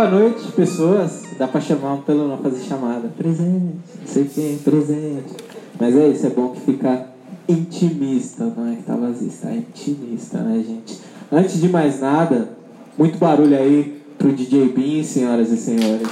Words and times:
boa 0.00 0.12
noite, 0.12 0.50
pessoas. 0.52 1.24
Dá 1.38 1.46
pra 1.46 1.60
chamar 1.60 1.98
pelo 1.98 2.26
não 2.26 2.38
fazer 2.38 2.62
chamada. 2.64 3.06
Presente, 3.18 3.76
não 4.00 4.06
sei 4.06 4.24
quem, 4.24 4.56
presente. 4.56 5.34
Mas 5.78 5.94
é 5.94 6.08
isso, 6.08 6.26
é 6.26 6.30
bom 6.30 6.52
que 6.52 6.60
fica 6.62 7.06
intimista, 7.46 8.44
não 8.44 8.72
é 8.72 8.76
que 8.76 8.82
tá 8.84 8.96
vazio, 8.96 9.28
está 9.28 9.52
intimista, 9.52 10.38
né, 10.38 10.64
gente? 10.66 10.98
Antes 11.30 11.60
de 11.60 11.68
mais 11.68 12.00
nada, 12.00 12.48
muito 12.96 13.18
barulho 13.18 13.54
aí 13.54 14.02
pro 14.16 14.32
DJ 14.32 14.70
Bean, 14.70 15.04
senhoras 15.04 15.50
e 15.50 15.58
senhores. 15.58 16.08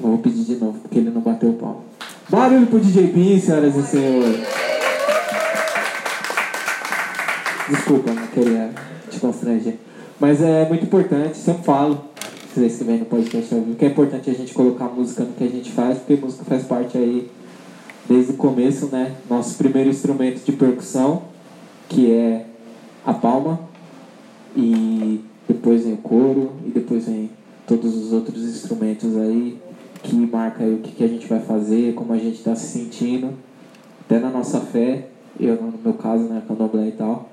Vou 0.00 0.18
pedir 0.18 0.42
de 0.42 0.56
novo, 0.56 0.80
porque 0.80 0.98
ele 0.98 1.10
não 1.10 1.20
bateu 1.20 1.50
o 1.50 1.54
pau. 1.54 1.84
Barulho 2.28 2.66
pro 2.66 2.80
DJ 2.80 3.06
Bean, 3.06 3.38
senhoras 3.38 3.76
e 3.76 3.82
senhores. 3.84 4.40
Desculpa, 7.68 8.10
não 8.10 8.26
queria 8.26 8.92
constranger. 9.22 9.76
Mas 10.20 10.42
é 10.42 10.68
muito 10.68 10.84
importante, 10.84 11.36
sempre 11.36 11.64
falo, 11.64 12.04
vocês 12.54 12.76
que 12.76 12.84
vêm 12.84 12.98
no 12.98 13.06
podcast 13.06 13.54
ao 13.54 13.62
que 13.62 13.84
é 13.84 13.88
importante 13.88 14.28
a 14.28 14.34
gente 14.34 14.52
colocar 14.52 14.84
música 14.84 15.24
no 15.24 15.32
que 15.32 15.44
a 15.44 15.48
gente 15.48 15.70
faz, 15.70 15.98
porque 15.98 16.16
música 16.16 16.44
faz 16.44 16.64
parte 16.64 16.98
aí 16.98 17.30
desde 18.08 18.32
o 18.32 18.36
começo, 18.36 18.86
né? 18.86 19.14
Nosso 19.30 19.56
primeiro 19.56 19.88
instrumento 19.88 20.44
de 20.44 20.52
percussão, 20.52 21.22
que 21.88 22.12
é 22.12 22.44
a 23.06 23.14
palma, 23.14 23.60
e 24.54 25.20
depois 25.48 25.84
vem 25.84 25.94
o 25.94 25.98
coro, 25.98 26.52
e 26.66 26.70
depois 26.70 27.06
vem 27.06 27.30
todos 27.66 27.96
os 27.96 28.12
outros 28.12 28.42
instrumentos 28.42 29.16
aí 29.16 29.58
que 30.02 30.14
marca 30.14 30.64
aí 30.64 30.74
o 30.74 30.78
que, 30.78 30.92
que 30.92 31.04
a 31.04 31.08
gente 31.08 31.26
vai 31.26 31.40
fazer, 31.40 31.94
como 31.94 32.12
a 32.12 32.18
gente 32.18 32.34
está 32.34 32.54
se 32.54 32.66
sentindo, 32.66 33.30
até 34.04 34.18
na 34.18 34.30
nossa 34.30 34.60
fé, 34.60 35.08
eu 35.38 35.54
no 35.54 35.72
meu 35.82 35.94
caso, 35.94 36.24
né, 36.24 36.42
candomblé 36.46 36.88
e 36.88 36.92
tal, 36.92 37.31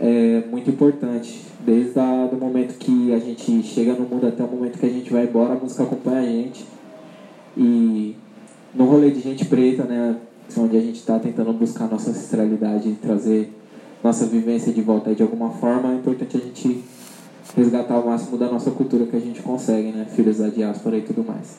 é 0.00 0.42
muito 0.50 0.70
importante. 0.70 1.42
Desde 1.64 1.98
o 1.98 2.28
do 2.28 2.36
momento 2.36 2.78
que 2.78 3.12
a 3.12 3.18
gente 3.18 3.62
chega 3.62 3.92
no 3.92 4.08
mundo 4.08 4.26
até 4.26 4.42
o 4.42 4.48
momento 4.48 4.78
que 4.78 4.86
a 4.86 4.88
gente 4.90 5.12
vai 5.12 5.24
embora, 5.24 5.52
a 5.52 5.56
música 5.56 5.82
acompanha 5.82 6.20
a 6.20 6.24
gente. 6.24 6.64
E 7.56 8.16
no 8.74 8.86
rolê 8.86 9.10
de 9.10 9.20
gente 9.20 9.44
preta, 9.44 9.84
né, 9.84 10.16
onde 10.56 10.76
a 10.76 10.80
gente 10.80 10.96
está 10.96 11.18
tentando 11.18 11.52
buscar 11.52 11.88
nossa 11.88 12.10
ancestralidade 12.10 12.88
e 12.88 12.92
trazer 12.94 13.52
nossa 14.02 14.24
vivência 14.24 14.72
de 14.72 14.80
volta 14.80 15.14
de 15.14 15.22
alguma 15.22 15.50
forma, 15.50 15.92
é 15.92 15.96
importante 15.96 16.36
a 16.36 16.40
gente 16.40 16.82
resgatar 17.54 17.98
o 17.98 18.06
máximo 18.06 18.38
da 18.38 18.50
nossa 18.50 18.70
cultura 18.70 19.04
que 19.04 19.16
a 19.16 19.20
gente 19.20 19.42
consegue, 19.42 19.88
né, 19.88 20.06
filhos 20.14 20.38
da 20.38 20.48
diáspora 20.48 20.96
e 20.96 21.02
tudo 21.02 21.22
mais. 21.22 21.58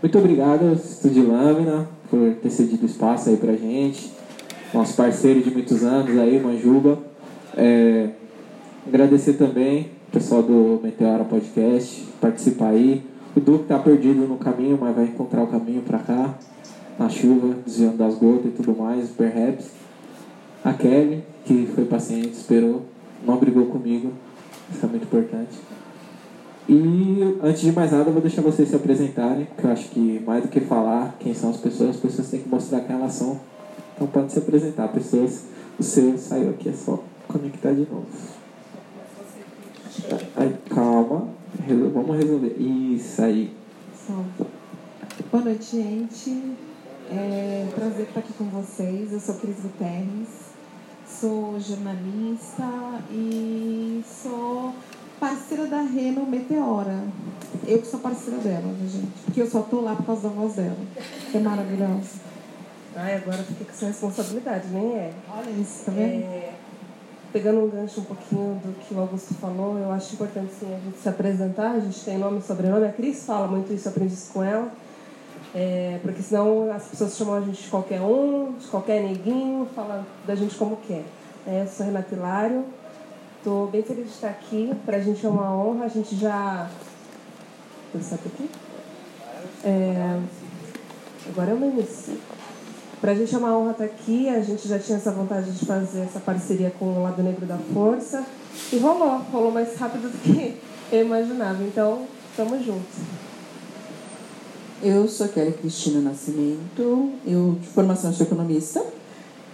Muito 0.00 0.16
obrigado, 0.18 0.72
Estúdio 0.72 1.28
Lâmina, 1.28 1.88
por 2.08 2.34
ter 2.42 2.50
cedido 2.50 2.86
espaço 2.86 3.28
aí 3.28 3.36
pra 3.36 3.52
gente. 3.52 4.10
Nosso 4.72 4.96
parceiro 4.96 5.42
de 5.42 5.50
muitos 5.50 5.82
anos 5.82 6.18
aí, 6.18 6.40
Manjuba. 6.40 6.98
É, 7.56 8.10
agradecer 8.86 9.32
também 9.32 9.90
o 10.08 10.12
pessoal 10.12 10.42
do 10.42 10.78
Meteora 10.82 11.24
Podcast, 11.24 12.04
participar 12.20 12.68
aí. 12.68 13.02
O 13.34 13.40
Duque 13.40 13.64
tá 13.64 13.78
perdido 13.78 14.26
no 14.28 14.36
caminho, 14.36 14.76
mas 14.78 14.94
vai 14.94 15.04
encontrar 15.06 15.42
o 15.42 15.46
caminho 15.46 15.80
para 15.80 15.98
cá, 15.98 16.34
na 16.98 17.08
chuva, 17.08 17.56
desviando 17.64 17.96
das 17.96 18.14
gotas 18.14 18.46
e 18.46 18.50
tudo 18.50 18.76
mais, 18.76 19.08
perhaps. 19.08 19.70
A 20.62 20.72
Kelly, 20.74 21.24
que 21.44 21.66
foi 21.74 21.86
paciente, 21.86 22.32
esperou, 22.32 22.82
não 23.24 23.38
brigou 23.38 23.66
comigo, 23.66 24.12
isso 24.70 24.84
é 24.84 24.88
muito 24.88 25.04
importante. 25.04 25.56
E 26.68 27.38
antes 27.42 27.60
de 27.62 27.72
mais 27.72 27.92
nada, 27.92 28.10
eu 28.10 28.12
vou 28.12 28.20
deixar 28.20 28.42
vocês 28.42 28.68
se 28.68 28.76
apresentarem, 28.76 29.46
porque 29.46 29.66
eu 29.66 29.70
acho 29.70 29.88
que 29.90 30.22
mais 30.26 30.42
do 30.42 30.48
que 30.48 30.60
falar 30.60 31.16
quem 31.20 31.32
são 31.32 31.50
as 31.50 31.56
pessoas, 31.58 31.90
as 31.90 31.96
pessoas 31.96 32.28
têm 32.28 32.40
que 32.40 32.48
mostrar 32.48 32.80
quem 32.80 32.96
elas 32.96 33.12
são. 33.12 33.40
Então 33.94 34.06
pode 34.08 34.32
se 34.32 34.38
apresentar, 34.38 34.88
pessoas. 34.88 35.44
O 35.78 35.82
seu 35.82 36.18
saiu 36.18 36.50
aqui, 36.50 36.70
é 36.70 36.72
só 36.72 37.02
conectar 37.38 37.72
de 37.72 37.86
novo. 37.90 38.06
Aí, 40.36 40.56
calma, 40.70 41.28
vamos 41.92 42.16
resolver. 42.16 42.56
Isso 42.58 43.22
aí. 43.22 43.54
Boa 45.30 45.44
noite, 45.44 45.76
gente. 45.76 46.56
É 47.10 47.66
um 47.68 47.72
prazer 47.72 48.06
estar 48.06 48.20
aqui 48.20 48.32
com 48.32 48.44
vocês. 48.46 49.12
Eu 49.12 49.20
sou 49.20 49.34
Cris 49.36 49.60
Guterres, 49.60 50.28
sou 51.06 51.58
jornalista 51.60 52.64
e 53.10 54.02
sou 54.04 54.72
parceira 55.20 55.66
da 55.66 55.82
Reno 55.82 56.26
Meteora. 56.26 57.04
Eu 57.66 57.80
que 57.80 57.86
sou 57.86 58.00
parceira 58.00 58.38
dela, 58.38 58.66
né, 58.66 58.88
gente? 58.88 59.12
Porque 59.24 59.42
eu 59.42 59.50
só 59.50 59.60
tô 59.62 59.80
lá 59.80 59.94
por 59.94 60.06
causa 60.06 60.28
da 60.28 60.34
voz 60.34 60.54
dela. 60.54 60.76
É 61.34 61.38
maravilhosa. 61.38 62.26
Ai, 62.96 63.16
agora 63.16 63.38
fiquei 63.38 63.66
com 63.66 63.72
essa 63.72 63.86
responsabilidade, 63.86 64.68
nem 64.68 64.94
é. 64.94 65.12
Olha 65.28 65.50
isso, 65.50 65.84
tá 65.84 65.92
vendo? 65.92 66.24
É, 66.24 66.54
pegando 67.32 67.60
um 67.60 67.68
gancho 67.68 68.00
um 68.00 68.04
pouquinho 68.04 68.60
do 68.64 68.78
que 68.80 68.94
o 68.94 69.00
Augusto 69.00 69.34
falou, 69.34 69.78
eu 69.78 69.90
acho 69.92 70.14
importante 70.14 70.52
sim 70.58 70.66
a 70.72 70.78
gente 70.78 70.98
se 70.98 71.08
apresentar. 71.08 71.72
A 71.72 71.80
gente 71.80 72.04
tem 72.04 72.18
nome 72.18 72.38
e 72.38 72.42
sobrenome. 72.42 72.86
A 72.86 72.92
Cris 72.92 73.24
fala 73.24 73.46
muito 73.46 73.72
isso, 73.72 73.88
eu 73.88 73.92
aprendi 73.92 74.14
isso 74.14 74.32
com 74.32 74.42
ela. 74.42 74.70
É, 75.54 75.98
porque 76.02 76.22
senão 76.22 76.70
as 76.70 76.84
pessoas 76.84 77.16
chamam 77.16 77.34
a 77.34 77.40
gente 77.40 77.62
de 77.62 77.68
qualquer 77.68 78.00
um, 78.00 78.52
de 78.52 78.66
qualquer 78.66 79.02
neguinho, 79.02 79.66
falam 79.74 80.04
da 80.26 80.34
gente 80.34 80.54
como 80.56 80.76
quer. 80.76 81.04
É, 81.46 81.62
eu 81.62 81.68
sou 81.68 81.86
Renata 81.86 82.14
Hilário, 82.14 82.64
Estou 83.46 83.68
bem 83.68 83.80
feliz 83.80 84.06
de 84.06 84.10
estar 84.10 84.30
aqui. 84.30 84.74
Para 84.84 84.96
a 84.96 85.00
gente 85.00 85.24
é 85.24 85.28
uma 85.28 85.56
honra. 85.56 85.84
A 85.84 85.88
gente 85.88 86.16
já. 86.16 86.68
Pensar 87.92 88.16
aqui? 88.16 88.50
É... 89.62 90.20
Agora 91.28 91.52
eu 91.52 91.56
me 91.56 91.68
inicio. 91.68 92.18
Para 93.00 93.12
a 93.12 93.14
gente 93.14 93.34
é 93.34 93.38
uma 93.38 93.56
honra 93.56 93.72
estar 93.72 93.84
aqui. 93.84 94.28
A 94.28 94.40
gente 94.40 94.66
já 94.66 94.78
tinha 94.78 94.96
essa 94.98 95.10
vontade 95.10 95.50
de 95.50 95.66
fazer 95.66 96.00
essa 96.00 96.20
parceria 96.20 96.72
com 96.78 96.86
o 96.86 97.02
Lado 97.02 97.22
Negro 97.22 97.44
da 97.44 97.58
Força. 97.58 98.24
E 98.72 98.78
rolou. 98.78 99.18
Rolou 99.32 99.50
mais 99.50 99.76
rápido 99.76 100.10
do 100.10 100.18
que 100.18 100.56
eu 100.90 101.04
imaginava. 101.04 101.62
Então, 101.62 102.06
estamos 102.30 102.64
juntos. 102.64 102.96
Eu 104.82 105.08
sou 105.08 105.28
Kelly 105.28 105.52
Cristina 105.52 106.00
Nascimento. 106.00 107.12
Eu, 107.26 107.56
de 107.60 107.68
formação, 107.68 108.12
sou 108.12 108.26
economista. 108.26 108.84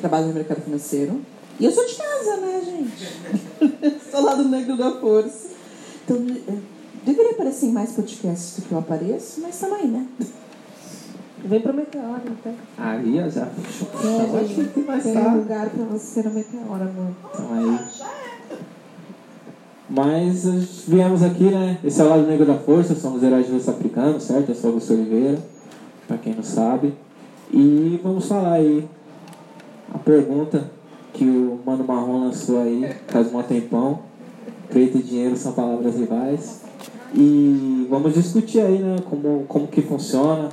Trabalho 0.01 0.29
no 0.29 0.35
mercado 0.35 0.63
financeiro. 0.63 1.21
E 1.59 1.65
eu 1.65 1.73
sou 1.73 1.87
de 1.87 1.95
casa, 1.95 2.37
né, 2.39 2.63
gente? 2.65 4.01
sou 4.11 4.23
lá 4.23 4.35
do 4.35 4.45
Negro 4.45 4.77
da 4.77 4.93
Força. 5.01 5.49
Então, 6.05 6.17
deveria 7.05 7.33
aparecer 7.33 7.67
em 7.67 7.73
mais 7.73 7.93
podcasts 7.93 8.57
do 8.57 8.63
que 8.63 8.73
eu 8.73 8.79
apareço, 8.79 9.41
mas 9.41 9.55
estamos 9.55 9.79
aí, 9.79 9.87
né? 9.87 10.07
Vem 11.45 11.61
pro 11.61 11.75
Meteora, 11.75 12.23
então. 12.25 12.55
Aí, 12.79 13.21
ó, 13.21 13.29
já. 13.29 13.47
É, 13.47 14.45
gente, 14.47 14.69
tem 14.71 15.35
lugar 15.35 15.71
pra 15.71 15.85
você 15.87 16.23
ser 16.23 16.25
no 16.25 16.35
Meteora, 16.35 16.85
amor. 16.85 17.13
Então 17.33 17.49
aí. 17.53 17.79
Mas 19.91 20.85
viemos 20.87 21.23
aqui, 21.23 21.45
né? 21.45 21.79
Esse 21.83 22.01
é 22.01 22.05
o 22.05 22.09
lado 22.09 22.27
negro 22.27 22.47
da 22.47 22.55
força, 22.55 22.95
somos 22.95 23.23
heróis 23.23 23.47
de 23.47 23.57
africanos, 23.57 24.23
certo? 24.23 24.51
Eu 24.51 24.55
sou 24.55 24.71
Augusto 24.71 24.95
Oliveira, 24.95 25.39
pra 26.07 26.17
quem 26.17 26.35
não 26.35 26.45
sabe. 26.45 26.95
E 27.53 28.01
vamos 28.03 28.27
falar 28.27 28.55
aí 28.55 28.89
a 29.93 29.99
pergunta 29.99 30.71
que 31.13 31.25
o 31.25 31.59
Mano 31.67 31.85
Marrom 31.85 32.25
lançou 32.25 32.61
aí 32.61 32.89
faz 33.09 33.35
um 33.35 33.43
tempão. 33.43 34.01
Preto 34.71 34.97
e 34.97 35.03
dinheiro 35.03 35.37
são 35.37 35.53
palavras 35.53 35.97
rivais. 35.97 36.63
E 37.15 37.87
vamos 37.91 38.15
discutir 38.15 38.61
aí, 38.61 38.79
né, 38.79 38.97
como, 39.11 39.45
como 39.47 39.67
que 39.67 39.83
funciona 39.83 40.49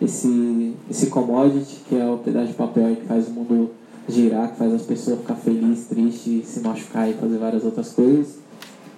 esse, 0.00 0.74
esse 0.90 1.06
commodity, 1.06 1.80
que 1.88 1.96
é 1.96 2.06
o 2.06 2.18
pedaço 2.18 2.48
de 2.48 2.54
papel 2.54 2.96
que 2.96 3.06
faz 3.06 3.28
o 3.28 3.30
mundo 3.30 3.70
girar, 4.08 4.50
que 4.50 4.56
faz 4.56 4.72
as 4.72 4.82
pessoas 4.82 5.20
ficar 5.20 5.34
felizes, 5.34 5.86
tristes, 5.86 6.46
se 6.46 6.60
machucar 6.60 7.08
e 7.08 7.14
fazer 7.14 7.38
várias 7.38 7.64
outras 7.64 7.92
coisas. 7.92 8.38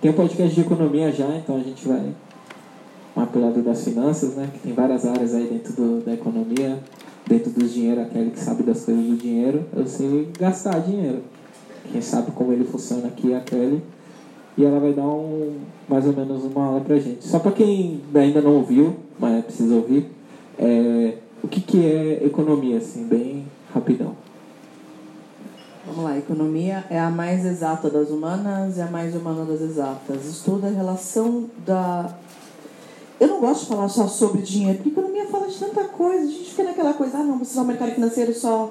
Tem 0.01 0.11
um 0.11 0.15
podcast 0.15 0.55
de 0.55 0.61
economia 0.61 1.13
já, 1.13 1.29
então 1.37 1.57
a 1.57 1.61
gente 1.61 1.87
vai 1.87 2.15
mais 3.15 3.31
pro 3.31 3.63
das 3.63 3.83
finanças, 3.83 4.35
né, 4.35 4.51
que 4.53 4.59
tem 4.59 4.75
várias 4.75 5.07
áreas 5.07 5.35
aí 5.35 5.47
dentro 5.47 5.73
do, 5.73 6.05
da 6.05 6.13
economia 6.13 6.79
dentro 7.27 7.51
dos 7.51 7.73
dinheiro, 7.73 8.03
aquele 8.03 8.31
que 8.31 8.39
sabe 8.39 8.63
das 8.63 8.85
coisas 8.85 9.05
do 9.05 9.17
dinheiro, 9.17 9.65
eu 9.75 9.87
sei 9.87 10.29
gastar 10.39 10.79
dinheiro. 10.81 11.23
Quem 11.91 12.01
sabe 12.01 12.31
como 12.33 12.53
ele 12.53 12.65
funciona 12.65 13.09
aqui 13.09 13.33
é 13.33 13.37
a 13.37 13.41
Kelly. 13.41 13.83
E 14.59 14.65
ela 14.65 14.81
vai 14.81 14.93
dar 14.93 15.07
um, 15.07 15.59
mais 15.89 16.07
ou 16.07 16.15
menos 16.15 16.45
uma 16.45 16.65
aula 16.65 16.81
pra 16.81 16.99
gente. 16.99 17.25
Só 17.25 17.39
para 17.39 17.53
quem 17.53 18.01
ainda 18.15 18.41
não 18.41 18.57
ouviu, 18.57 18.97
mas 19.19 19.45
precisa 19.45 19.75
ouvir, 19.75 20.11
é, 20.58 21.14
o 21.43 21.49
que, 21.49 21.61
que 21.61 21.85
é 21.85 22.25
economia, 22.25 22.79
assim, 22.79 23.05
bem 23.05 23.47
rapidão. 23.75 24.14
Vamos 25.87 26.05
lá, 26.05 26.19
economia 26.19 26.85
é 26.91 26.99
a 26.99 27.11
mais 27.11 27.44
exata 27.44 27.88
das 27.88 28.11
humanas 28.11 28.76
e 28.76 28.81
a 28.81 28.87
mais 28.87 29.14
humana 29.14 29.44
das 29.44 29.61
exatas. 29.61 30.25
Estuda 30.26 30.67
a 30.67 30.70
relação 30.70 31.49
da 31.64 32.12
eu 33.19 33.29
não 33.29 33.41
gosto 33.41 33.62
de 33.62 33.69
falar 33.69 33.88
só 33.88 34.06
sobre 34.06 34.43
dinheiro, 34.43 34.76
porque 34.76 34.91
economia 34.91 35.26
fala 35.26 35.49
de 35.49 35.58
tanta 35.58 35.85
coisa. 35.85 36.25
A 36.25 36.31
gente 36.31 36.50
fica 36.50 36.64
naquela 36.64 36.93
coisa, 36.93 37.19
ah, 37.19 37.25
não, 37.25 37.38
você 37.38 37.55
só 37.55 37.64
mercado 37.64 37.93
financeiro 37.93 38.35
só, 38.35 38.70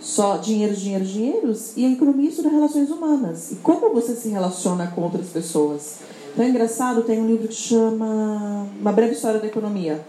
só 0.00 0.36
dinheiro, 0.36 0.74
dinheiro, 0.74 1.04
dinheiros. 1.04 1.76
E 1.76 1.86
a 1.86 1.90
economia 1.90 2.28
estuda 2.28 2.48
relações 2.48 2.90
humanas. 2.90 3.52
E 3.52 3.56
como 3.56 3.94
você 3.94 4.16
se 4.16 4.28
relaciona 4.30 4.88
com 4.88 5.02
outras 5.02 5.28
pessoas. 5.28 5.98
Então 6.32 6.44
é 6.44 6.48
engraçado, 6.48 7.02
tem 7.02 7.20
um 7.20 7.26
livro 7.26 7.46
que 7.46 7.54
chama 7.54 8.66
Uma 8.80 8.92
Breve 8.92 9.12
História 9.12 9.38
da 9.38 9.46
Economia. 9.46 10.04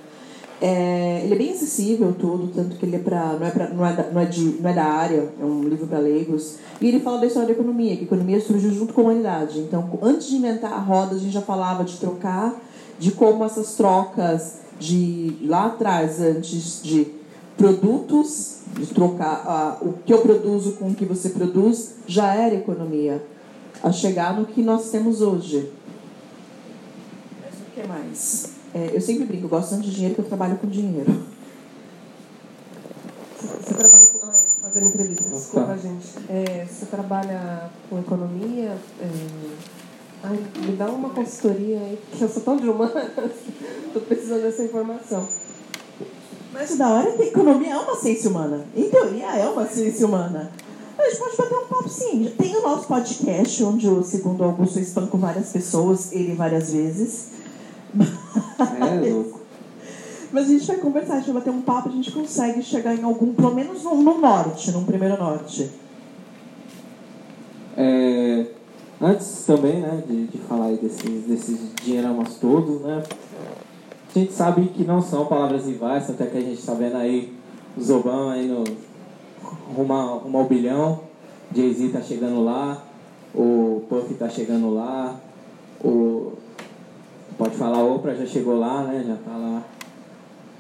É, 0.61 1.21
ele 1.23 1.35
é 1.35 1.38
bem 1.38 1.51
acessível 1.51 2.13
tudo, 2.19 2.51
tanto 2.53 2.75
que 2.75 2.85
ele 2.85 2.97
é 2.97 3.00
pra, 3.00 3.38
não, 3.39 3.47
é 3.47 3.51
pra, 3.51 3.69
não, 3.69 3.85
é 3.85 3.94
da, 3.94 4.03
não, 4.11 4.19
é 4.19 4.29
não 4.59 4.69
é 4.69 4.73
da 4.73 4.83
área, 4.83 5.29
é 5.39 5.45
um 5.45 5.63
livro 5.63 5.88
para 5.88 6.00
leigos. 6.00 6.57
E 6.81 6.88
ele 6.88 7.00
fala 7.00 7.19
da 7.19 7.27
história 7.27 7.47
da 7.47 7.53
economia, 7.53 7.95
que 7.95 8.01
a 8.01 8.06
economia 8.06 8.41
surgiu 8.41 8.71
junto 8.71 8.94
com 8.94 9.01
a 9.01 9.03
humanidade. 9.06 9.59
Então, 9.59 9.89
antes 10.01 10.27
de 10.27 10.35
inventar 10.35 10.73
a 10.73 10.79
roda, 10.79 11.15
a 11.15 11.17
gente 11.17 11.31
já 11.31 11.41
falava 11.41 11.85
de 11.85 11.97
trocar, 11.97 12.59
de 13.00 13.11
como 13.11 13.45
essas 13.45 13.75
trocas 13.75 14.59
de 14.77 15.38
lá 15.44 15.67
atrás, 15.67 16.19
antes 16.19 16.83
de 16.83 17.07
produtos, 17.55 18.59
de 18.73 18.85
trocar 18.88 19.79
uh, 19.81 19.88
o 19.88 19.94
que 20.05 20.13
eu 20.13 20.19
produzo 20.19 20.73
com 20.73 20.89
o 20.89 20.95
que 20.95 21.05
você 21.05 21.29
produz, 21.29 21.95
já 22.05 22.33
era 22.33 22.55
economia. 22.55 23.23
A 23.81 23.94
chegar 23.94 24.38
no 24.38 24.45
que 24.45 24.62
nós 24.62 24.89
temos 24.89 25.21
hoje. 25.21 25.71
Mas 27.41 27.53
o 27.53 27.71
que 27.73 27.88
mais? 27.88 28.58
É, 28.74 28.92
eu 28.94 29.01
sempre 29.01 29.25
brinco, 29.25 29.45
eu 29.45 29.50
gosto 29.50 29.71
tanto 29.71 29.83
de 29.83 29.92
dinheiro 29.92 30.16
que 30.16 30.21
eu 30.21 30.25
trabalho 30.25 30.57
com 30.57 30.68
dinheiro. 30.68 31.24
Você 33.42 33.74
trabalha 33.74 34.06
com. 34.07 34.25
Ah, 34.25 34.31
fazendo 34.62 34.88
entrevista, 34.88 35.30
desculpa, 35.30 35.68
tá. 35.68 35.77
gente. 35.77 36.07
É, 36.30 36.66
você 36.69 36.86
trabalha 36.86 37.69
com 37.89 38.00
economia. 38.00 38.77
É... 39.00 39.10
Ai, 40.21 40.38
me 40.66 40.75
dá 40.75 40.88
uma 40.88 41.10
consultoria 41.12 41.77
aí, 41.80 41.98
porque 42.10 42.24
eu 42.24 42.30
sou 42.30 42.44
tão 42.44 42.57
de 42.57 42.68
humanas, 42.68 43.10
estou 43.88 44.01
precisando 44.01 44.42
dessa 44.42 44.63
informação. 44.63 45.25
Mas 46.51 46.77
da 46.77 46.89
hora 46.89 47.12
que 47.13 47.24
economia 47.24 47.74
é 47.74 47.77
uma 47.77 47.95
ciência 47.95 48.30
humana. 48.30 48.65
Em 48.75 48.89
teoria, 48.89 49.27
é 49.27 49.48
uma 49.48 49.65
ciência 49.65 50.06
humana. 50.06 50.51
A 50.98 51.04
gente 51.10 51.19
pode 51.19 51.38
bater 51.38 51.57
um 51.57 51.68
papo 51.68 51.88
sim. 51.88 52.33
Tem 52.38 52.57
o 52.57 52.62
nosso 52.62 52.86
podcast, 52.86 53.63
onde 53.63 53.88
o 53.88 54.04
segundo 54.04 54.44
Augusto 54.44 54.77
eu 54.77 54.83
espanco 54.83 55.18
várias 55.18 55.54
pessoas, 55.54 56.12
ele 56.12 56.36
várias 56.36 56.74
vezes. 56.74 57.38
É 57.97 59.09
louco. 59.12 59.39
Mas 60.31 60.45
a 60.45 60.50
gente 60.50 60.68
vai 60.68 60.77
conversar, 60.77 61.13
a 61.13 61.18
gente 61.18 61.31
vai 61.31 61.41
bater 61.41 61.50
um 61.50 61.62
papo, 61.62 61.89
a 61.89 61.91
gente 61.91 62.12
consegue 62.12 62.62
chegar 62.62 62.95
em 62.95 63.03
algum, 63.03 63.33
pelo 63.33 63.53
menos 63.53 63.83
no, 63.83 63.95
no 63.95 64.19
norte, 64.19 64.71
num 64.71 64.86
primeiro 64.86 65.18
norte. 65.18 65.71
É, 67.75 68.45
antes 69.01 69.45
também, 69.45 69.81
né, 69.81 70.03
de, 70.07 70.27
de 70.27 70.38
falar 70.39 70.65
aí 70.65 70.77
desses, 70.77 71.24
desses 71.24 71.74
dinheiramos 71.83 72.36
todos, 72.36 72.81
né, 72.81 73.03
a 74.15 74.19
gente 74.19 74.33
sabe 74.33 74.68
que 74.68 74.83
não 74.83 75.01
são 75.01 75.25
palavras 75.25 75.65
rivais, 75.65 76.09
até 76.09 76.25
que 76.25 76.38
a 76.38 76.41
gente 76.41 76.59
está 76.59 76.74
vendo 76.74 76.97
aí 76.97 77.33
os 77.77 77.89
Obama 77.89 78.33
aí 78.33 78.47
no 78.47 78.63
rumo, 79.75 80.18
rumo 80.18 80.38
ao 80.38 80.45
bilhão, 80.45 81.01
Jay-Z 81.56 81.89
tá 81.89 82.01
chegando 82.01 82.44
lá, 82.44 82.83
o 83.33 83.83
Puff 83.88 84.13
tá 84.15 84.27
chegando 84.27 84.74
lá, 84.74 85.15
o 85.83 86.33
pode 87.39 87.56
falar, 87.56 87.81
Oprah 87.86 88.13
já 88.13 88.25
chegou 88.25 88.59
lá, 88.59 88.83
né? 88.83 89.01
Já 89.07 89.15
tá 89.15 89.36
lá. 89.36 89.63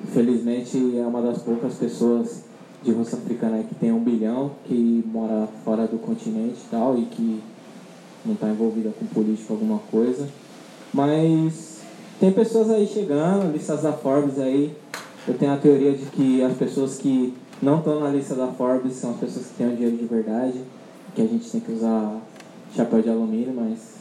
Infelizmente 0.01 0.97
é 0.97 1.05
uma 1.05 1.21
das 1.21 1.43
poucas 1.43 1.73
pessoas 1.73 2.43
de 2.81 2.93
rosto 2.93 3.17
africana 3.17 3.61
que 3.61 3.75
tem 3.75 3.91
um 3.91 3.99
bilhão, 3.99 4.51
que 4.63 5.03
mora 5.11 5.49
fora 5.65 5.85
do 5.85 5.99
continente 5.99 6.59
e 6.65 6.69
tal, 6.71 6.97
e 6.97 7.03
que 7.03 7.43
não 8.25 8.33
está 8.33 8.47
envolvida 8.47 8.91
com 8.97 9.05
política 9.07 9.53
alguma 9.53 9.79
coisa. 9.91 10.29
Mas 10.93 11.81
tem 12.17 12.31
pessoas 12.31 12.69
aí 12.69 12.87
chegando, 12.87 13.51
listas 13.51 13.81
da 13.81 13.91
Forbes 13.91 14.39
aí. 14.39 14.73
Eu 15.27 15.33
tenho 15.37 15.51
a 15.51 15.57
teoria 15.57 15.91
de 15.91 16.05
que 16.05 16.41
as 16.41 16.55
pessoas 16.55 16.97
que 16.97 17.33
não 17.61 17.79
estão 17.79 17.99
na 17.99 18.09
lista 18.09 18.35
da 18.35 18.47
Forbes 18.47 18.93
são 18.93 19.11
as 19.11 19.17
pessoas 19.17 19.47
que 19.47 19.55
têm 19.55 19.67
o 19.67 19.75
dinheiro 19.75 19.97
de 19.97 20.05
verdade, 20.05 20.61
que 21.13 21.21
a 21.21 21.25
gente 21.25 21.51
tem 21.51 21.59
que 21.59 21.73
usar 21.73 22.21
chapéu 22.73 23.01
de 23.01 23.09
alumínio, 23.09 23.53
mas 23.53 23.98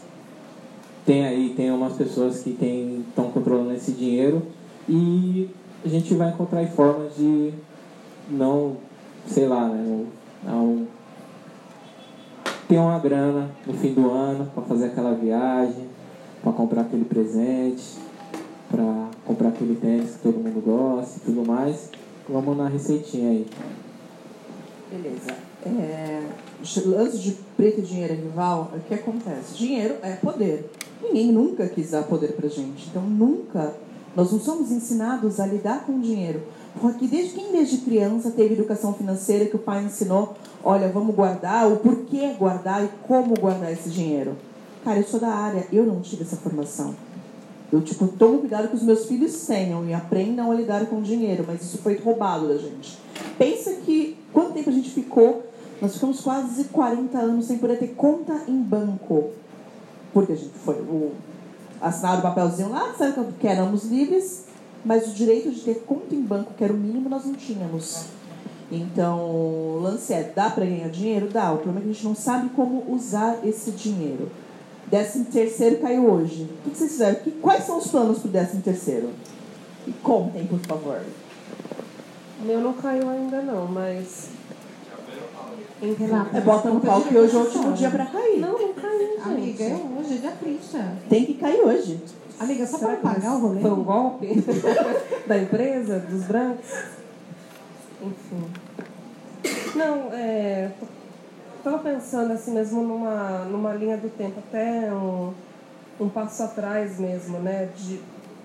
tem 1.08 1.24
aí, 1.24 1.54
tem 1.56 1.70
umas 1.70 1.94
pessoas 1.94 2.42
que 2.42 2.50
estão 2.50 3.30
controlando 3.30 3.72
esse 3.72 3.92
dinheiro 3.92 4.42
e 4.86 5.48
a 5.82 5.88
gente 5.88 6.12
vai 6.12 6.28
encontrar 6.28 6.66
formas 6.66 7.16
de 7.16 7.54
não, 8.28 8.76
sei 9.26 9.48
lá, 9.48 9.66
né, 9.68 10.04
não 10.44 10.86
ter 12.68 12.76
uma 12.76 12.98
grana 12.98 13.50
no 13.66 13.72
fim 13.72 13.94
do 13.94 14.10
ano 14.10 14.50
para 14.54 14.62
fazer 14.64 14.88
aquela 14.88 15.14
viagem, 15.14 15.88
para 16.42 16.52
comprar 16.52 16.82
aquele 16.82 17.06
presente, 17.06 17.96
para 18.70 19.08
comprar 19.24 19.48
aquele 19.48 19.76
tênis 19.76 20.16
que 20.16 20.18
todo 20.18 20.34
mundo 20.34 20.62
gosta 20.62 21.20
e 21.20 21.20
tudo 21.20 21.42
mais. 21.42 21.90
Vamos 22.28 22.54
na 22.54 22.68
receitinha 22.68 23.30
aí. 23.30 23.46
Beleza. 24.92 25.32
É, 25.64 26.22
lance 26.86 27.18
de 27.18 27.36
preto 27.56 27.80
e 27.80 27.82
dinheiro 27.82 28.12
é 28.12 28.16
rival, 28.16 28.72
o 28.74 28.80
que 28.80 28.94
acontece? 28.94 29.54
Dinheiro 29.54 29.96
é 30.02 30.12
poder. 30.14 30.70
Ninguém 31.02 31.32
nunca 31.32 31.68
quis 31.68 31.90
dar 31.90 32.02
poder 32.02 32.32
pra 32.32 32.48
gente. 32.48 32.88
Então, 32.88 33.02
nunca. 33.02 33.74
Nós 34.16 34.32
não 34.32 34.40
somos 34.40 34.72
ensinados 34.72 35.38
a 35.38 35.46
lidar 35.46 35.84
com 35.84 35.92
o 35.92 36.00
dinheiro. 36.00 36.42
Porque 36.80 37.06
desde 37.06 37.34
quem 37.34 37.52
desde 37.52 37.78
criança 37.78 38.30
teve 38.30 38.54
educação 38.54 38.92
financeira 38.92 39.46
que 39.46 39.56
o 39.56 39.60
pai 39.60 39.84
ensinou, 39.84 40.34
olha, 40.62 40.88
vamos 40.88 41.14
guardar, 41.14 41.70
o 41.70 41.76
porquê 41.76 42.34
guardar 42.38 42.84
e 42.84 42.88
como 43.06 43.38
guardar 43.38 43.72
esse 43.72 43.90
dinheiro. 43.90 44.36
Cara, 44.84 44.98
eu 44.98 45.04
sou 45.04 45.20
da 45.20 45.28
área, 45.28 45.66
eu 45.72 45.84
não 45.84 46.00
tive 46.00 46.22
essa 46.22 46.36
formação. 46.36 46.94
Eu, 47.70 47.82
tipo, 47.82 48.08
tomo 48.08 48.38
cuidado 48.38 48.68
que 48.68 48.76
os 48.76 48.82
meus 48.82 49.04
filhos 49.06 49.46
tenham 49.46 49.86
e 49.86 49.92
aprendam 49.92 50.50
a 50.50 50.54
lidar 50.54 50.86
com 50.86 50.98
o 50.98 51.02
dinheiro, 51.02 51.44
mas 51.46 51.62
isso 51.62 51.78
foi 51.78 51.96
roubado 51.96 52.48
da 52.48 52.56
gente. 52.56 52.98
Pensa 53.36 53.72
que, 53.84 54.16
quanto 54.32 54.52
tempo 54.52 54.70
a 54.70 54.72
gente 54.72 54.90
ficou? 54.90 55.47
Nós 55.80 55.94
ficamos 55.94 56.20
quase 56.20 56.64
40 56.64 57.18
anos 57.18 57.46
sem 57.46 57.58
poder 57.58 57.78
ter 57.78 57.88
conta 57.88 58.42
em 58.48 58.60
banco 58.60 59.30
porque 60.12 60.32
a 60.32 60.36
gente 60.36 60.58
foi 60.64 60.74
o, 60.74 61.12
assinaram 61.80 62.20
o 62.20 62.22
papelzinho 62.22 62.70
lá, 62.70 62.88
disseram 62.88 63.32
que 63.38 63.46
éramos 63.46 63.84
livres, 63.84 64.44
mas 64.84 65.08
o 65.08 65.12
direito 65.12 65.50
de 65.50 65.60
ter 65.60 65.82
conta 65.86 66.14
em 66.14 66.22
banco, 66.22 66.54
que 66.54 66.64
era 66.64 66.72
o 66.72 66.76
mínimo, 66.76 67.08
nós 67.08 67.24
não 67.24 67.34
tínhamos. 67.34 68.06
Então, 68.70 69.20
o 69.20 69.80
lance 69.82 70.12
é, 70.12 70.30
dá 70.34 70.50
para 70.50 70.64
ganhar 70.64 70.88
dinheiro? 70.88 71.28
Dá. 71.28 71.52
O 71.52 71.56
problema 71.56 71.80
é 71.80 71.82
que 71.84 71.90
a 71.90 71.92
gente 71.92 72.04
não 72.04 72.14
sabe 72.14 72.50
como 72.50 72.84
usar 72.92 73.38
esse 73.44 73.70
dinheiro. 73.70 74.30
Décimo 74.86 75.26
terceiro 75.26 75.78
caiu 75.78 76.10
hoje. 76.10 76.50
O 76.66 76.70
que 76.70 76.76
vocês 76.76 76.92
fizeram? 76.92 77.18
quais 77.40 77.64
são 77.64 77.78
os 77.78 77.86
planos 77.86 78.18
para 78.18 78.28
o 78.28 78.32
décimo 78.32 78.62
terceiro? 78.62 79.10
E 79.86 79.92
contem, 79.92 80.46
por 80.46 80.58
favor. 80.60 81.00
O 82.40 82.44
meu 82.44 82.60
não 82.60 82.74
caiu 82.74 83.08
ainda 83.08 83.40
não, 83.40 83.66
mas 83.66 84.28
é, 85.80 86.40
bota 86.40 86.70
no 86.70 86.80
pau 86.80 87.02
que 87.02 87.16
hoje 87.16 87.34
é 87.34 87.38
o 87.38 87.42
último 87.42 87.72
dia 87.72 87.90
pra 87.90 88.06
cair. 88.06 88.40
Não, 88.40 88.52
não 88.52 88.72
caiu, 88.74 88.98
gente. 88.98 89.28
Amiga, 89.28 89.64
é 89.64 89.74
hoje, 89.74 90.14
é 90.14 90.18
dia 90.18 90.32
30. 90.32 90.96
Tem 91.08 91.24
que 91.24 91.34
cair 91.34 91.60
hoje. 91.60 92.00
Amiga, 92.40 92.66
só 92.66 92.78
para 92.78 92.96
pagar 92.96 93.36
o 93.36 93.40
rolê? 93.40 93.60
Foi 93.60 93.70
um 93.70 93.84
golpe 93.84 94.44
da 95.26 95.38
empresa, 95.38 96.00
dos 96.00 96.24
brancos? 96.24 96.66
Enfim. 98.02 98.44
Não, 99.76 100.12
é... 100.12 100.70
Estava 101.58 101.78
pensando 101.78 102.32
assim 102.32 102.52
mesmo 102.52 102.82
numa, 102.82 103.44
numa 103.44 103.72
linha 103.74 103.96
do 103.96 104.08
tempo, 104.08 104.38
até 104.38 104.92
um, 104.92 105.32
um 106.00 106.08
passo 106.08 106.42
atrás 106.42 106.98
mesmo, 106.98 107.38
né? 107.38 107.68
De 107.76 108.00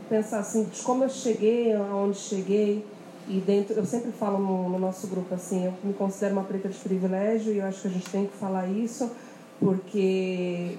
pensar 0.10 0.40
assim, 0.40 0.66
de 0.66 0.82
como 0.82 1.04
eu 1.04 1.10
cheguei, 1.10 1.74
aonde 1.74 2.18
cheguei 2.18 2.86
e 3.28 3.40
dentro, 3.40 3.74
eu 3.76 3.86
sempre 3.86 4.12
falo 4.12 4.38
no, 4.38 4.70
no, 4.70 4.80
nosso 4.80 5.08
grupo 5.08 5.34
assim, 5.34 5.66
eu 5.66 5.74
me 5.84 5.94
considero 5.94 6.34
uma 6.34 6.44
preta 6.44 6.70
de 6.70 6.78
privilégio 6.78 7.54
e 7.54 7.60
eu 7.60 7.66
acho 7.66 7.82
que 7.82 7.88
a 7.88 7.92
gente 7.92 8.10
tem 8.10 8.26
que 8.26 8.36
falar 8.36 8.68
isso, 8.68 9.12
porque 9.60 10.78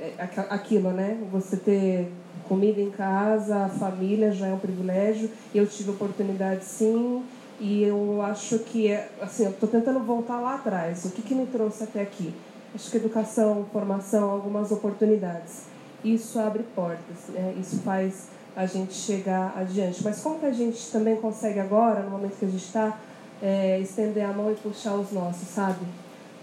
é 0.00 0.16
aquilo, 0.50 0.90
né? 0.90 1.18
Você 1.30 1.56
ter 1.56 2.12
comida 2.48 2.80
em 2.80 2.90
casa, 2.90 3.68
família 3.78 4.32
já 4.32 4.48
é 4.48 4.52
um 4.52 4.58
privilégio. 4.58 5.30
Eu 5.54 5.66
tive 5.66 5.90
oportunidade 5.90 6.64
sim, 6.64 7.22
e 7.60 7.82
eu 7.84 8.20
acho 8.22 8.58
que 8.60 8.88
é, 8.88 9.08
assim, 9.20 9.44
eu 9.44 9.50
estou 9.50 9.68
tentando 9.68 10.00
voltar 10.00 10.40
lá 10.40 10.56
atrás. 10.56 11.04
O 11.04 11.10
que, 11.10 11.22
que 11.22 11.34
me 11.34 11.46
trouxe 11.46 11.84
até 11.84 12.02
aqui? 12.02 12.34
Acho 12.74 12.90
que 12.90 12.96
educação, 12.96 13.66
formação, 13.72 14.30
algumas 14.30 14.72
oportunidades. 14.72 15.62
Isso 16.04 16.38
abre 16.38 16.64
portas, 16.74 17.28
né? 17.28 17.54
isso 17.58 17.78
faz 17.78 18.28
a 18.56 18.66
gente 18.66 18.94
chegar 18.94 19.54
adiante. 19.56 20.02
Mas 20.04 20.20
como 20.20 20.38
que 20.38 20.46
a 20.46 20.52
gente 20.52 20.90
também 20.90 21.16
consegue 21.16 21.58
agora, 21.58 22.00
no 22.02 22.10
momento 22.10 22.38
que 22.38 22.44
a 22.44 22.48
gente 22.48 22.64
está, 22.64 22.98
é, 23.42 23.80
estender 23.80 24.24
a 24.24 24.32
mão 24.32 24.50
e 24.50 24.54
puxar 24.54 24.94
os 24.94 25.10
nossos, 25.12 25.48
sabe? 25.48 25.84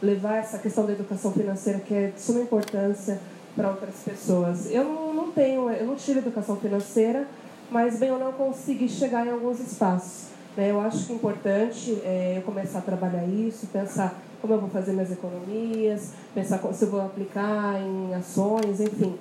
Levar 0.02 0.38
essa 0.38 0.58
questão 0.58 0.86
da 0.86 0.92
educação 0.92 1.32
financeira 1.32 1.80
que 1.80 1.94
é 1.94 2.08
de 2.08 2.20
suma 2.20 2.42
importância 2.42 3.20
para 3.56 3.70
outras 3.70 3.96
pessoas. 4.04 4.70
Eu 4.70 4.84
não, 4.84 5.32
tenho, 5.32 5.70
eu 5.70 5.86
não 5.86 5.96
tive 5.96 6.20
educação 6.20 6.58
financeira, 6.58 7.28
mas 7.70 8.00
bem 8.00 8.12
ou 8.12 8.20
não 8.20 8.32
consegui 8.34 8.90
chegar 8.90 9.26
em 9.26 9.30
alguns 9.30 9.60
espaços. 9.60 10.30
Né? 10.58 10.72
Eu 10.72 10.82
acho 10.82 11.06
que 11.06 11.14
é 11.14 11.16
importante 11.16 12.02
é, 12.04 12.36
eu 12.38 12.42
começar 12.42 12.80
a 12.80 12.82
trabalhar 12.82 13.26
isso, 13.26 13.68
pensar 13.68 14.20
como 14.42 14.54
eu 14.54 14.60
vou 14.60 14.70
fazer 14.70 14.92
minhas 14.92 15.12
economias, 15.12 16.14
pensar 16.34 16.60
se 16.74 16.84
eu 16.84 16.90
vou 16.90 17.00
aplicar 17.00 17.80
em 17.80 18.14
ações, 18.16 18.82
enfim 18.82 19.16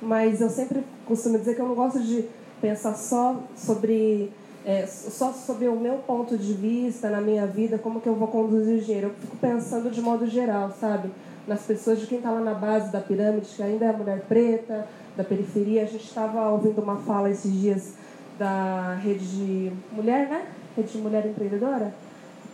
mas 0.00 0.40
eu 0.40 0.50
sempre 0.50 0.82
costumo 1.06 1.38
dizer 1.38 1.54
que 1.54 1.60
eu 1.60 1.68
não 1.68 1.74
gosto 1.74 2.00
de 2.00 2.24
pensar 2.60 2.94
só 2.94 3.42
sobre 3.56 4.32
é, 4.64 4.86
só 4.86 5.32
sobre 5.32 5.68
o 5.68 5.76
meu 5.76 5.96
ponto 5.98 6.36
de 6.36 6.52
vista 6.52 7.08
na 7.08 7.20
minha 7.20 7.46
vida, 7.46 7.78
como 7.78 8.00
que 8.00 8.08
eu 8.08 8.14
vou 8.14 8.28
conduzir 8.28 8.78
o 8.78 8.80
dinheiro. 8.80 9.08
Eu 9.08 9.14
fico 9.14 9.36
pensando 9.36 9.90
de 9.90 10.00
modo 10.00 10.26
geral, 10.26 10.70
sabe? 10.78 11.10
Nas 11.46 11.62
pessoas 11.62 11.98
de 11.98 12.06
quem 12.06 12.18
está 12.18 12.30
lá 12.30 12.40
na 12.40 12.54
base 12.54 12.92
da 12.92 13.00
pirâmide, 13.00 13.46
que 13.46 13.62
ainda 13.62 13.86
é 13.86 13.92
mulher 13.92 14.20
preta, 14.28 14.86
da 15.16 15.24
periferia. 15.24 15.82
A 15.82 15.86
gente 15.86 16.04
estava 16.04 16.50
ouvindo 16.50 16.80
uma 16.80 16.96
fala 16.98 17.30
esses 17.30 17.52
dias 17.52 17.94
da 18.38 18.94
Rede 19.02 19.72
Mulher, 19.92 20.28
né? 20.28 20.46
Rede 20.76 20.98
Mulher 20.98 21.26
Empreendedora. 21.26 21.94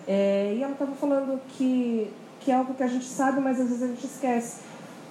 É, 0.06 0.54
e 0.56 0.62
ela 0.62 0.72
estava 0.72 0.92
falando 0.92 1.40
que, 1.48 2.10
que 2.40 2.50
é 2.50 2.54
algo 2.54 2.74
que 2.74 2.82
a 2.82 2.88
gente 2.88 3.04
sabe, 3.04 3.40
mas 3.40 3.60
às 3.60 3.68
vezes 3.68 3.82
a 3.82 3.86
gente 3.88 4.06
esquece. 4.06 4.60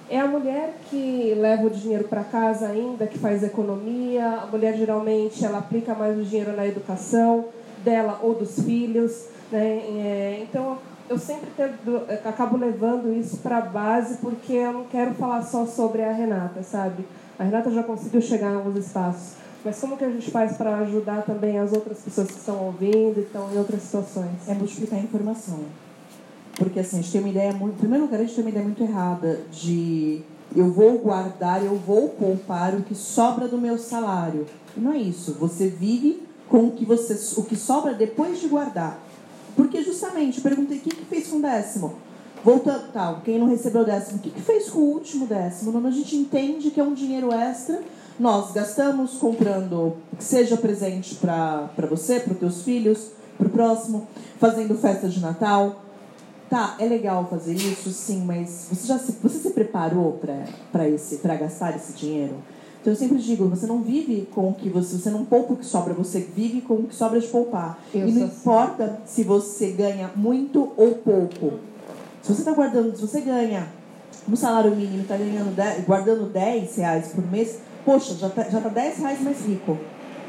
É 0.08 0.20
a 0.20 0.26
mulher 0.26 0.74
que 0.88 1.34
leva 1.36 1.66
o 1.66 1.70
dinheiro 1.70 2.04
para 2.04 2.22
casa 2.22 2.68
ainda, 2.68 3.06
que 3.06 3.18
faz 3.18 3.42
economia. 3.42 4.40
A 4.42 4.46
mulher 4.46 4.76
geralmente 4.76 5.44
ela 5.44 5.58
aplica 5.58 5.94
mais 5.94 6.16
o 6.16 6.22
dinheiro 6.22 6.54
na 6.54 6.66
educação 6.66 7.46
dela 7.84 8.20
ou 8.22 8.34
dos 8.34 8.60
filhos. 8.60 9.26
Né? 9.50 9.60
É, 9.60 10.40
então 10.42 10.78
eu 11.08 11.18
sempre 11.18 11.50
tento, 11.56 12.02
acabo 12.24 12.56
levando 12.56 13.12
isso 13.12 13.38
para 13.38 13.58
a 13.58 13.62
base 13.62 14.18
porque 14.18 14.52
eu 14.52 14.72
não 14.72 14.84
quero 14.84 15.14
falar 15.14 15.42
só 15.42 15.66
sobre 15.66 16.02
a 16.02 16.12
Renata, 16.12 16.62
sabe? 16.62 17.04
A 17.38 17.44
Renata 17.44 17.70
já 17.70 17.82
conseguiu 17.82 18.20
chegar 18.20 18.52
em 18.52 18.56
alguns 18.56 18.86
espaços. 18.86 19.34
Mas 19.64 19.80
como 19.80 19.96
que 19.96 20.04
a 20.04 20.10
gente 20.10 20.30
faz 20.30 20.56
para 20.56 20.76
ajudar 20.78 21.22
também 21.22 21.58
as 21.58 21.72
outras 21.72 21.98
pessoas 21.98 22.28
que 22.28 22.38
estão 22.38 22.64
ouvindo 22.64 23.18
e 23.18 23.22
estão 23.22 23.52
em 23.52 23.58
outras 23.58 23.82
situações? 23.82 24.48
É 24.48 24.54
multiplicar 24.54 25.00
a 25.00 25.02
informação. 25.02 25.64
Porque 26.56 26.80
assim, 26.80 26.98
a 26.98 27.02
gente 27.02 27.12
tem 27.12 27.20
uma 27.20 27.30
ideia 27.30 27.52
muito. 27.52 27.74
Em 27.74 27.78
primeiro 27.78 28.04
lugar, 28.04 28.20
a 28.20 28.24
gente 28.24 28.34
tem 28.34 28.44
uma 28.44 28.50
ideia 28.50 28.64
muito 28.64 28.82
errada 28.82 29.40
de 29.52 30.22
eu 30.54 30.70
vou 30.72 30.98
guardar, 30.98 31.64
eu 31.64 31.76
vou 31.76 32.08
poupar 32.10 32.74
o 32.74 32.82
que 32.82 32.94
sobra 32.94 33.46
do 33.46 33.58
meu 33.58 33.78
salário. 33.78 34.46
Não 34.76 34.92
é 34.92 34.98
isso. 34.98 35.36
Você 35.38 35.68
vive 35.68 36.22
com 36.48 36.68
o 36.68 36.72
que, 36.72 36.84
você, 36.84 37.40
o 37.40 37.44
que 37.44 37.56
sobra 37.56 37.92
depois 37.92 38.40
de 38.40 38.48
guardar. 38.48 38.98
Porque 39.54 39.82
justamente, 39.82 40.40
perguntei 40.40 40.78
o 40.78 40.80
que, 40.80 40.94
fez 41.06 41.28
com 41.28 41.38
o 41.38 41.42
décimo. 41.42 41.94
Voltando, 42.44 42.92
tal, 42.92 43.22
quem 43.24 43.38
não 43.38 43.48
recebeu 43.48 43.82
o 43.82 43.84
décimo, 43.84 44.18
o 44.18 44.22
que, 44.22 44.30
que 44.30 44.40
fez 44.40 44.70
com 44.70 44.78
o 44.78 44.92
último 44.92 45.26
décimo? 45.26 45.72
Não, 45.72 45.84
a 45.86 45.90
gente 45.90 46.14
entende 46.14 46.70
que 46.70 46.78
é 46.78 46.84
um 46.84 46.94
dinheiro 46.94 47.32
extra. 47.32 47.82
Nós 48.18 48.52
gastamos 48.52 49.14
comprando, 49.14 49.96
que 50.16 50.24
seja 50.24 50.56
presente 50.56 51.16
para 51.16 51.68
você, 51.90 52.20
para 52.20 52.32
os 52.32 52.38
teus 52.38 52.62
filhos, 52.62 53.10
para 53.36 53.46
o 53.46 53.50
próximo, 53.50 54.06
fazendo 54.38 54.76
festa 54.76 55.08
de 55.08 55.20
Natal, 55.20 55.85
Tá, 56.48 56.76
é 56.78 56.86
legal 56.86 57.26
fazer 57.28 57.54
isso, 57.54 57.90
sim, 57.90 58.24
mas 58.24 58.68
você 58.70 58.86
já 58.86 58.98
se, 58.98 59.12
você 59.20 59.38
se 59.38 59.50
preparou 59.50 60.20
para 60.70 60.88
esse 60.88 61.16
para 61.16 61.34
gastar 61.34 61.74
esse 61.74 61.92
dinheiro? 61.92 62.34
Então 62.80 62.92
eu 62.92 62.96
sempre 62.96 63.18
digo, 63.18 63.48
você 63.48 63.66
não 63.66 63.82
vive 63.82 64.28
com 64.32 64.50
o 64.50 64.54
que 64.54 64.68
você, 64.68 64.96
você 64.96 65.10
não 65.10 65.24
poupa 65.24 65.54
o 65.54 65.56
que 65.56 65.66
sobra, 65.66 65.92
você 65.92 66.20
vive 66.20 66.60
com 66.60 66.74
o 66.74 66.82
que 66.84 66.94
sobra 66.94 67.18
de 67.18 67.26
poupar. 67.26 67.80
Eu 67.92 68.06
e 68.06 68.12
não 68.12 68.26
assim. 68.26 68.36
importa 68.36 69.00
se 69.04 69.24
você 69.24 69.72
ganha 69.72 70.12
muito 70.14 70.72
ou 70.76 70.92
pouco. 70.92 71.54
Se 72.22 72.32
você 72.32 72.42
está 72.42 72.52
guardando, 72.52 72.94
se 72.94 73.02
você 73.02 73.20
ganha 73.22 73.66
no 74.28 74.36
salário 74.36 74.70
mínimo, 74.70 75.02
está 75.02 75.16
ganhando 75.16 75.52
guardando 75.84 76.30
10 76.30 76.76
reais 76.76 77.08
por 77.08 77.28
mês, 77.28 77.58
poxa, 77.84 78.14
já 78.14 78.28
está 78.28 78.44
já 78.44 78.60
tá 78.60 78.68
10 78.68 78.98
reais 78.98 79.20
mais 79.20 79.44
rico. 79.44 79.76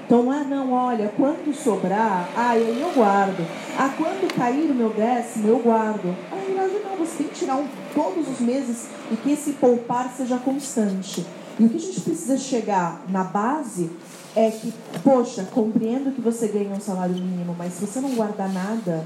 Então, 0.08 0.32
ah, 0.32 0.42
não, 0.46 0.72
olha, 0.72 1.12
quando 1.18 1.54
sobrar, 1.54 2.30
ah, 2.34 2.52
aí 2.52 2.80
eu 2.82 2.94
guardo. 2.94 3.46
Ah, 3.78 3.94
quando 3.98 4.34
cair 4.34 4.72
o 4.72 4.74
meu 4.74 4.90
décimo, 4.90 5.50
eu 5.50 5.60
guardo. 5.60 6.16
Ah, 6.32 6.38
não, 6.48 7.06
você 7.06 7.18
tem 7.18 7.28
que 7.28 7.36
tirar 7.36 7.58
um 7.58 7.68
todos 7.94 8.26
os 8.26 8.40
meses 8.40 8.88
e 9.12 9.18
que 9.18 9.34
esse 9.34 9.52
poupar 9.54 10.10
seja 10.16 10.38
constante. 10.38 11.26
E 11.60 11.66
o 11.66 11.68
que 11.70 11.76
a 11.76 11.80
gente 11.80 12.00
precisa 12.00 12.38
chegar 12.38 13.04
na 13.10 13.26
base 13.26 13.92
é 14.34 14.50
que, 14.50 14.74
poxa, 15.04 15.46
compreendo 15.52 16.16
que 16.16 16.22
você 16.22 16.48
ganha 16.48 16.74
um 16.74 16.80
salário 16.80 17.16
mínimo, 17.16 17.54
mas 17.58 17.74
se 17.74 17.86
você 17.86 18.00
não 18.00 18.12
guardar 18.12 18.48
nada, 18.54 19.06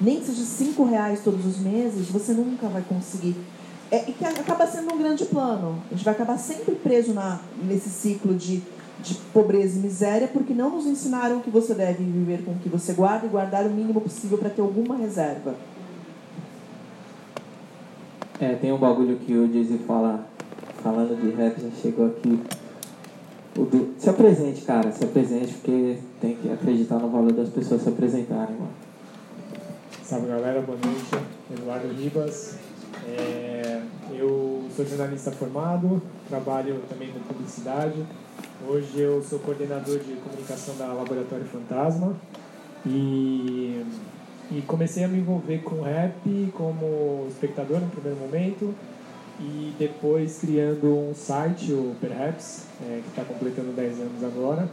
nem 0.00 0.18
que 0.18 0.26
seja 0.26 0.44
cinco 0.44 0.84
reais 0.84 1.20
todos 1.22 1.44
os 1.44 1.58
meses, 1.58 2.08
você 2.08 2.32
nunca 2.32 2.68
vai 2.68 2.82
conseguir. 2.88 3.36
É, 3.90 4.08
e 4.08 4.12
que 4.14 4.24
acaba 4.24 4.66
sendo 4.66 4.94
um 4.94 4.98
grande 4.98 5.26
plano. 5.26 5.82
A 5.90 5.94
gente 5.94 6.06
vai 6.06 6.14
acabar 6.14 6.38
sempre 6.38 6.74
preso 6.74 7.12
na, 7.12 7.38
nesse 7.62 7.90
ciclo 7.90 8.34
de 8.34 8.62
de 9.00 9.14
pobreza 9.32 9.78
e 9.78 9.82
miséria, 9.82 10.28
porque 10.28 10.54
não 10.54 10.70
nos 10.70 10.86
ensinaram 10.86 11.40
que 11.40 11.50
você 11.50 11.74
deve 11.74 12.04
viver 12.04 12.44
com 12.44 12.52
o 12.52 12.58
que 12.58 12.68
você 12.68 12.92
guarda 12.92 13.26
e 13.26 13.28
guardar 13.28 13.66
o 13.66 13.70
mínimo 13.70 14.00
possível 14.00 14.38
para 14.38 14.50
ter 14.50 14.62
alguma 14.62 14.96
reserva. 14.96 15.54
É, 18.40 18.54
tem 18.54 18.72
um 18.72 18.78
bagulho 18.78 19.16
que 19.16 19.36
o 19.36 19.46
Dizzy 19.48 19.78
fala, 19.86 20.26
falando 20.82 21.20
de 21.20 21.30
rap, 21.30 21.60
já 21.60 21.70
chegou 21.80 22.06
aqui. 22.06 22.40
O 23.56 23.64
do, 23.64 23.94
se 23.98 24.08
apresente, 24.08 24.62
cara, 24.62 24.90
se 24.90 25.04
apresente, 25.04 25.54
porque 25.54 25.98
tem 26.20 26.36
que 26.36 26.50
acreditar 26.50 26.98
no 26.98 27.08
valor 27.08 27.32
das 27.32 27.48
pessoas 27.50 27.82
se 27.82 27.88
apresentarem, 27.88 28.56
mano. 28.56 28.70
Salve 30.02 30.28
galera, 30.28 30.60
boa 30.60 30.78
noite. 30.84 31.26
Eduardo 31.52 31.88
Ribas. 31.88 32.56
É, 33.06 33.82
eu 34.12 34.64
sou 34.74 34.86
jornalista 34.86 35.30
formado, 35.32 36.00
trabalho 36.28 36.80
também 36.88 37.10
com 37.10 37.20
publicidade 37.20 38.04
Hoje 38.68 39.00
eu 39.00 39.20
sou 39.22 39.40
coordenador 39.40 39.98
de 39.98 40.14
comunicação 40.14 40.76
da 40.76 40.86
Laboratório 40.86 41.44
Fantasma 41.46 42.14
e, 42.86 43.84
e 44.52 44.62
comecei 44.66 45.02
a 45.02 45.08
me 45.08 45.18
envolver 45.18 45.58
com 45.62 45.82
rap 45.82 46.14
como 46.54 47.26
espectador 47.28 47.80
no 47.80 47.88
primeiro 47.88 48.18
momento 48.20 48.72
e 49.40 49.74
depois 49.76 50.38
criando 50.38 50.86
um 50.86 51.12
site, 51.12 51.72
o 51.72 51.96
Perhaps, 52.00 52.66
é, 52.82 53.00
que 53.02 53.08
está 53.08 53.24
completando 53.24 53.72
10 53.72 54.00
anos 54.00 54.24
agora. 54.24 54.68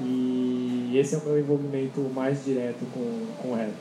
E 0.00 0.92
esse 0.96 1.14
é 1.14 1.18
o 1.18 1.24
meu 1.24 1.38
envolvimento 1.38 2.00
mais 2.12 2.44
direto 2.44 2.84
com, 2.92 3.26
com 3.40 3.48
o 3.52 3.54
rap. 3.54 3.74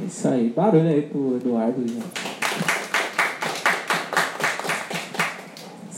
É 0.00 0.04
isso 0.04 0.28
aí. 0.28 0.50
Barulho 0.50 0.88
aí 0.88 1.02
pro 1.02 1.36
Eduardo, 1.36 1.80
gente. 1.80 2.39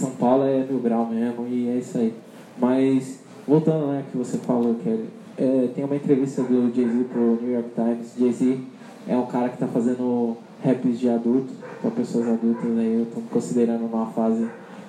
São 0.03 0.11
Paulo 0.11 0.43
é 0.43 0.67
mil 0.69 0.81
grau 0.81 1.07
mesmo 1.07 1.47
e 1.47 1.69
é 1.69 1.77
isso 1.77 1.97
aí. 1.97 2.13
Mas, 2.59 3.21
voltando 3.47 3.87
né, 3.87 4.03
que 4.11 4.19
você 4.19 4.37
falou, 4.37 4.75
Kelly, 4.83 5.09
é, 5.39 5.69
tem 5.73 5.85
uma 5.85 5.95
entrevista 5.95 6.43
do 6.43 6.75
Jay-Z 6.75 7.05
pro 7.05 7.39
New 7.41 7.53
York 7.53 7.69
Times. 7.73 8.15
Jay-Z 8.19 8.59
é 9.07 9.17
um 9.17 9.27
cara 9.27 9.49
que 9.49 9.55
está 9.55 9.69
fazendo 9.69 10.37
raps 10.65 10.99
de 10.99 11.09
adulto, 11.09 11.53
para 11.81 11.93
pessoas 11.93 12.27
adultas 12.27 12.77
aí. 12.77 12.95
Eu 12.95 13.05
estou 13.05 13.23
considerando 13.31 13.83
numa 13.83 14.07
fase 14.07 14.45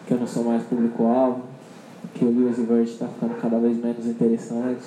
que 0.07 0.15
eu 0.15 0.17
não 0.17 0.25
sou 0.25 0.45
mais 0.45 0.63
público-alvo, 0.63 1.43
que 2.15 2.25
o 2.25 2.29
Lewis 2.29 2.57
Vert 2.57 2.87
está 2.87 3.07
ficando 3.07 3.39
cada 3.39 3.59
vez 3.59 3.77
menos 3.77 4.07
interessante 4.07 4.83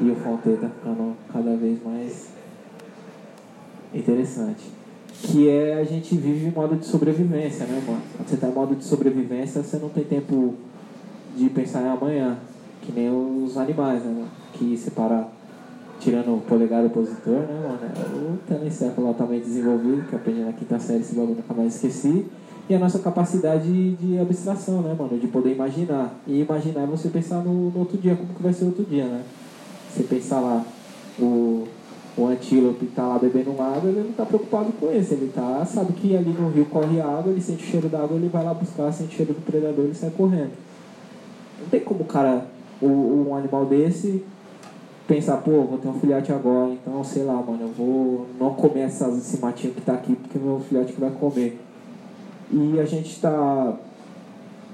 e 0.00 0.10
o 0.10 0.16
Fonte 0.16 0.48
está 0.48 0.68
ficando 0.70 1.14
cada 1.30 1.54
vez 1.56 1.78
mais 1.84 2.28
interessante 3.92 4.77
que 5.22 5.48
é 5.48 5.74
a 5.74 5.84
gente 5.84 6.16
vive 6.16 6.46
em 6.46 6.50
modo 6.50 6.76
de 6.76 6.86
sobrevivência, 6.86 7.66
né, 7.66 7.82
mano? 7.86 8.02
Quando 8.16 8.28
você 8.28 8.36
tá 8.36 8.48
em 8.48 8.52
modo 8.52 8.74
de 8.76 8.84
sobrevivência, 8.84 9.62
você 9.62 9.76
não 9.78 9.88
tem 9.88 10.04
tempo 10.04 10.54
de 11.36 11.48
pensar 11.50 11.82
em 11.82 11.88
amanhã, 11.88 12.38
que 12.82 12.92
nem 12.92 13.10
os 13.10 13.56
animais, 13.56 14.02
né, 14.04 14.12
mano? 14.12 14.28
Que 14.52 14.76
separa, 14.76 15.26
tirando 15.98 16.36
o 16.36 16.40
polegar 16.40 16.84
opositor, 16.84 17.40
né, 17.40 17.60
mano? 17.62 17.80
É 17.82 18.16
o 18.16 18.38
telencéfalo 18.46 19.08
altamente 19.08 19.46
desenvolvido, 19.46 20.08
que 20.08 20.14
aprendi 20.14 20.40
na 20.40 20.52
quinta 20.52 20.78
série, 20.78 21.00
esse 21.00 21.14
bagulho 21.14 21.36
nunca 21.36 21.54
mais 21.54 21.74
esqueci. 21.74 22.26
E 22.68 22.74
a 22.74 22.78
nossa 22.78 22.98
capacidade 22.98 23.92
de 23.96 24.18
abstração, 24.18 24.82
né, 24.82 24.94
mano? 24.96 25.18
De 25.18 25.26
poder 25.26 25.52
imaginar. 25.52 26.14
E 26.26 26.42
imaginar 26.42 26.82
é 26.82 26.86
você 26.86 27.08
pensar 27.08 27.42
no, 27.42 27.70
no 27.70 27.78
outro 27.80 27.96
dia, 27.98 28.14
como 28.14 28.34
que 28.34 28.42
vai 28.42 28.52
ser 28.52 28.64
o 28.64 28.66
outro 28.68 28.84
dia, 28.84 29.04
né? 29.04 29.22
Você 29.90 30.02
pensar 30.02 30.40
lá, 30.40 30.64
o 31.18 31.66
o 32.18 32.26
antílope 32.26 32.84
está 32.84 33.06
lá 33.06 33.18
bebendo 33.18 33.52
água, 33.52 33.88
ele 33.88 34.00
não 34.00 34.10
está 34.10 34.26
preocupado 34.26 34.72
com 34.72 34.92
isso. 34.92 35.14
Ele 35.14 35.30
tá, 35.32 35.64
sabe 35.64 35.92
que 35.92 36.16
ali 36.16 36.30
no 36.30 36.50
rio 36.50 36.66
corre 36.66 37.00
água, 37.00 37.30
ele 37.30 37.40
sente 37.40 37.64
o 37.64 37.66
cheiro 37.66 37.88
da 37.88 38.00
água, 38.00 38.16
ele 38.16 38.28
vai 38.28 38.44
lá 38.44 38.52
buscar, 38.52 38.92
sente 38.92 39.14
o 39.14 39.16
cheiro 39.16 39.32
do 39.32 39.40
predador, 39.40 39.84
ele 39.84 39.94
sai 39.94 40.10
correndo. 40.10 40.50
Não 41.60 41.68
tem 41.70 41.80
como 41.80 42.00
o 42.00 42.04
cara, 42.04 42.46
um 42.82 43.34
animal 43.34 43.66
desse, 43.66 44.24
pensar, 45.06 45.38
pô, 45.38 45.62
vou 45.62 45.78
ter 45.78 45.88
um 45.88 45.94
filhote 45.94 46.32
agora, 46.32 46.72
então 46.72 47.02
sei 47.04 47.22
lá, 47.22 47.34
mano, 47.34 47.62
eu 47.62 47.68
vou 47.68 48.26
não 48.38 48.54
comer 48.54 48.80
essas, 48.80 49.16
esse 49.16 49.40
matinho 49.40 49.72
que 49.72 49.80
está 49.80 49.94
aqui, 49.94 50.14
porque 50.16 50.38
meu 50.38 50.60
filhote 50.60 50.92
que 50.92 51.00
vai 51.00 51.10
comer. 51.10 51.60
E 52.50 52.80
a 52.80 52.84
gente 52.84 53.10
está. 53.10 53.74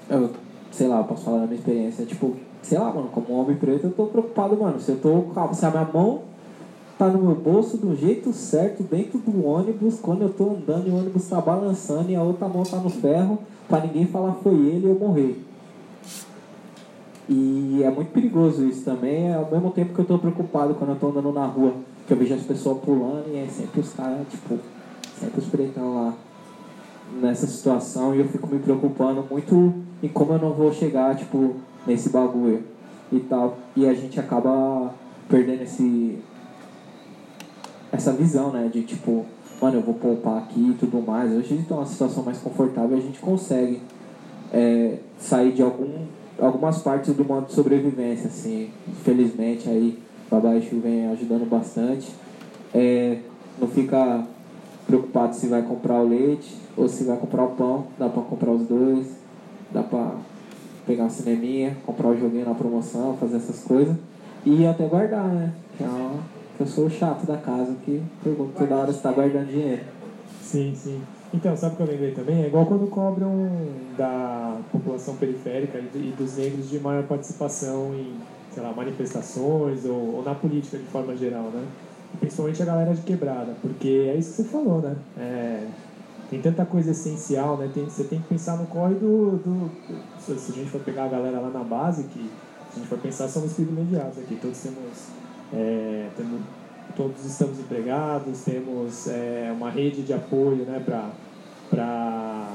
Eu, 0.09 0.31
sei 0.71 0.87
lá, 0.87 0.99
eu 0.99 1.05
posso 1.05 1.25
falar 1.25 1.39
da 1.39 1.47
minha 1.47 1.59
experiência, 1.59 2.07
tipo, 2.07 2.37
sei 2.63 2.79
lá, 2.79 2.93
mano, 2.93 3.09
como 3.09 3.33
homem 3.35 3.57
preto, 3.57 3.87
eu 3.87 3.93
tô 3.93 4.07
preocupado, 4.07 4.57
mano. 4.57 4.81
Se 4.81 4.91
eu 4.93 4.97
tô 4.97 5.25
se 5.53 5.67
a 5.67 5.71
minha 5.71 5.89
mão 5.93 6.23
tá 6.99 7.09
no 7.09 7.19
meu 7.19 7.35
bolso 7.35 7.77
do 7.77 7.97
jeito 7.97 8.33
certo, 8.33 8.83
dentro 8.83 9.19
do 9.19 9.45
ônibus, 9.45 9.99
quando 10.01 10.23
eu 10.23 10.29
tô 10.29 10.51
andando 10.51 10.89
e 10.89 10.91
o 10.91 10.97
ônibus 10.97 11.29
tá 11.29 11.41
balançando 11.41 12.11
e 12.11 12.17
a 12.17 12.23
outra 12.23 12.49
mão 12.49 12.63
tá 12.63 12.77
no 12.77 12.91
ferro, 12.91 13.39
para 13.69 13.87
ninguém 13.87 14.07
falar 14.07 14.35
foi 14.35 14.55
ele 14.55 14.89
eu 14.89 14.95
morrer. 14.95 15.43
E 17.29 17.81
é 17.83 17.91
muito 17.91 18.13
perigoso 18.13 18.65
isso 18.67 18.85
também, 18.85 19.29
é 19.29 19.35
ao 19.35 19.51
mesmo 19.51 19.71
tempo 19.71 19.95
que 19.95 20.01
eu 20.01 20.05
tô 20.05 20.19
preocupado 20.19 20.75
quando 20.75 20.91
eu 20.91 20.97
tô 20.97 21.09
andando 21.09 21.33
na 21.33 21.47
rua, 21.47 21.73
que 22.07 22.13
eu 22.13 22.17
vejo 22.17 22.35
as 22.35 22.43
pessoas 22.43 22.79
pulando 22.83 23.25
e 23.29 23.37
é 23.37 23.47
sempre 23.49 23.81
os 23.81 23.93
caras, 23.93 24.27
tipo, 24.29 24.59
sempre 25.19 25.41
os 25.41 25.47
pretão 25.47 25.95
lá 25.95 26.15
nessa 27.21 27.47
situação 27.47 28.15
e 28.15 28.21
eu 28.21 28.29
fico 28.29 28.47
me 28.47 28.59
preocupando 28.59 29.25
muito 29.31 29.75
em 30.03 30.09
como 30.09 30.33
eu 30.35 30.39
não 30.39 30.53
vou 30.53 30.73
chegar, 30.73 31.17
tipo, 31.17 31.57
nesse 31.87 32.11
bagulho 32.11 32.63
e 33.11 33.21
tal. 33.21 33.57
E 33.75 33.87
a 33.87 33.95
gente 33.95 34.21
acaba 34.21 34.93
perdendo 35.29 35.63
esse 35.63 36.19
essa 37.95 38.13
visão, 38.13 38.51
né? 38.51 38.69
De 38.73 38.83
tipo, 38.83 39.25
mano, 39.61 39.79
eu 39.79 39.83
vou 39.83 39.95
poupar 39.95 40.39
aqui 40.39 40.71
e 40.71 40.75
tudo 40.75 41.01
mais. 41.01 41.31
Hoje 41.31 41.55
a 41.55 41.57
gente 41.57 41.67
tem 41.67 41.77
uma 41.77 41.87
situação 41.87 42.23
mais 42.23 42.39
confortável, 42.39 42.97
a 42.97 43.01
gente 43.01 43.19
consegue 43.21 43.81
é, 44.53 44.99
sair 45.19 45.53
de 45.53 45.63
algum 45.63 46.05
algumas 46.39 46.83
partes 46.83 47.15
do 47.15 47.25
modo 47.25 47.47
de 47.47 47.53
sobrevivência, 47.53 48.27
assim. 48.27 48.71
Infelizmente 48.89 49.69
aí 49.69 49.99
Babaixo 50.31 50.81
vem 50.81 51.07
ajudando 51.07 51.49
bastante. 51.49 52.11
É, 52.75 53.19
não 53.59 53.69
fica 53.69 54.27
preocupado 54.87 55.35
se 55.35 55.47
vai 55.47 55.63
comprar 55.63 56.01
o 56.01 56.09
leite 56.09 56.57
ou 56.77 56.89
se 56.89 57.05
vai 57.05 57.17
comprar 57.17 57.45
o 57.45 57.51
pão, 57.51 57.87
dá 57.97 58.09
para 58.09 58.23
comprar 58.23 58.51
os 58.51 58.67
dois, 58.67 59.07
dá 59.73 59.83
para 59.83 60.17
pegar 60.85 61.05
um 61.05 61.11
cineminha, 61.11 61.77
comprar 61.87 62.09
o 62.09 62.19
joguinho 62.19 62.45
na 62.45 62.55
promoção, 62.55 63.17
fazer 63.19 63.37
essas 63.37 63.63
coisas 63.63 63.97
e 64.45 64.67
até 64.67 64.87
guardar, 64.87 65.29
né? 65.29 65.53
Que 65.79 65.85
é 65.85 65.87
uma, 65.87 66.21
eu 66.59 66.67
sou 66.67 66.87
o 66.87 66.91
chato 66.91 67.27
da 67.27 67.37
casa 67.37 67.75
que 67.85 68.03
pergunto 68.23 68.53
toda 68.57 68.75
hora 68.77 68.93
se 68.93 68.99
está 68.99 69.13
guardando 69.13 69.49
dinheiro. 69.49 69.83
Sim, 70.41 70.75
sim. 70.75 71.03
Então, 71.33 71.57
sabe 71.57 71.75
o 71.75 71.77
que 71.77 71.83
eu 71.83 71.87
lembrei 71.89 72.13
também? 72.13 72.45
É 72.45 72.47
igual 72.47 72.65
quando 72.65 72.89
cobram 72.89 73.51
da 73.99 74.57
população 74.71 75.17
periférica 75.17 75.79
e 75.79 76.15
dos 76.17 76.37
negros 76.37 76.71
de 76.71 76.79
maior 76.79 77.03
participação 77.05 77.93
em, 77.93 78.15
sei 78.53 78.63
lá, 78.63 78.73
manifestações 78.73 79.85
ou, 79.85 80.17
ou 80.17 80.23
na 80.25 80.35
política 80.35 80.79
de 80.79 80.85
forma 80.85 81.17
geral, 81.17 81.51
né? 81.53 81.67
Principalmente 82.21 82.63
a 82.63 82.67
galera 82.67 82.95
de 82.95 83.03
quebrada, 83.03 83.55
porque 83.61 84.13
é 84.15 84.17
isso 84.17 84.31
que 84.31 84.37
você 84.37 84.45
falou, 84.45 84.81
né? 84.81 84.95
É, 85.19 85.67
tem 86.31 86.41
tanta 86.41 86.65
coisa 86.65 86.93
essencial, 86.93 87.57
né? 87.57 87.69
Tem, 87.75 87.85
você 87.85 88.05
tem 88.05 88.21
que 88.21 88.29
pensar 88.29 88.57
no 88.57 88.67
corre 88.67 88.95
do, 88.95 89.37
do, 89.39 89.71
Se 90.21 90.33
a 90.33 90.55
gente 90.55 90.71
for 90.71 90.81
pegar 90.83 91.05
a 91.05 91.09
galera 91.09 91.41
lá 91.41 91.51
na 91.51 91.65
base, 91.65 92.05
que 92.05 92.31
a 92.73 92.79
gente 92.79 92.89
for 92.89 92.99
pensar, 92.99 93.29
somos 93.29 93.53
privilegiados 93.55 94.19
aqui. 94.19 94.37
Todos 94.41 94.59
temos, 94.59 95.09
é, 95.53 96.09
temos 96.17 96.41
todos 96.97 97.25
estamos 97.25 97.59
empregados, 97.59 98.41
temos 98.43 99.09
é, 99.09 99.53
uma 99.55 99.71
rede 99.71 100.03
de 100.03 100.13
apoio, 100.13 100.65
né? 100.65 100.83
Para, 101.71 102.49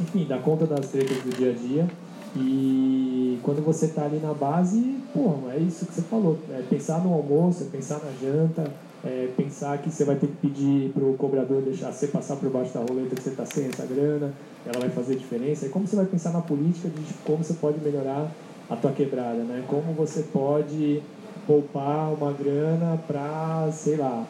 enfim, 0.00 0.26
dar 0.26 0.42
conta 0.42 0.66
das 0.66 0.88
tretas 0.88 1.18
do 1.18 1.30
dia 1.36 1.50
a 1.50 1.54
dia. 1.54 1.88
E 2.34 3.38
quando 3.42 3.64
você 3.64 3.86
está 3.86 4.04
ali 4.04 4.18
na 4.18 4.34
base, 4.34 4.98
porra, 5.14 5.54
é 5.54 5.58
isso 5.58 5.86
que 5.86 5.94
você 5.94 6.02
falou. 6.02 6.38
É 6.50 6.62
pensar 6.68 7.02
no 7.02 7.12
almoço, 7.14 7.64
é 7.64 7.66
pensar 7.66 8.00
na 8.04 8.10
janta, 8.20 8.70
é 9.04 9.28
pensar 9.36 9.78
que 9.78 9.90
você 9.90 10.04
vai 10.04 10.16
ter 10.16 10.26
que 10.26 10.36
pedir 10.48 10.90
para 10.90 11.04
o 11.04 11.14
cobrador 11.14 11.62
deixar 11.62 11.92
você 11.92 12.08
passar 12.08 12.36
por 12.36 12.50
baixo 12.50 12.74
da 12.74 12.80
roleta 12.80 13.14
que 13.14 13.22
você 13.22 13.30
está 13.30 13.46
sem 13.46 13.66
essa 13.66 13.86
grana, 13.86 14.34
ela 14.66 14.80
vai 14.80 14.90
fazer 14.90 15.16
diferença. 15.16 15.66
E 15.66 15.68
como 15.68 15.86
você 15.86 15.96
vai 15.96 16.06
pensar 16.06 16.32
na 16.32 16.40
política 16.40 16.88
de 16.88 17.14
como 17.24 17.42
você 17.42 17.54
pode 17.54 17.80
melhorar 17.80 18.30
a 18.68 18.76
tua 18.76 18.92
quebrada, 18.92 19.44
né? 19.44 19.64
Como 19.68 19.92
você 19.94 20.22
pode 20.22 21.00
poupar 21.46 22.12
uma 22.12 22.32
grana 22.32 22.98
para, 23.06 23.70
sei 23.72 23.96
lá, 23.96 24.26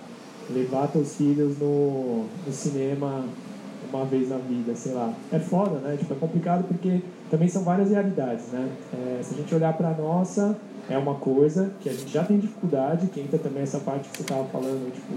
levar 0.50 0.88
teus 0.88 1.16
filhos 1.16 1.58
no, 1.58 2.26
no 2.46 2.52
cinema 2.52 3.24
uma 3.92 4.04
vez 4.04 4.28
na 4.28 4.36
vida, 4.36 4.74
sei 4.74 4.92
lá. 4.92 5.12
É 5.32 5.38
foda, 5.38 5.78
né? 5.78 5.96
Tipo, 5.98 6.14
é 6.14 6.16
complicado 6.16 6.64
porque 6.68 7.00
também 7.30 7.48
são 7.48 7.62
várias 7.62 7.90
realidades, 7.90 8.46
né? 8.48 8.68
É, 8.92 9.22
se 9.22 9.34
a 9.34 9.36
gente 9.36 9.54
olhar 9.54 9.72
para 9.72 9.90
nossa, 9.92 10.56
é 10.88 10.96
uma 10.98 11.14
coisa 11.14 11.72
que 11.80 11.88
a 11.88 11.92
gente 11.92 12.12
já 12.12 12.24
tem 12.24 12.38
dificuldade, 12.38 13.08
que 13.08 13.20
entra 13.20 13.38
também 13.38 13.62
essa 13.62 13.78
parte 13.78 14.08
que 14.08 14.16
você 14.16 14.22
estava 14.22 14.44
falando, 14.44 14.92
tipo, 14.92 15.14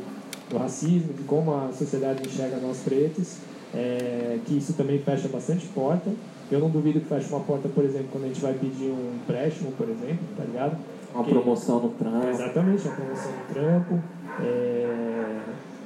do 0.49 0.57
racismo, 0.57 1.13
de 1.13 1.23
como 1.23 1.53
a 1.53 1.71
sociedade 1.71 2.27
enxerga 2.27 2.57
nós 2.57 2.79
pretos, 2.79 3.37
é, 3.73 4.39
que 4.45 4.57
isso 4.57 4.73
também 4.73 4.99
fecha 4.99 5.27
bastante 5.27 5.65
porta. 5.67 6.11
Eu 6.51 6.59
não 6.59 6.69
duvido 6.69 6.99
que 6.99 7.05
feche 7.05 7.29
uma 7.29 7.41
porta, 7.41 7.69
por 7.69 7.83
exemplo, 7.83 8.07
quando 8.11 8.23
a 8.23 8.27
gente 8.27 8.41
vai 8.41 8.53
pedir 8.53 8.89
um 8.89 9.15
empréstimo, 9.21 9.71
por 9.73 9.87
exemplo, 9.87 10.25
tá 10.35 10.43
ligado? 10.43 10.77
Uma 11.13 11.23
promoção 11.23 11.79
no 11.79 11.89
trampo. 11.89 12.27
Exatamente, 12.27 12.87
uma 12.87 12.95
promoção 12.95 13.31
no 13.31 13.53
trampo. 13.53 13.99
É, 14.41 15.39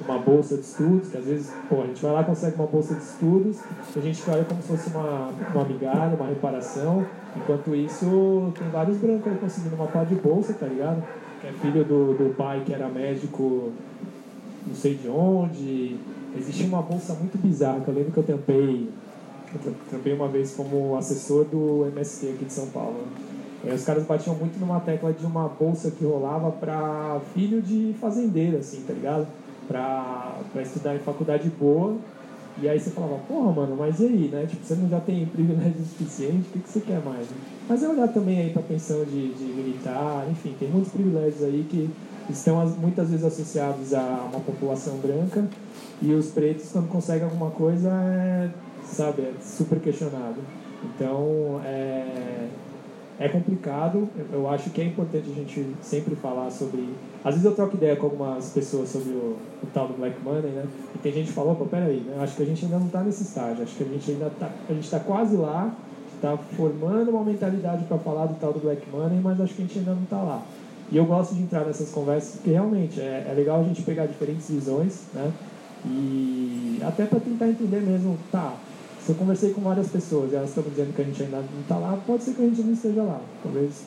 uma 0.06 0.18
bolsa 0.18 0.56
de 0.56 0.62
estudos, 0.62 1.08
que 1.08 1.16
às 1.16 1.24
vezes, 1.24 1.52
pô, 1.68 1.82
a 1.82 1.86
gente 1.86 2.02
vai 2.02 2.12
lá 2.12 2.22
e 2.22 2.24
consegue 2.24 2.56
uma 2.56 2.66
bolsa 2.66 2.94
de 2.94 3.02
estudos, 3.02 3.58
a 3.96 4.00
gente 4.00 4.22
olha 4.28 4.44
como 4.44 4.60
se 4.60 4.68
fosse 4.68 4.88
uma, 4.90 5.30
uma 5.54 5.64
migalha, 5.64 6.14
uma 6.14 6.28
reparação, 6.28 7.06
enquanto 7.36 7.74
isso 7.74 8.52
tem 8.58 8.68
vários 8.68 8.98
brancos 8.98 9.32
aí 9.32 9.38
conseguindo 9.38 9.76
uma 9.76 9.86
pá 9.86 10.04
de 10.04 10.14
bolsa, 10.16 10.52
tá 10.52 10.66
ligado? 10.66 11.02
Que 11.40 11.46
é 11.46 11.52
filho 11.52 11.84
do, 11.84 12.14
do 12.14 12.34
pai 12.34 12.62
que 12.66 12.74
era 12.74 12.88
médico 12.88 13.72
não 14.66 14.74
sei 14.74 14.94
de 14.94 15.08
onde. 15.08 15.96
Existia 16.36 16.66
uma 16.66 16.82
bolsa 16.82 17.14
muito 17.14 17.38
bizarra, 17.38 17.80
que 17.80 17.88
eu 17.88 17.94
lembro 17.94 18.12
que 18.12 18.18
eu 18.18 18.24
tampei, 18.24 18.88
eu 19.54 19.74
tampei 19.90 20.12
uma 20.14 20.28
vez 20.28 20.52
como 20.52 20.96
assessor 20.96 21.44
do 21.44 21.86
MST 21.86 22.30
aqui 22.30 22.44
de 22.44 22.52
São 22.52 22.66
Paulo. 22.68 23.06
Né? 23.64 23.74
os 23.74 23.84
caras 23.84 24.04
batiam 24.04 24.34
muito 24.36 24.58
numa 24.58 24.80
tecla 24.80 25.12
de 25.12 25.24
uma 25.24 25.48
bolsa 25.48 25.90
que 25.90 26.04
rolava 26.04 26.50
para 26.52 27.20
filho 27.32 27.62
de 27.62 27.94
fazendeiro, 28.00 28.58
assim, 28.58 28.82
tá 28.82 28.92
ligado? 28.92 29.26
pra, 29.66 30.38
pra 30.52 30.62
estudar 30.62 30.94
em 30.94 31.00
faculdade 31.00 31.50
boa. 31.58 31.96
E 32.62 32.68
aí 32.68 32.78
você 32.78 32.90
falava, 32.90 33.18
porra, 33.26 33.52
mano, 33.52 33.76
mas 33.76 33.98
e 33.98 34.04
aí, 34.04 34.28
né? 34.32 34.46
Tipo, 34.48 34.64
você 34.64 34.74
não 34.76 34.88
já 34.88 35.00
tem 35.00 35.26
privilégio 35.26 35.80
suficiente, 35.98 36.48
o 36.48 36.52
que, 36.52 36.58
que 36.60 36.68
você 36.68 36.80
quer 36.80 37.04
mais? 37.04 37.28
Né? 37.28 37.36
Mas 37.68 37.82
é 37.82 37.88
olhar 37.88 38.08
também 38.08 38.38
aí 38.38 38.50
pra 38.50 38.62
pensão 38.62 39.04
de, 39.04 39.34
de 39.34 39.44
militar, 39.44 40.24
enfim, 40.30 40.54
tem 40.58 40.68
muitos 40.68 40.92
privilégios 40.92 41.42
aí 41.42 41.66
que 41.68 41.90
estão 42.30 42.64
muitas 42.78 43.10
vezes 43.10 43.24
associados 43.24 43.92
a 43.92 44.28
uma 44.30 44.40
população 44.40 44.96
branca 44.98 45.44
e 46.00 46.12
os 46.12 46.28
pretos, 46.28 46.70
quando 46.70 46.88
conseguem 46.88 47.24
alguma 47.24 47.50
coisa, 47.50 47.90
é, 47.90 48.48
sabe, 48.84 49.22
é 49.22 49.32
super 49.42 49.80
questionado. 49.80 50.36
Então, 50.84 51.60
é, 51.64 52.46
é 53.18 53.28
complicado. 53.28 54.08
Eu 54.32 54.48
acho 54.48 54.70
que 54.70 54.80
é 54.80 54.84
importante 54.84 55.30
a 55.30 55.34
gente 55.34 55.66
sempre 55.80 56.16
falar 56.16 56.50
sobre. 56.50 56.88
Às 57.24 57.34
vezes 57.34 57.44
eu 57.44 57.54
troco 57.54 57.76
ideia 57.76 57.96
com 57.96 58.06
algumas 58.06 58.50
pessoas 58.50 58.88
sobre 58.88 59.10
o, 59.10 59.36
o 59.62 59.66
tal 59.72 59.88
do 59.88 59.94
Black 59.94 60.16
Money, 60.22 60.50
né? 60.50 60.64
E 60.94 60.98
tem 60.98 61.12
gente 61.12 61.28
que 61.28 61.32
falou, 61.32 61.54
pô, 61.54 61.64
peraí, 61.66 62.00
né? 62.00 62.16
Acho 62.20 62.36
que 62.36 62.42
a 62.42 62.46
gente 62.46 62.64
ainda 62.64 62.78
não 62.78 62.86
está 62.86 63.02
nesse 63.02 63.22
estágio. 63.22 63.62
Acho 63.62 63.76
que 63.76 63.84
a 63.84 63.86
gente 63.86 64.10
ainda 64.10 64.26
está. 64.26 64.50
Está 64.80 65.00
quase 65.00 65.36
lá, 65.36 65.74
está 66.14 66.36
formando 66.36 67.10
uma 67.10 67.24
mentalidade 67.24 67.84
para 67.84 67.98
falar 67.98 68.26
do 68.26 68.34
tal 68.34 68.52
do 68.52 68.60
Black 68.60 68.82
Money, 68.90 69.20
mas 69.22 69.40
acho 69.40 69.54
que 69.54 69.62
a 69.62 69.66
gente 69.66 69.78
ainda 69.78 69.94
não 69.94 70.02
está 70.02 70.22
lá. 70.22 70.42
E 70.90 70.96
eu 70.96 71.04
gosto 71.04 71.34
de 71.34 71.42
entrar 71.42 71.64
nessas 71.64 71.90
conversas 71.90 72.36
porque 72.36 72.50
realmente 72.50 73.00
é, 73.00 73.26
é 73.30 73.34
legal 73.34 73.60
a 73.60 73.64
gente 73.64 73.82
pegar 73.82 74.06
diferentes 74.06 74.50
visões, 74.50 75.02
né? 75.14 75.32
E 75.86 76.80
até 76.82 77.04
para 77.04 77.20
tentar 77.20 77.48
entender 77.48 77.80
mesmo, 77.80 78.18
tá, 78.32 78.54
eu 79.12 79.14
conversei 79.16 79.50
com 79.52 79.60
várias 79.60 79.88
pessoas 79.88 80.32
e 80.32 80.36
elas 80.36 80.48
estão 80.48 80.64
dizendo 80.64 80.94
que 80.94 81.02
a 81.02 81.04
gente 81.04 81.22
ainda 81.22 81.38
não 81.38 81.60
está 81.60 81.76
lá, 81.76 81.98
pode 82.06 82.22
ser 82.22 82.32
que 82.32 82.42
a 82.42 82.46
gente 82.46 82.62
não 82.62 82.72
esteja 82.72 83.02
lá. 83.02 83.20
Talvez 83.42 83.84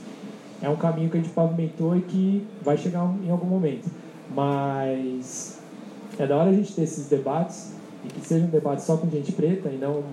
é 0.62 0.70
um 0.70 0.76
caminho 0.76 1.10
que 1.10 1.18
a 1.18 1.22
gente 1.22 1.34
pavimentou 1.34 1.96
e 1.96 2.02
que 2.02 2.48
vai 2.64 2.78
chegar 2.78 3.14
em 3.24 3.30
algum 3.30 3.48
momento. 3.48 3.90
Mas 4.34 5.60
é 6.20 6.26
da 6.28 6.36
hora 6.36 6.50
a 6.50 6.54
gente 6.54 6.74
ter 6.74 6.84
esses 6.84 7.08
debates 7.08 7.74
e 8.04 8.08
que 8.08 8.26
seja 8.26 8.46
um 8.46 8.50
debate 8.50 8.84
só 8.84 8.98
com 8.98 9.10
gente 9.10 9.32
preta 9.32 9.70
e 9.70 9.78
não 9.78 10.04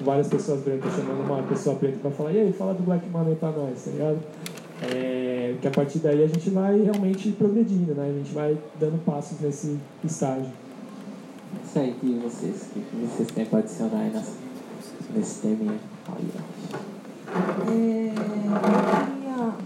várias 0.00 0.28
pessoas 0.28 0.62
brancas 0.62 0.92
chamando 0.94 1.24
uma 1.24 1.42
pessoa 1.42 1.76
preta 1.76 1.98
para 2.00 2.10
falar, 2.10 2.32
e 2.32 2.40
aí, 2.40 2.52
fala 2.52 2.74
do 2.74 2.82
Black 2.82 3.08
Money 3.08 3.36
para 3.36 3.50
nós, 3.50 3.84
tá 3.84 3.90
ligado? 3.90 4.18
É, 4.82 5.54
que 5.60 5.68
a 5.68 5.70
partir 5.70 5.98
daí 5.98 6.24
a 6.24 6.26
gente 6.26 6.48
vai 6.50 6.80
realmente 6.80 7.30
progredindo, 7.32 7.94
né? 7.94 8.08
A 8.08 8.18
gente 8.18 8.32
vai 8.32 8.56
dando 8.78 9.04
passos 9.04 9.38
nesse 9.40 9.76
estágio. 10.02 10.50
Isso 11.70 11.78
aí 11.78 11.94
que 12.00 12.14
vocês, 12.14 12.64
que 12.74 12.80
vocês 12.96 13.28
têm 13.30 13.46
para 13.46 13.60
adicionar 13.60 14.00
aí 14.00 14.10
nessa, 14.10 14.32
nesse 15.14 15.40
tema 15.40 15.72
é, 17.68 18.12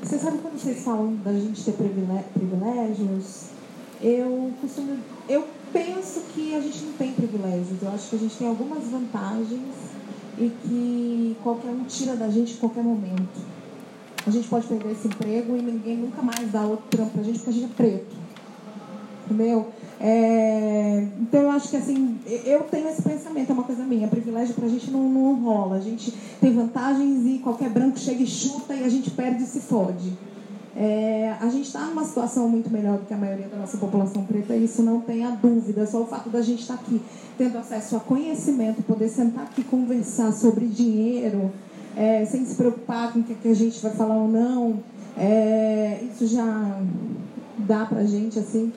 Você 0.02 0.18
sabe 0.18 0.36
quando 0.36 0.58
vocês 0.60 0.84
falam 0.84 1.14
da 1.24 1.32
gente 1.32 1.64
ter 1.64 1.72
privilégios? 1.72 3.44
Eu 4.02 4.52
costumo. 4.60 4.98
Eu 5.26 5.46
penso 5.72 6.20
que 6.34 6.54
a 6.54 6.60
gente 6.60 6.84
não 6.84 6.92
tem 6.92 7.14
privilégios. 7.14 7.80
Eu 7.80 7.88
acho 7.88 8.10
que 8.10 8.16
a 8.16 8.18
gente 8.18 8.36
tem 8.36 8.48
algumas 8.48 8.84
vantagens 8.84 9.74
e 10.36 10.52
que 10.62 11.36
qualquer 11.42 11.70
um 11.70 11.84
tira 11.84 12.14
da 12.16 12.28
gente 12.28 12.52
em 12.52 12.58
qualquer 12.58 12.84
momento. 12.84 13.40
A 14.26 14.30
gente 14.30 14.46
pode 14.48 14.66
perder 14.66 14.92
esse 14.92 15.08
emprego 15.08 15.56
e 15.56 15.62
ninguém 15.62 15.96
nunca 15.96 16.20
mais 16.20 16.52
dá 16.52 16.66
outro 16.66 16.84
trampo 16.90 17.12
pra 17.12 17.22
gente 17.22 17.38
porque 17.38 17.50
a 17.50 17.54
gente 17.54 17.72
é 17.72 17.74
preto. 17.74 18.14
Entendeu? 19.24 19.72
É, 20.00 21.06
então 21.20 21.42
eu 21.42 21.50
acho 21.50 21.68
que 21.68 21.76
assim, 21.76 22.18
eu 22.44 22.60
tenho 22.64 22.88
esse 22.88 23.02
pensamento, 23.02 23.50
é 23.50 23.52
uma 23.52 23.62
coisa 23.62 23.84
minha, 23.84 24.08
privilégio 24.08 24.54
pra 24.54 24.68
gente 24.68 24.90
não, 24.90 25.08
não 25.08 25.42
rola. 25.42 25.76
A 25.76 25.80
gente 25.80 26.12
tem 26.40 26.52
vantagens 26.52 27.26
e 27.26 27.38
qualquer 27.38 27.70
branco 27.70 27.98
chega 27.98 28.22
e 28.22 28.26
chuta 28.26 28.74
e 28.74 28.84
a 28.84 28.88
gente 28.88 29.10
perde 29.10 29.42
e 29.42 29.46
se 29.46 29.60
fode. 29.60 30.12
É, 30.76 31.32
a 31.40 31.48
gente 31.48 31.66
está 31.66 31.80
numa 31.86 32.04
situação 32.04 32.48
muito 32.48 32.68
melhor 32.68 32.98
do 32.98 33.06
que 33.06 33.14
a 33.14 33.16
maioria 33.16 33.46
da 33.46 33.56
nossa 33.56 33.76
população 33.78 34.24
preta, 34.24 34.56
isso 34.56 34.82
não 34.82 35.00
tem 35.00 35.24
a 35.24 35.30
dúvida. 35.30 35.86
Só 35.86 36.02
o 36.02 36.06
fato 36.06 36.28
da 36.28 36.42
gente 36.42 36.62
estar 36.62 36.76
tá 36.76 36.80
aqui 36.84 37.00
tendo 37.38 37.56
acesso 37.58 37.96
a 37.96 38.00
conhecimento, 38.00 38.82
poder 38.82 39.08
sentar 39.08 39.44
aqui 39.44 39.62
conversar 39.62 40.32
sobre 40.32 40.66
dinheiro, 40.66 41.52
é, 41.96 42.24
sem 42.24 42.44
se 42.44 42.56
preocupar 42.56 43.12
com 43.12 43.20
o 43.20 43.22
que, 43.22 43.34
que 43.34 43.48
a 43.48 43.54
gente 43.54 43.80
vai 43.80 43.92
falar 43.92 44.16
ou 44.16 44.28
não, 44.28 44.80
é, 45.16 46.00
isso 46.10 46.26
já 46.26 46.80
dá 47.58 47.86
pra 47.86 48.04
gente 48.04 48.38
assim 48.38 48.72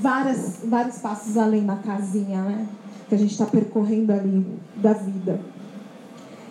várias, 0.00 0.60
vários 0.64 0.98
passos 0.98 1.36
além 1.36 1.64
da 1.64 1.76
casinha, 1.76 2.42
né? 2.42 2.66
Que 3.08 3.14
a 3.14 3.18
gente 3.18 3.32
está 3.32 3.46
percorrendo 3.46 4.12
ali 4.12 4.46
da 4.76 4.92
vida. 4.92 5.40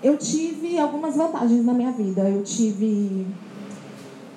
Eu 0.04 0.18
tive 0.18 0.78
algumas 0.80 1.16
vantagens 1.16 1.64
na 1.66 1.74
minha 1.74 1.92
vida. 1.92 2.22
Eu 2.30 2.44
tive 2.44 3.28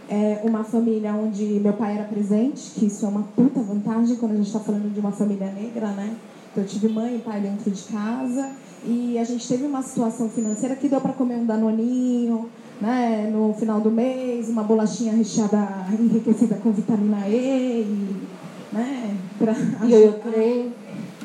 é, 0.09 0.41
uma 0.45 0.63
família 0.65 1.15
onde 1.15 1.45
meu 1.45 1.73
pai 1.73 1.95
era 1.97 2.05
presente, 2.05 2.73
que 2.75 2.87
isso 2.87 3.05
é 3.05 3.09
uma 3.09 3.23
puta 3.23 3.61
vantagem 3.61 4.17
quando 4.17 4.33
a 4.33 4.37
gente 4.37 4.47
está 4.47 4.61
falando 4.61 4.93
de 4.93 5.01
uma 5.01 5.13
família 5.13 5.51
negra, 5.51 5.89
né? 5.89 6.17
Então, 6.51 6.63
eu 6.63 6.69
tive 6.69 6.89
mãe 6.89 7.17
e 7.17 7.19
pai 7.19 7.41
dentro 7.41 7.71
de 7.71 7.83
casa 7.85 8.51
e 8.85 9.19
a 9.19 9.25
gente 9.25 9.47
teve 9.49 9.65
uma 9.65 9.83
situação 9.83 10.29
financeira 10.29 10.77
que 10.77 10.89
deu 10.89 11.01
para 11.01 11.13
comer 11.13 11.37
um 11.37 11.47
danoninho, 11.47 12.51
né, 12.81 13.31
no 13.33 13.55
final 13.55 13.81
do 13.81 13.91
mês, 13.91 14.49
uma 14.49 14.63
bolachinha 14.65 15.13
recheada, 15.13 15.87
enriquecida 15.99 16.57
com 16.57 16.73
vitamina 16.73 17.29
E, 17.29 17.83
e, 17.83 18.27
né, 18.73 19.17
pra 19.39 19.55
Ioiô 19.87 20.13
creme. 20.15 20.73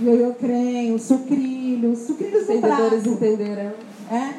ioiô 0.01 0.33
creme, 0.33 0.99
sucrilhos, 0.99 1.99
sucrilhos 1.99 2.41
Os 2.41 2.47
vendedores 2.47 3.05
entenderão. 3.05 3.73
É? 4.11 4.33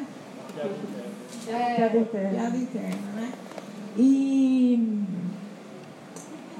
Piada 1.75 1.97
interna. 1.97 2.29
Piada 2.29 2.57
interna, 2.57 3.11
né? 3.15 3.31
E, 3.97 5.03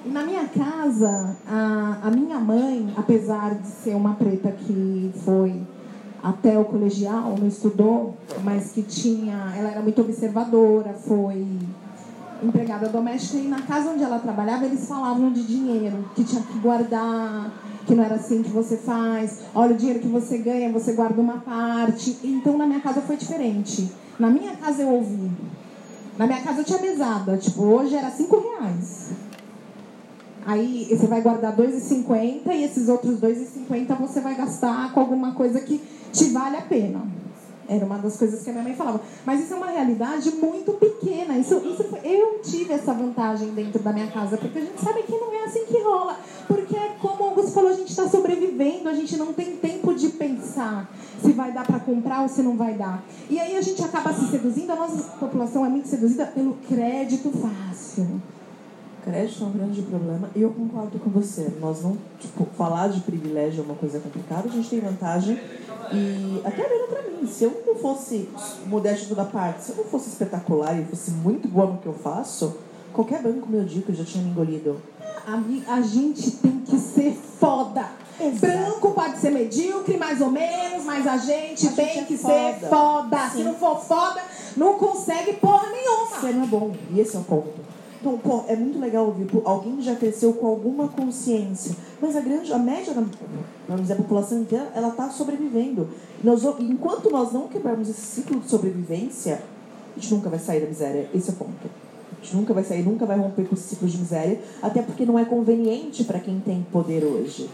e 0.06 0.10
na 0.10 0.24
minha 0.24 0.48
casa, 0.48 1.38
a, 1.48 2.00
a 2.04 2.12
minha 2.12 2.40
mãe, 2.40 2.92
apesar 2.98 3.56
de 3.56 3.68
ser 3.68 3.96
uma 3.96 4.16
preta 4.16 4.52
que 4.52 5.12
foi 5.24 5.62
até 6.22 6.58
o 6.58 6.66
colegial, 6.66 7.36
não 7.40 7.48
estudou, 7.48 8.18
mas 8.44 8.72
que 8.72 8.82
tinha, 8.82 9.54
ela 9.56 9.72
era 9.72 9.82
muito 9.82 10.02
observadora, 10.02 10.94
foi 10.94 11.46
empregada 12.44 12.90
doméstica 12.90 13.38
e 13.38 13.48
na 13.48 13.62
casa 13.62 13.90
onde 13.90 14.04
ela 14.04 14.20
trabalhava 14.20 14.66
eles 14.66 14.88
falavam 14.88 15.32
de 15.32 15.44
dinheiro, 15.44 16.10
que 16.16 16.24
tinha 16.24 16.42
que 16.42 16.58
guardar, 16.60 17.52
que 17.86 17.96
não 17.96 18.04
era 18.04 18.16
assim 18.16 18.44
que 18.44 18.50
você 18.50 18.78
faz. 18.78 19.40
Olha 19.54 19.74
o 19.74 19.78
dinheiro 19.78 20.00
que 20.00 20.08
você 20.08 20.38
ganha, 20.38 20.72
você 20.72 20.94
guarda 20.94 21.20
uma 21.20 21.38
parte. 21.40 22.18
Então 22.24 22.58
na 22.58 22.66
minha 22.66 22.80
casa 22.80 23.02
foi 23.02 23.18
diferente. 23.18 23.92
Na 24.20 24.30
minha 24.30 24.56
casa 24.56 24.82
eu 24.82 24.90
ouvi. 24.90 25.32
Na 26.18 26.28
minha 26.28 26.42
casa 26.42 26.62
eu 26.62 26.66
tinha 26.66 26.80
mesada, 26.80 27.38
tipo, 27.38 27.64
hoje 27.64 27.96
era 27.96 28.12
cinco 28.12 28.40
reais. 28.40 29.12
Aí 30.46 30.88
você 30.90 31.08
vai 31.08 31.22
guardar 31.22 31.56
2,50 31.56 32.48
e 32.48 32.64
esses 32.64 32.90
outros 32.90 33.20
2,50 33.20 33.96
você 34.00 34.20
vai 34.20 34.36
gastar 34.36 34.92
com 34.94 35.00
alguma 35.00 35.34
coisa 35.34 35.60
que 35.62 35.82
te 36.12 36.26
vale 36.26 36.58
a 36.58 36.62
pena. 36.62 37.19
Era 37.70 37.86
uma 37.86 38.00
das 38.00 38.18
coisas 38.18 38.42
que 38.42 38.50
a 38.50 38.54
minha 38.54 38.64
mãe 38.64 38.76
falava. 38.76 39.00
Mas 39.24 39.42
isso 39.42 39.54
é 39.54 39.58
uma 39.58 39.68
realidade 39.68 40.32
muito 40.32 40.74
pequena. 40.74 41.38
Isso, 41.38 41.56
isso 41.64 41.84
foi- 41.84 42.00
eu 42.04 42.40
tive 42.42 42.74
essa 42.74 42.94
vantagem 42.94 43.50
dentro 43.50 43.80
da 43.84 43.94
minha 43.94 44.08
casa, 44.08 44.38
porque 44.38 44.58
a 44.58 44.62
gente 44.62 44.82
sabe 44.82 45.04
que 45.04 45.12
não 45.12 45.32
é 45.34 45.46
assim 45.46 45.66
que 45.66 45.80
rola. 45.82 46.18
Porque, 46.48 46.76
como 47.00 47.24
o 47.24 47.28
Augusto 47.28 47.52
falou, 47.52 47.70
a 47.70 47.76
gente 47.76 47.90
está 47.92 48.10
sobrevivendo, 48.10 48.90
a 48.90 48.94
gente 48.94 49.16
não 49.18 49.32
tem 49.34 49.56
tempo 49.58 49.94
de 49.94 50.10
pensar 50.10 50.90
se 51.22 51.32
vai 51.32 51.52
dar 51.52 51.66
para 51.66 51.80
comprar 51.80 52.24
ou 52.24 52.28
se 52.28 52.42
não 52.42 52.58
vai 52.58 52.74
dar. 52.74 53.04
E 53.30 53.40
aí 53.40 53.56
a 53.56 53.62
gente 53.62 53.84
acaba 53.84 54.12
se 54.14 54.28
seduzindo, 54.32 54.72
a 54.72 54.76
nossa 54.76 55.04
população 55.20 55.64
é 55.66 55.70
muito 55.70 55.88
seduzida 55.88 56.26
pelo 56.26 56.54
crédito 56.68 57.32
fácil. 57.32 58.20
Crédito 59.04 59.44
é 59.44 59.48
um 59.48 59.52
grande 59.52 59.82
problema 59.82 60.30
e 60.36 60.42
eu 60.42 60.50
concordo 60.52 61.00
com 61.00 61.10
você. 61.10 61.52
Nós 61.60 61.82
não, 61.82 61.98
tipo, 62.20 62.46
falar 62.58 62.90
de 62.90 63.00
privilégio 63.02 63.62
é 63.62 63.64
uma 63.66 63.76
coisa 63.76 64.00
complicada, 64.00 64.48
a 64.48 64.52
gente 64.52 64.70
tem 64.70 64.80
vantagem. 64.80 65.40
E 65.92 66.42
até 66.46 66.68
mesmo 66.70 66.88
pra 66.88 67.02
mim, 67.04 67.26
se 67.28 67.44
eu 67.44 67.64
não 67.66 67.76
fosse, 67.76 68.30
modesto 68.68 69.16
da 69.16 69.26
parte, 69.26 69.64
se 69.64 69.72
eu 69.72 69.78
não 69.78 69.84
fosse 69.86 70.10
espetacular 70.10 70.80
e 70.80 70.86
fosse 70.86 71.12
muito 71.12 71.48
boa 71.48 71.68
no 71.68 71.78
que 71.78 71.88
eu 71.88 71.94
faço, 71.94 72.58
qualquer 72.94 73.22
banco 73.22 73.50
meu 73.50 73.64
dica 73.64 73.94
já 73.94 74.04
tinha 74.04 74.24
me 74.24 74.30
engolido. 74.32 74.78
A, 75.26 75.74
a 75.76 75.82
gente 75.82 76.32
tem 76.32 76.60
que 76.60 76.78
ser 76.78 77.14
foda. 77.40 77.86
Exato. 78.20 78.40
Branco 78.42 78.92
pode 78.92 79.18
ser 79.18 79.30
medíocre, 79.32 79.96
mais 79.98 80.20
ou 80.20 80.30
menos, 80.30 80.84
mas 80.84 81.08
a 81.08 81.18
gente 81.18 81.68
A 81.68 81.72
tem 81.72 81.86
gente 81.88 82.00
é 82.00 82.04
que 82.04 82.18
foda. 82.18 82.34
ser 82.34 82.68
foda. 82.68 83.18
Se 83.30 83.38
Sim. 83.38 83.44
não 83.44 83.56
for 83.56 83.80
foda, 83.80 84.22
não 84.58 84.74
consegue 84.74 85.34
porra 85.34 85.70
nenhuma. 85.70 86.20
Você 86.20 86.32
não 86.34 86.44
é 86.44 86.48
bom. 86.48 86.76
E 86.92 87.00
esse 87.00 87.16
é 87.16 87.20
o 87.20 87.24
ponto. 87.24 87.79
Então, 88.02 88.46
é 88.48 88.56
muito 88.56 88.80
legal 88.80 89.06
ouvir. 89.08 89.28
Alguém 89.44 89.82
já 89.82 89.96
cresceu 89.96 90.32
com 90.34 90.48
alguma 90.48 90.88
consciência. 90.88 91.76
Mas 92.02 92.16
a 92.16 92.22
grande, 92.22 92.52
a 92.54 92.58
média, 92.58 92.94
da, 92.94 93.04
vamos 93.68 93.82
dizer, 93.84 93.94
a 93.94 93.98
população 93.98 94.42
inteira, 94.42 94.72
ela 94.74 94.88
está 94.90 95.10
sobrevivendo. 95.10 95.90
Nós, 96.24 96.44
enquanto 96.60 97.10
nós 97.10 97.34
não 97.34 97.48
quebrarmos 97.50 97.90
esse 97.90 98.02
ciclo 98.02 98.40
de 98.40 98.50
sobrevivência, 98.50 99.42
a 99.96 100.00
gente 100.00 100.14
nunca 100.14 100.30
vai 100.30 100.40
sair 100.40 100.62
da 100.62 100.68
miséria. 100.68 101.10
Esse 101.14 101.30
é 101.30 101.34
o 101.34 101.36
ponto. 101.36 101.70
A 102.12 102.24
gente 102.24 102.36
nunca 102.38 102.54
vai 102.54 102.64
sair, 102.64 102.84
nunca 102.84 103.06
vai 103.06 103.18
romper 103.18 103.46
com 103.46 103.56
esse 103.56 103.68
ciclo 103.70 103.88
de 103.88 103.98
miséria. 103.98 104.40
Até 104.62 104.82
porque 104.82 105.06
não 105.06 105.20
é 105.20 105.26
conveniente 105.26 106.06
para 106.06 106.20
quem 106.20 106.40
tem 106.40 106.66
poder 106.72 107.04
hoje. 107.04 107.50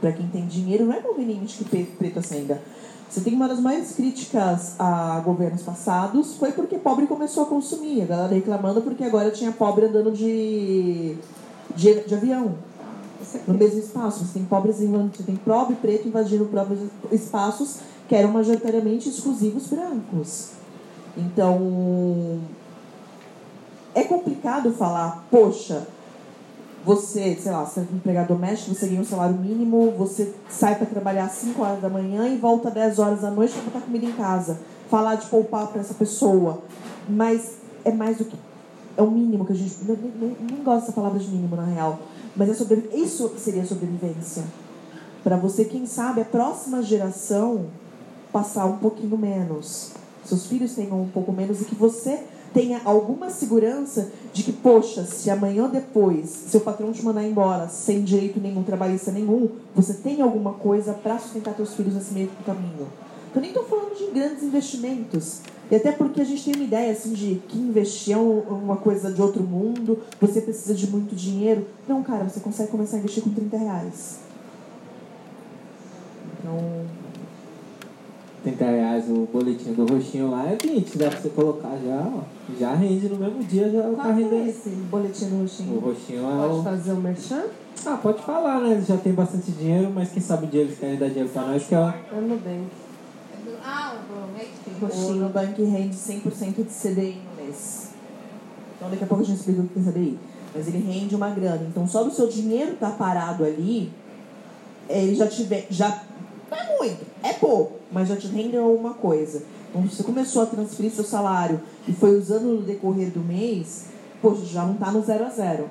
Para 0.00 0.12
quem 0.12 0.26
tem 0.28 0.46
dinheiro, 0.46 0.84
não 0.86 0.94
é 0.94 1.00
conveniente 1.00 1.58
que 1.58 1.64
pe- 1.64 1.84
preto 1.98 2.20
acenda. 2.20 2.62
Você 3.10 3.22
tem 3.22 3.34
uma 3.34 3.48
das 3.48 3.58
maiores 3.58 3.90
críticas 3.90 4.76
a 4.78 5.20
governos 5.24 5.62
passados 5.62 6.36
foi 6.36 6.52
porque 6.52 6.78
pobre 6.78 7.08
começou 7.08 7.42
a 7.42 7.46
consumir. 7.46 8.02
A 8.02 8.06
galera 8.06 8.32
reclamando 8.32 8.80
porque 8.82 9.02
agora 9.02 9.32
tinha 9.32 9.50
pobre 9.50 9.86
andando 9.86 10.12
de, 10.12 11.16
de, 11.74 12.04
de 12.06 12.14
avião 12.14 12.54
no 13.48 13.54
mesmo 13.54 13.80
espaço. 13.80 14.24
Você 14.24 14.34
tem 14.34 14.44
pobres 14.44 14.80
invadindo, 14.80 15.16
você 15.16 15.24
tem 15.24 15.34
pobre 15.34 15.74
preto 15.74 16.06
invadindo 16.06 16.44
próprios 16.44 16.78
espaços 17.10 17.78
que 18.08 18.14
eram 18.14 18.30
majoritariamente 18.30 19.08
exclusivos 19.08 19.66
brancos. 19.66 20.50
Então 21.16 22.38
é 23.92 24.04
complicado 24.04 24.72
falar, 24.72 25.26
poxa, 25.28 25.84
você, 26.84 27.36
sei 27.40 27.52
lá, 27.52 27.64
você 27.64 27.80
é 27.80 27.82
empregado 27.82 28.28
doméstico, 28.28 28.74
você 28.74 28.86
ganha 28.86 29.00
um 29.00 29.04
salário 29.04 29.36
mínimo, 29.36 29.92
você 29.98 30.32
sai 30.48 30.76
para 30.76 30.86
trabalhar 30.86 31.24
às 31.24 31.32
5 31.32 31.62
horas 31.62 31.82
da 31.82 31.90
manhã 31.90 32.26
e 32.28 32.36
volta 32.36 32.68
às 32.68 32.74
10 32.74 32.98
horas 32.98 33.20
da 33.20 33.30
noite 33.30 33.52
para 33.52 33.62
botar 33.64 33.80
comida 33.80 34.06
em 34.06 34.12
casa. 34.12 34.58
Falar 34.88 35.16
de 35.16 35.26
poupar 35.26 35.66
para 35.68 35.80
essa 35.80 35.94
pessoa. 35.94 36.62
Mas 37.08 37.56
é 37.84 37.92
mais 37.92 38.18
do 38.18 38.24
que. 38.24 38.36
É 38.96 39.02
o 39.02 39.10
mínimo 39.10 39.44
que 39.44 39.52
a 39.52 39.56
gente. 39.56 39.76
Não, 39.84 39.94
não 39.94 40.64
gosto 40.64 40.80
dessa 40.80 40.92
palavra 40.92 41.18
de 41.18 41.28
mínimo, 41.28 41.54
na 41.54 41.64
real. 41.64 41.98
Mas 42.34 42.48
é 42.48 42.54
sobre, 42.54 42.88
isso 42.94 43.32
seria 43.36 43.64
sobrevivência. 43.64 44.44
Para 45.22 45.36
você, 45.36 45.64
quem 45.64 45.86
sabe, 45.86 46.22
a 46.22 46.24
próxima 46.24 46.82
geração 46.82 47.66
passar 48.32 48.64
um 48.64 48.78
pouquinho 48.78 49.18
menos. 49.18 49.92
Seus 50.24 50.46
filhos 50.46 50.74
tenham 50.74 51.02
um 51.02 51.08
pouco 51.08 51.32
menos 51.32 51.60
e 51.60 51.64
que 51.64 51.74
você 51.74 52.24
tenha 52.52 52.80
alguma 52.84 53.30
segurança 53.30 54.10
de 54.32 54.42
que, 54.42 54.52
poxa, 54.52 55.04
se 55.04 55.30
amanhã 55.30 55.64
ou 55.64 55.68
depois 55.68 56.28
seu 56.28 56.60
patrão 56.60 56.92
te 56.92 57.04
mandar 57.04 57.24
embora 57.24 57.68
sem 57.68 58.02
direito 58.02 58.40
nenhum, 58.40 58.62
trabalhista 58.62 59.10
nenhum, 59.12 59.48
você 59.74 59.94
tem 59.94 60.20
alguma 60.20 60.52
coisa 60.54 60.92
para 60.92 61.18
sustentar 61.18 61.54
seus 61.54 61.74
filhos 61.74 61.94
nesse 61.94 62.12
meio 62.12 62.28
do 62.28 62.44
caminho. 62.44 62.88
Eu 63.34 63.40
nem 63.40 63.50
estou 63.50 63.64
falando 63.64 63.96
de 63.96 64.10
grandes 64.12 64.42
investimentos. 64.42 65.40
E 65.70 65.76
até 65.76 65.92
porque 65.92 66.20
a 66.20 66.24
gente 66.24 66.44
tem 66.44 66.54
uma 66.54 66.64
ideia 66.64 66.90
assim 66.90 67.12
de 67.12 67.40
que 67.46 67.56
investir 67.56 68.14
é 68.14 68.18
um- 68.18 68.40
uma 68.40 68.76
coisa 68.76 69.12
de 69.12 69.22
outro 69.22 69.42
mundo, 69.42 70.00
você 70.20 70.40
precisa 70.40 70.74
de 70.74 70.90
muito 70.90 71.14
dinheiro. 71.14 71.64
Não, 71.86 72.02
cara, 72.02 72.24
você 72.24 72.40
consegue 72.40 72.70
começar 72.72 72.96
a 72.96 72.98
investir 72.98 73.22
com 73.22 73.30
30 73.30 73.56
reais. 73.56 74.18
Então, 76.40 76.58
30 78.42 78.64
reais 78.64 79.04
o 79.08 79.28
boletim 79.30 79.72
do 79.74 79.84
roxinho 79.86 80.30
lá 80.30 80.46
é 80.46 80.56
20, 80.56 80.96
dá 80.96 81.10
pra 81.10 81.20
você 81.20 81.28
colocar 81.28 81.76
já, 81.84 82.00
ó. 82.06 82.20
Já 82.58 82.74
rende 82.74 83.08
no 83.08 83.16
mesmo 83.16 83.44
dia, 83.44 83.68
já 83.70 83.82
tá 83.82 83.88
Qual 83.90 84.08
é 84.08 84.12
rendendo. 84.14 84.48
esse 84.48 84.70
boletim 84.70 85.26
do 85.26 85.34
O 85.36 85.40
roxinho? 85.40 85.78
roxinho 85.80 86.18
é 86.26 86.36
Pode 86.48 86.54
o. 86.58 86.62
fazer 86.62 86.92
um 86.92 87.00
merchan? 87.00 87.42
Ah, 87.84 87.98
pode 88.02 88.22
falar, 88.22 88.60
né? 88.60 88.72
Eles 88.72 88.86
já 88.86 88.96
tem 88.96 89.12
bastante 89.12 89.50
dinheiro, 89.52 89.90
mas 89.94 90.10
quem 90.10 90.22
sabe 90.22 90.46
um 90.46 90.48
dia 90.48 90.62
eles 90.62 90.78
querem 90.78 90.96
dar 90.98 91.08
dinheiro 91.08 91.28
pra 91.28 91.42
nós, 91.42 91.64
que 91.66 91.74
é. 91.74 91.78
É 91.78 92.20
no 92.20 92.36
bem. 92.36 92.66
Ah, 93.62 93.94
o 94.10 94.32
Netflix. 94.32 94.82
o 94.82 94.86
Roxinho. 94.86 95.22
Nubank 95.24 95.62
rende 95.62 95.96
100% 95.96 96.54
de 96.64 96.70
CDI 96.72 97.20
no 97.38 97.44
mês. 97.44 97.90
Então 98.76 98.88
daqui 98.90 99.04
a 99.04 99.06
pouco 99.06 99.22
a 99.22 99.26
gente 99.26 99.38
explica 99.38 99.60
o 99.60 99.68
que 99.68 99.78
é 99.78 99.82
CDI. 99.82 100.18
Mas 100.54 100.66
ele 100.66 100.78
rende 100.78 101.14
uma 101.14 101.28
grana. 101.30 101.66
Então 101.68 101.86
só 101.86 102.02
do 102.02 102.10
seu 102.10 102.26
dinheiro 102.26 102.74
tá 102.80 102.90
parado 102.90 103.44
ali, 103.44 103.92
ele 104.88 105.14
já 105.14 105.26
tiver. 105.26 105.66
Já, 105.70 106.02
não 106.50 106.58
é 106.58 106.76
muito, 106.78 107.06
é 107.22 107.32
pouco, 107.34 107.78
mas 107.92 108.08
já 108.08 108.16
te 108.16 108.26
rende 108.26 108.56
alguma 108.56 108.94
coisa. 108.94 109.42
Então 109.70 109.82
você 109.82 110.02
começou 110.02 110.42
a 110.42 110.46
transferir 110.46 110.90
seu 110.90 111.04
salário 111.04 111.60
e 111.86 111.92
foi 111.92 112.18
usando 112.18 112.44
no 112.44 112.62
decorrer 112.62 113.10
do 113.10 113.20
mês, 113.20 113.86
poxa, 114.20 114.44
já 114.44 114.64
não 114.64 114.74
tá 114.74 114.90
no 114.90 115.02
zero 115.02 115.24
a 115.24 115.30
zero. 115.30 115.70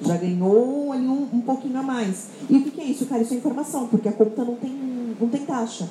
Já 0.00 0.16
ganhou 0.16 0.92
ali 0.92 1.06
um, 1.06 1.28
um 1.32 1.40
pouquinho 1.40 1.78
a 1.78 1.82
mais. 1.82 2.28
E 2.48 2.56
o 2.56 2.62
que, 2.62 2.70
que 2.70 2.80
é 2.80 2.84
isso, 2.84 3.06
cara? 3.06 3.22
Isso 3.22 3.34
é 3.34 3.36
informação, 3.36 3.88
porque 3.88 4.08
a 4.08 4.12
conta 4.12 4.44
não 4.44 4.54
tem, 4.54 5.16
não 5.20 5.28
tem 5.28 5.44
taxa. 5.44 5.88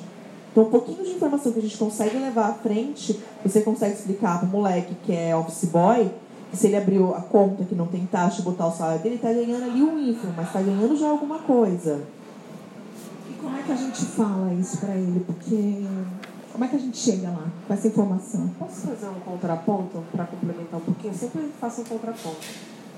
Então, 0.50 0.64
um 0.64 0.70
pouquinho 0.70 1.04
de 1.04 1.10
informação 1.10 1.52
que 1.52 1.58
a 1.58 1.62
gente 1.62 1.76
consegue 1.76 2.16
levar 2.16 2.48
à 2.48 2.54
frente, 2.54 3.18
você 3.44 3.60
consegue 3.60 3.94
explicar 3.94 4.38
para 4.38 4.48
o 4.48 4.50
moleque 4.50 4.94
que 5.04 5.12
é 5.12 5.36
office 5.36 5.66
boy, 5.66 6.10
que 6.50 6.56
se 6.56 6.66
ele 6.66 6.76
abriu 6.76 7.14
a 7.14 7.20
conta 7.20 7.64
que 7.64 7.74
não 7.74 7.86
tem 7.86 8.06
taxa 8.06 8.40
e 8.40 8.44
botar 8.44 8.66
o 8.66 8.72
salário 8.72 9.02
dele, 9.02 9.18
tá 9.18 9.32
ganhando 9.32 9.64
ali 9.64 9.82
um 9.82 9.98
info, 9.98 10.26
mas 10.34 10.52
tá 10.52 10.60
ganhando 10.62 10.96
já 10.96 11.08
alguma 11.08 11.38
coisa. 11.40 12.02
Como 13.48 13.58
é 13.58 13.62
que 13.62 13.72
a 13.72 13.76
gente 13.76 14.04
fala 14.04 14.52
isso 14.52 14.76
pra 14.76 14.94
ele? 14.94 15.20
Porque. 15.20 15.82
Como 16.52 16.64
é 16.64 16.68
que 16.68 16.76
a 16.76 16.78
gente 16.78 16.98
chega 16.98 17.30
lá 17.30 17.46
com 17.66 17.72
essa 17.72 17.88
informação? 17.88 18.46
Posso 18.58 18.88
fazer 18.88 19.06
um 19.06 19.20
contraponto 19.20 20.04
para 20.12 20.26
complementar 20.26 20.78
um 20.78 20.84
pouquinho? 20.84 21.14
Sempre 21.14 21.48
faço 21.58 21.80
um 21.80 21.84
contraponto. 21.84 22.40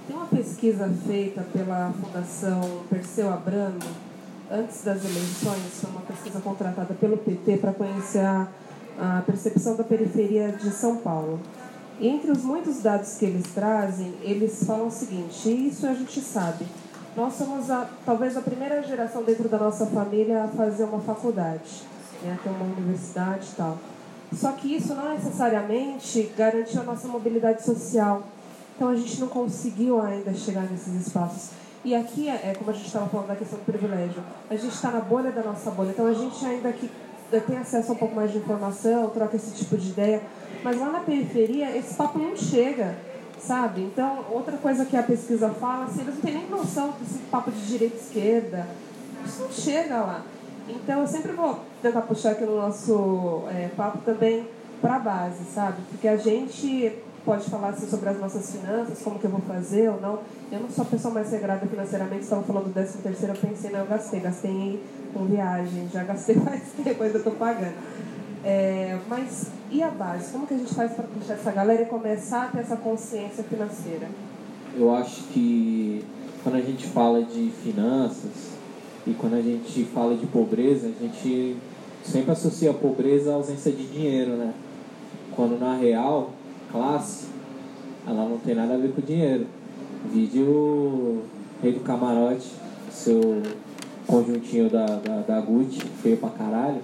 Tem 0.08 0.16
uma 0.16 0.26
pesquisa 0.26 0.92
feita 1.06 1.46
pela 1.52 1.92
Fundação 1.92 2.80
Perseu 2.90 3.32
Abramo, 3.32 3.78
antes 4.50 4.82
das 4.82 5.04
eleições, 5.04 5.80
foi 5.80 5.90
uma 5.90 6.00
pesquisa 6.00 6.40
contratada 6.40 6.94
pelo 6.94 7.16
PT 7.18 7.58
para 7.58 7.72
conhecer 7.72 8.24
a, 8.24 8.48
a 8.98 9.22
percepção 9.24 9.76
da 9.76 9.84
periferia 9.84 10.50
de 10.50 10.72
São 10.72 10.96
Paulo. 10.96 11.38
Entre 12.00 12.28
os 12.28 12.42
muitos 12.42 12.82
dados 12.82 13.14
que 13.18 13.24
eles 13.24 13.46
trazem, 13.54 14.14
eles 14.22 14.64
falam 14.64 14.88
o 14.88 14.90
seguinte, 14.90 15.48
e 15.48 15.68
isso 15.68 15.86
a 15.86 15.94
gente 15.94 16.20
sabe, 16.20 16.66
nós 17.16 17.34
somos 17.34 17.70
a, 17.70 17.88
talvez 18.06 18.36
a 18.36 18.40
primeira 18.40 18.82
geração 18.82 19.22
dentro 19.22 19.48
da 19.48 19.58
nossa 19.58 19.86
família 19.86 20.44
a 20.44 20.48
fazer 20.48 20.84
uma 20.84 21.00
faculdade, 21.00 21.82
né, 22.22 22.38
ter 22.42 22.50
uma 22.50 22.64
universidade 22.64 23.48
e 23.52 23.56
tal. 23.56 23.78
Só 24.32 24.52
que 24.52 24.76
isso 24.76 24.94
não 24.94 25.12
necessariamente 25.12 26.32
garantiu 26.36 26.82
a 26.82 26.84
nossa 26.84 27.08
mobilidade 27.08 27.64
social. 27.64 28.22
Então 28.76 28.88
a 28.88 28.94
gente 28.94 29.20
não 29.20 29.28
conseguiu 29.28 30.00
ainda 30.00 30.32
chegar 30.32 30.62
nesses 30.62 31.06
espaços. 31.06 31.50
E 31.84 31.94
aqui 31.94 32.28
é, 32.28 32.50
é 32.50 32.54
como 32.56 32.70
a 32.70 32.74
gente 32.74 32.86
estava 32.86 33.08
falando 33.08 33.28
da 33.28 33.36
questão 33.36 33.58
do 33.58 33.64
privilégio. 33.64 34.22
A 34.48 34.54
gente 34.54 34.72
está 34.72 34.90
na 34.90 35.00
bolha 35.00 35.32
da 35.32 35.42
nossa 35.42 35.70
bolha. 35.70 35.90
Então 35.90 36.06
a 36.06 36.14
gente 36.14 36.44
ainda 36.46 36.72
que 36.72 36.90
tem 37.46 37.56
acesso 37.56 37.92
a 37.92 37.94
um 37.94 37.98
pouco 37.98 38.14
mais 38.14 38.32
de 38.32 38.38
informação, 38.38 39.08
troca 39.10 39.36
esse 39.36 39.50
tipo 39.52 39.76
de 39.76 39.90
ideia. 39.90 40.22
Mas 40.62 40.78
lá 40.78 40.90
na 40.90 41.00
periferia, 41.00 41.76
esse 41.76 41.94
papo 41.94 42.18
não 42.18 42.36
chega, 42.36 42.96
sabe? 43.40 43.82
Então, 43.82 44.24
outra 44.30 44.56
coisa 44.56 44.84
que 44.84 44.96
a 44.96 45.02
pesquisa 45.02 45.50
fala, 45.50 45.84
assim, 45.84 46.02
eles 46.02 46.14
não 46.14 46.22
têm 46.22 46.34
nem 46.34 46.48
noção 46.48 46.94
desse 47.00 47.18
papo 47.30 47.50
de 47.50 47.66
direita 47.66 47.96
e 47.96 48.00
esquerda. 48.00 48.66
Isso 49.24 49.42
não 49.42 49.50
chega 49.50 49.96
lá. 49.96 50.22
Então, 50.68 51.00
eu 51.00 51.06
sempre 51.06 51.32
vou 51.32 51.60
tentar 51.82 52.02
puxar 52.02 52.32
aqui 52.32 52.44
no 52.44 52.56
nosso 52.56 53.44
é, 53.48 53.68
papo 53.76 53.98
também 54.04 54.46
para 54.80 54.96
a 54.96 54.98
base, 54.98 55.44
sabe? 55.52 55.82
Porque 55.90 56.08
a 56.08 56.16
gente 56.16 56.92
pode 57.24 57.50
falar 57.50 57.68
assim, 57.68 57.86
sobre 57.86 58.08
as 58.08 58.18
nossas 58.18 58.50
finanças, 58.50 59.02
como 59.02 59.18
que 59.18 59.24
eu 59.24 59.30
vou 59.30 59.40
fazer 59.40 59.90
ou 59.90 60.00
não. 60.00 60.20
Eu 60.50 60.60
não 60.60 60.70
sou 60.70 60.84
a 60.84 60.88
pessoa 60.88 61.12
mais 61.12 61.30
regrada 61.30 61.66
financeiramente, 61.66 62.22
estava 62.22 62.42
falando 62.42 62.64
do 62.64 62.72
13 62.72 62.98
terceiro, 62.98 63.34
eu 63.34 63.40
pensei, 63.40 63.70
não, 63.70 63.80
eu 63.80 63.86
gastei, 63.86 64.20
gastei 64.20 64.82
com 65.12 65.26
viagem, 65.26 65.88
já 65.92 66.02
gastei 66.04 66.36
mais 66.42 66.62
tempo, 66.72 67.02
ainda 67.02 67.18
estou 67.18 67.34
pagando. 67.34 67.74
É, 68.44 68.98
mas 69.08 69.50
e 69.70 69.82
a 69.82 69.90
base? 69.90 70.32
Como 70.32 70.46
que 70.46 70.54
a 70.54 70.58
gente 70.58 70.74
faz 70.74 70.92
para 70.92 71.04
puxar 71.04 71.34
essa 71.34 71.52
galera 71.52 71.82
e 71.82 71.86
começar 71.86 72.44
a 72.44 72.46
ter 72.48 72.60
essa 72.60 72.76
consciência 72.76 73.44
financeira? 73.44 74.08
Eu 74.76 74.94
acho 74.94 75.24
que 75.24 76.04
quando 76.42 76.56
a 76.56 76.60
gente 76.60 76.86
fala 76.86 77.22
de 77.22 77.50
finanças 77.62 78.50
e 79.06 79.12
quando 79.12 79.34
a 79.34 79.42
gente 79.42 79.84
fala 79.84 80.16
de 80.16 80.26
pobreza, 80.26 80.88
a 80.88 81.02
gente 81.02 81.56
sempre 82.02 82.32
associa 82.32 82.70
a 82.70 82.74
pobreza 82.74 83.30
à 83.30 83.34
ausência 83.34 83.70
de 83.70 83.86
dinheiro, 83.86 84.32
né? 84.32 84.54
Quando 85.36 85.58
na 85.58 85.76
real, 85.76 86.30
classe, 86.72 87.26
ela 88.06 88.28
não 88.28 88.38
tem 88.38 88.54
nada 88.54 88.74
a 88.74 88.76
ver 88.76 88.92
com 88.92 89.00
dinheiro. 89.00 89.46
Vídeo 90.10 91.22
Rei 91.62 91.72
do 91.72 91.80
Camarote, 91.80 92.50
seu 92.90 93.20
conjuntinho 94.06 94.70
da, 94.70 94.86
da, 94.86 95.20
da 95.20 95.40
Gucci, 95.40 95.80
feio 96.02 96.16
pra 96.16 96.30
caralho. 96.30 96.80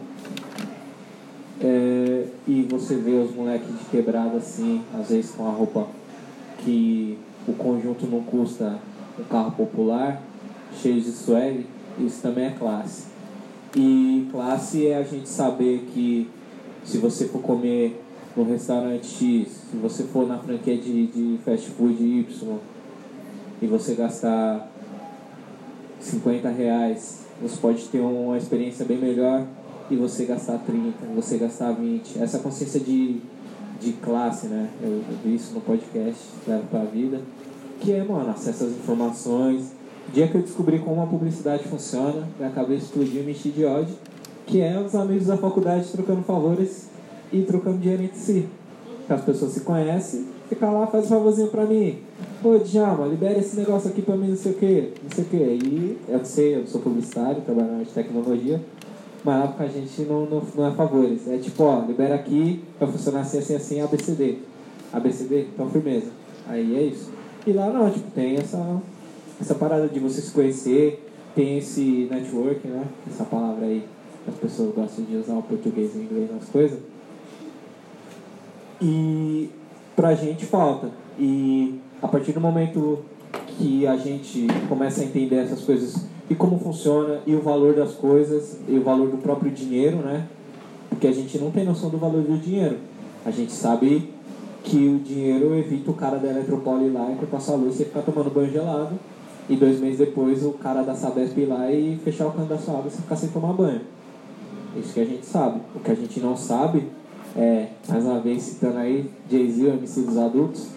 É, 1.60 2.24
e 2.46 2.62
você 2.68 2.96
vê 2.96 3.12
os 3.12 3.34
moleques 3.34 3.68
de 3.68 3.84
quebrada 3.90 4.36
assim, 4.36 4.82
às 4.94 5.08
vezes 5.08 5.30
com 5.30 5.46
a 5.46 5.50
roupa 5.50 5.86
que 6.58 7.18
o 7.48 7.52
conjunto 7.54 8.06
não 8.06 8.22
custa 8.22 8.78
um 9.18 9.24
carro 9.24 9.52
popular, 9.52 10.22
cheio 10.74 11.00
de 11.00 11.10
swag, 11.10 11.66
isso 11.98 12.20
também 12.20 12.46
é 12.46 12.50
classe. 12.50 13.06
E 13.74 14.28
classe 14.30 14.86
é 14.86 14.96
a 14.96 15.02
gente 15.02 15.28
saber 15.28 15.88
que 15.92 16.28
se 16.84 16.98
você 16.98 17.26
for 17.26 17.40
comer 17.40 18.02
no 18.36 18.44
restaurante 18.44 19.06
X, 19.06 19.48
se 19.70 19.76
você 19.76 20.04
for 20.04 20.28
na 20.28 20.38
franquia 20.38 20.76
de, 20.76 21.06
de 21.06 21.38
fast 21.42 21.70
food 21.70 22.02
Y 22.02 22.58
e 23.62 23.66
você 23.66 23.94
gastar 23.94 24.70
50 26.00 26.48
reais, 26.50 27.24
você 27.40 27.56
pode 27.56 27.84
ter 27.88 28.00
uma 28.00 28.36
experiência 28.36 28.84
bem 28.84 28.98
melhor 28.98 29.46
e 29.90 29.96
você 29.96 30.24
gastar 30.24 30.58
30, 30.58 31.06
você 31.14 31.38
gastar 31.38 31.72
20. 31.72 32.20
Essa 32.20 32.38
consciência 32.38 32.80
de, 32.80 33.20
de 33.80 33.92
classe, 33.94 34.46
né? 34.48 34.68
Eu, 34.82 34.90
eu 34.90 35.16
vi 35.24 35.34
isso 35.34 35.54
no 35.54 35.60
podcast, 35.60 36.20
leva 36.46 36.64
pra 36.70 36.84
vida. 36.84 37.20
Que 37.80 37.92
é, 37.92 38.02
mano, 38.02 38.30
acesso 38.30 38.64
às 38.64 38.70
informações. 38.70 39.72
O 40.08 40.12
dia 40.12 40.28
que 40.28 40.36
eu 40.36 40.42
descobri 40.42 40.78
como 40.78 41.02
a 41.02 41.06
publicidade 41.06 41.64
funciona, 41.64 42.26
minha 42.38 42.50
cabeça 42.50 42.84
explodiu 42.84 43.22
e 43.22 43.24
me 43.24 43.32
enchi 43.32 43.50
de 43.50 43.64
ódio. 43.64 43.94
Que 44.46 44.60
é 44.60 44.78
os 44.78 44.94
amigos 44.94 45.26
da 45.26 45.36
faculdade 45.36 45.88
trocando 45.90 46.22
favores 46.22 46.88
e 47.32 47.42
trocando 47.42 47.78
dinheiro 47.78 48.02
entre 48.02 48.18
si. 48.18 48.48
Que 49.06 49.12
as 49.12 49.22
pessoas 49.22 49.52
se 49.52 49.60
conhecem, 49.60 50.26
fica 50.48 50.68
lá, 50.68 50.86
faz 50.86 51.06
um 51.06 51.08
favorzinho 51.08 51.48
pra 51.48 51.64
mim. 51.64 51.98
Ô, 52.42 52.58
Djalma, 52.58 53.06
libera 53.06 53.38
esse 53.38 53.56
negócio 53.56 53.90
aqui 53.90 54.02
pra 54.02 54.16
mim, 54.16 54.28
não 54.28 54.36
sei 54.36 54.52
o 54.52 54.54
que, 54.54 54.92
não 55.02 55.10
sei 55.10 55.24
o 55.24 55.26
que. 55.26 55.36
E 55.36 55.98
eu 56.08 56.24
sei, 56.24 56.56
eu 56.56 56.66
sou 56.66 56.80
publicitário, 56.80 57.42
trabalho 57.42 57.68
na 57.68 57.74
área 57.74 57.86
de 57.86 57.92
tecnologia 57.92 58.60
mas 59.26 59.40
lá 59.40 59.48
com 59.48 59.62
a 59.64 59.66
gente 59.66 60.02
não, 60.02 60.24
não, 60.24 60.40
não 60.54 60.68
é 60.68 60.70
favores. 60.70 61.26
É 61.26 61.36
tipo, 61.36 61.64
ó, 61.64 61.84
libera 61.84 62.14
aqui, 62.14 62.62
vai 62.78 62.88
funcionar 62.88 63.22
assim, 63.22 63.38
assim, 63.38 63.56
assim, 63.56 63.80
ABCD. 63.80 64.38
ABCD, 64.92 65.48
então 65.52 65.68
firmeza. 65.68 66.12
Aí 66.48 66.76
é 66.76 66.82
isso. 66.82 67.10
E 67.44 67.52
lá 67.52 67.66
não, 67.72 67.90
tipo, 67.90 68.08
tem 68.12 68.36
essa, 68.36 68.80
essa 69.40 69.56
parada 69.56 69.88
de 69.88 69.98
você 69.98 70.20
se 70.20 70.30
conhecer, 70.30 71.04
tem 71.34 71.58
esse 71.58 72.06
network, 72.08 72.68
né? 72.68 72.84
Essa 73.10 73.24
palavra 73.24 73.66
aí, 73.66 73.84
as 74.28 74.34
pessoas 74.36 74.72
gostam 74.72 75.04
de 75.04 75.16
usar 75.16 75.34
o 75.34 75.42
português 75.42 75.96
e 75.96 75.98
o 75.98 76.02
inglês 76.04 76.30
nas 76.30 76.48
coisas. 76.48 76.78
E 78.80 79.50
pra 79.96 80.14
gente 80.14 80.46
falta. 80.46 80.88
E 81.18 81.80
a 82.00 82.06
partir 82.06 82.30
do 82.30 82.40
momento 82.40 83.00
que 83.56 83.86
a 83.86 83.96
gente 83.96 84.46
começa 84.68 85.00
a 85.00 85.04
entender 85.04 85.36
essas 85.36 85.60
coisas 85.62 86.04
e 86.28 86.34
como 86.34 86.58
funciona 86.58 87.20
e 87.26 87.34
o 87.34 87.40
valor 87.40 87.74
das 87.74 87.92
coisas 87.92 88.58
e 88.68 88.76
o 88.76 88.82
valor 88.82 89.08
do 89.08 89.18
próprio 89.18 89.50
dinheiro, 89.50 89.98
né? 89.98 90.26
Porque 90.88 91.06
a 91.06 91.12
gente 91.12 91.38
não 91.38 91.50
tem 91.50 91.64
noção 91.64 91.88
do 91.90 91.98
valor 91.98 92.22
do 92.22 92.38
dinheiro. 92.38 92.78
A 93.24 93.30
gente 93.30 93.52
sabe 93.52 94.10
que 94.62 94.88
o 94.88 94.98
dinheiro 94.98 95.54
evita 95.54 95.90
o 95.90 95.94
cara 95.94 96.18
da 96.18 96.28
Eletropole 96.28 96.86
ir 96.86 96.90
lá 96.90 97.10
e 97.12 97.16
cortar 97.16 97.40
sua 97.40 97.56
luz 97.56 97.78
e 97.80 97.84
ficar 97.84 98.02
tomando 98.02 98.30
banho 98.30 98.50
gelado 98.50 98.98
e 99.48 99.56
dois 99.56 99.80
meses 99.80 99.98
depois 99.98 100.44
o 100.44 100.52
cara 100.52 100.82
da 100.82 100.94
Sabesp 100.94 101.38
ir 101.38 101.46
lá 101.46 101.70
e 101.70 101.98
fechar 102.04 102.26
o 102.26 102.32
cano 102.32 102.46
da 102.46 102.58
sua 102.58 102.74
água 102.74 102.88
e 102.88 102.90
você 102.90 103.02
ficar 103.02 103.16
sem 103.16 103.28
tomar 103.28 103.52
banho. 103.52 103.80
Isso 104.76 104.92
que 104.92 105.00
a 105.00 105.04
gente 105.04 105.24
sabe. 105.24 105.60
O 105.74 105.80
que 105.80 105.90
a 105.90 105.94
gente 105.94 106.20
não 106.20 106.36
sabe 106.36 106.88
é, 107.36 107.68
mais 107.88 108.04
uma 108.04 108.18
vez 108.18 108.42
citando 108.42 108.78
aí 108.78 109.08
Jay-Z, 109.30 109.64
o 109.64 109.68
MC 109.74 110.00
dos 110.02 110.16
adultos, 110.16 110.68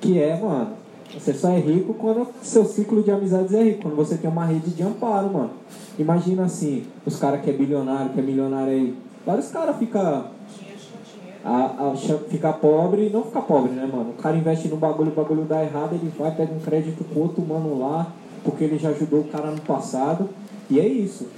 que 0.00 0.18
é, 0.18 0.38
mano, 0.38 0.70
você 1.14 1.32
só 1.32 1.50
é 1.50 1.58
rico 1.58 1.94
quando 1.94 2.26
seu 2.42 2.64
ciclo 2.64 3.02
de 3.02 3.10
amizades 3.10 3.54
é 3.54 3.62
rico, 3.62 3.82
quando 3.82 3.96
você 3.96 4.16
tem 4.16 4.30
uma 4.30 4.44
rede 4.44 4.70
de 4.70 4.82
amparo, 4.82 5.32
mano. 5.32 5.50
Imagina 5.98 6.44
assim, 6.44 6.84
os 7.04 7.18
caras 7.18 7.40
que 7.42 7.50
é 7.50 7.52
bilionário, 7.52 8.10
que 8.10 8.20
é 8.20 8.22
milionário 8.22 8.72
aí. 8.72 8.94
Vários 9.24 9.48
caras 9.48 9.76
ficam. 9.76 10.36
A, 11.44 11.92
a, 11.92 11.94
ficar 12.28 12.54
pobre 12.54 13.08
não 13.08 13.22
ficar 13.22 13.42
pobre, 13.42 13.70
né, 13.70 13.88
mano? 13.90 14.10
O 14.10 14.20
cara 14.20 14.36
investe 14.36 14.66
no 14.66 14.76
bagulho, 14.76 15.12
o 15.12 15.14
bagulho 15.14 15.42
dá 15.42 15.62
errado, 15.62 15.94
ele 15.94 16.12
vai, 16.18 16.34
pega 16.34 16.52
um 16.52 16.58
crédito 16.58 17.04
com 17.04 17.20
outro 17.20 17.40
mano 17.40 17.78
lá, 17.78 18.12
porque 18.42 18.64
ele 18.64 18.78
já 18.78 18.88
ajudou 18.88 19.20
o 19.20 19.28
cara 19.28 19.52
no 19.52 19.60
passado. 19.60 20.28
E 20.68 20.80
é 20.80 20.86
isso. 20.86 21.28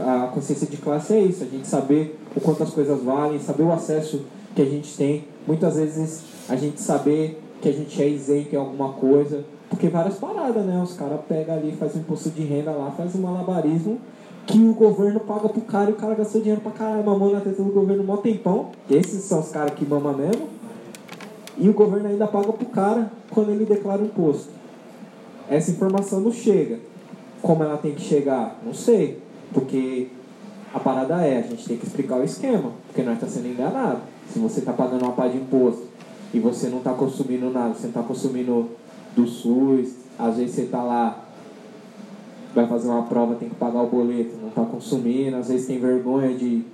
A 0.00 0.28
consciência 0.28 0.68
de 0.68 0.76
classe 0.76 1.12
é 1.12 1.20
isso. 1.20 1.42
A 1.42 1.46
gente 1.46 1.66
saber 1.66 2.18
o 2.34 2.40
quanto 2.40 2.62
as 2.62 2.70
coisas 2.70 3.02
valem, 3.02 3.40
saber 3.40 3.64
o 3.64 3.72
acesso 3.72 4.22
que 4.54 4.62
a 4.62 4.64
gente 4.64 4.96
tem. 4.96 5.24
Muitas 5.46 5.74
vezes 5.74 6.22
a 6.48 6.54
gente 6.54 6.80
saber 6.80 7.42
que 7.60 7.68
a 7.68 7.72
gente 7.72 8.02
é 8.02 8.08
isento 8.08 8.54
em 8.54 8.58
alguma 8.58 8.92
coisa. 8.92 9.44
Porque 9.68 9.88
várias 9.88 10.16
paradas, 10.16 10.64
né? 10.64 10.80
Os 10.82 10.94
caras 10.94 11.20
pegam 11.28 11.56
ali, 11.56 11.72
faz 11.72 11.96
um 11.96 12.00
imposto 12.00 12.30
de 12.30 12.42
renda 12.42 12.70
lá, 12.70 12.90
faz 12.92 13.14
um 13.14 13.20
malabarismo 13.20 13.98
que 14.46 14.58
o 14.58 14.72
governo 14.72 15.18
paga 15.20 15.48
pro 15.48 15.60
cara 15.62 15.90
e 15.90 15.92
o 15.92 15.96
cara 15.96 16.14
gastou 16.14 16.40
dinheiro 16.40 16.60
pra 16.60 16.70
caralho, 16.70 17.04
mamou 17.04 17.32
na 17.32 17.40
teta 17.40 17.62
do 17.62 17.72
governo 17.72 18.04
mó 18.04 18.16
tempão. 18.18 18.70
Esses 18.88 19.24
são 19.24 19.40
os 19.40 19.48
caras 19.48 19.74
que 19.74 19.84
mamam 19.84 20.16
mesmo. 20.16 20.48
E 21.58 21.68
o 21.68 21.72
governo 21.72 22.08
ainda 22.08 22.28
paga 22.28 22.52
pro 22.52 22.66
cara 22.66 23.10
quando 23.30 23.50
ele 23.50 23.64
declara 23.64 24.02
o 24.02 24.04
imposto. 24.04 24.50
Essa 25.48 25.70
informação 25.70 26.20
não 26.20 26.32
chega. 26.32 26.78
Como 27.42 27.62
ela 27.62 27.76
tem 27.76 27.94
que 27.94 28.02
chegar? 28.02 28.60
Não 28.64 28.72
sei. 28.72 29.20
Porque 29.52 30.08
a 30.72 30.78
parada 30.78 31.24
é, 31.24 31.38
a 31.38 31.42
gente 31.42 31.66
tem 31.66 31.76
que 31.76 31.86
explicar 31.86 32.16
o 32.16 32.24
esquema. 32.24 32.72
Porque 32.86 33.02
nós 33.02 33.14
está 33.14 33.26
sendo 33.26 33.48
enganado. 33.48 34.00
Se 34.32 34.38
você 34.38 34.60
está 34.60 34.72
pagando 34.72 35.02
uma 35.02 35.12
pá 35.12 35.26
de 35.26 35.38
imposto 35.38 35.86
e 36.32 36.40
você 36.40 36.68
não 36.68 36.78
está 36.78 36.92
consumindo 36.92 37.50
nada, 37.50 37.74
você 37.74 37.82
não 37.82 37.90
está 37.90 38.02
consumindo 38.02 38.70
do 39.14 39.26
SUS, 39.26 39.94
às 40.18 40.36
vezes 40.36 40.54
você 40.54 40.62
está 40.62 40.82
lá, 40.82 41.24
vai 42.54 42.66
fazer 42.66 42.88
uma 42.88 43.02
prova, 43.04 43.34
tem 43.34 43.48
que 43.48 43.54
pagar 43.54 43.82
o 43.82 43.86
boleto, 43.86 44.36
não 44.40 44.48
está 44.48 44.62
consumindo, 44.62 45.36
às 45.36 45.48
vezes 45.48 45.66
tem 45.66 45.78
vergonha 45.78 46.34
de 46.34 46.64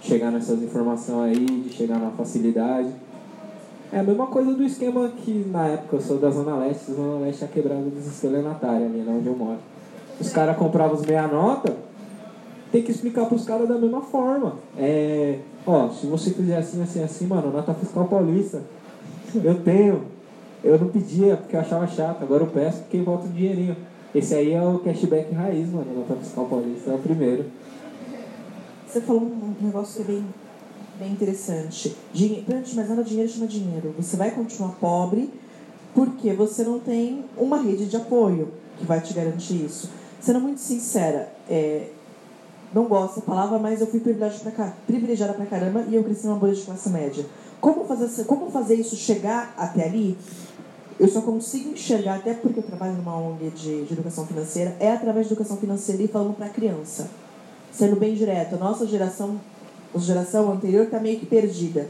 chegar 0.00 0.30
nessas 0.30 0.62
informações 0.62 1.36
aí, 1.36 1.44
de 1.44 1.70
chegar 1.70 1.98
na 1.98 2.10
facilidade. 2.10 2.88
É 3.92 4.00
a 4.00 4.02
mesma 4.02 4.26
coisa 4.26 4.52
do 4.52 4.62
esquema 4.62 5.08
que 5.08 5.46
na 5.50 5.66
época 5.66 5.96
eu 5.96 6.00
sou 6.00 6.18
da 6.18 6.30
Zona 6.30 6.56
Leste, 6.56 6.92
Zona 6.92 7.20
Leste 7.20 7.42
é 7.42 7.46
a 7.46 7.50
quebrada 7.50 7.82
dos 7.82 8.06
estelionatários 8.06 8.84
ali, 8.84 9.04
onde 9.08 9.26
eu 9.26 9.36
moro. 9.36 9.58
Os 10.20 10.30
caras 10.30 10.56
compravam 10.56 10.94
os 10.94 11.06
meia 11.06 11.26
nota, 11.26 11.74
tem 12.70 12.82
que 12.82 12.90
explicar 12.90 13.26
para 13.26 13.36
os 13.36 13.44
caras 13.44 13.66
da 13.66 13.76
mesma 13.76 14.02
forma. 14.02 14.56
É, 14.76 15.38
ó, 15.66 15.88
se 15.88 16.06
você 16.06 16.30
fizer 16.30 16.58
assim, 16.58 16.82
assim, 16.82 17.02
assim, 17.02 17.26
mano, 17.26 17.50
nota 17.50 17.72
fiscal 17.74 18.06
paulista, 18.06 18.62
eu 19.34 19.62
tenho. 19.62 20.04
Eu 20.62 20.78
não 20.78 20.88
pedia 20.88 21.36
porque 21.36 21.54
eu 21.54 21.60
achava 21.60 21.86
chato, 21.86 22.22
agora 22.22 22.42
eu 22.42 22.48
peço 22.48 22.78
porque 22.80 22.98
volta 22.98 23.26
o 23.26 23.30
dinheirinho. 23.30 23.76
Esse 24.14 24.34
aí 24.34 24.52
é 24.52 24.62
o 24.62 24.78
cashback 24.80 25.32
raiz, 25.32 25.70
mano, 25.70 25.94
nota 25.94 26.16
fiscal 26.16 26.46
paulista, 26.46 26.90
é 26.90 26.94
o 26.94 26.98
primeiro. 26.98 27.44
Você 28.86 29.00
falou 29.00 29.22
um 29.22 29.54
negócio 29.60 30.00
é 30.00 30.04
bem, 30.04 30.24
bem 30.98 31.12
interessante. 31.12 31.94
Dinheiro, 32.12 32.44
antes 32.50 32.72
de 32.72 32.76
nada, 32.76 33.04
dinheiro 33.04 33.30
chama 33.30 33.46
dinheiro. 33.46 33.94
Você 33.98 34.16
vai 34.16 34.30
continuar 34.30 34.70
pobre 34.80 35.30
porque 35.94 36.32
você 36.32 36.64
não 36.64 36.80
tem 36.80 37.24
uma 37.36 37.58
rede 37.58 37.86
de 37.86 37.96
apoio 37.96 38.48
que 38.78 38.86
vai 38.86 39.00
te 39.00 39.12
garantir 39.12 39.64
isso. 39.64 39.90
Sendo 40.20 40.40
muito 40.40 40.60
sincera, 40.60 41.32
é, 41.48 41.88
não 42.74 42.84
gosto 42.84 43.16
dessa 43.16 43.20
palavra, 43.22 43.58
mas 43.58 43.80
eu 43.80 43.86
fui 43.86 44.00
privilegiada 44.00 44.50
pra, 44.50 44.72
privilegiada 44.86 45.34
pra 45.34 45.46
caramba 45.46 45.84
e 45.88 45.94
eu 45.94 46.04
cresci 46.04 46.26
numa 46.26 46.38
bolha 46.38 46.54
de 46.54 46.62
classe 46.62 46.88
média. 46.90 47.24
Como 47.60 47.84
fazer, 47.84 48.24
como 48.24 48.50
fazer 48.50 48.74
isso 48.74 48.96
chegar 48.96 49.54
até 49.56 49.84
ali? 49.84 50.16
Eu 50.98 51.08
só 51.08 51.20
consigo 51.20 51.70
enxergar, 51.70 52.16
até 52.16 52.34
porque 52.34 52.58
eu 52.58 52.62
trabalho 52.62 52.94
numa 52.94 53.16
ONG 53.16 53.50
de, 53.50 53.84
de 53.84 53.92
educação 53.92 54.26
financeira, 54.26 54.76
é 54.80 54.92
através 54.92 55.26
de 55.26 55.32
educação 55.32 55.56
financeira 55.56 56.02
e 56.02 56.08
falando 56.08 56.34
para 56.34 56.46
a 56.46 56.50
criança. 56.50 57.08
Sendo 57.72 57.96
bem 57.96 58.14
direto, 58.14 58.54
a 58.54 58.58
nossa 58.58 58.86
geração, 58.86 59.40
a 59.94 59.98
geração 59.98 60.52
anterior 60.52 60.84
está 60.84 60.98
meio 60.98 61.18
que 61.18 61.26
perdida. 61.26 61.88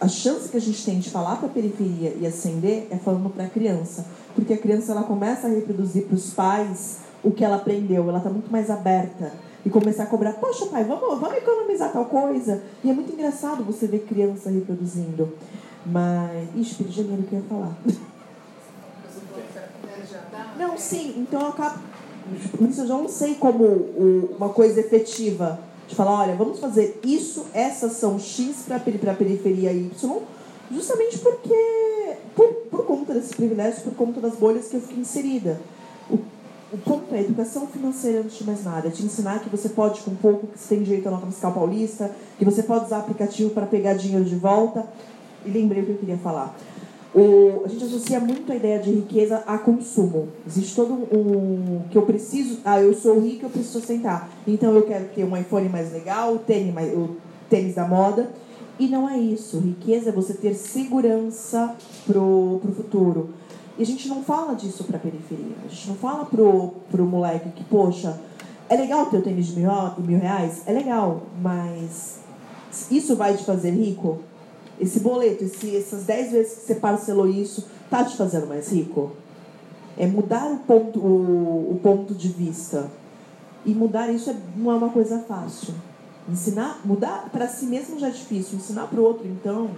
A 0.00 0.08
chance 0.08 0.48
que 0.48 0.56
a 0.56 0.60
gente 0.60 0.84
tem 0.84 0.98
de 0.98 1.10
falar 1.10 1.36
para 1.36 1.46
a 1.46 1.50
periferia 1.50 2.14
e 2.20 2.26
ascender 2.26 2.88
é 2.90 2.96
falando 2.96 3.30
para 3.30 3.44
a 3.44 3.48
criança. 3.48 4.04
Porque 4.34 4.52
a 4.52 4.58
criança 4.58 4.92
ela 4.92 5.04
começa 5.04 5.46
a 5.46 5.50
reproduzir 5.50 6.04
para 6.04 6.16
os 6.16 6.30
pais 6.30 6.98
o 7.22 7.30
que 7.30 7.44
ela 7.44 7.56
aprendeu, 7.56 8.08
ela 8.08 8.18
está 8.18 8.28
muito 8.28 8.50
mais 8.50 8.68
aberta 8.68 9.32
e 9.64 9.70
começar 9.70 10.04
a 10.04 10.06
cobrar, 10.06 10.32
poxa 10.34 10.66
pai, 10.66 10.84
vamos, 10.84 11.20
vamos 11.20 11.36
economizar 11.36 11.92
tal 11.92 12.06
coisa. 12.06 12.62
E 12.82 12.90
é 12.90 12.92
muito 12.92 13.12
engraçado 13.12 13.62
você 13.64 13.86
ver 13.86 14.00
criança 14.00 14.50
reproduzindo. 14.50 15.32
Mas. 15.84 16.48
Ixi, 16.54 16.74
perdi 16.76 17.02
linha 17.02 17.22
que 17.22 17.34
eu 17.34 17.40
ia 17.40 17.44
falar. 17.48 17.76
Não, 20.58 20.76
sim, 20.76 21.14
então 21.16 21.40
eu 21.40 21.48
acabo. 21.48 21.78
Isso 22.68 22.82
eu 22.82 22.86
já 22.86 22.96
não 22.96 23.08
sei 23.08 23.34
como 23.34 23.64
o, 23.64 24.34
uma 24.36 24.48
coisa 24.48 24.80
efetiva. 24.80 25.58
De 25.88 25.96
falar, 25.96 26.20
olha, 26.20 26.34
vamos 26.36 26.58
fazer 26.58 27.00
isso, 27.04 27.46
essa 27.52 27.86
ação 27.86 28.18
X 28.18 28.64
para 28.66 28.76
a 28.76 29.14
periferia 29.14 29.72
Y, 29.72 30.22
justamente 30.70 31.18
porque, 31.18 32.16
por, 32.34 32.48
por 32.70 32.86
conta 32.86 33.12
desses 33.12 33.32
privilégios, 33.32 33.82
por 33.82 33.92
conta 33.94 34.18
das 34.18 34.34
bolhas 34.36 34.68
que 34.68 34.76
eu 34.76 34.80
fiquei 34.80 35.00
inserida. 35.00 35.60
O, 36.08 36.18
o 36.72 36.78
ponto 36.78 37.14
é 37.14 37.20
educação 37.20 37.66
financeira 37.66 38.20
antes 38.20 38.38
de 38.38 38.44
mais 38.44 38.64
nada. 38.64 38.88
É 38.88 38.90
te 38.90 39.04
ensinar 39.04 39.40
que 39.40 39.50
você 39.50 39.68
pode, 39.68 40.00
com 40.00 40.14
pouco, 40.14 40.46
que 40.46 40.58
você 40.58 40.74
tem 40.74 40.82
direito 40.82 41.06
à 41.06 41.10
nota 41.10 41.26
fiscal 41.26 41.52
paulista, 41.52 42.10
que 42.38 42.44
você 42.44 42.62
pode 42.62 42.86
usar 42.86 42.98
aplicativo 42.98 43.50
para 43.50 43.66
pegar 43.66 43.92
dinheiro 43.94 44.24
de 44.24 44.36
volta. 44.36 44.86
E 45.44 45.50
lembrei 45.50 45.82
o 45.82 45.86
que 45.86 45.92
eu 45.92 45.98
queria 45.98 46.16
falar. 46.16 46.56
O, 47.14 47.62
a 47.66 47.68
gente 47.68 47.84
associa 47.84 48.18
muito 48.18 48.50
a 48.50 48.56
ideia 48.56 48.78
de 48.78 48.90
riqueza 48.90 49.42
a 49.46 49.58
consumo. 49.58 50.28
Existe 50.46 50.74
todo 50.74 50.94
um. 50.94 51.82
que 51.90 51.98
eu 51.98 52.02
preciso. 52.02 52.60
Ah, 52.64 52.80
eu 52.80 52.94
sou 52.94 53.20
rico, 53.20 53.44
eu 53.44 53.50
preciso 53.50 53.78
sustentar. 53.78 54.30
Então 54.46 54.74
eu 54.74 54.82
quero 54.82 55.04
ter 55.14 55.24
um 55.24 55.36
iPhone 55.36 55.68
mais 55.68 55.92
legal, 55.92 56.34
o 56.34 56.38
tênis, 56.38 56.72
mais, 56.72 56.90
o 56.94 57.16
tênis 57.50 57.74
da 57.74 57.86
moda. 57.86 58.30
E 58.78 58.88
não 58.88 59.06
é 59.06 59.18
isso. 59.18 59.58
Riqueza 59.58 60.08
é 60.08 60.12
você 60.12 60.32
ter 60.32 60.54
segurança 60.54 61.76
pro, 62.06 62.60
pro 62.62 62.72
futuro. 62.72 63.34
E 63.82 63.84
a 63.84 63.86
gente 63.86 64.06
não 64.06 64.22
fala 64.22 64.54
disso 64.54 64.84
para 64.84 64.96
a 64.96 65.00
periferia. 65.00 65.56
A 65.64 65.66
gente 65.66 65.88
não 65.88 65.96
fala 65.96 66.24
pro, 66.24 66.68
pro 66.88 67.04
moleque 67.04 67.50
que, 67.50 67.64
poxa, 67.64 68.16
é 68.68 68.76
legal 68.76 69.06
ter 69.06 69.16
o 69.16 69.22
tênis 69.22 69.46
de 69.46 69.58
mil, 69.58 69.68
mil 69.98 70.20
reais? 70.20 70.62
É 70.66 70.72
legal, 70.72 71.22
mas 71.42 72.20
isso 72.88 73.16
vai 73.16 73.36
te 73.36 73.42
fazer 73.42 73.72
rico? 73.72 74.20
Esse 74.80 75.00
boleto, 75.00 75.42
esse, 75.42 75.76
essas 75.76 76.04
10 76.04 76.30
vezes 76.30 76.58
que 76.60 76.60
você 76.60 76.76
parcelou 76.76 77.28
isso, 77.28 77.66
tá 77.90 78.04
te 78.04 78.16
fazendo 78.16 78.46
mais 78.46 78.70
rico? 78.70 79.16
É 79.98 80.06
mudar 80.06 80.46
o 80.46 80.58
ponto, 80.58 81.00
o, 81.00 81.72
o 81.72 81.80
ponto 81.82 82.14
de 82.14 82.28
vista. 82.28 82.88
E 83.66 83.74
mudar 83.74 84.12
isso 84.12 84.30
é, 84.30 84.36
não 84.56 84.70
é 84.70 84.76
uma 84.76 84.90
coisa 84.90 85.18
fácil. 85.26 85.74
Ensinar, 86.28 86.80
mudar 86.84 87.30
para 87.32 87.48
si 87.48 87.66
mesmo 87.66 87.98
já 87.98 88.06
é 88.06 88.10
difícil. 88.10 88.58
Ensinar 88.58 88.86
para 88.86 89.00
o 89.00 89.02
outro, 89.02 89.26
então. 89.26 89.70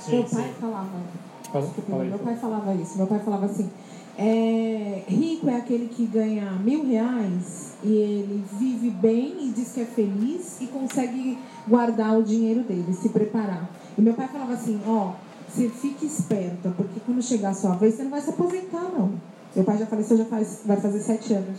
Sim, 0.00 0.16
meu 0.16 0.24
pai 0.24 0.42
sim. 0.42 0.54
falava. 0.60 1.23
Fala, 1.62 2.04
meu 2.04 2.18
pai 2.18 2.36
falava 2.36 2.74
isso. 2.74 2.96
Meu 2.96 3.06
pai 3.06 3.20
falava 3.20 3.46
assim: 3.46 3.70
é, 4.18 5.02
rico 5.06 5.48
é 5.48 5.56
aquele 5.56 5.88
que 5.88 6.06
ganha 6.06 6.52
mil 6.52 6.86
reais 6.86 7.74
e 7.82 7.92
ele 7.92 8.44
vive 8.58 8.90
bem 8.90 9.36
e 9.40 9.50
diz 9.50 9.72
que 9.72 9.80
é 9.80 9.84
feliz 9.84 10.60
e 10.60 10.66
consegue 10.66 11.38
guardar 11.66 12.18
o 12.18 12.22
dinheiro 12.22 12.62
dele, 12.62 12.92
se 12.92 13.08
preparar. 13.08 13.68
E 13.96 14.00
meu 14.00 14.14
pai 14.14 14.28
falava 14.28 14.52
assim, 14.54 14.80
ó, 14.86 15.12
você 15.48 15.68
fique 15.68 16.06
esperta, 16.06 16.72
porque 16.76 17.00
quando 17.04 17.22
chegar 17.22 17.50
a 17.50 17.54
sua 17.54 17.74
vez, 17.74 17.94
você 17.94 18.04
não 18.04 18.10
vai 18.10 18.20
se 18.20 18.30
aposentar, 18.30 18.90
não. 18.96 19.12
Meu 19.54 19.64
pai 19.64 19.78
já 19.78 19.86
faleceu, 19.86 20.16
já 20.16 20.24
faz, 20.24 20.62
vai 20.64 20.76
fazer 20.80 21.00
sete 21.00 21.34
anos. 21.34 21.58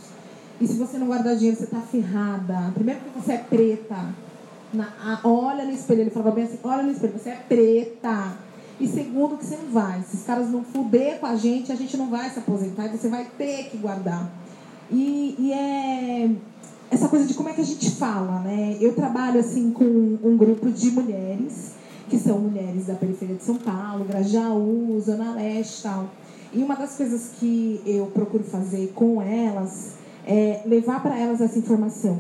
E 0.60 0.68
se 0.68 0.78
você 0.78 0.98
não 0.98 1.08
guardar 1.08 1.36
dinheiro, 1.36 1.58
você 1.58 1.68
tá 1.68 1.82
ferrada. 1.82 2.72
Primeiro 2.74 3.02
porque 3.02 3.20
você 3.20 3.34
é 3.34 3.38
preta. 3.38 4.14
Na, 4.74 4.94
a, 5.00 5.20
olha 5.28 5.66
no 5.66 5.72
espelho, 5.72 6.02
ele 6.02 6.10
falava 6.10 6.32
bem 6.32 6.46
assim, 6.46 6.60
olha 6.64 6.84
no 6.84 6.92
espelho, 6.92 7.14
você 7.18 7.30
é 7.30 7.36
preta. 7.36 8.45
E 8.80 8.88
segundo 8.88 9.38
que 9.38 9.46
você 9.46 9.56
não 9.56 9.72
vai. 9.72 10.04
Se 10.04 10.18
os 10.18 10.24
caras 10.24 10.50
não 10.50 10.64
fuder 10.64 11.20
com 11.20 11.26
a 11.26 11.36
gente, 11.36 11.72
a 11.72 11.76
gente 11.76 11.96
não 11.96 12.10
vai 12.10 12.30
se 12.30 12.40
aposentar 12.40 12.86
e 12.88 12.98
você 12.98 13.08
vai 13.08 13.26
ter 13.38 13.70
que 13.70 13.78
guardar. 13.78 14.30
E, 14.92 15.36
e 15.40 15.54
é 15.54 16.30
essa 16.92 17.08
coisa 17.08 17.26
de 17.26 17.34
como 17.34 17.50
é 17.50 17.54
que 17.54 17.62
a 17.62 17.66
gente 17.66 17.92
fala, 17.92 18.40
né? 18.42 18.78
Eu 18.80 18.94
trabalho 18.94 19.40
assim 19.40 19.72
com 19.72 19.84
um 19.84 20.38
grupo 20.38 20.70
de 20.70 20.92
mulheres, 20.92 21.74
que 22.10 22.18
são 22.18 22.38
mulheres 22.38 22.86
da 22.86 22.96
periferia 22.96 23.36
de 23.36 23.44
São 23.44 23.56
Paulo, 23.56 24.06
Grajaú, 24.06 25.00
Zona 25.00 25.34
Leste 25.34 25.80
e 25.80 25.84
tal. 25.84 26.10
E 26.54 26.64
uma 26.64 26.76
das 26.76 26.96
coisas 26.96 27.32
que 27.40 27.82
eu 27.86 28.06
procuro 28.08 28.44
fazer 28.44 28.92
com 28.94 29.22
elas 29.22 29.96
é 30.26 30.62
levar 30.66 31.02
para 31.02 31.18
elas 31.18 31.42
essa 31.42 31.58
informação, 31.58 32.20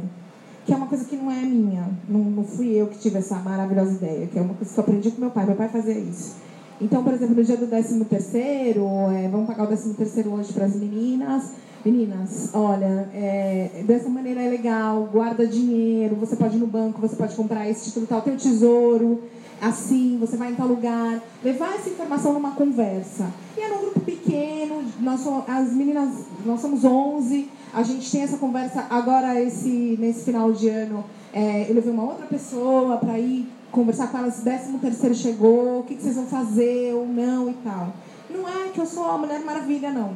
que 0.65 0.73
é 0.73 0.75
uma 0.75 0.87
coisa 0.87 1.05
que 1.05 1.15
não 1.15 1.31
é 1.31 1.41
minha, 1.41 1.87
não, 2.09 2.19
não 2.19 2.43
fui 2.43 2.69
eu 2.69 2.87
que 2.87 2.97
tive 2.97 3.19
essa 3.19 3.35
maravilhosa 3.35 3.93
ideia, 3.93 4.27
que 4.27 4.39
é 4.39 4.41
uma 4.41 4.55
coisa 4.55 4.73
que 4.73 4.79
eu 4.79 4.83
aprendi 4.83 5.11
com 5.11 5.21
meu 5.21 5.29
pai. 5.29 5.45
Meu 5.45 5.55
pai 5.55 5.69
fazia 5.69 5.93
isso. 5.93 6.37
Então, 6.81 7.03
por 7.03 7.13
exemplo, 7.13 7.35
no 7.35 7.43
dia 7.43 7.55
do 7.55 7.67
13 7.67 8.03
terceiro, 8.05 8.85
é, 9.11 9.27
vamos 9.29 9.47
pagar 9.47 9.63
o 9.63 9.67
13 9.67 9.93
terceiro 9.93 10.31
hoje 10.31 10.51
para 10.51 10.65
as 10.65 10.75
meninas, 10.75 11.53
Meninas, 11.85 12.49
olha, 12.51 13.07
é, 13.13 13.83
dessa 13.85 14.09
maneira 14.09 14.41
é 14.41 14.49
legal, 14.49 15.07
guarda 15.13 15.45
dinheiro, 15.45 16.15
você 16.15 16.35
pode 16.35 16.57
ir 16.57 16.59
no 16.59 16.65
banco, 16.65 16.99
você 16.99 17.15
pode 17.15 17.35
comprar 17.35 17.69
esse 17.69 17.85
título 17.85 18.07
tal, 18.07 18.23
tem 18.23 18.33
o 18.33 18.37
tesouro, 18.37 19.21
assim, 19.61 20.17
você 20.19 20.37
vai 20.37 20.51
em 20.51 20.55
tal 20.55 20.67
lugar, 20.67 21.21
levar 21.43 21.75
essa 21.75 21.89
informação 21.89 22.33
numa 22.33 22.51
conversa. 22.51 23.31
E 23.57 23.61
é 23.61 23.69
num 23.69 23.79
grupo 23.81 23.99
pequeno, 24.01 24.83
nós 24.99 25.21
somos, 25.21 25.47
as 25.47 25.71
meninas, 25.73 26.25
nós 26.45 26.59
somos 26.59 26.83
11, 26.83 27.49
a 27.73 27.83
gente 27.83 28.09
tem 28.11 28.21
essa 28.21 28.37
conversa 28.37 28.85
agora 28.89 29.41
esse, 29.41 29.97
nesse 29.99 30.23
final 30.25 30.51
de 30.51 30.69
ano. 30.69 31.03
É, 31.33 31.69
eu 31.69 31.75
levei 31.75 31.91
uma 31.91 32.03
outra 32.03 32.25
pessoa 32.25 32.97
para 32.97 33.19
ir 33.19 33.47
conversar 33.71 34.07
com 34.07 34.17
ela 34.17 34.31
se 34.31 34.41
13 34.41 34.77
terceiro 34.77 35.15
chegou, 35.15 35.79
o 35.79 35.83
que, 35.83 35.95
que 35.95 36.01
vocês 36.01 36.15
vão 36.15 36.27
fazer 36.27 36.93
ou 36.93 37.05
não 37.05 37.49
e 37.49 37.53
tal. 37.55 37.93
Não 38.29 38.47
é 38.47 38.69
que 38.69 38.79
eu 38.79 38.85
sou 38.85 39.05
a 39.05 39.17
Mulher 39.17 39.39
Maravilha, 39.41 39.91
não 39.91 40.15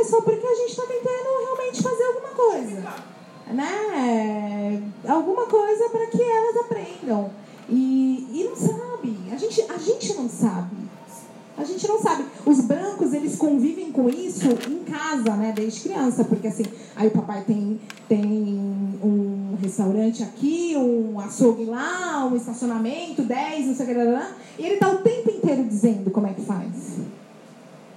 é 0.00 0.04
só 0.04 0.20
porque 0.22 0.46
a 0.46 0.54
gente 0.54 0.70
está 0.70 0.82
tentando 0.82 1.44
realmente 1.44 1.82
fazer 1.82 2.04
alguma 2.04 2.28
coisa. 2.28 2.94
Né? 3.48 4.82
Alguma 5.06 5.46
coisa 5.46 5.88
para 5.90 6.06
que 6.06 6.22
elas 6.22 6.56
aprendam. 6.56 7.30
E, 7.70 8.28
e 8.32 8.44
não 8.44 8.56
sabe. 8.56 9.16
A 9.32 9.36
gente, 9.36 9.62
a 9.62 9.78
gente 9.78 10.14
não 10.14 10.28
sabe. 10.28 10.76
A 11.56 11.64
gente 11.64 11.86
não 11.86 12.00
sabe. 12.00 12.24
Os 12.46 12.60
brancos, 12.62 13.12
eles 13.12 13.36
convivem 13.36 13.92
com 13.92 14.08
isso 14.08 14.46
em 14.68 14.82
casa, 14.84 15.36
né? 15.36 15.52
Desde 15.54 15.80
criança. 15.80 16.24
Porque 16.24 16.48
assim, 16.48 16.64
aí 16.96 17.08
o 17.08 17.10
papai 17.10 17.44
tem, 17.46 17.80
tem 18.08 18.24
um 19.02 19.56
restaurante 19.60 20.22
aqui, 20.22 20.74
um 20.76 21.20
açougue 21.20 21.64
lá, 21.64 22.26
um 22.26 22.36
estacionamento, 22.36 23.22
10, 23.22 23.66
não 23.66 23.74
sei 23.74 23.86
o 23.86 23.88
que, 23.88 24.62
e 24.62 24.66
ele 24.66 24.76
tá 24.76 24.90
o 24.90 24.98
tempo 24.98 25.30
inteiro 25.30 25.64
dizendo 25.64 26.10
como 26.10 26.26
é 26.26 26.32
que 26.32 26.42
faz 26.42 26.98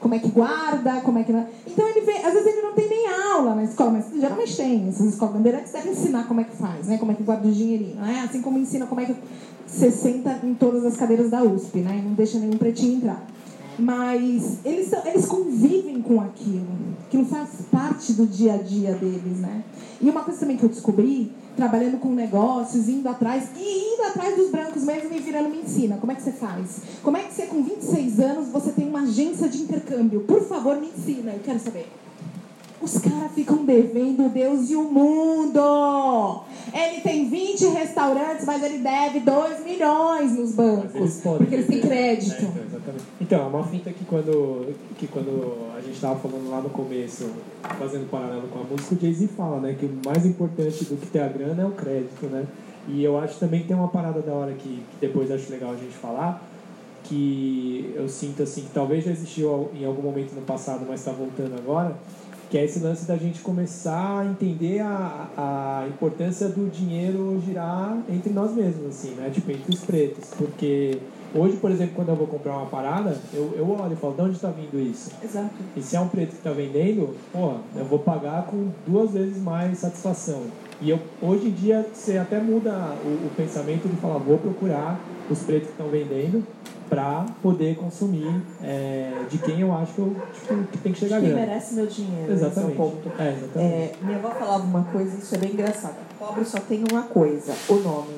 como 0.04 0.16
é 0.16 0.20
que 0.20 0.28
guarda, 0.28 1.00
como 1.00 1.18
é 1.18 1.24
que. 1.24 1.32
Então 1.32 1.88
ele 1.88 2.02
vê, 2.02 2.18
às 2.18 2.34
vezes 2.34 2.46
ele 2.46 2.62
não 2.62 2.74
tem 2.74 2.90
nem 2.90 3.08
aula 3.08 3.56
na 3.56 3.64
escola, 3.64 3.92
mas 3.92 4.06
geralmente 4.14 4.56
tem. 4.56 4.90
Essas 4.90 5.08
escolas 5.08 5.36
bandeirantes 5.36 5.72
devem 5.72 5.94
ensinar 5.94 6.28
como 6.28 6.42
é 6.42 6.44
que 6.44 6.56
faz, 6.58 6.88
né? 6.88 6.98
Como 6.98 7.14
é 7.14 7.16
que 7.16 7.24
guarda 7.24 7.48
o 7.48 7.52
dinheirinho, 7.52 7.96
né? 7.96 8.22
Assim 8.28 8.42
como 8.42 8.60
ensina 8.60 8.86
como 8.86 9.00
é 9.00 9.06
que 9.06 9.16
você 9.66 9.90
senta 9.90 10.42
em 10.44 10.54
todas 10.54 10.84
as 10.84 10.98
cadeiras 10.98 11.32
da 11.32 11.42
USP, 11.42 11.80
né? 11.80 12.00
E 12.00 12.02
não 12.06 12.14
deixa 12.14 12.38
nenhum 12.38 12.58
pretinho 12.58 12.98
entrar. 12.98 13.26
Mas 13.78 14.60
eles, 14.64 14.92
eles 15.06 15.26
convivem 15.26 16.02
com 16.02 16.22
aquilo. 16.22 16.68
Aquilo 17.08 17.26
faz 17.26 17.50
parte 17.72 18.14
do 18.14 18.26
dia 18.28 18.54
a 18.54 18.58
dia 18.58 18.94
deles, 18.94 19.40
né? 19.40 19.64
E 20.02 20.10
uma 20.10 20.22
coisa 20.22 20.42
também 20.42 20.58
que 20.58 20.64
eu 20.64 20.70
descobri 20.70 21.32
trabalhando 21.56 22.00
com 22.00 22.10
negócios, 22.10 22.90
indo 22.90 23.08
atrás, 23.08 23.50
e 23.56 23.94
indo 23.94 24.04
atrás 24.04 24.36
dos 24.36 24.50
brancos 24.50 24.84
mesmo 24.84 25.14
e 25.14 25.20
virando 25.20 25.50
me 25.50 25.62
ensina. 25.62 25.98
Como 25.98 26.12
é 26.12 26.16
que 26.16 26.22
você 26.22 26.32
faz? 26.32 26.82
Como 27.02 27.16
é 27.18 27.22
que 27.24 27.34
você, 27.34 27.44
com 27.44 27.64
26 27.64 28.20
anos, 28.20 28.48
você 28.50 28.72
tem 28.72 28.88
uma 28.88 29.02
agência 29.02 29.48
de 29.48 29.62
intercâmbio? 29.62 30.22
Por 30.22 30.42
favor, 30.42 30.80
me 30.80 30.88
ensina, 30.88 31.32
eu 31.32 31.40
quero 31.40 31.60
saber. 31.60 31.88
Os 32.84 32.98
caras 32.98 33.32
ficam 33.34 33.64
devendo 33.64 34.28
Deus 34.28 34.70
e 34.70 34.76
o 34.76 34.84
mundo. 34.84 36.44
Ele 36.74 37.00
tem 37.00 37.30
20 37.30 37.66
restaurantes, 37.68 38.46
mas 38.46 38.62
ele 38.62 38.80
deve 38.80 39.22
2 39.22 39.64
milhões 39.64 40.34
nos 40.34 40.52
bancos. 40.52 40.94
Eles 40.94 41.22
porque 41.24 41.56
eles 41.56 41.68
têm 41.68 41.80
crédito. 41.80 42.44
É, 42.44 42.66
então. 42.76 42.94
Então, 43.22 43.40
é 43.40 43.48
uma 43.48 43.64
finta 43.64 43.90
que 43.90 44.04
quando, 44.04 44.76
que 44.98 45.08
quando 45.08 45.70
a 45.78 45.80
gente 45.80 45.94
estava 45.94 46.20
falando 46.20 46.50
lá 46.50 46.60
no 46.60 46.70
começo, 46.72 47.30
fazendo 47.80 48.10
paralelo 48.10 48.50
com 48.50 48.60
a 48.60 48.64
música, 48.64 48.96
o 48.96 49.00
Jay-Z 49.00 49.28
fala, 49.30 49.62
né? 49.62 49.78
Que 49.80 49.86
o 49.86 50.00
mais 50.06 50.26
importante 50.26 50.84
do 50.84 50.98
que 50.98 51.08
ter 51.08 51.22
a 51.22 51.30
grana 51.30 51.64
é 51.64 51.66
o 51.66 51.72
crédito, 51.72 52.26
né? 52.26 52.46
E 52.90 53.02
eu 53.02 53.18
acho 53.18 53.40
também 53.40 53.62
que 53.62 53.68
tem 53.68 53.78
uma 53.78 53.88
parada 53.88 54.22
da 54.22 54.34
hora 54.34 54.52
que, 54.52 54.68
que 54.68 54.98
depois 55.00 55.32
acho 55.32 55.50
legal 55.50 55.72
a 55.72 55.78
gente 55.78 55.94
falar, 55.94 56.44
que 57.06 57.94
eu 57.96 58.10
sinto 58.10 58.44
assim 58.44 58.64
que 58.64 58.72
talvez 58.74 59.06
já 59.06 59.12
existiu 59.12 59.70
em 59.74 59.86
algum 59.86 60.02
momento 60.02 60.34
no 60.34 60.42
passado, 60.42 60.86
mas 60.88 61.00
está 61.00 61.14
voltando 61.14 61.56
agora, 61.58 61.96
que 62.54 62.58
é 62.60 62.66
esse 62.66 62.78
lance 62.82 63.08
da 63.08 63.18
gente 63.18 63.42
começar 63.42 64.20
a 64.20 64.26
entender 64.28 64.80
a, 64.80 65.28
a 65.36 65.88
importância 65.88 66.48
do 66.48 66.70
dinheiro 66.70 67.42
girar 67.44 67.98
entre 68.08 68.32
nós 68.32 68.54
mesmos, 68.54 68.90
assim, 68.90 69.16
né? 69.16 69.32
Tipo, 69.34 69.50
entre 69.50 69.74
os 69.74 69.80
pretos. 69.80 70.30
Porque 70.38 71.00
hoje, 71.34 71.58
por 71.58 71.72
exemplo, 71.72 71.96
quando 71.96 72.10
eu 72.10 72.16
vou 72.16 72.28
comprar 72.28 72.56
uma 72.56 72.68
parada, 72.68 73.18
eu, 73.34 73.56
eu 73.58 73.68
olho 73.72 73.94
e 73.94 73.96
falo, 73.96 74.14
de 74.14 74.22
onde 74.22 74.36
está 74.36 74.50
vindo 74.50 74.80
isso? 74.80 75.10
Exato. 75.24 75.50
E 75.76 75.82
se 75.82 75.96
é 75.96 76.00
um 76.00 76.08
preto 76.08 76.30
que 76.30 76.36
está 76.36 76.52
vendendo, 76.52 77.16
porra, 77.32 77.58
eu 77.76 77.86
vou 77.86 77.98
pagar 77.98 78.46
com 78.46 78.68
duas 78.86 79.10
vezes 79.10 79.42
mais 79.42 79.80
satisfação. 79.80 80.44
E 80.80 80.92
eu, 80.92 81.00
hoje 81.24 81.48
em 81.48 81.52
dia 81.52 81.84
você 81.92 82.20
até 82.20 82.40
muda 82.40 82.70
o, 83.04 83.26
o 83.26 83.32
pensamento 83.36 83.90
de 83.90 83.96
falar, 83.96 84.20
vou 84.20 84.38
procurar 84.38 85.00
os 85.28 85.40
pretos 85.40 85.70
que 85.70 85.74
estão 85.74 85.88
vendendo 85.88 86.46
para 86.94 87.26
poder 87.42 87.76
consumir 87.76 88.42
é, 88.62 89.12
de 89.30 89.38
quem 89.40 89.62
eu 89.62 89.74
acho 89.74 89.94
que, 89.94 90.00
eu, 90.00 90.16
tipo, 90.34 90.64
que 90.72 90.78
tem 90.78 90.94
que 90.94 91.00
chegar 91.00 91.20
Quem 91.20 91.30
grana. 91.30 91.46
merece 91.48 91.74
meu 91.76 91.88
dinheiro. 91.88 92.32
Exatamente. 92.32 92.72
É 92.72 92.74
o 92.74 92.76
ponto. 92.76 93.12
É, 93.20 93.30
exatamente. 93.32 93.74
É, 93.74 93.94
minha 94.02 94.18
avó 94.18 94.30
falava 94.32 94.64
uma 94.64 94.84
coisa, 94.86 95.18
isso 95.18 95.36
é 95.36 95.38
bem 95.38 95.52
engraçado. 95.54 95.96
Pobre 96.20 96.46
só 96.46 96.60
tem 96.60 96.84
uma 96.92 97.04
coisa, 97.04 97.54
o 97.70 97.76
nome. 97.76 98.14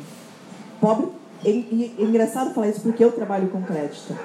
Pobre, 0.82 1.08
e, 1.44 1.50
e- 1.50 1.96
é 2.00 2.04
engraçado 2.04 2.54
falar 2.54 2.70
isso 2.70 2.82
porque 2.82 3.04
eu 3.04 3.12
trabalho 3.12 3.48
com 3.50 3.62
crédito. 3.62 4.16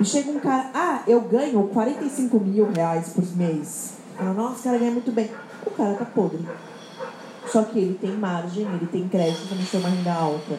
E 0.00 0.04
chega 0.04 0.30
um 0.30 0.40
cara, 0.40 0.70
ah, 0.74 1.02
eu 1.06 1.20
ganho 1.20 1.62
45 1.68 2.40
mil 2.40 2.70
reais 2.72 3.10
por 3.10 3.24
mês. 3.36 3.94
Fala, 4.16 4.32
nossa, 4.32 4.60
o 4.60 4.62
cara 4.64 4.78
ganha 4.78 4.90
muito 4.90 5.12
bem. 5.12 5.30
O 5.66 5.70
cara 5.70 5.94
tá 5.94 6.04
podre. 6.04 6.40
Só 7.46 7.62
que 7.62 7.78
ele 7.78 7.94
tem 8.00 8.10
margem, 8.12 8.64
ele 8.66 8.86
tem 8.90 9.06
crédito, 9.08 9.48
também 9.48 9.64
tem 9.66 9.78
uma 9.80 9.88
renda 9.88 10.12
alta. 10.12 10.58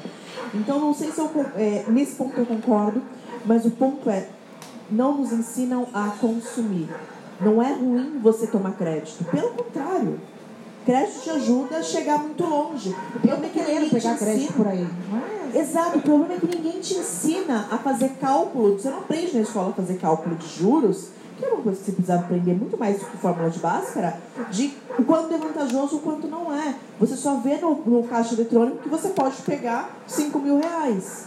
Então, 0.53 0.79
não 0.79 0.93
sei 0.93 1.11
se 1.11 1.19
eu. 1.19 1.29
É, 1.55 1.83
nesse 1.89 2.15
ponto 2.15 2.37
eu 2.39 2.45
concordo, 2.45 3.01
mas 3.45 3.65
o 3.65 3.71
ponto 3.71 4.09
é: 4.09 4.27
não 4.89 5.17
nos 5.17 5.31
ensinam 5.31 5.87
a 5.93 6.09
consumir. 6.19 6.89
Não 7.41 7.61
é 7.61 7.73
ruim 7.73 8.19
você 8.21 8.47
tomar 8.47 8.71
crédito. 8.73 9.23
Pelo 9.25 9.49
contrário. 9.51 10.19
Crédito 10.85 11.23
te 11.23 11.29
ajuda 11.31 11.77
a 11.77 11.83
chegar 11.83 12.19
muito 12.19 12.45
longe. 12.45 12.95
O 13.15 13.19
problema 13.19 13.45
é 13.47 13.49
que 13.49 13.59
ninguém 13.59 13.73
querendo 13.73 13.89
te 13.89 13.95
pegar 13.95 14.17
crédito 14.17 14.43
ensina. 14.43 14.57
por 14.57 14.67
aí. 14.67 14.87
Mas 15.11 15.35
Exato, 15.55 15.97
o 15.97 16.01
problema 16.01 16.33
é 16.33 16.37
que 16.37 16.55
ninguém 16.55 16.79
te 16.79 16.95
ensina 16.95 17.67
a 17.71 17.77
fazer 17.77 18.09
cálculo. 18.19 18.77
Você 18.77 18.89
não 18.89 18.99
aprende 18.99 19.35
na 19.35 19.41
escola 19.41 19.69
a 19.69 19.73
fazer 19.73 19.95
cálculo 19.95 20.35
de 20.35 20.47
juros, 20.47 21.09
que 21.37 21.45
é 21.45 21.47
uma 21.47 21.61
coisa 21.61 21.79
que 21.79 21.85
você 21.85 21.91
precisa 21.93 22.15
aprender 22.15 22.53
muito 22.53 22.77
mais 22.77 22.99
do 22.99 23.05
que 23.05 23.17
fórmula 23.17 23.49
de 23.49 23.59
Bhaskara, 23.59 24.19
de 24.51 24.73
o 24.99 25.03
quanto 25.03 25.33
é 25.33 25.37
vantajoso 25.37 25.95
e 25.95 25.97
o 25.97 26.01
quanto 26.01 26.27
não 26.27 26.53
é. 26.53 26.75
Você 26.99 27.15
só 27.15 27.37
vê 27.37 27.57
no, 27.57 27.73
no 27.85 28.03
caixa 28.03 28.35
eletrônico 28.35 28.79
que 28.79 28.89
você 28.89 29.09
pode 29.09 29.41
pegar 29.43 29.97
5 30.07 30.37
mil 30.39 30.59
reais. 30.59 31.25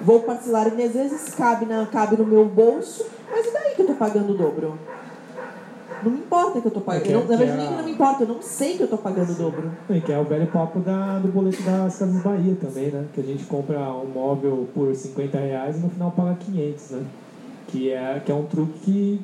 Vou 0.00 0.20
parcelar 0.20 0.68
em 0.68 0.76
10 0.76 0.92
vezes, 0.92 1.34
cabe, 1.34 1.66
na, 1.66 1.84
cabe 1.86 2.16
no 2.16 2.24
meu 2.24 2.44
bolso, 2.44 3.04
mas 3.30 3.46
e 3.46 3.52
daí 3.52 3.74
que 3.74 3.82
eu 3.82 3.86
tô 3.88 3.94
pagando 3.94 4.32
o 4.32 4.36
dobro? 4.36 4.74
Não 6.02 6.12
me 6.12 6.18
importa 6.20 6.60
que 6.60 6.66
eu 6.68 6.70
tô 6.70 6.80
pagando. 6.80 7.02
É 7.02 7.06
que- 7.06 7.12
eu 7.12 7.20
não, 7.20 7.26
na 7.26 7.36
que 7.36 7.44
verdade, 7.44 7.60
é 7.60 7.64
nem 7.64 7.74
a- 7.74 7.76
não 7.78 7.84
me 7.84 7.90
importa, 7.92 8.22
eu 8.22 8.28
não 8.28 8.40
sei 8.40 8.76
que 8.76 8.82
eu 8.84 8.88
tô 8.88 8.96
pagando 8.96 9.32
o 9.32 9.34
dobro. 9.34 9.72
E 9.90 10.00
que 10.00 10.12
é 10.12 10.18
o 10.18 10.22
velho 10.24 10.46
papo 10.46 10.78
da, 10.78 11.18
do 11.18 11.26
boleto 11.28 11.60
das 11.62 11.96
Casas 11.98 12.22
Bahia 12.22 12.56
também, 12.60 12.86
né? 12.90 13.04
Que 13.12 13.20
a 13.20 13.24
gente 13.24 13.44
compra 13.46 13.80
um 13.92 14.06
móvel 14.06 14.68
por 14.72 14.94
50 14.94 15.36
reais 15.38 15.76
e 15.76 15.80
no 15.80 15.88
final 15.90 16.12
paga 16.12 16.36
500, 16.36 16.90
né? 16.90 17.02
Que 17.66 17.90
é, 17.90 18.22
que 18.24 18.30
é 18.30 18.34
um 18.34 18.44
truque 18.44 18.78
que 18.84 19.20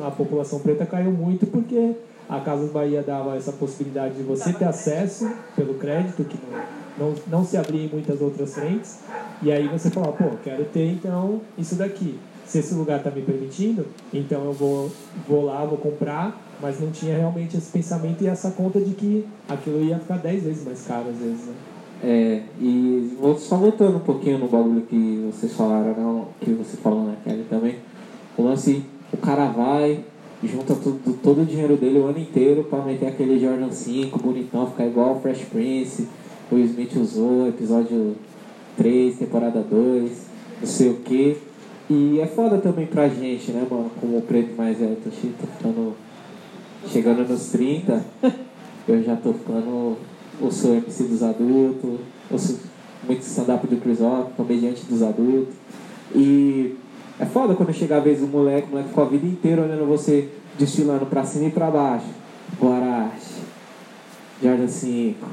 a 0.00 0.10
população 0.12 0.60
preta 0.60 0.86
caiu 0.86 1.10
muito 1.10 1.44
porque 1.46 1.94
a 2.28 2.38
Casas 2.38 2.70
Bahia 2.70 3.02
dava 3.02 3.36
essa 3.36 3.50
possibilidade 3.50 4.14
de 4.14 4.22
você 4.22 4.52
ter 4.52 4.64
acesso 4.66 5.28
pelo 5.56 5.74
crédito, 5.74 6.22
que 6.22 6.38
não, 6.38 6.79
não, 7.00 7.14
não 7.28 7.44
se 7.44 7.56
abria 7.56 7.86
em 7.86 7.88
muitas 7.88 8.20
outras 8.20 8.54
frentes, 8.54 8.98
e 9.42 9.50
aí 9.50 9.66
você 9.68 9.90
fala, 9.90 10.12
pô, 10.12 10.24
quero 10.44 10.64
ter 10.66 10.86
então 10.86 11.40
isso 11.56 11.74
daqui. 11.74 12.18
Se 12.46 12.58
esse 12.58 12.74
lugar 12.74 12.98
está 12.98 13.10
me 13.10 13.22
permitindo, 13.22 13.86
então 14.12 14.44
eu 14.44 14.52
vou, 14.52 14.90
vou 15.26 15.44
lá, 15.44 15.64
vou 15.64 15.78
comprar, 15.78 16.38
mas 16.60 16.80
não 16.80 16.90
tinha 16.90 17.16
realmente 17.16 17.56
esse 17.56 17.70
pensamento 17.70 18.22
e 18.22 18.26
essa 18.26 18.50
conta 18.50 18.80
de 18.80 18.92
que 18.92 19.26
aquilo 19.48 19.82
ia 19.82 19.98
ficar 19.98 20.18
10 20.18 20.42
vezes 20.42 20.64
mais 20.64 20.84
caro 20.84 21.08
às 21.08 21.16
vezes, 21.16 21.46
né? 21.46 21.54
É, 22.02 22.42
e 22.58 23.16
só 23.38 23.56
voltando 23.56 23.98
um 23.98 24.00
pouquinho 24.00 24.38
no 24.38 24.48
bagulho 24.48 24.82
que 24.82 25.30
vocês 25.32 25.52
falaram, 25.52 25.92
né, 25.92 26.24
que 26.40 26.50
você 26.52 26.76
falou 26.78 27.04
na 27.04 27.14
Kelly 27.16 27.44
também. 27.48 27.76
O 28.36 28.42
lance, 28.42 28.82
o 29.12 29.18
cara 29.18 29.46
vai, 29.46 30.02
junta 30.42 30.74
tudo, 30.74 31.18
todo 31.22 31.42
o 31.42 31.44
dinheiro 31.44 31.76
dele 31.76 31.98
o 31.98 32.06
ano 32.06 32.18
inteiro 32.18 32.64
pra 32.64 32.80
meter 32.80 33.08
aquele 33.08 33.38
Jordan 33.38 33.70
5 33.70 34.18
bonitão, 34.18 34.66
ficar 34.66 34.86
igual 34.86 35.16
o 35.16 35.20
Fresh 35.20 35.44
Prince, 35.44 36.08
Will 36.52 36.64
Smith 36.64 36.96
usou, 36.96 37.48
episódio 37.48 38.16
3, 38.76 39.18
temporada 39.18 39.60
2, 39.62 40.10
não 40.60 40.66
sei 40.66 40.90
o 40.90 40.96
que. 40.96 41.36
E 41.88 42.20
é 42.20 42.26
foda 42.26 42.58
também 42.58 42.86
pra 42.86 43.08
gente, 43.08 43.50
né, 43.50 43.66
mano, 43.68 43.90
como 44.00 44.20
preto 44.22 44.56
mais 44.56 44.78
velho, 44.78 44.96
tô, 45.02 45.10
ficando. 45.10 45.94
chegando 46.88 47.28
nos 47.28 47.50
30, 47.50 48.04
eu 48.88 49.02
já 49.02 49.16
tô 49.16 49.32
ficando 49.32 49.96
eu 50.40 50.50
sou 50.50 50.74
MC 50.74 51.04
dos 51.04 51.22
adultos, 51.22 52.00
eu 52.30 52.38
sou 52.38 52.56
muito 53.06 53.20
stand-up 53.20 53.66
do 53.66 53.76
Chris 53.76 54.00
Rock, 54.00 54.32
comediante 54.32 54.84
dos 54.86 55.02
adultos. 55.02 55.54
E 56.14 56.76
é 57.18 57.26
foda 57.26 57.54
quando 57.54 57.72
chega 57.72 57.98
a 57.98 58.00
vez 58.00 58.20
do 58.20 58.26
moleque, 58.26 58.68
o 58.68 58.70
moleque 58.70 58.88
ficou 58.88 59.04
a 59.04 59.08
vida 59.08 59.26
inteira 59.26 59.62
olhando 59.62 59.86
você 59.86 60.28
desfilando 60.58 61.06
pra 61.06 61.24
cima 61.24 61.46
e 61.46 61.50
pra 61.50 61.70
baixo. 61.70 62.06
Guarache, 62.58 63.42
Jordan 64.42 64.66
5, 64.66 65.26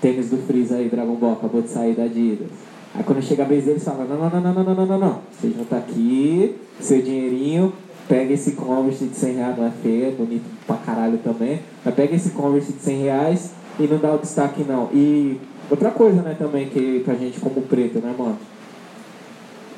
Tênis 0.00 0.30
do 0.30 0.38
Freeza 0.38 0.76
aí, 0.76 0.88
Dragon 0.88 1.14
Ball, 1.14 1.32
acabou 1.32 1.62
de 1.62 1.68
sair 1.68 1.94
da 1.94 2.04
Adidas. 2.04 2.48
Aí 2.94 3.04
quando 3.04 3.22
chega 3.22 3.44
a 3.44 3.46
vez 3.46 3.64
deles, 3.64 3.84
fala: 3.84 4.04
não, 4.04 4.16
não, 4.16 4.30
não, 4.30 4.54
não, 4.54 4.64
não, 4.64 4.74
não, 4.74 4.86
não, 4.86 4.98
não. 4.98 5.18
Você 5.32 5.50
já 5.50 5.64
tá 5.64 5.76
aqui, 5.76 6.56
seu 6.80 7.00
dinheirinho, 7.00 7.72
pega 8.08 8.32
esse 8.32 8.52
Converse 8.52 9.04
de 9.04 9.14
100 9.14 9.34
reais, 9.34 9.58
não 9.58 9.66
é 9.66 9.70
feio, 9.82 10.08
é 10.08 10.10
bonito 10.10 10.44
pra 10.66 10.76
caralho 10.76 11.18
também. 11.18 11.60
Mas 11.84 11.94
pega 11.94 12.16
esse 12.16 12.30
Converse 12.30 12.72
de 12.72 12.80
100 12.80 13.02
reais 13.02 13.50
e 13.78 13.84
não 13.84 13.98
dá 13.98 14.14
o 14.14 14.18
destaque 14.18 14.64
não. 14.64 14.88
E 14.92 15.38
outra 15.70 15.90
coisa, 15.90 16.20
né, 16.22 16.34
também, 16.38 16.68
que 16.68 17.00
pra 17.04 17.14
gente 17.14 17.38
como 17.38 17.62
preto, 17.62 18.00
né, 18.00 18.14
mano? 18.18 18.38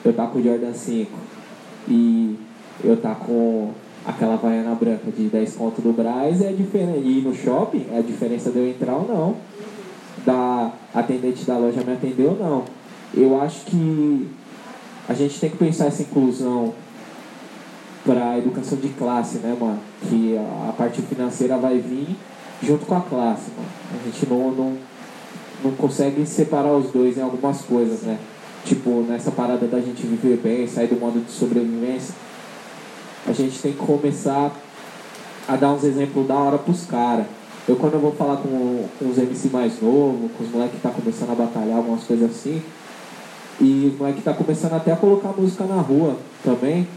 Eu 0.05 0.13
tá 0.13 0.27
com 0.27 0.39
o 0.39 0.43
Jordan 0.43 0.73
5 0.73 1.11
e 1.89 2.37
eu 2.83 2.97
tá 2.97 3.15
com 3.15 3.71
aquela 4.05 4.37
vaiana 4.37 4.75
branca 4.75 5.11
de 5.17 5.25
10 5.25 5.55
conto 5.55 5.81
do 5.81 5.93
Braz 5.93 6.41
é 6.41 6.53
diferente. 6.53 7.07
E 7.07 7.21
no 7.21 7.35
shopping, 7.35 7.87
é 7.93 7.99
a 7.99 8.03
diferença 8.03 8.51
de 8.51 8.59
eu 8.59 8.69
entrar 8.69 8.97
ou 8.97 9.07
não. 9.07 9.37
Da 10.25 10.73
atendente 10.95 11.45
da 11.45 11.57
loja 11.57 11.83
me 11.83 11.93
atender 11.93 12.27
ou 12.27 12.37
não. 12.37 12.65
Eu 13.15 13.41
acho 13.41 13.65
que 13.65 14.29
a 15.09 15.15
gente 15.15 15.39
tem 15.41 15.51
que 15.51 15.57
pensar 15.57 15.87
essa 15.87 16.03
inclusão 16.03 16.73
para 18.05 18.31
a 18.31 18.39
educação 18.39 18.79
de 18.79 18.89
classe, 18.91 19.39
né, 19.39 19.57
mano? 19.59 19.79
Que 20.09 20.37
a 20.69 20.73
parte 20.73 21.03
financeira 21.03 21.57
vai 21.57 21.79
vir 21.79 22.17
junto 22.63 22.87
com 22.87 22.95
a 22.95 23.01
classe, 23.01 23.51
mano. 23.57 23.69
A 24.01 24.05
gente 24.05 24.29
não, 24.29 24.51
não, 24.53 24.77
não 25.65 25.73
consegue 25.73 26.25
separar 26.27 26.73
os 26.73 26.91
dois 26.91 27.17
em 27.19 27.23
algumas 27.23 27.63
coisas, 27.63 28.03
né? 28.03 28.19
Tipo, 28.65 29.05
nessa 29.09 29.31
parada 29.31 29.67
da 29.67 29.81
gente 29.81 30.07
viver 30.07 30.37
bem, 30.37 30.67
sair 30.67 30.87
do 30.87 30.99
modo 30.99 31.21
de 31.21 31.31
sobrevivência, 31.31 32.15
a 33.27 33.33
gente 33.33 33.59
tem 33.61 33.73
que 33.73 33.79
começar 33.79 34.53
a 35.49 35.57
dar 35.57 35.73
uns 35.73 35.85
exemplos 35.85 36.27
da 36.27 36.35
hora 36.35 36.59
pros 36.59 36.87
caras. 36.87 37.27
Eu 37.69 37.77
quando 37.77 37.95
eu 37.95 38.01
vou 38.01 38.13
falar 38.13 38.39
com, 38.39 38.89
os 39.01 39.19
MC 39.19 39.49
mais 39.51 39.81
novos, 39.81 40.31
com 40.37 40.45
os 40.45 40.51
moleques 40.51 40.77
que 40.77 40.83
tá 40.83 40.91
começando 40.91 41.31
a 41.31 41.35
batalhar, 41.35 41.77
algumas 41.77 42.03
coisas 42.03 42.31
assim, 42.31 42.61
e 43.61 43.91
os 43.93 43.99
moleques 43.99 44.25
tá 44.25 44.35
começando 44.35 44.73
até 44.73 44.93
a 44.93 44.97
colocar 44.97 45.29
música 45.29 45.65
na 45.65 45.81
rua 45.81 46.17
também, 46.43 46.89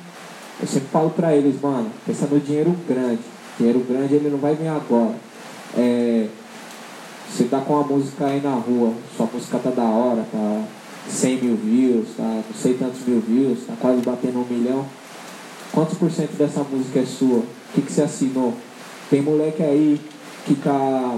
eu 0.59 0.67
sempre 0.67 0.87
falo 0.87 1.11
pra 1.11 1.35
eles, 1.35 1.61
mano, 1.61 1.91
pensa 2.05 2.25
no 2.27 2.39
dinheiro 2.39 2.75
grande. 2.87 3.19
Dinheiro 3.57 3.85
grande 3.87 4.15
ele 4.15 4.29
não 4.29 4.39
vai 4.39 4.55
vir 4.55 4.67
agora. 4.67 5.15
É, 5.77 6.27
você 7.29 7.43
tá 7.43 7.59
com 7.59 7.77
a 7.77 7.83
música 7.83 8.25
aí 8.25 8.41
na 8.41 8.55
rua, 8.55 8.93
sua 9.15 9.27
música 9.31 9.59
tá 9.59 9.69
da 9.69 9.83
hora, 9.83 10.25
tá 10.31 10.63
100 11.09 11.41
mil 11.41 11.55
views, 11.57 12.07
tá 12.17 12.23
não 12.23 12.55
sei 12.55 12.73
tantos 12.75 13.05
mil 13.05 13.19
views, 13.19 13.59
tá 13.67 13.73
quase 13.79 14.01
batendo 14.01 14.39
um 14.39 14.45
milhão. 14.45 14.85
Quantos 15.71 15.97
por 15.97 16.09
cento 16.09 16.31
dessa 16.37 16.63
música 16.63 17.01
é 17.01 17.05
sua? 17.05 17.39
O 17.39 17.45
que, 17.73 17.81
que 17.81 17.91
você 17.91 18.01
assinou? 18.01 18.53
Tem 19.09 19.21
moleque 19.21 19.61
aí 19.61 19.99
tá 20.53 21.17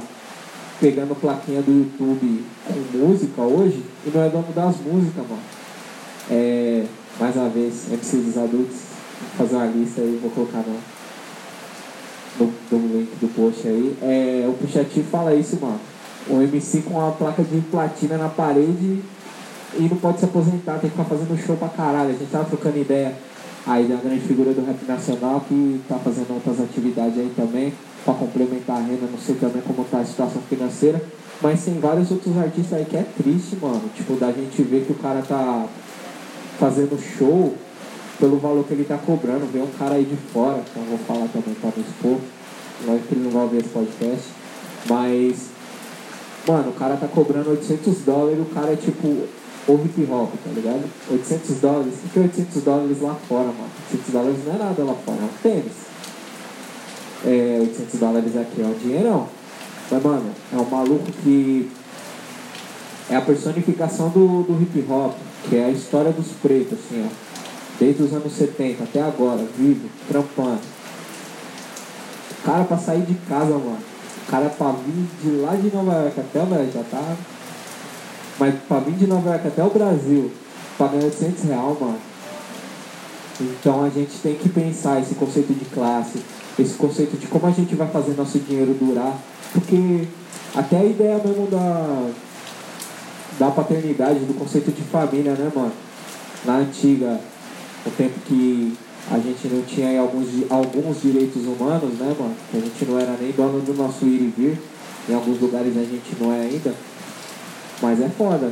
pegando 0.79 1.19
plaquinha 1.19 1.61
do 1.61 1.71
YouTube 1.71 2.45
com 2.65 2.97
música 2.97 3.41
hoje 3.41 3.83
e 4.05 4.09
não 4.13 4.23
é 4.23 4.29
dono 4.29 4.53
das 4.53 4.77
músicas, 4.77 5.27
mano. 5.27 5.41
É, 6.29 6.85
mais 7.19 7.35
uma 7.35 7.49
vez, 7.49 7.91
MC 7.91 8.17
dos 8.17 8.37
adultos, 8.37 8.77
vou 9.19 9.47
fazer 9.47 9.55
uma 9.55 9.65
lista 9.65 10.01
aí, 10.01 10.19
vou 10.21 10.31
colocar 10.31 10.59
no, 10.59 10.79
no, 12.39 12.53
no 12.71 12.97
link 12.97 13.09
do 13.19 13.27
post 13.33 13.67
aí. 13.67 13.97
É, 14.01 14.45
o 14.47 14.53
Puxati 14.53 15.01
fala 15.03 15.33
isso, 15.33 15.57
mano. 15.59 15.79
O 16.29 16.41
MC 16.41 16.81
com 16.81 17.05
a 17.05 17.11
placa 17.11 17.43
de 17.43 17.59
platina 17.61 18.17
na 18.17 18.29
parede 18.29 19.01
e 19.75 19.81
não 19.89 19.97
pode 19.97 20.19
se 20.19 20.25
aposentar, 20.25 20.79
tem 20.79 20.89
que 20.89 20.97
ficar 20.97 21.05
fazendo 21.05 21.37
show 21.37 21.55
pra 21.57 21.69
caralho. 21.69 22.09
A 22.09 22.13
gente 22.13 22.29
tava 22.29 22.45
trocando 22.45 22.77
ideia 22.77 23.15
aí 23.65 23.85
da 23.85 23.95
grande 23.95 24.21
figura 24.21 24.53
do 24.53 24.65
rap 24.65 24.77
nacional 24.87 25.41
que 25.47 25.81
tá 25.87 25.97
fazendo 25.99 26.33
outras 26.33 26.59
atividades 26.61 27.17
aí 27.17 27.31
também, 27.35 27.73
pra 28.07 28.13
complementar 28.13 28.77
a 28.77 28.79
renda, 28.79 29.05
não 29.11 29.19
sei 29.19 29.35
também 29.35 29.61
como 29.61 29.83
tá 29.83 29.99
a 29.99 30.05
situação 30.05 30.41
financeira. 30.49 31.03
Mas 31.41 31.65
tem 31.65 31.77
vários 31.79 32.09
outros 32.09 32.35
artistas 32.37 32.79
aí 32.79 32.85
que 32.85 32.95
é 32.95 33.05
triste, 33.17 33.57
mano. 33.61 33.83
Tipo, 33.93 34.15
da 34.15 34.31
gente 34.31 34.61
ver 34.63 34.85
que 34.85 34.93
o 34.93 34.95
cara 34.95 35.21
tá 35.21 35.67
fazendo 36.57 36.97
show 36.99 37.53
pelo 38.17 38.37
valor 38.39 38.63
que 38.63 38.73
ele 38.73 38.83
está 38.83 38.97
cobrando. 38.97 39.45
Vem 39.51 39.61
um 39.61 39.71
cara 39.77 39.95
aí 39.95 40.05
de 40.05 40.15
fora, 40.31 40.61
que 40.61 40.79
eu 40.79 40.83
vou 40.83 40.97
falar 40.99 41.27
também 41.27 41.53
para 41.55 41.71
não 41.75 41.83
expor, 41.83 42.17
lógico 42.87 43.07
que 43.07 43.15
ele 43.15 43.23
não 43.25 43.31
vai 43.31 43.43
ouvir 43.43 43.57
esse 43.57 43.69
podcast, 43.69 44.25
mas, 44.89 45.49
mano, 46.47 46.69
o 46.69 46.73
cara 46.73 46.95
tá 46.95 47.07
cobrando 47.07 47.51
800 47.51 47.99
dólares, 47.99 48.39
o 48.39 48.45
cara 48.45 48.71
é 48.71 48.75
tipo 48.75 49.07
o 49.67 49.73
hip 49.83 50.07
hop, 50.09 50.31
tá 50.43 50.51
ligado? 50.55 50.83
800 51.11 51.55
dólares, 51.57 51.93
o 52.05 52.09
que 52.09 52.19
é 52.19 52.21
800 52.23 52.63
dólares 52.63 53.01
lá 53.01 53.15
fora, 53.27 53.47
mano? 53.47 53.69
800 53.91 54.13
dólares 54.13 54.37
não 54.45 54.55
é 54.55 54.57
nada 54.57 54.83
lá 54.83 54.95
fora, 55.05 55.17
é 55.19 55.25
um 55.25 55.41
tênis. 55.43 55.86
É, 57.27 57.59
800 57.59 57.99
dólares 57.99 58.37
aqui 58.37 58.61
é 58.61 58.65
um 58.65 58.73
dinheirão. 58.73 59.27
Mas, 59.91 60.01
mano, 60.01 60.31
é 60.53 60.55
um 60.55 60.63
maluco 60.63 61.11
que 61.23 61.69
é 63.09 63.17
a 63.17 63.21
personificação 63.21 64.07
do, 64.09 64.43
do 64.43 64.61
hip 64.61 64.85
hop, 64.89 65.13
que 65.49 65.57
é 65.57 65.65
a 65.65 65.69
história 65.69 66.11
dos 66.13 66.27
pretos, 66.41 66.79
assim, 66.79 67.05
ó. 67.05 67.27
Desde 67.77 68.01
os 68.01 68.13
anos 68.13 68.31
70 68.31 68.83
até 68.83 69.01
agora, 69.01 69.45
vivo, 69.57 69.89
trampando. 70.07 70.61
O 72.31 72.43
cara 72.45 72.63
pra 72.63 72.77
sair 72.77 73.01
de 73.01 73.13
casa, 73.27 73.51
mano. 73.51 73.77
O 74.25 74.31
cara 74.31 74.49
pra 74.49 74.71
vir 74.71 75.07
de 75.21 75.41
lá 75.41 75.53
de 75.53 75.75
Nova 75.75 75.93
York 75.93 76.19
até 76.19 76.41
o 76.41 76.45
Brasil, 76.45 76.71
já 76.73 76.83
tá. 76.83 77.15
Mas 78.39 78.55
pra 78.67 78.79
vir 78.79 78.95
de 78.95 79.05
Nova 79.05 79.29
York 79.31 79.47
até 79.47 79.63
o 79.63 79.69
Brasil, 79.69 80.31
pagando 80.77 81.03
800 81.05 81.43
reais, 81.43 81.79
mano. 81.79 81.99
Então 83.39 83.83
a 83.83 83.89
gente 83.89 84.17
tem 84.23 84.35
que 84.35 84.49
pensar 84.49 85.01
esse 85.01 85.13
conceito 85.15 85.53
de 85.53 85.65
classe, 85.65 86.19
esse 86.59 86.73
conceito 86.73 87.17
de 87.17 87.27
como 87.27 87.47
a 87.47 87.51
gente 87.51 87.75
vai 87.75 87.87
fazer 87.87 88.15
nosso 88.15 88.39
dinheiro 88.39 88.73
durar. 88.73 89.17
Porque 89.53 90.07
até 90.55 90.77
a 90.77 90.85
ideia 90.85 91.21
mesmo 91.23 91.47
da, 91.47 92.09
da 93.39 93.51
paternidade, 93.51 94.19
do 94.19 94.33
conceito 94.33 94.71
de 94.71 94.81
família, 94.83 95.33
né, 95.33 95.51
mano? 95.53 95.71
Na 96.45 96.57
antiga, 96.57 97.19
o 97.85 97.89
tempo 97.91 98.19
que 98.25 98.75
a 99.09 99.19
gente 99.19 99.47
não 99.47 99.61
tinha 99.63 99.99
alguns, 100.01 100.27
alguns 100.49 101.01
direitos 101.01 101.43
humanos, 101.45 101.93
né, 101.99 102.15
mano? 102.19 102.35
Que 102.51 102.57
a 102.57 102.59
gente 102.59 102.85
não 102.85 102.99
era 102.99 103.15
nem 103.19 103.31
dono 103.31 103.61
do 103.61 103.73
nosso 103.73 104.05
ir 104.05 104.21
e 104.21 104.33
vir. 104.35 104.61
Em 105.09 105.13
alguns 105.13 105.39
lugares 105.39 105.77
a 105.77 105.81
gente 105.81 106.15
não 106.19 106.33
é 106.33 106.41
ainda. 106.41 106.73
Mas 107.81 108.01
é 108.01 108.09
foda. 108.09 108.51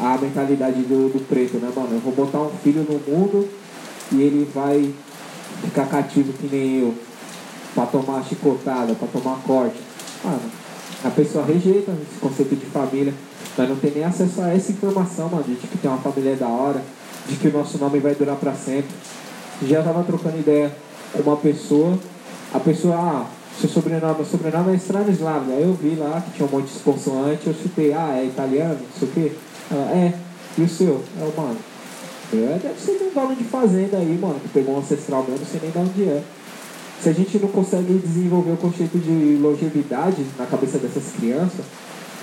A 0.00 0.18
mentalidade 0.18 0.80
do, 0.82 1.12
do 1.12 1.28
preto, 1.28 1.58
né, 1.58 1.70
mano? 1.74 1.90
Eu 1.92 2.00
vou 2.00 2.12
botar 2.12 2.38
um 2.38 2.50
filho 2.62 2.84
no 2.88 2.98
mundo 3.12 3.48
e 4.10 4.22
ele 4.22 4.48
vai 4.52 4.92
ficar 5.62 5.86
cativo 5.86 6.32
que 6.32 6.48
nem 6.50 6.80
eu. 6.80 6.94
Pra 7.74 7.86
tomar 7.86 8.22
chicotada, 8.24 8.94
pra 8.94 9.08
tomar 9.08 9.36
corte. 9.42 9.80
Mano, 10.22 10.40
a 11.04 11.10
pessoa 11.10 11.44
rejeita 11.44 11.90
esse 11.90 12.20
conceito 12.20 12.54
de 12.56 12.66
família. 12.66 13.12
Nós 13.58 13.68
não 13.68 13.76
tem 13.76 13.90
nem 13.90 14.04
acesso 14.04 14.40
a 14.40 14.54
essa 14.54 14.72
informação, 14.72 15.28
mano, 15.28 15.44
de 15.44 15.54
que 15.54 15.78
tem 15.78 15.90
uma 15.90 16.00
família 16.00 16.34
da 16.36 16.48
hora, 16.48 16.82
de 17.28 17.36
que 17.36 17.48
o 17.48 17.52
nosso 17.52 17.78
nome 17.78 17.98
vai 17.98 18.14
durar 18.14 18.36
para 18.36 18.52
sempre. 18.54 18.90
Já 19.62 19.82
tava 19.82 20.02
trocando 20.02 20.38
ideia 20.38 20.74
com 21.12 21.22
uma 21.22 21.36
pessoa, 21.36 21.98
a 22.52 22.60
pessoa, 22.60 22.96
ah, 22.96 23.26
seu 23.60 23.68
sobrenome, 23.68 24.14
meu 24.14 24.24
sobrenome 24.24 24.72
é 24.72 24.76
Stanislav. 24.76 25.50
Aí 25.50 25.62
eu 25.62 25.74
vi 25.74 25.94
lá 25.94 26.20
que 26.20 26.32
tinha 26.32 26.48
um 26.48 26.50
monte 26.50 26.72
de 26.72 26.80
consoante, 26.80 27.46
eu 27.46 27.54
chutei, 27.54 27.92
ah, 27.92 28.16
é 28.16 28.24
italiano, 28.24 28.78
não 28.80 28.98
sei 28.98 29.08
o 29.08 29.10
quê. 29.12 29.32
Ela, 29.70 29.90
é, 29.92 30.14
e 30.58 30.62
o 30.62 30.68
seu? 30.68 31.02
É 31.20 31.24
o 31.24 31.40
mano. 31.40 31.58
Deve 32.32 32.80
ser 32.80 32.98
de 32.98 33.04
um 33.04 33.10
dono 33.14 33.36
de 33.36 33.44
fazenda 33.44 33.98
aí, 33.98 34.18
mano, 34.20 34.40
que 34.40 34.48
pegou 34.48 34.74
um 34.74 34.78
ancestral 34.78 35.24
mesmo, 35.28 35.46
sei 35.46 35.60
nem 35.62 35.70
de 35.70 35.78
onde 35.78 36.08
é. 36.08 36.22
Se 37.02 37.08
a 37.08 37.12
gente 37.12 37.38
não 37.38 37.48
consegue 37.48 37.94
desenvolver 37.94 38.52
o 38.52 38.56
conceito 38.56 38.98
de 38.98 39.38
longevidade 39.40 40.24
na 40.38 40.46
cabeça 40.46 40.78
dessas 40.78 41.12
crianças, 41.12 41.64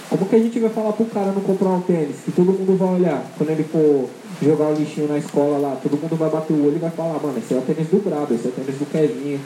como 0.10 0.26
que 0.26 0.36
a 0.36 0.40
gente 0.40 0.60
vai 0.60 0.70
falar 0.70 0.92
pro 0.94 1.06
cara 1.06 1.32
não 1.32 1.42
comprar 1.42 1.70
um 1.70 1.82
tênis? 1.82 2.18
Que 2.26 2.32
todo 2.32 2.52
mundo 2.52 2.78
vai 2.78 2.96
olhar. 2.96 3.24
Quando 3.38 3.50
ele 3.52 3.64
for 3.64 4.10
jogar 4.42 4.70
o 4.70 4.74
lixinho 4.74 5.08
na 5.08 5.18
escola 5.18 5.58
lá, 5.58 5.78
todo 5.82 5.98
mundo 5.98 6.18
vai 6.18 6.30
bater 6.30 6.54
o 6.54 6.66
olho 6.66 6.76
e 6.76 6.80
vai 6.80 6.90
falar, 6.90 7.20
mano, 7.22 7.38
esse 7.38 7.54
é 7.54 7.58
o 7.58 7.62
tênis 7.62 7.88
do 7.88 8.04
Brabo, 8.04 8.34
esse 8.34 8.46
é 8.46 8.50
o 8.50 8.52
tênis 8.52 8.76
do 8.78 8.86
Kevinho. 8.92 9.40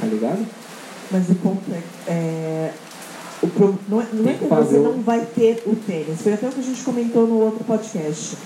Tá 0.00 0.06
ligado? 0.06 0.46
Mas 1.10 1.28
o 1.28 1.34
ponto 1.34 1.62
é. 1.72 1.82
é 2.10 2.72
o 3.42 3.48
pro, 3.48 3.78
não 3.88 4.00
é, 4.00 4.06
não 4.12 4.30
é 4.30 4.32
que, 4.34 4.38
que 4.40 4.54
você 4.54 4.78
não 4.78 5.00
vai 5.02 5.24
ter 5.26 5.62
o 5.66 5.76
tênis. 5.76 6.22
Foi 6.22 6.32
até 6.32 6.48
o 6.48 6.52
que 6.52 6.60
a 6.60 6.64
gente 6.64 6.82
comentou 6.82 7.26
no 7.26 7.40
outro 7.40 7.64
podcast. 7.64 8.36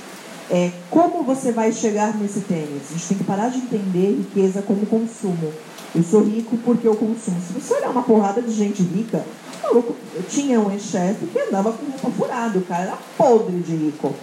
É, 0.50 0.70
como 0.90 1.22
você 1.22 1.52
vai 1.52 1.72
chegar 1.72 2.16
nesse 2.18 2.40
tênis? 2.40 2.90
A 2.90 2.92
gente 2.94 3.08
tem 3.08 3.18
que 3.18 3.24
parar 3.24 3.48
de 3.48 3.58
entender 3.58 4.16
riqueza 4.16 4.62
como 4.62 4.84
consumo. 4.86 5.52
Eu 5.94 6.02
sou 6.02 6.22
rico 6.22 6.56
porque 6.58 6.86
eu 6.88 6.96
consumo. 6.96 7.40
Se 7.40 7.52
você 7.52 7.74
olhar 7.74 7.90
uma 7.90 8.02
porrada 8.02 8.40
de 8.40 8.52
gente 8.52 8.82
rica, 8.82 9.24
maluco. 9.72 9.94
Eu 10.14 10.22
tinha 10.24 10.60
um 10.60 10.70
ex-chefe 10.70 11.26
que 11.26 11.38
andava 11.38 11.72
com 11.72 11.86
roupa 11.86 12.10
furada, 12.10 12.58
o 12.58 12.62
cara 12.62 12.82
era 12.82 12.98
podre 13.16 13.58
de 13.60 13.74
rico. 13.74 14.14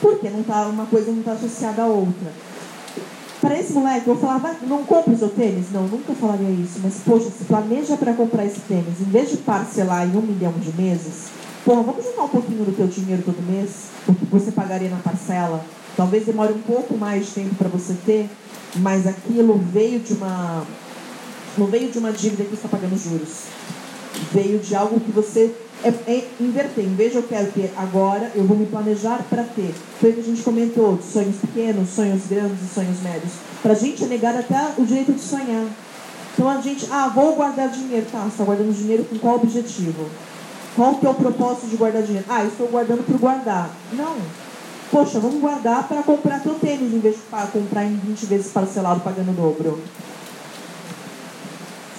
Porque 0.00 0.28
não 0.30 0.42
tá, 0.42 0.66
uma 0.66 0.86
coisa 0.86 1.10
não 1.10 1.20
está 1.20 1.32
associada 1.32 1.82
à 1.82 1.86
outra. 1.86 2.32
Para 3.40 3.58
esse 3.58 3.72
moleque, 3.74 4.08
eu 4.08 4.16
falava, 4.16 4.56
não 4.62 4.84
compre 4.84 5.14
o 5.14 5.18
seu 5.18 5.28
tênis? 5.28 5.70
Não, 5.70 5.82
nunca 5.86 6.14
falaria 6.14 6.50
isso. 6.50 6.80
Mas, 6.82 6.96
poxa, 7.04 7.30
se 7.30 7.44
planeja 7.44 7.96
para 7.96 8.14
comprar 8.14 8.44
esse 8.46 8.60
tênis, 8.60 9.00
em 9.00 9.04
vez 9.04 9.30
de 9.30 9.36
parcelar 9.38 10.06
em 10.06 10.16
um 10.16 10.22
milhão 10.22 10.52
de 10.52 10.72
meses, 10.72 11.26
pô, 11.64 11.74
vamos 11.82 12.04
juntar 12.04 12.24
um 12.24 12.28
pouquinho 12.28 12.64
do 12.64 12.74
teu 12.74 12.86
dinheiro 12.86 13.22
todo 13.24 13.42
mês, 13.46 13.86
o 14.08 14.14
que 14.14 14.24
você 14.26 14.50
pagaria 14.50 14.88
na 14.88 14.96
parcela. 14.96 15.62
Talvez 15.96 16.26
demore 16.26 16.52
um 16.52 16.62
pouco 16.62 16.96
mais 16.96 17.26
de 17.26 17.32
tempo 17.32 17.54
para 17.54 17.68
você 17.68 17.94
ter, 18.04 18.28
mas 18.76 19.06
aquilo 19.06 19.58
veio 19.72 20.00
de 20.00 20.14
uma. 20.14 20.64
Não 21.58 21.66
veio 21.66 21.90
de 21.90 21.98
uma 21.98 22.12
dívida 22.12 22.44
que 22.44 22.54
está 22.54 22.68
pagando 22.68 22.96
juros 22.98 23.46
veio 24.32 24.58
de 24.58 24.74
algo 24.74 25.00
que 25.00 25.10
você 25.10 25.54
é, 25.84 25.88
é 25.88 26.28
inverter. 26.40 26.84
Em 26.84 26.94
vez 26.94 27.12
de 27.12 27.18
eu 27.18 27.22
quero 27.22 27.50
ter 27.52 27.72
agora, 27.76 28.30
eu 28.34 28.44
vou 28.44 28.56
me 28.56 28.66
planejar 28.66 29.24
para 29.28 29.42
ter. 29.42 29.74
Foi 30.00 30.10
o 30.10 30.14
que 30.14 30.20
a 30.20 30.24
gente 30.24 30.42
comentou, 30.42 30.98
sonhos 31.02 31.36
pequenos, 31.36 31.90
sonhos 31.90 32.26
grandes 32.26 32.62
e 32.62 32.74
sonhos 32.74 33.00
médios. 33.02 33.32
Para 33.62 33.72
a 33.72 33.76
gente 33.76 34.04
é 34.04 34.06
negar 34.06 34.36
até 34.36 34.72
o 34.78 34.84
direito 34.84 35.12
de 35.12 35.20
sonhar. 35.20 35.66
Então 36.32 36.48
a 36.48 36.60
gente, 36.60 36.86
ah, 36.90 37.08
vou 37.14 37.34
guardar 37.34 37.68
dinheiro. 37.68 38.06
Tá, 38.10 38.20
você 38.20 38.28
está 38.28 38.44
guardando 38.44 38.74
dinheiro 38.74 39.04
com 39.04 39.18
qual 39.18 39.36
objetivo? 39.36 40.06
Qual 40.74 40.96
que 40.96 41.06
é 41.06 41.08
o 41.08 41.14
propósito 41.14 41.68
de 41.68 41.76
guardar 41.76 42.02
dinheiro? 42.02 42.26
Ah, 42.28 42.44
estou 42.44 42.68
guardando 42.68 43.04
para 43.04 43.16
guardar. 43.16 43.70
Não. 43.92 44.16
Poxa, 44.90 45.18
vamos 45.18 45.40
guardar 45.40 45.88
para 45.88 46.02
comprar 46.02 46.40
teu 46.40 46.54
tênis 46.54 46.92
em 46.92 47.00
vez 47.00 47.16
de 47.16 47.22
comprar 47.52 47.84
em 47.84 47.96
20 47.96 48.26
vezes 48.26 48.52
parcelado 48.52 49.00
pagando 49.00 49.34
dobro. 49.34 49.80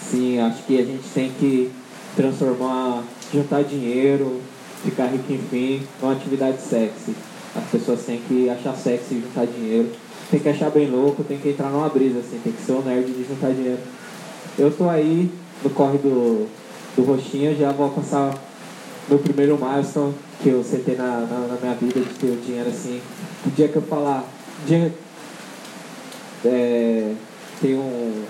Sim, 0.10 0.40
acho 0.40 0.64
que 0.64 0.80
a 0.80 0.86
gente 0.86 1.04
tem 1.14 1.32
que 1.32 1.72
transformar, 2.16 3.04
juntar 3.34 3.64
dinheiro, 3.64 4.42
ficar 4.84 5.08
rico 5.08 5.34
enfim, 5.34 5.86
numa 6.02 6.14
atividade 6.14 6.62
sexy. 6.62 7.14
As 7.56 7.64
pessoas 7.70 8.04
têm 8.06 8.22
que 8.28 8.50
achar 8.50 8.76
sexy 8.76 9.22
juntar 9.22 9.46
dinheiro. 9.46 9.92
Tem 10.32 10.40
que 10.40 10.50
achar 10.50 10.70
bem 10.70 10.90
louco, 10.90 11.24
tem 11.24 11.38
que 11.38 11.50
entrar 11.50 11.70
numa 11.70 11.90
brisa, 11.90 12.20
assim, 12.20 12.40
tem 12.44 12.54
que 12.54 12.62
ser 12.62 12.74
um 12.74 12.82
nerd 12.82 13.06
de 13.06 13.26
juntar 13.28 13.52
dinheiro. 13.52 13.80
Eu 14.58 14.72
tô 14.72 14.90
aí 14.90 15.30
no 15.64 15.70
corre 15.72 15.98
do, 15.98 16.48
do 16.96 17.04
roxinho, 17.04 17.56
já 17.58 17.72
vou 17.72 17.86
alcançar 17.86 18.34
meu 19.10 19.20
primeiro 19.20 19.58
milestone 19.58 20.14
que 20.42 20.50
eu 20.50 20.64
sentei 20.64 20.96
na, 20.96 21.22
na, 21.22 21.48
na, 21.48 21.58
minha 21.62 21.74
vida 21.76 22.00
de 22.00 22.14
ter 22.16 22.28
o 22.28 22.36
dinheiro 22.38 22.70
assim. 22.70 23.02
O 23.46 23.50
dia 23.52 23.68
que 23.68 23.76
eu 23.76 23.82
falar. 23.82 24.26
Dia, 24.66 24.94
é, 26.44 27.14
tem 27.62 27.76
um 27.76 28.24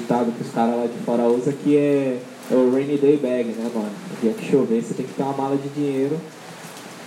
ditado 0.00 0.32
que 0.32 0.42
os 0.42 0.50
caras 0.50 0.76
lá 0.76 0.86
de 0.86 0.98
fora 1.04 1.22
usam 1.24 1.52
que 1.52 1.76
é 1.76 2.20
é 2.50 2.54
o 2.54 2.70
rainy 2.70 2.98
day 2.98 3.16
bag, 3.16 3.48
né, 3.50 3.70
mano? 3.74 3.88
No 4.10 4.20
dia 4.20 4.32
que 4.32 4.50
chover, 4.50 4.82
você 4.82 4.94
tem 4.94 5.06
que 5.06 5.14
ter 5.14 5.22
uma 5.22 5.32
mala 5.32 5.56
de 5.56 5.68
dinheiro. 5.68 6.20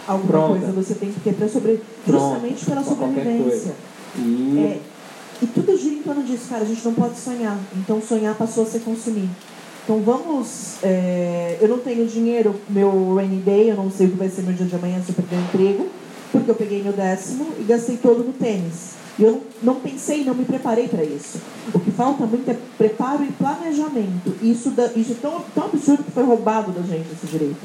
Alguma 0.07 0.27
pronta. 0.27 0.59
coisa 0.59 0.71
você 0.71 0.95
tem 0.95 1.11
que 1.11 1.19
ter 1.19 1.33
para 1.33 1.47
sobre... 1.47 1.79
justamente 2.07 2.65
pela 2.65 2.83
sobrevivência. 2.83 3.75
E... 4.17 4.57
É, 4.57 4.79
e 5.43 5.47
tudo 5.47 5.77
gira 5.77 5.95
em 5.95 6.01
torno 6.01 6.23
disso, 6.23 6.49
cara. 6.49 6.63
A 6.63 6.67
gente 6.67 6.83
não 6.83 6.93
pode 6.93 7.19
sonhar. 7.19 7.57
Então 7.75 8.01
sonhar 8.01 8.33
passou 8.35 8.63
a 8.63 8.65
ser 8.65 8.79
consumir. 8.79 9.29
Então 9.83 10.01
vamos. 10.01 10.77
É, 10.81 11.57
eu 11.61 11.67
não 11.67 11.77
tenho 11.77 12.07
dinheiro, 12.07 12.55
meu 12.69 13.15
rainy 13.15 13.41
day, 13.41 13.69
eu 13.69 13.75
não 13.75 13.91
sei 13.91 14.07
o 14.07 14.11
que 14.11 14.17
vai 14.17 14.29
ser 14.29 14.41
meu 14.41 14.53
dia 14.53 14.65
de 14.65 14.75
amanhã 14.75 15.01
se 15.03 15.11
eu 15.11 15.15
perder 15.15 15.35
o 15.35 15.39
emprego, 15.39 15.87
porque 16.31 16.49
eu 16.49 16.55
peguei 16.55 16.81
meu 16.81 16.93
décimo 16.93 17.47
e 17.59 17.63
gastei 17.63 17.97
todo 17.97 18.23
no 18.23 18.33
tênis. 18.33 18.95
E 19.19 19.23
eu 19.23 19.41
não, 19.63 19.75
pensei, 19.75 20.23
não 20.23 20.35
me 20.35 20.45
preparei 20.45 20.87
para 20.87 21.03
isso. 21.03 21.39
O 21.73 21.79
que 21.79 21.89
falta 21.91 22.25
muito 22.25 22.49
é 22.49 22.55
preparo 22.77 23.23
e 23.23 23.31
planejamento. 23.31 24.35
Isso, 24.41 24.73
isso 24.95 25.13
é 25.13 25.15
tão, 25.21 25.41
tão 25.55 25.65
absurdo 25.65 26.03
que 26.03 26.11
foi 26.11 26.23
roubado 26.23 26.71
da 26.71 26.81
gente 26.81 27.07
esse 27.11 27.25
direito. 27.25 27.57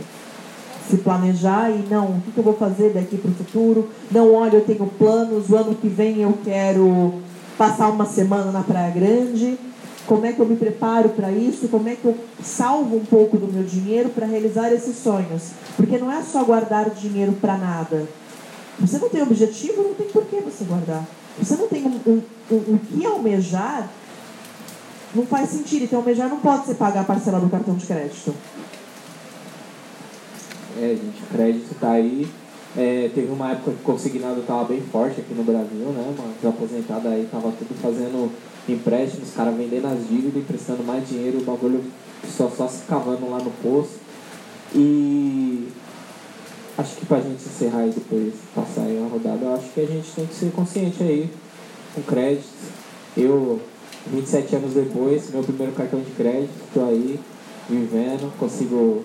Se 0.88 0.96
planejar 0.98 1.70
e 1.70 1.86
não, 1.90 2.06
o 2.06 2.22
que 2.22 2.38
eu 2.38 2.44
vou 2.44 2.54
fazer 2.54 2.90
daqui 2.90 3.18
para 3.18 3.30
o 3.30 3.34
futuro? 3.34 3.88
Não, 4.10 4.34
olha, 4.34 4.56
eu 4.56 4.64
tenho 4.64 4.86
planos, 4.98 5.50
o 5.50 5.56
ano 5.56 5.74
que 5.74 5.88
vem 5.88 6.22
eu 6.22 6.36
quero 6.42 7.14
passar 7.58 7.90
uma 7.90 8.06
semana 8.06 8.50
na 8.50 8.62
Praia 8.62 8.90
Grande. 8.90 9.58
Como 10.06 10.26
é 10.26 10.32
que 10.32 10.40
eu 10.40 10.46
me 10.46 10.56
preparo 10.56 11.10
para 11.10 11.30
isso? 11.30 11.68
Como 11.68 11.88
é 11.88 11.94
que 11.94 12.04
eu 12.04 12.16
salvo 12.42 12.96
um 12.96 13.04
pouco 13.04 13.36
do 13.36 13.52
meu 13.52 13.62
dinheiro 13.62 14.08
para 14.08 14.26
realizar 14.26 14.72
esses 14.72 14.96
sonhos? 14.96 15.50
Porque 15.76 15.98
não 15.98 16.10
é 16.10 16.22
só 16.22 16.42
guardar 16.42 16.90
dinheiro 16.90 17.32
para 17.34 17.56
nada. 17.56 18.08
Você 18.80 18.98
não 18.98 19.08
tem 19.08 19.22
objetivo, 19.22 19.82
não 19.82 19.94
tem 19.94 20.08
por 20.08 20.24
que 20.24 20.40
você 20.40 20.64
guardar. 20.64 21.06
Você 21.38 21.56
não 21.56 21.68
tem 21.68 21.84
um, 21.84 22.00
um, 22.06 22.22
um, 22.50 22.74
um 22.74 22.78
que 22.78 23.06
almejar, 23.06 23.88
não 25.14 25.26
faz 25.26 25.50
sentido. 25.50 25.84
Então, 25.84 26.00
almejar 26.00 26.28
não 26.28 26.40
pode 26.40 26.66
ser 26.66 26.74
pagar 26.74 27.00
a 27.02 27.04
parcela 27.04 27.40
do 27.40 27.48
cartão 27.48 27.74
de 27.74 27.86
crédito. 27.86 28.34
É, 30.78 30.88
gente, 30.88 31.22
crédito 31.30 31.72
está 31.72 31.92
aí 31.92 32.26
É, 32.76 33.10
teve 33.14 33.30
uma 33.30 33.50
época 33.50 33.72
que 33.72 33.80
o 33.80 33.84
consignado 33.84 34.40
estava 34.40 34.64
bem 34.64 34.80
forte 34.80 35.20
aqui 35.20 35.34
no 35.34 35.44
Brasil, 35.44 35.92
né, 35.92 36.14
mano? 36.16 36.32
Os 36.42 36.48
aposentados 36.48 37.06
aí 37.06 37.28
tava 37.30 37.52
tudo 37.52 37.74
fazendo 37.82 38.32
empréstimos, 38.66 39.28
os 39.28 39.34
caras 39.34 39.54
vendendo 39.54 39.86
as 39.88 40.08
dívidas, 40.08 40.42
emprestando 40.42 40.82
mais 40.82 41.06
dinheiro, 41.06 41.40
o 41.40 41.44
bagulho 41.44 41.84
só, 42.34 42.48
só 42.48 42.66
se 42.66 42.84
cavando 42.84 43.28
lá 43.28 43.38
no 43.38 43.50
poço. 43.62 43.96
E 44.74 45.68
acho 46.82 46.96
que 46.96 47.06
pra 47.06 47.20
gente 47.20 47.44
encerrar 47.44 47.78
aí 47.80 47.90
depois, 47.90 48.34
passar 48.54 48.82
aí 48.82 48.98
a 48.98 49.08
rodada, 49.08 49.44
eu 49.44 49.54
acho 49.54 49.68
que 49.70 49.80
a 49.80 49.86
gente 49.86 50.10
tem 50.10 50.26
que 50.26 50.34
ser 50.34 50.50
consciente 50.52 51.02
aí, 51.02 51.30
com 51.94 52.02
créditos. 52.02 52.50
Eu, 53.16 53.60
27 54.12 54.56
anos 54.56 54.74
depois, 54.74 55.30
meu 55.30 55.42
primeiro 55.42 55.72
cartão 55.72 56.00
de 56.00 56.10
crédito, 56.10 56.50
tô 56.74 56.84
aí, 56.84 57.18
vivendo, 57.68 58.32
consigo, 58.38 59.04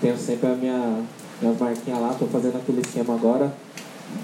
tenho 0.00 0.16
sempre 0.16 0.48
a 0.48 0.54
minha, 0.54 1.02
minhas 1.40 1.58
marquinhas 1.58 2.00
lá, 2.00 2.14
tô 2.18 2.26
fazendo 2.26 2.56
aquele 2.56 2.80
esquema 2.80 3.14
agora 3.14 3.52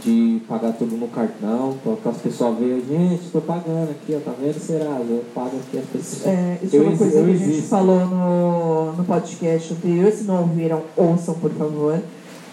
de 0.05 0.43
pagar 0.47 0.73
tudo 0.75 0.97
no 0.97 1.09
cartão, 1.09 1.75
para 1.83 2.13
as 2.13 2.19
pessoas 2.19 2.59
verem, 2.59 2.85
gente, 2.87 3.31
tô 3.33 3.41
pagando 3.41 3.91
aqui, 3.91 4.15
ó, 4.15 4.21
tá 4.21 4.33
vendo, 4.39 4.61
será? 4.61 5.01
Eu 5.01 5.25
pago 5.35 5.57
aqui 5.57 5.79
as 5.79 5.87
pessoas. 5.87 6.27
É, 6.27 6.59
isso 6.63 6.77
Eu 6.77 6.85
é 6.85 6.89
uma 6.89 6.97
coisa 6.99 7.13
que 7.13 7.19
a 7.19 7.33
gente 7.33 7.43
existo. 7.43 7.69
falou 7.69 8.07
no, 8.07 8.93
no 8.93 9.05
podcast 9.05 9.73
anterior. 9.73 10.13
Se 10.13 10.25
não 10.25 10.43
ouviram, 10.43 10.83
ouçam, 10.95 11.35
por 11.35 11.51
favor. 11.53 11.99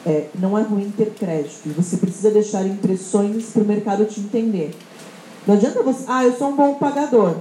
É, 0.05 0.27
não 0.37 0.57
é 0.57 0.61
ruim 0.61 0.93
ter 0.95 1.11
crédito. 1.11 1.67
Você 1.75 1.97
precisa 1.97 2.29
deixar 2.29 2.65
impressões 2.65 3.45
para 3.45 3.63
o 3.63 3.65
mercado 3.65 4.05
te 4.05 4.19
entender. 4.19 4.75
Não 5.47 5.55
adianta 5.55 5.81
você. 5.81 6.03
Ah, 6.07 6.23
eu 6.23 6.35
sou 6.37 6.49
um 6.49 6.55
bom 6.55 6.75
pagador. 6.75 7.37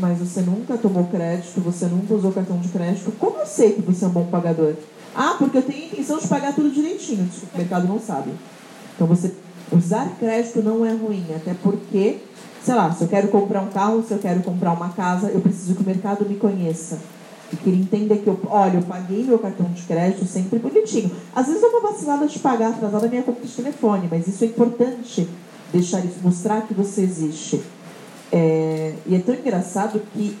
Mas 0.00 0.18
você 0.18 0.40
nunca 0.40 0.76
tomou 0.76 1.04
crédito, 1.04 1.60
você 1.60 1.86
nunca 1.86 2.14
usou 2.14 2.32
cartão 2.32 2.58
de 2.58 2.68
crédito. 2.68 3.12
Como 3.18 3.38
eu 3.38 3.46
sei 3.46 3.72
que 3.72 3.82
você 3.82 4.04
é 4.04 4.08
um 4.08 4.12
bom 4.12 4.26
pagador? 4.26 4.74
Ah, 5.14 5.36
porque 5.38 5.58
eu 5.58 5.62
tenho 5.62 5.82
a 5.82 5.86
intenção 5.86 6.18
de 6.18 6.28
pagar 6.28 6.54
tudo 6.54 6.70
direitinho. 6.70 7.28
O 7.52 7.58
mercado 7.58 7.88
não 7.88 7.98
sabe. 7.98 8.30
Então 8.94 9.06
você 9.06 9.32
usar 9.70 10.16
crédito 10.18 10.62
não 10.62 10.84
é 10.84 10.92
ruim, 10.92 11.24
até 11.34 11.54
porque, 11.54 12.18
sei 12.62 12.74
lá, 12.74 12.92
se 12.92 13.02
eu 13.02 13.08
quero 13.08 13.28
comprar 13.28 13.62
um 13.62 13.68
carro, 13.68 14.04
se 14.06 14.12
eu 14.12 14.18
quero 14.18 14.42
comprar 14.42 14.72
uma 14.72 14.90
casa, 14.90 15.28
eu 15.28 15.40
preciso 15.40 15.74
que 15.74 15.82
o 15.82 15.86
mercado 15.86 16.26
me 16.28 16.36
conheça. 16.36 16.98
Que 17.56 17.68
ele 17.68 17.82
entenda 17.82 18.16
que 18.16 18.26
eu, 18.26 18.38
olha, 18.46 18.78
eu 18.78 18.82
paguei 18.82 19.24
meu 19.24 19.38
cartão 19.38 19.66
de 19.66 19.82
crédito 19.82 20.24
sempre 20.24 20.58
bonitinho. 20.58 21.10
Às 21.34 21.46
vezes 21.46 21.62
é 21.62 21.66
uma 21.66 21.80
vacilada 21.80 22.26
de 22.26 22.38
pagar 22.38 22.70
atrasada 22.70 23.08
minha 23.08 23.22
conta 23.22 23.46
de 23.46 23.52
telefone, 23.52 24.08
mas 24.10 24.26
isso 24.26 24.42
é 24.42 24.46
importante 24.46 25.28
deixar 25.72 26.00
isso, 26.00 26.16
mostrar 26.22 26.62
que 26.62 26.74
você 26.74 27.02
existe. 27.02 27.62
É, 28.30 28.94
e 29.06 29.14
é 29.14 29.18
tão 29.18 29.34
engraçado 29.34 30.00
que 30.14 30.36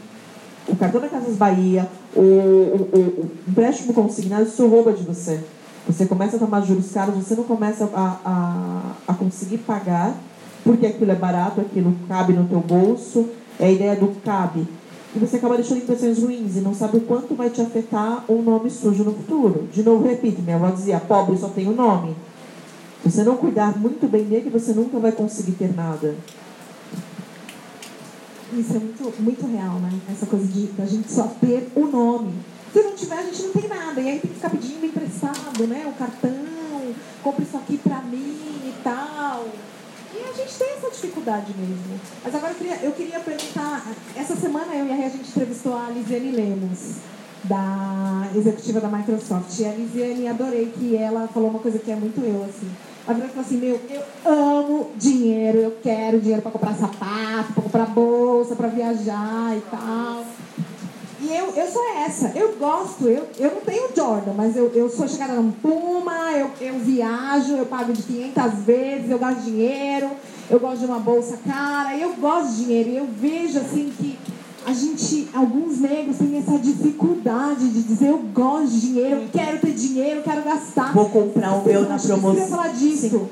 o 0.66 0.76
cartão 0.76 1.00
da 1.00 1.08
Casas 1.08 1.36
Bahia, 1.36 1.88
o, 2.14 2.20
o, 2.20 2.88
o, 2.92 2.98
o 2.98 3.30
empréstimo 3.48 3.92
consignado, 3.92 4.44
isso 4.44 4.66
rouba 4.66 4.92
de 4.92 5.02
você. 5.02 5.40
Você 5.86 6.06
começa 6.06 6.36
a 6.36 6.38
tomar 6.38 6.60
juros 6.62 6.92
caros, 6.92 7.14
você 7.14 7.34
não 7.34 7.44
começa 7.44 7.84
a, 7.92 8.18
a, 8.24 9.12
a 9.12 9.14
conseguir 9.14 9.58
pagar, 9.58 10.14
porque 10.62 10.86
aquilo 10.86 11.10
é 11.10 11.16
barato, 11.16 11.60
aquilo 11.60 11.94
cabe 12.08 12.32
no 12.32 12.46
teu 12.46 12.60
bolso, 12.60 13.28
é 13.58 13.66
a 13.66 13.70
ideia 13.70 13.96
do 13.96 14.08
cabe. 14.24 14.66
E 15.14 15.18
você 15.18 15.36
acaba 15.36 15.56
deixando 15.56 15.78
impressões 15.78 16.22
ruins 16.22 16.56
e 16.56 16.60
não 16.60 16.74
sabe 16.74 16.96
o 16.96 17.00
quanto 17.02 17.34
vai 17.34 17.50
te 17.50 17.60
afetar 17.60 18.24
um 18.30 18.40
nome 18.40 18.70
sujo 18.70 19.04
no 19.04 19.12
futuro. 19.12 19.68
De 19.70 19.82
novo, 19.82 20.06
repito, 20.08 20.40
minha 20.40 20.56
avó 20.56 20.70
dizia, 20.70 20.98
pobre 20.98 21.36
só 21.36 21.48
tem 21.48 21.68
o 21.68 21.74
nome. 21.74 22.16
Se 23.02 23.10
você 23.10 23.24
não 23.24 23.36
cuidar 23.36 23.78
muito 23.78 24.08
bem 24.08 24.24
dele, 24.24 24.48
você 24.48 24.72
nunca 24.72 24.98
vai 24.98 25.12
conseguir 25.12 25.52
ter 25.52 25.74
nada. 25.74 26.14
Isso 28.54 28.76
é 28.76 28.78
muito, 28.78 29.22
muito 29.22 29.46
real, 29.46 29.74
né? 29.80 29.90
Essa 30.10 30.26
coisa 30.26 30.46
de 30.46 30.66
da 30.68 30.86
gente 30.86 31.10
só 31.10 31.24
ter 31.40 31.70
o 31.74 31.86
nome. 31.86 32.34
Se 32.72 32.82
não 32.82 32.94
tiver, 32.94 33.18
a 33.18 33.22
gente 33.22 33.42
não 33.42 33.52
tem 33.52 33.68
nada. 33.68 34.00
E 34.00 34.08
aí 34.08 34.18
tem 34.18 34.30
que 34.30 34.36
ficar 34.36 34.50
pedindo 34.50 34.86
emprestado, 34.86 35.66
né? 35.66 35.84
O 35.88 35.98
cartão, 35.98 36.30
compra 37.22 37.42
isso 37.42 37.56
aqui 37.56 37.76
pra 37.78 38.00
mim 38.02 38.38
e 38.64 38.74
tal. 38.82 39.46
A 40.32 40.34
gente 40.34 40.54
tem 40.54 40.68
essa 40.78 40.90
dificuldade 40.90 41.52
mesmo. 41.58 42.00
Mas 42.24 42.34
agora 42.34 42.52
eu 42.52 42.56
queria, 42.56 42.76
eu 42.76 42.92
queria 42.92 43.20
perguntar. 43.20 43.86
Essa 44.16 44.34
semana 44.34 44.74
eu 44.74 44.86
e 44.86 44.90
a 44.90 44.94
Rê, 44.94 45.04
a 45.04 45.08
gente 45.10 45.28
entrevistou 45.28 45.76
a 45.76 45.90
Lisiane 45.90 46.30
Lemos, 46.30 46.96
da 47.44 48.28
executiva 48.34 48.80
da 48.80 48.88
Microsoft. 48.88 49.58
E 49.58 49.66
a 49.66 49.72
Lisiane, 49.72 50.28
adorei 50.28 50.72
que 50.74 50.96
ela 50.96 51.28
falou 51.28 51.50
uma 51.50 51.58
coisa 51.58 51.78
que 51.78 51.90
é 51.90 51.96
muito 51.96 52.22
eu, 52.22 52.44
assim. 52.44 52.70
Ela 53.06 53.28
falou 53.28 53.40
assim, 53.40 53.58
meu, 53.58 53.78
eu 53.90 54.02
amo 54.24 54.90
dinheiro, 54.96 55.58
eu 55.58 55.76
quero 55.82 56.18
dinheiro 56.18 56.40
para 56.40 56.52
comprar 56.52 56.74
sapato, 56.76 57.52
para 57.52 57.62
comprar 57.64 57.86
bolsa, 57.86 58.56
para 58.56 58.68
viajar 58.68 59.54
e 59.54 59.60
tal. 59.70 60.24
E 61.24 61.32
eu, 61.36 61.52
eu 61.54 61.70
sou 61.70 61.82
essa, 62.04 62.32
eu 62.34 62.56
gosto, 62.58 63.06
eu, 63.06 63.24
eu 63.38 63.54
não 63.54 63.60
tenho 63.60 63.88
Jordan, 63.94 64.32
mas 64.36 64.56
eu, 64.56 64.72
eu 64.74 64.90
sou 64.90 65.06
chegada 65.06 65.34
num 65.34 65.52
Puma, 65.52 66.32
eu, 66.32 66.50
eu 66.60 66.78
viajo, 66.80 67.52
eu 67.54 67.66
pago 67.66 67.92
de 67.92 68.02
500 68.02 68.52
vezes, 68.64 69.08
eu 69.08 69.18
gasto 69.20 69.42
dinheiro, 69.42 70.10
eu 70.50 70.58
gosto 70.58 70.80
de 70.80 70.86
uma 70.86 70.98
bolsa 70.98 71.38
cara, 71.46 71.96
eu 71.96 72.14
gosto 72.14 72.48
de 72.56 72.64
dinheiro. 72.64 72.90
E 72.90 72.96
eu 72.96 73.06
vejo 73.20 73.56
assim 73.60 73.92
que 73.96 74.18
a 74.66 74.72
gente, 74.72 75.28
alguns 75.32 75.78
negros 75.78 76.16
têm 76.18 76.38
essa 76.38 76.58
dificuldade 76.58 77.68
de 77.68 77.82
dizer 77.84 78.08
eu 78.08 78.18
gosto 78.18 78.68
de 78.72 78.80
dinheiro, 78.80 79.20
eu 79.22 79.28
quero 79.32 79.58
ter 79.60 79.72
dinheiro, 79.74 80.16
eu 80.18 80.22
quero 80.24 80.42
gastar. 80.42 80.92
Vou 80.92 81.08
comprar 81.08 81.52
o 81.54 81.64
meu 81.64 81.88
na 81.88 81.98
promoção. 82.00 82.48
falar 82.48 82.68
disso. 82.72 83.28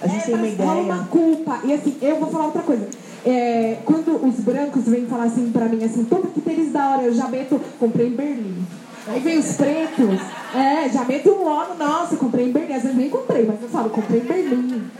A 0.00 0.06
gente 0.06 0.22
É, 0.22 0.26
tem 0.26 0.34
uma 0.34 0.46
ideia. 0.46 0.70
uma 0.70 1.04
culpa. 1.08 1.60
E 1.64 1.74
assim, 1.74 1.96
eu 2.00 2.18
vou 2.20 2.30
falar 2.30 2.46
outra 2.46 2.62
coisa. 2.62 2.88
É, 3.26 3.78
quando 3.84 4.24
os 4.24 4.40
brancos 4.40 4.84
vêm 4.84 5.06
falar 5.06 5.24
assim 5.24 5.50
pra 5.50 5.66
mim, 5.66 5.84
assim, 5.84 6.04
todo 6.04 6.32
que 6.32 6.40
tênis 6.40 6.72
da 6.72 6.90
hora, 6.90 7.02
eu 7.02 7.14
já 7.14 7.28
meto, 7.28 7.60
comprei 7.78 8.08
em 8.08 8.16
Berlim. 8.16 8.66
Aí 9.06 9.20
vem 9.20 9.38
os 9.38 9.52
pretos, 9.52 10.20
é, 10.54 10.88
já 10.88 11.04
meto 11.04 11.30
um 11.30 11.48
ano, 11.48 11.74
nossa, 11.78 12.16
comprei 12.16 12.46
em 12.48 12.52
Berlim. 12.52 12.74
Às 12.74 12.82
vezes 12.82 12.96
nem 12.96 13.08
comprei, 13.08 13.44
mas 13.44 13.62
eu 13.62 13.68
falo, 13.68 13.90
comprei 13.90 14.20
em 14.20 14.24
Berlim. 14.24 14.90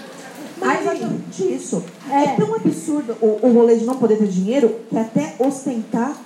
Mas 0.60 0.88
Aí, 0.88 0.96
exatamente 0.96 1.54
isso. 1.54 1.84
É. 2.10 2.24
É. 2.24 2.26
tão 2.34 2.54
absurdo 2.54 3.16
o, 3.20 3.46
o 3.46 3.52
rolê 3.52 3.76
de 3.76 3.84
não 3.84 3.96
poder 3.96 4.18
ter 4.18 4.26
dinheiro 4.26 4.74
que 4.88 4.98
até 4.98 5.34
ostentar. 5.38 6.16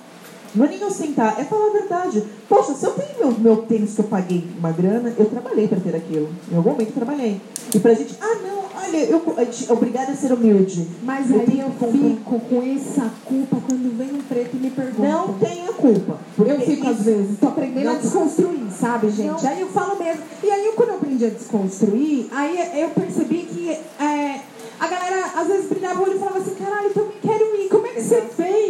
Não 0.55 0.65
é 0.65 0.69
nem 0.69 0.83
ostentar, 0.83 1.39
é 1.39 1.43
falar 1.43 1.67
a 1.67 1.71
verdade. 1.71 2.23
Poxa, 2.47 2.73
se 2.73 2.85
eu 2.85 2.91
tenho 2.91 3.17
meu, 3.17 3.31
meu 3.39 3.57
tênis 3.63 3.95
que 3.95 4.01
eu 4.01 4.05
paguei 4.05 4.43
uma 4.57 4.71
grana, 4.71 5.13
eu 5.17 5.25
trabalhei 5.25 5.67
para 5.67 5.79
ter 5.79 5.95
aquilo. 5.95 6.29
Em 6.51 6.55
algum 6.55 6.71
momento 6.71 6.89
eu 6.89 6.93
trabalhei. 6.95 7.41
E 7.73 7.79
pra 7.79 7.93
gente, 7.93 8.15
ah 8.21 8.35
não, 8.43 8.63
olha, 8.83 8.97
eu, 8.97 9.21
a 9.37 9.41
é 9.41 9.73
obrigada 9.73 10.11
a 10.11 10.15
ser 10.15 10.31
humilde. 10.31 10.87
mas 11.03 11.31
Eu 11.31 11.39
aí 11.39 11.45
tenho 11.45 11.63
eu 11.63 11.91
fico 11.91 12.39
com 12.39 12.61
essa 12.61 13.11
culpa 13.25 13.57
quando 13.67 13.97
vem 13.97 14.13
um 14.13 14.21
preto 14.21 14.55
e 14.55 14.59
me 14.59 14.69
pergunta. 14.69 15.07
Não 15.07 15.33
tenha 15.33 15.73
culpa. 15.73 16.19
Eu 16.37 16.59
fico 16.61 16.87
às 16.87 17.01
vezes, 17.03 17.39
tô 17.39 17.47
aprendendo 17.47 17.89
a 17.89 17.93
Não. 17.93 17.99
desconstruir, 17.99 18.71
sabe, 18.79 19.09
gente? 19.09 19.43
Não. 19.43 19.49
Aí 19.49 19.61
eu 19.61 19.69
falo 19.69 19.97
mesmo. 19.97 20.21
E 20.43 20.51
aí, 20.51 20.71
quando 20.75 20.89
eu 20.89 20.95
aprendi 20.95 21.25
a 21.25 21.29
desconstruir, 21.29 22.27
aí 22.31 22.81
eu 22.81 22.89
percebi 22.89 23.43
que 23.43 23.69
é, 23.71 24.39
a 24.79 24.87
galera 24.87 25.31
às 25.35 25.47
vezes 25.47 25.69
brilhava 25.69 25.99
o 25.99 26.03
olho 26.03 26.15
e 26.15 26.19
falava 26.19 26.39
assim: 26.39 26.55
caralho, 26.55 26.87
eu 26.87 26.93
também 26.93 27.17
quero 27.21 27.55
ir. 27.55 27.69
Como 27.69 27.87
é 27.87 27.89
que 27.89 28.01
você 28.01 28.21
fez? 28.21 28.62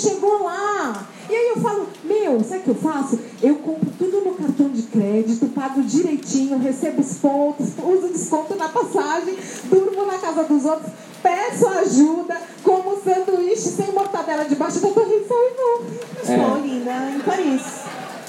Chegou 0.00 0.44
lá? 0.44 1.06
E 1.28 1.34
aí 1.34 1.52
eu 1.54 1.62
falo: 1.62 1.86
meu, 2.04 2.42
sabe 2.42 2.60
o 2.60 2.62
que 2.62 2.68
eu 2.70 2.74
faço? 2.74 3.18
Eu 3.42 3.56
compro 3.56 3.90
tudo 3.98 4.20
no 4.22 4.34
cartão 4.34 4.70
de 4.70 4.82
crédito, 4.82 5.46
pago 5.48 5.82
direitinho, 5.82 6.58
recebo 6.58 7.02
os 7.02 7.14
pontos, 7.18 7.68
uso 7.82 8.08
desconto 8.08 8.54
na 8.54 8.68
passagem, 8.68 9.36
durmo 9.64 10.06
na 10.06 10.18
casa 10.18 10.44
dos 10.44 10.64
outros. 10.64 10.90
Peço 11.22 11.68
ajuda, 11.68 12.34
como 12.62 12.98
sanduíche 13.02 13.68
sem 13.68 13.92
mortadela 13.92 14.44
debaixo 14.46 14.80
da 14.80 14.88
torrição 14.88 15.36
e 15.36 15.54
vou. 15.56 15.84
Estou 16.22 16.66
linda 16.66 17.10
em 17.14 17.20
Paris. 17.20 17.62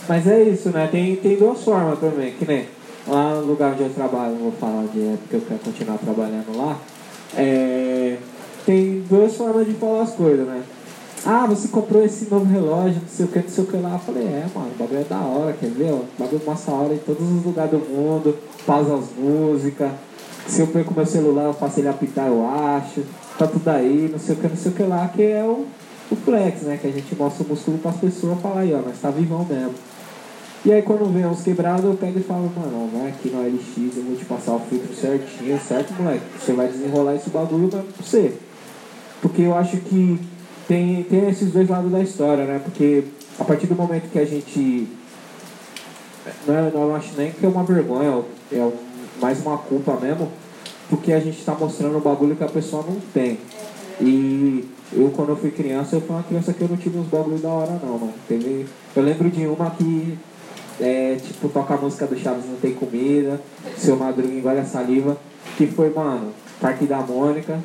Mas 0.09 0.27
é 0.27 0.43
isso, 0.43 0.69
né? 0.71 0.89
Tem, 0.91 1.15
tem 1.15 1.37
duas 1.37 1.63
formas 1.63 1.99
também, 1.99 2.33
que 2.33 2.45
nem 2.45 2.67
lá 3.07 3.35
no 3.35 3.45
lugar 3.45 3.71
onde 3.71 3.83
eu 3.83 3.93
trabalho, 3.93 4.33
não 4.33 4.41
vou 4.41 4.51
falar 4.51 4.85
de 4.87 4.99
é 4.99 5.17
porque 5.21 5.35
eu 5.37 5.41
quero 5.41 5.59
continuar 5.61 5.97
trabalhando 5.97 6.57
lá. 6.57 6.77
É, 7.37 8.17
tem 8.65 9.03
duas 9.09 9.35
formas 9.35 9.65
de 9.65 9.73
falar 9.73 10.03
as 10.03 10.11
coisas, 10.11 10.45
né? 10.45 10.61
Ah, 11.23 11.45
você 11.45 11.67
comprou 11.67 12.03
esse 12.03 12.27
novo 12.31 12.45
relógio, 12.45 12.99
não 13.01 13.07
sei 13.07 13.25
o 13.25 13.27
que, 13.27 13.39
não 13.39 13.49
sei 13.49 13.63
o 13.63 13.67
que 13.67 13.77
lá. 13.77 13.93
Eu 13.93 13.99
falei, 13.99 14.23
é, 14.23 14.47
mano, 14.55 14.71
o 14.73 14.77
bagulho 14.79 15.01
é 15.01 15.03
da 15.03 15.19
hora, 15.19 15.53
quer 15.53 15.69
ver? 15.69 15.91
O 15.91 16.05
bagulho 16.17 16.41
mostra 16.45 16.73
a 16.73 16.77
hora 16.77 16.93
em 16.95 16.97
todos 16.97 17.21
os 17.21 17.45
lugares 17.45 17.71
do 17.71 17.77
mundo, 17.77 18.35
pausa 18.65 18.95
as 18.95 19.05
músicas. 19.15 19.91
Se 20.47 20.61
eu 20.61 20.67
perco 20.67 20.93
meu 20.95 21.05
celular, 21.05 21.43
eu 21.43 21.53
faço 21.53 21.79
ele 21.79 21.89
apitar, 21.89 22.27
eu 22.27 22.47
acho. 22.47 23.03
Tá 23.37 23.45
tudo 23.45 23.67
aí, 23.69 24.09
não 24.11 24.17
sei 24.17 24.33
o 24.35 24.37
que, 24.39 24.47
não 24.47 24.57
sei 24.57 24.71
o 24.71 24.75
que 24.75 24.83
lá, 24.83 25.07
que 25.09 25.21
é 25.21 25.43
o, 25.43 25.67
o 26.11 26.15
flex, 26.15 26.63
né? 26.63 26.79
Que 26.81 26.87
a 26.87 26.91
gente 26.91 27.15
mostra 27.15 27.43
o 27.43 27.47
músculo 27.47 27.77
pras 27.77 27.97
pessoas 27.97 28.39
e 28.39 28.41
fala 28.41 28.61
aí, 28.61 28.73
ó, 28.73 28.79
nós 28.79 28.99
tá 28.99 29.11
vivão 29.11 29.45
mesmo. 29.45 29.75
E 30.65 30.71
aí 30.71 30.81
quando 30.81 31.11
vem 31.13 31.25
uns 31.25 31.41
quebrados, 31.41 31.85
eu 31.85 31.93
pego 31.93 32.19
e 32.19 32.23
falo, 32.23 32.51
mano, 32.55 32.89
vai 32.93 33.09
aqui 33.09 33.29
no 33.29 33.41
LX, 33.41 33.97
eu 33.97 34.03
vou 34.03 34.15
te 34.15 34.25
passar 34.25 34.53
o 34.53 34.59
filtro 34.59 34.93
certinho, 34.95 35.59
certo, 35.59 35.93
moleque? 35.93 36.23
Você 36.39 36.53
vai 36.53 36.67
desenrolar 36.67 37.15
esse 37.15 37.29
bagulho 37.29 37.67
pra 37.67 37.83
você. 37.99 38.33
Porque 39.21 39.43
eu 39.43 39.55
acho 39.55 39.77
que 39.77 40.19
tem, 40.71 41.03
tem 41.03 41.27
esses 41.29 41.51
dois 41.51 41.67
lados 41.67 41.91
da 41.91 41.99
história, 41.99 42.45
né? 42.45 42.61
Porque 42.63 43.03
a 43.37 43.43
partir 43.43 43.67
do 43.67 43.75
momento 43.75 44.09
que 44.09 44.17
a 44.17 44.23
gente. 44.23 44.87
Não, 46.47 46.55
é, 46.55 46.71
não 46.73 46.95
acho 46.95 47.09
nem 47.17 47.29
que 47.29 47.45
é 47.45 47.49
uma 47.49 47.63
vergonha, 47.65 48.23
é 48.53 48.57
um- 48.57 48.71
mais 49.19 49.41
uma 49.41 49.57
culpa 49.57 49.97
mesmo, 49.99 50.31
porque 50.89 51.11
a 51.11 51.19
gente 51.19 51.43
tá 51.43 51.53
mostrando 51.59 51.97
um 51.97 51.99
bagulho 51.99 52.37
que 52.37 52.43
a 52.45 52.47
pessoa 52.47 52.85
não 52.87 52.95
tem. 53.13 53.37
E 53.99 54.65
eu, 54.93 55.11
quando 55.13 55.29
eu 55.29 55.35
fui 55.35 55.51
criança, 55.51 55.97
eu 55.97 56.01
fui 56.01 56.15
uma 56.15 56.23
criança 56.23 56.53
que 56.53 56.61
eu 56.61 56.69
não 56.69 56.77
tive 56.77 56.97
uns 56.99 57.07
bagulho 57.07 57.39
da 57.39 57.49
hora, 57.49 57.77
não, 57.83 57.97
mano. 57.97 58.13
Teve, 58.25 58.65
eu 58.95 59.03
lembro 59.03 59.29
de 59.29 59.45
uma 59.47 59.71
que 59.71 60.17
é, 60.79 61.17
tipo, 61.21 61.49
toca 61.49 61.73
a 61.73 61.77
música 61.77 62.07
do 62.07 62.17
Chaves 62.17 62.45
Não 62.45 62.55
Tem 62.55 62.73
Comida, 62.73 63.41
Seu 63.77 63.97
Madruga 63.97 64.33
Engole 64.33 64.59
a 64.59 64.65
Saliva, 64.65 65.17
que 65.57 65.67
foi, 65.67 65.89
mano, 65.89 66.31
Parque 66.61 66.85
da 66.85 66.99
Mônica, 66.99 67.59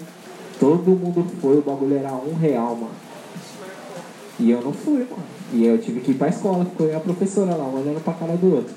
todo 0.59 0.91
mundo 0.91 1.27
foi, 1.41 1.59
o 1.59 1.63
bagulho 1.63 1.97
era 1.97 2.13
um 2.13 2.35
real, 2.35 2.75
mano. 2.77 3.07
E 4.39 4.51
eu 4.51 4.61
não 4.61 4.73
fui, 4.73 4.99
mano. 4.99 5.25
E 5.53 5.65
eu 5.65 5.79
tive 5.79 6.01
que 6.01 6.11
ir 6.11 6.15
pra 6.15 6.29
escola, 6.29 6.65
ficou 6.65 6.95
a 6.95 7.01
professora 7.01 7.55
lá, 7.55 7.67
olhando 7.67 8.03
pra 8.03 8.13
cara 8.15 8.37
do 8.37 8.55
outro. 8.55 8.75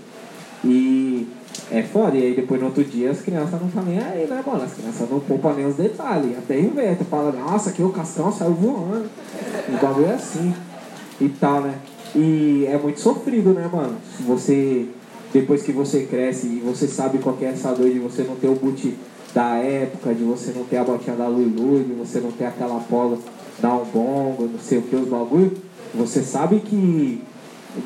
E 0.63 1.27
é 1.71 1.83
foda, 1.83 2.17
e 2.17 2.23
aí 2.23 2.35
depois 2.35 2.59
no 2.59 2.67
outro 2.67 2.83
dia 2.83 3.11
as 3.11 3.21
crianças 3.21 3.59
não 3.59 3.69
tá 3.69 3.81
nem 3.81 3.99
aí, 3.99 4.27
né, 4.27 4.43
mano? 4.45 4.63
As 4.63 4.73
crianças 4.73 5.09
não 5.09 5.19
poupam 5.19 5.53
nem 5.53 5.65
os 5.65 5.75
detalhes. 5.75 6.37
Até 6.37 6.59
inventa, 6.59 7.03
fala, 7.05 7.31
nossa, 7.31 7.69
aqui 7.69 7.81
o 7.81 7.89
Cascão 7.89 8.31
saiu 8.31 8.53
voando. 8.53 9.09
O 9.67 9.81
bagulho 9.81 10.07
é 10.07 10.13
assim. 10.13 10.53
E 11.19 11.29
tal, 11.29 11.61
né? 11.61 11.75
E 12.15 12.65
é 12.67 12.77
muito 12.77 12.99
sofrido, 12.99 13.53
né, 13.53 13.69
mano? 13.71 13.95
Você, 14.21 14.87
depois 15.33 15.61
que 15.61 15.71
você 15.71 16.03
cresce 16.03 16.47
e 16.47 16.59
você 16.65 16.87
sabe 16.87 17.19
qual 17.19 17.35
que 17.35 17.45
é 17.45 17.49
essa 17.49 17.73
dor 17.73 17.89
de 17.89 17.99
você 17.99 18.23
não 18.23 18.35
ter 18.35 18.47
o 18.47 18.55
boot 18.55 18.95
da 19.33 19.55
época, 19.57 20.13
de 20.13 20.23
você 20.23 20.51
não 20.55 20.63
ter 20.63 20.77
a 20.77 20.83
botinha 20.83 21.15
da 21.15 21.27
Lulu, 21.27 21.83
de 21.83 21.93
você 21.93 22.19
não 22.19 22.31
ter 22.31 22.45
aquela 22.45 22.79
polo 22.81 23.19
da 23.59 23.73
um 23.73 23.85
bongo, 23.85 24.49
não 24.51 24.59
sei 24.59 24.79
o 24.79 24.81
que, 24.81 24.95
os 24.95 25.07
bagulho, 25.07 25.57
você 25.93 26.21
sabe 26.21 26.59
que 26.59 27.21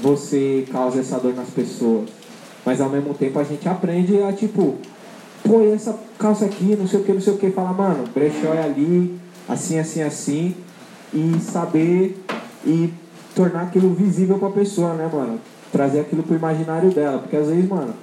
você 0.01 0.65
causa 0.71 0.99
essa 0.99 1.19
dor 1.19 1.33
nas 1.33 1.49
pessoas. 1.49 2.09
Mas 2.65 2.79
ao 2.79 2.89
mesmo 2.89 3.13
tempo 3.13 3.39
a 3.39 3.43
gente 3.43 3.67
aprende 3.67 4.21
a 4.21 4.31
tipo, 4.31 4.75
pô, 5.43 5.61
essa 5.73 5.97
calça 6.17 6.45
aqui, 6.45 6.75
não 6.77 6.87
sei 6.87 7.01
o 7.01 7.03
que, 7.03 7.13
não 7.13 7.21
sei 7.21 7.33
o 7.33 7.37
que, 7.37 7.51
fala, 7.51 7.73
mano, 7.73 8.05
brechó 8.13 8.53
é 8.53 8.63
ali, 8.63 9.19
assim, 9.47 9.77
assim, 9.79 10.01
assim, 10.01 10.55
e 11.13 11.39
saber 11.41 12.23
e 12.65 12.93
tornar 13.35 13.63
aquilo 13.63 13.93
visível 13.93 14.37
pra 14.39 14.49
pessoa, 14.49 14.93
né, 14.93 15.09
mano? 15.11 15.39
Trazer 15.71 16.01
aquilo 16.01 16.23
pro 16.23 16.35
imaginário 16.35 16.91
dela, 16.91 17.19
porque 17.19 17.35
às 17.35 17.47
vezes, 17.47 17.67
mano, 17.67 17.93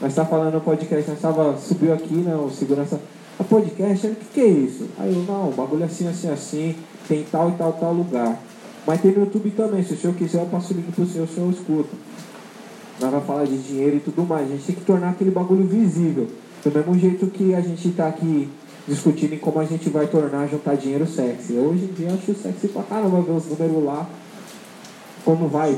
nós 0.00 0.14
tá 0.14 0.24
falando 0.24 0.54
no 0.54 0.60
podcast, 0.60 1.10
nós 1.10 1.20
tava, 1.20 1.56
subiu 1.56 1.94
aqui, 1.94 2.14
né, 2.14 2.34
o 2.34 2.50
segurança, 2.50 3.00
a 3.38 3.44
podcast, 3.44 4.06
o 4.06 4.14
que 4.14 4.24
que 4.34 4.40
é 4.40 4.46
isso? 4.46 4.88
Aí 4.98 5.12
eu, 5.14 5.22
não, 5.22 5.48
o 5.48 5.52
bagulho 5.52 5.82
é 5.82 5.86
assim, 5.86 6.08
assim, 6.08 6.30
assim, 6.30 6.76
tem 7.08 7.24
tal 7.30 7.50
e 7.50 7.52
tal, 7.52 7.72
tal 7.74 7.92
lugar. 7.92 8.38
Mas 8.86 9.00
tem 9.00 9.12
no 9.12 9.20
YouTube 9.20 9.50
também, 9.50 9.82
se 9.82 9.94
o 9.94 9.96
senhor 9.96 10.14
quiser 10.14 10.42
eu 10.42 10.46
passo 10.46 10.74
o 10.74 10.76
link 10.76 10.92
pro 10.92 11.06
senhor, 11.06 11.24
o 11.24 11.28
senhor 11.28 11.50
escuta. 11.50 11.90
Nós 13.00 13.10
vamos 13.10 13.26
falar 13.26 13.44
de 13.44 13.56
dinheiro 13.58 13.96
e 13.96 14.00
tudo 14.00 14.22
mais. 14.22 14.46
A 14.46 14.50
gente 14.52 14.66
tem 14.66 14.74
que 14.74 14.82
tornar 14.82 15.10
aquele 15.10 15.30
bagulho 15.30 15.64
visível. 15.64 16.28
Do 16.62 16.70
mesmo 16.70 16.98
jeito 16.98 17.26
que 17.26 17.54
a 17.54 17.60
gente 17.60 17.90
tá 17.90 18.08
aqui 18.08 18.48
discutindo 18.86 19.34
em 19.34 19.38
como 19.38 19.58
a 19.58 19.64
gente 19.64 19.88
vai 19.88 20.06
tornar 20.06 20.46
juntar 20.46 20.76
dinheiro 20.76 21.06
sexy. 21.06 21.54
Hoje 21.54 21.84
em 21.84 21.92
dia 21.92 22.08
eu 22.08 22.14
acho 22.14 22.34
sexy 22.34 22.68
pra 22.68 22.82
caramba 22.82 23.20
ver 23.20 23.32
os 23.32 23.46
números 23.46 23.84
lá. 23.84 24.08
Como 25.24 25.48
vai? 25.48 25.72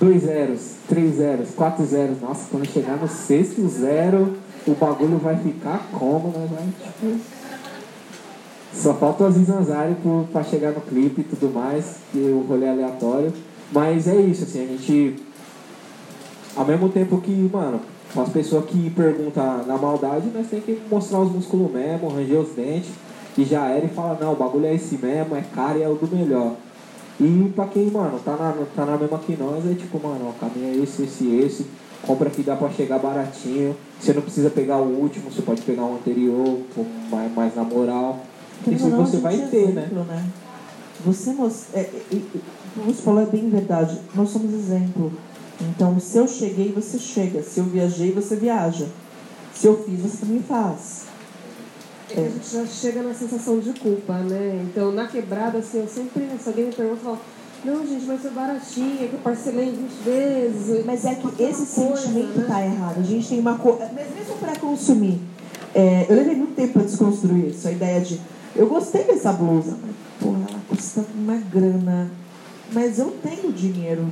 Dois 0.00 0.22
zeros, 0.22 0.60
três 0.88 1.16
zeros, 1.16 1.50
quatro 1.56 1.84
zeros. 1.84 2.20
Nossa, 2.20 2.46
quando 2.50 2.66
chegar 2.66 2.96
no 2.96 3.08
sexto 3.08 3.66
zero, 3.68 4.36
o 4.66 4.74
bagulho 4.74 5.18
vai 5.18 5.36
ficar 5.36 5.88
como, 5.92 6.28
né? 6.28 6.48
Vai, 6.50 6.66
tipo... 6.66 7.20
Só 8.72 8.94
falta 8.94 9.24
o 9.24 9.26
Aziz 9.26 9.48
Ansari 9.48 9.96
pra 10.30 10.44
chegar 10.44 10.70
no 10.72 10.80
clipe 10.80 11.22
e 11.22 11.24
tudo 11.24 11.52
mais, 11.52 11.96
que 12.12 12.18
o 12.18 12.46
rolê 12.48 12.66
é 12.66 12.70
aleatório. 12.70 13.32
Mas 13.72 14.06
é 14.06 14.16
isso, 14.16 14.44
assim, 14.44 14.62
a 14.62 14.66
gente. 14.66 15.16
Ao 16.54 16.64
mesmo 16.64 16.88
tempo 16.88 17.20
que, 17.20 17.50
mano, 17.52 17.80
as 18.16 18.28
pessoas 18.28 18.66
que 18.66 18.90
perguntam 18.90 19.66
na 19.66 19.76
maldade, 19.76 20.30
nós 20.32 20.46
tem 20.48 20.60
que 20.60 20.80
mostrar 20.90 21.20
os 21.20 21.32
músculos 21.32 21.72
mesmo, 21.72 22.08
ranger 22.08 22.40
os 22.40 22.50
dentes, 22.50 22.90
e 23.36 23.44
já 23.44 23.66
era 23.66 23.84
e 23.84 23.88
fala, 23.88 24.16
não, 24.20 24.32
o 24.32 24.36
bagulho 24.36 24.66
é 24.66 24.74
esse 24.74 24.96
mesmo, 24.96 25.36
é 25.36 25.42
caro 25.54 25.78
e 25.78 25.82
é 25.82 25.88
o 25.88 25.94
do 25.94 26.06
melhor. 26.14 26.54
E 27.20 27.52
pra 27.54 27.66
quem, 27.66 27.90
mano, 27.90 28.18
tá 28.24 28.32
na, 28.36 28.54
tá 28.76 28.86
na 28.86 28.96
mesma 28.96 29.18
que 29.18 29.36
nós, 29.36 29.66
é 29.66 29.74
tipo, 29.74 30.00
mano, 30.00 30.26
ó, 30.26 30.30
o 30.30 30.34
caminho 30.34 30.68
é 30.68 30.82
esse, 30.84 31.02
esse, 31.02 31.26
esse. 31.36 31.66
Compra 32.02 32.30
que 32.30 32.42
dá 32.42 32.54
pra 32.54 32.70
chegar 32.70 32.98
baratinho. 32.98 33.76
Você 34.00 34.12
não 34.12 34.22
precisa 34.22 34.50
pegar 34.50 34.78
o 34.78 35.00
último, 35.00 35.30
você 35.30 35.42
pode 35.42 35.62
pegar 35.62 35.82
o 35.82 35.96
anterior, 35.96 36.60
mais, 37.10 37.34
mais 37.34 37.56
na 37.56 37.64
moral. 37.64 38.20
Isso 38.66 38.88
não, 38.88 39.04
você 39.04 39.16
vai 39.16 39.36
ter, 39.48 39.72
né? 39.72 39.82
exemplo, 39.82 40.04
né? 40.04 40.26
Você 41.04 41.32
mostra, 41.32 41.80
é, 41.80 41.82
é, 41.82 42.02
é, 42.12 42.20
você 42.86 43.02
falou 43.02 43.22
é 43.22 43.26
bem 43.26 43.50
verdade. 43.50 43.98
Nós 44.14 44.30
somos 44.30 44.52
exemplo. 44.52 45.12
Então, 45.60 45.98
se 45.98 46.18
eu 46.18 46.28
cheguei, 46.28 46.72
você 46.72 46.98
chega. 46.98 47.42
Se 47.42 47.58
eu 47.58 47.64
viajei, 47.64 48.12
você 48.12 48.36
viaja. 48.36 48.86
Se 49.52 49.66
eu 49.66 49.82
fiz, 49.82 50.00
você 50.00 50.18
também 50.18 50.40
faz. 50.40 51.07
É 52.10 52.14
que 52.14 52.20
a 52.20 52.28
gente 52.30 52.50
já 52.50 52.66
chega 52.66 53.02
na 53.02 53.14
sensação 53.14 53.58
de 53.58 53.72
culpa, 53.78 54.14
né? 54.14 54.66
Então, 54.70 54.92
na 54.92 55.06
quebrada, 55.06 55.58
assim, 55.58 55.80
eu 55.80 55.88
sempre, 55.88 56.26
se 56.42 56.48
alguém 56.48 56.66
me 56.66 56.72
pergunta, 56.72 57.00
eu 57.00 57.04
falo, 57.04 57.18
não, 57.64 57.84
gente, 57.86 58.04
mas 58.06 58.20
foi 58.20 58.30
baratinho, 58.30 59.04
é 59.04 59.08
que 59.08 59.14
eu 59.14 59.20
parcelei 59.20 59.68
em 59.68 59.72
20 59.72 59.90
vezes. 60.04 60.86
Mas 60.86 61.04
é 61.04 61.14
que 61.16 61.26
esse 61.42 61.80
coisa, 61.80 61.96
sentimento 61.96 62.38
né? 62.38 62.44
tá 62.46 62.64
errado. 62.64 63.00
A 63.00 63.02
gente 63.02 63.28
tem 63.28 63.40
uma 63.40 63.58
coisa. 63.58 63.90
Mas 63.94 64.14
mesmo 64.14 64.36
para 64.36 64.56
consumir. 64.56 65.20
é, 65.74 66.06
eu 66.08 66.16
levei 66.16 66.36
muito 66.36 66.54
tempo 66.54 66.74
para 66.74 66.82
desconstruir 66.82 67.48
isso. 67.48 67.66
A 67.66 67.72
ideia 67.72 68.00
de. 68.00 68.20
Eu 68.54 68.66
gostei 68.68 69.04
dessa 69.04 69.32
blusa, 69.32 69.76
mas, 69.82 69.94
porra, 70.20 70.46
ela 70.48 70.60
custa 70.68 71.04
uma 71.14 71.36
grana. 71.36 72.10
Mas 72.72 72.98
eu 72.98 73.10
tenho 73.22 73.52
dinheiro 73.52 74.06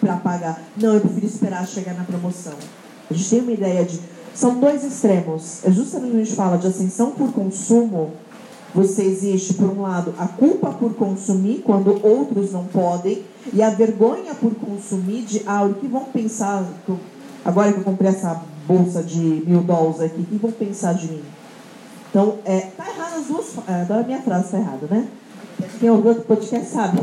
para 0.00 0.16
pagar. 0.16 0.62
Não, 0.76 0.94
eu 0.94 1.00
prefiro 1.00 1.26
esperar 1.26 1.66
chegar 1.66 1.94
na 1.94 2.04
promoção. 2.04 2.54
A 3.10 3.14
gente 3.14 3.28
tem 3.28 3.40
uma 3.40 3.52
ideia 3.52 3.84
de. 3.84 4.00
São 4.38 4.60
dois 4.60 4.84
extremos. 4.84 5.64
É 5.64 5.70
justamente 5.72 6.10
quando 6.12 6.20
a 6.20 6.24
gente 6.24 6.36
fala 6.36 6.58
de 6.58 6.68
ascensão 6.68 7.10
por 7.10 7.32
consumo. 7.32 8.12
Você 8.72 9.02
existe, 9.02 9.54
por 9.54 9.68
um 9.68 9.82
lado, 9.82 10.14
a 10.16 10.28
culpa 10.28 10.70
por 10.70 10.94
consumir 10.94 11.62
quando 11.64 11.98
outros 12.06 12.52
não 12.52 12.64
podem, 12.66 13.24
e 13.52 13.60
a 13.60 13.70
vergonha 13.70 14.36
por 14.36 14.54
consumir 14.54 15.22
de 15.22 15.42
ah, 15.44 15.64
o 15.64 15.74
que 15.74 15.88
vão 15.88 16.04
pensar. 16.04 16.64
Agora 17.44 17.72
que 17.72 17.80
eu 17.80 17.84
comprei 17.84 18.10
essa 18.10 18.40
bolsa 18.64 19.02
de 19.02 19.18
mil 19.18 19.62
dólares 19.62 20.02
aqui, 20.02 20.20
o 20.20 20.24
que 20.24 20.36
vão 20.36 20.52
pensar 20.52 20.92
de 20.94 21.08
mim? 21.08 21.22
Então, 22.08 22.36
é, 22.44 22.60
tá 22.76 22.84
errado 22.88 23.18
as 23.18 23.26
duas. 23.26 23.46
é, 23.66 23.82
Agora 23.82 24.02
a 24.02 24.04
minha 24.04 24.22
frase 24.22 24.52
tá 24.52 24.58
errada, 24.58 24.86
né? 24.88 25.08
Quem 25.80 25.90
ouviu 25.90 26.10
outro 26.10 26.24
podcast 26.24 26.68
sabe. 26.68 27.00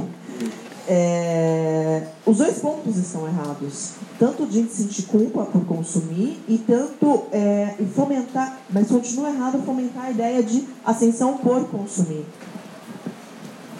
É, 0.87 2.03
os 2.25 2.37
dois 2.37 2.59
pontos 2.59 2.95
estão 2.97 3.27
errados. 3.27 3.93
Tanto 4.19 4.45
de 4.45 4.67
sentir 4.69 5.03
culpa 5.03 5.45
por 5.45 5.65
consumir 5.65 6.39
e 6.47 6.57
tanto 6.57 7.23
é, 7.31 7.75
fomentar, 7.95 8.59
mas 8.69 8.87
continua 8.87 9.29
errado 9.29 9.61
fomentar 9.63 10.05
a 10.05 10.11
ideia 10.11 10.43
de 10.43 10.67
ascensão 10.85 11.37
por 11.37 11.67
consumir. 11.69 12.25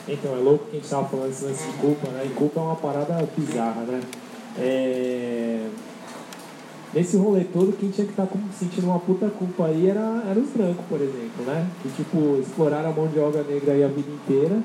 Então, 0.07 0.33
é 0.35 0.39
louco 0.39 0.65
que 0.65 0.77
a 0.77 0.79
gente 0.79 0.89
tava 0.89 1.07
falando 1.07 1.25
lance 1.25 1.43
de 1.43 1.77
culpa, 1.77 2.07
né? 2.09 2.25
E 2.25 2.29
culpa 2.29 2.59
é 2.59 2.63
uma 2.63 2.75
parada 2.75 3.27
bizarra, 3.35 3.81
né? 3.81 4.01
É... 4.57 5.67
Nesse 6.93 7.17
rolê 7.17 7.43
todo, 7.43 7.75
quem 7.77 7.89
tinha 7.89 8.05
que 8.05 8.13
estar 8.13 8.27
sentindo 8.57 8.87
uma 8.87 8.99
puta 8.99 9.29
culpa 9.29 9.65
aí 9.65 9.89
era, 9.89 10.23
era 10.29 10.39
os 10.39 10.49
brancos, 10.49 10.85
por 10.87 11.01
exemplo, 11.01 11.43
né? 11.45 11.67
Que, 11.81 11.89
tipo, 11.89 12.37
exploraram 12.39 12.89
a 12.89 12.93
mão 12.93 13.07
de 13.07 13.19
obra 13.19 13.43
negra 13.43 13.73
aí 13.73 13.83
a 13.83 13.87
vida 13.87 14.09
inteira, 14.11 14.61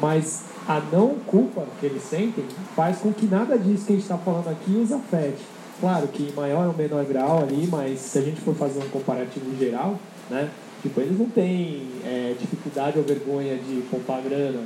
mas 0.00 0.42
a 0.68 0.80
não 0.92 1.14
culpa 1.26 1.64
que 1.80 1.86
eles 1.86 2.02
sentem 2.02 2.44
faz 2.76 2.98
com 2.98 3.10
que 3.10 3.26
nada 3.26 3.58
disso 3.58 3.86
que 3.86 3.92
a 3.92 3.96
gente 3.96 4.02
está 4.02 4.18
falando 4.18 4.48
aqui 4.48 4.72
os 4.72 4.92
afete. 4.92 5.42
Claro 5.80 6.06
que 6.08 6.30
maior 6.36 6.66
ou 6.68 6.74
menor 6.74 7.04
grau 7.06 7.38
ali, 7.38 7.66
mas 7.70 7.98
se 8.00 8.18
a 8.18 8.22
gente 8.22 8.40
for 8.42 8.54
fazer 8.54 8.80
um 8.80 8.88
comparativo 8.88 9.46
geral, 9.58 9.98
né? 10.28 10.50
Tipo, 10.82 11.00
eles 11.00 11.18
não 11.18 11.26
têm 11.26 11.82
é, 12.04 12.34
dificuldade 12.38 12.98
ou 12.98 13.04
vergonha 13.04 13.56
de 13.56 13.80
poupar 13.90 14.20
grana, 14.20 14.60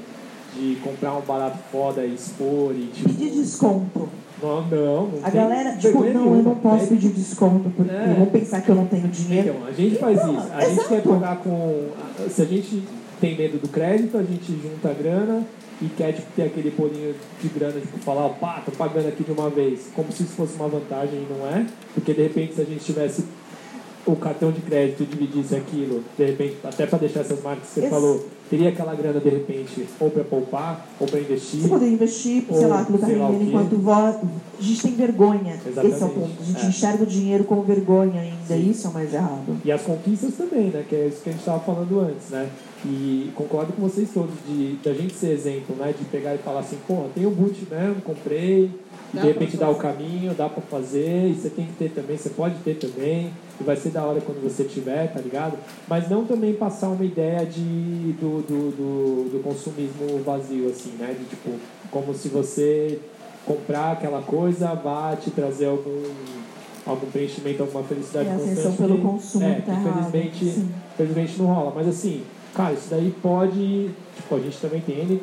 de 0.54 0.76
comprar 0.82 1.14
um 1.16 1.20
barato 1.20 1.58
foda 1.70 2.04
e 2.04 2.14
expor 2.14 2.74
e 2.74 2.90
tipo. 2.92 3.08
Pedir 3.08 3.30
desconto. 3.30 4.08
Não, 4.42 4.62
não, 4.62 5.06
não 5.06 5.10
A 5.22 5.30
galera, 5.30 5.76
tipo, 5.76 6.02
não, 6.02 6.36
eu 6.36 6.42
não 6.42 6.54
posso 6.56 6.88
pedir 6.88 7.10
desconto 7.10 7.70
porque 7.76 7.92
É. 7.94 8.14
vão 8.18 8.26
pensar 8.26 8.60
que 8.60 8.68
eu 8.68 8.74
não 8.74 8.86
tenho 8.86 9.06
dinheiro. 9.06 9.50
Então, 9.50 9.66
a 9.68 9.72
gente 9.72 9.96
faz 9.96 10.16
Não, 10.16 10.36
isso. 10.36 10.48
A 10.52 10.60
gente 10.62 10.72
exato. 10.72 10.88
quer 10.88 11.02
pagar 11.02 11.36
com. 11.36 11.88
Se 12.28 12.42
a 12.42 12.44
gente 12.44 12.82
tem 13.20 13.36
medo 13.36 13.58
do 13.58 13.68
crédito, 13.68 14.18
a 14.18 14.22
gente 14.22 14.52
junta 14.60 14.90
a 14.90 14.92
grana 14.92 15.46
e 15.80 15.86
quer 15.96 16.12
tipo, 16.12 16.26
ter 16.36 16.42
aquele 16.42 16.70
bolinho 16.70 17.14
de 17.40 17.48
grana, 17.48 17.80
tipo, 17.80 17.98
falar, 17.98 18.28
pá, 18.30 18.62
tô 18.64 18.70
pagando 18.72 19.08
aqui 19.08 19.24
de 19.24 19.32
uma 19.32 19.48
vez. 19.50 19.88
Como 19.94 20.10
se 20.12 20.22
isso 20.24 20.32
fosse 20.32 20.54
uma 20.56 20.68
vantagem 20.68 21.14
e 21.20 21.26
não 21.32 21.46
é. 21.46 21.66
Porque 21.94 22.12
de 22.12 22.22
repente 22.22 22.54
se 22.54 22.60
a 22.60 22.64
gente 22.64 22.84
tivesse 22.84 23.24
o 24.04 24.16
cartão 24.16 24.50
de 24.50 24.60
crédito 24.60 25.04
e 25.04 25.06
dividisse 25.06 25.54
aquilo, 25.54 26.02
de 26.18 26.24
repente, 26.24 26.56
até 26.64 26.86
para 26.86 26.98
deixar 26.98 27.20
essas 27.20 27.40
marcas 27.40 27.68
que 27.68 27.74
você 27.74 27.80
Esse- 27.82 27.88
falou, 27.90 28.26
teria 28.50 28.68
aquela 28.70 28.96
grana 28.96 29.20
de 29.20 29.28
repente 29.28 29.86
ou 30.00 30.10
para 30.10 30.24
poupar 30.24 30.88
ou 30.98 31.06
para 31.06 31.20
investir. 31.20 31.60
Você 31.60 31.68
poder 31.68 31.88
investir, 31.88 32.44
sei 32.48 32.56
Ou 32.64 32.68
lá, 32.68 32.80
aquilo 32.80 32.98
tá 32.98 33.06
sei 33.06 33.16
rendendo 33.16 33.44
enquanto 33.44 33.76
vo... 33.76 33.92
A 33.92 34.20
gente 34.60 34.82
tem 34.82 34.92
vergonha. 34.94 35.54
Exatamente. 35.64 35.94
Esse 35.94 36.02
é 36.02 36.06
o 36.06 36.10
ponto. 36.10 36.32
A 36.40 36.44
gente 36.44 36.64
É. 36.64 36.68
enxerga 36.68 37.02
o 37.04 37.06
dinheiro 37.06 37.44
como 37.44 37.62
vergonha 37.62 38.20
ainda. 38.20 38.56
Isso 38.56 38.88
é 38.88 38.90
o 38.90 38.92
mais 38.92 39.14
errado. 39.14 39.56
E 39.64 39.70
as 39.70 39.82
conquistas 39.82 40.34
também, 40.34 40.70
né? 40.70 40.84
Que 40.88 40.96
é 40.96 41.06
isso 41.06 41.20
que 41.22 41.28
a 41.28 41.32
gente 41.32 41.40
estava 41.40 41.60
falando 41.60 42.00
antes, 42.00 42.28
né? 42.30 42.48
E 42.84 43.30
concordo 43.34 43.72
com 43.72 43.82
vocês 43.82 44.10
todos 44.12 44.34
de 44.46 44.76
da 44.82 44.92
gente 44.92 45.14
ser 45.14 45.30
exemplo, 45.30 45.76
né? 45.76 45.94
De 45.96 46.04
pegar 46.06 46.34
e 46.34 46.38
falar 46.38 46.60
assim, 46.60 46.78
pô, 46.86 47.04
tem 47.14 47.24
o 47.24 47.30
boot 47.30 47.64
mesmo, 47.70 48.02
comprei, 48.02 48.64
e 48.64 49.16
Dá 49.16 49.20
de 49.20 49.28
repente 49.28 49.56
dá 49.56 49.70
o 49.70 49.76
caminho, 49.76 50.34
dá 50.34 50.48
pra 50.48 50.62
fazer, 50.62 51.28
e 51.28 51.34
você 51.34 51.48
tem 51.48 51.66
que 51.66 51.74
ter 51.74 51.90
também, 51.90 52.16
você 52.16 52.30
pode 52.30 52.56
ter 52.64 52.74
também, 52.74 53.30
e 53.60 53.64
vai 53.64 53.76
ser 53.76 53.90
da 53.90 54.02
hora 54.04 54.20
quando 54.20 54.42
você 54.42 54.64
tiver, 54.64 55.12
tá 55.12 55.20
ligado? 55.20 55.56
Mas 55.86 56.10
não 56.10 56.24
também 56.24 56.54
passar 56.54 56.88
uma 56.88 57.04
ideia 57.04 57.46
de, 57.46 58.14
do, 58.20 58.42
do, 58.42 58.70
do, 58.70 59.30
do 59.30 59.42
consumismo 59.44 60.20
vazio, 60.24 60.68
assim, 60.68 60.92
né? 60.98 61.14
De 61.16 61.24
tipo, 61.26 61.50
como 61.90 62.12
se 62.14 62.28
você 62.28 62.98
comprar 63.46 63.92
aquela 63.92 64.22
coisa 64.22 64.72
vá 64.74 65.16
te 65.16 65.30
trazer 65.30 65.66
algum 65.66 66.02
algum 66.84 67.06
preenchimento, 67.06 67.62
alguma 67.62 67.84
felicidade 67.84 68.28
É 68.28 68.32
a 68.32 68.38
constante. 68.38 68.76
pelo 68.76 68.98
consumo 68.98 69.44
é, 69.44 69.54
que 69.54 69.62
tá 69.62 69.74
infelizmente, 69.74 70.66
infelizmente 70.94 71.38
não 71.38 71.46
rola. 71.46 71.72
Mas 71.74 71.86
assim, 71.86 72.22
cara, 72.54 72.72
isso 72.72 72.88
daí 72.90 73.14
pode. 73.22 73.90
Tipo, 74.16 74.34
a 74.36 74.38
gente 74.38 74.58
também 74.60 74.80
tem 74.80 75.00
N 75.00 75.22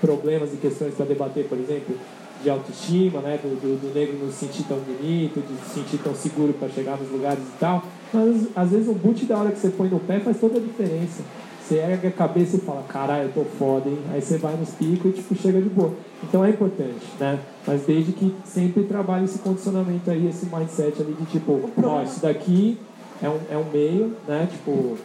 problemas 0.00 0.52
e 0.52 0.56
questões 0.56 0.94
para 0.94 1.06
debater, 1.06 1.46
por 1.46 1.58
exemplo, 1.58 1.96
de 2.42 2.50
autoestima, 2.50 3.20
né? 3.20 3.38
Do, 3.42 3.48
do, 3.60 3.80
do 3.80 3.94
negro 3.94 4.18
não 4.22 4.30
se 4.30 4.46
sentir 4.46 4.64
tão 4.64 4.78
bonito, 4.78 5.40
de 5.40 5.68
se 5.68 5.80
sentir 5.80 5.98
tão 5.98 6.14
seguro 6.14 6.52
para 6.52 6.68
chegar 6.68 6.96
nos 6.96 7.10
lugares 7.10 7.42
e 7.42 7.58
tal. 7.58 7.82
Mas 8.12 8.48
às 8.54 8.70
vezes 8.70 8.88
um 8.88 8.94
boot 8.94 9.24
da 9.26 9.38
hora 9.38 9.50
que 9.50 9.58
você 9.58 9.70
põe 9.70 9.88
no 9.88 10.00
pé 10.00 10.20
faz 10.20 10.38
toda 10.38 10.58
a 10.58 10.60
diferença. 10.60 11.22
Você 11.60 11.74
ergue 11.74 12.06
a 12.06 12.10
cabeça 12.10 12.56
e 12.56 12.60
fala, 12.60 12.82
caralho, 12.88 13.24
eu 13.24 13.32
tô 13.32 13.44
foda, 13.44 13.90
hein? 13.90 13.98
Aí 14.10 14.22
você 14.22 14.38
vai 14.38 14.56
nos 14.56 14.70
picos 14.70 15.10
e 15.10 15.14
tipo, 15.14 15.34
chega 15.34 15.60
de 15.60 15.68
boa. 15.68 15.92
Então 16.22 16.42
é 16.42 16.50
importante, 16.50 17.04
né? 17.20 17.38
Mas 17.66 17.82
desde 17.82 18.12
que 18.12 18.34
sempre 18.44 18.84
trabalhe 18.84 19.26
esse 19.26 19.40
condicionamento 19.40 20.10
aí, 20.10 20.26
esse 20.28 20.46
mindset 20.46 21.02
ali 21.02 21.12
de 21.12 21.26
tipo, 21.26 21.70
ó, 21.82 22.02
isso 22.02 22.22
daqui 22.22 22.78
é 23.22 23.28
um, 23.28 23.38
é 23.50 23.56
um 23.56 23.64
meio, 23.72 24.16
né? 24.26 24.48
Tipo, 24.50 24.96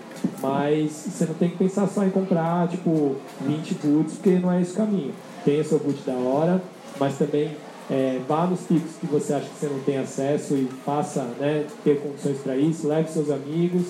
mas 0.41 0.91
você 0.91 1.25
não 1.25 1.33
tem 1.35 1.49
que 1.49 1.57
pensar 1.57 1.87
só 1.87 2.03
em 2.03 2.09
comprar, 2.09 2.67
tipo, 2.67 3.15
20 3.41 3.73
boots, 3.83 4.13
porque 4.15 4.31
não 4.39 4.51
é 4.51 4.61
esse 4.61 4.73
o 4.73 4.75
caminho. 4.75 5.13
Tenha 5.43 5.63
seu 5.63 5.79
boot 5.79 5.99
da 6.05 6.13
hora, 6.13 6.61
mas 6.99 7.17
também 7.17 7.51
é, 7.89 8.19
vá 8.27 8.45
nos 8.45 8.61
picos 8.61 8.91
que 8.99 9.05
você 9.07 9.33
acha 9.33 9.45
que 9.45 9.59
você 9.59 9.67
não 9.67 9.79
tem 9.79 9.97
acesso 9.97 10.55
e 10.55 10.67
faça, 10.85 11.21
né, 11.39 11.65
ter 11.83 11.99
condições 11.99 12.37
para 12.37 12.55
isso, 12.55 12.87
leve 12.87 13.09
seus 13.11 13.29
amigos, 13.29 13.83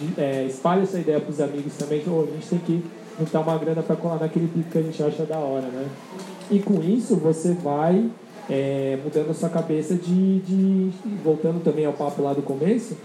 de- 0.00 0.20
é, 0.20 0.44
espalhe 0.44 0.82
essa 0.82 0.98
ideia 0.98 1.18
para 1.20 1.30
os 1.30 1.40
amigos 1.40 1.74
também, 1.76 2.00
que 2.00 2.10
"Ô, 2.10 2.26
a 2.28 2.34
gente 2.34 2.46
tem 2.48 2.58
que 2.58 2.84
juntar 3.18 3.40
uma 3.40 3.56
grana 3.58 3.82
para 3.82 3.96
colar 3.96 4.18
naquele 4.20 4.48
pico 4.48 4.70
que 4.70 4.78
a 4.78 4.82
gente 4.82 5.02
acha 5.02 5.24
da 5.24 5.38
hora, 5.38 5.66
né? 5.66 5.86
E 6.50 6.58
com 6.60 6.82
isso 6.82 7.16
você 7.16 7.52
vai 7.54 8.08
é, 8.50 8.98
mudando 9.04 9.30
a 9.30 9.34
sua 9.34 9.48
cabeça 9.50 9.94
de, 9.94 10.38
de. 10.40 10.90
voltando 11.22 11.62
também 11.62 11.84
ao 11.84 11.92
papo 11.92 12.22
lá 12.22 12.32
do 12.32 12.40
começo, 12.42 12.96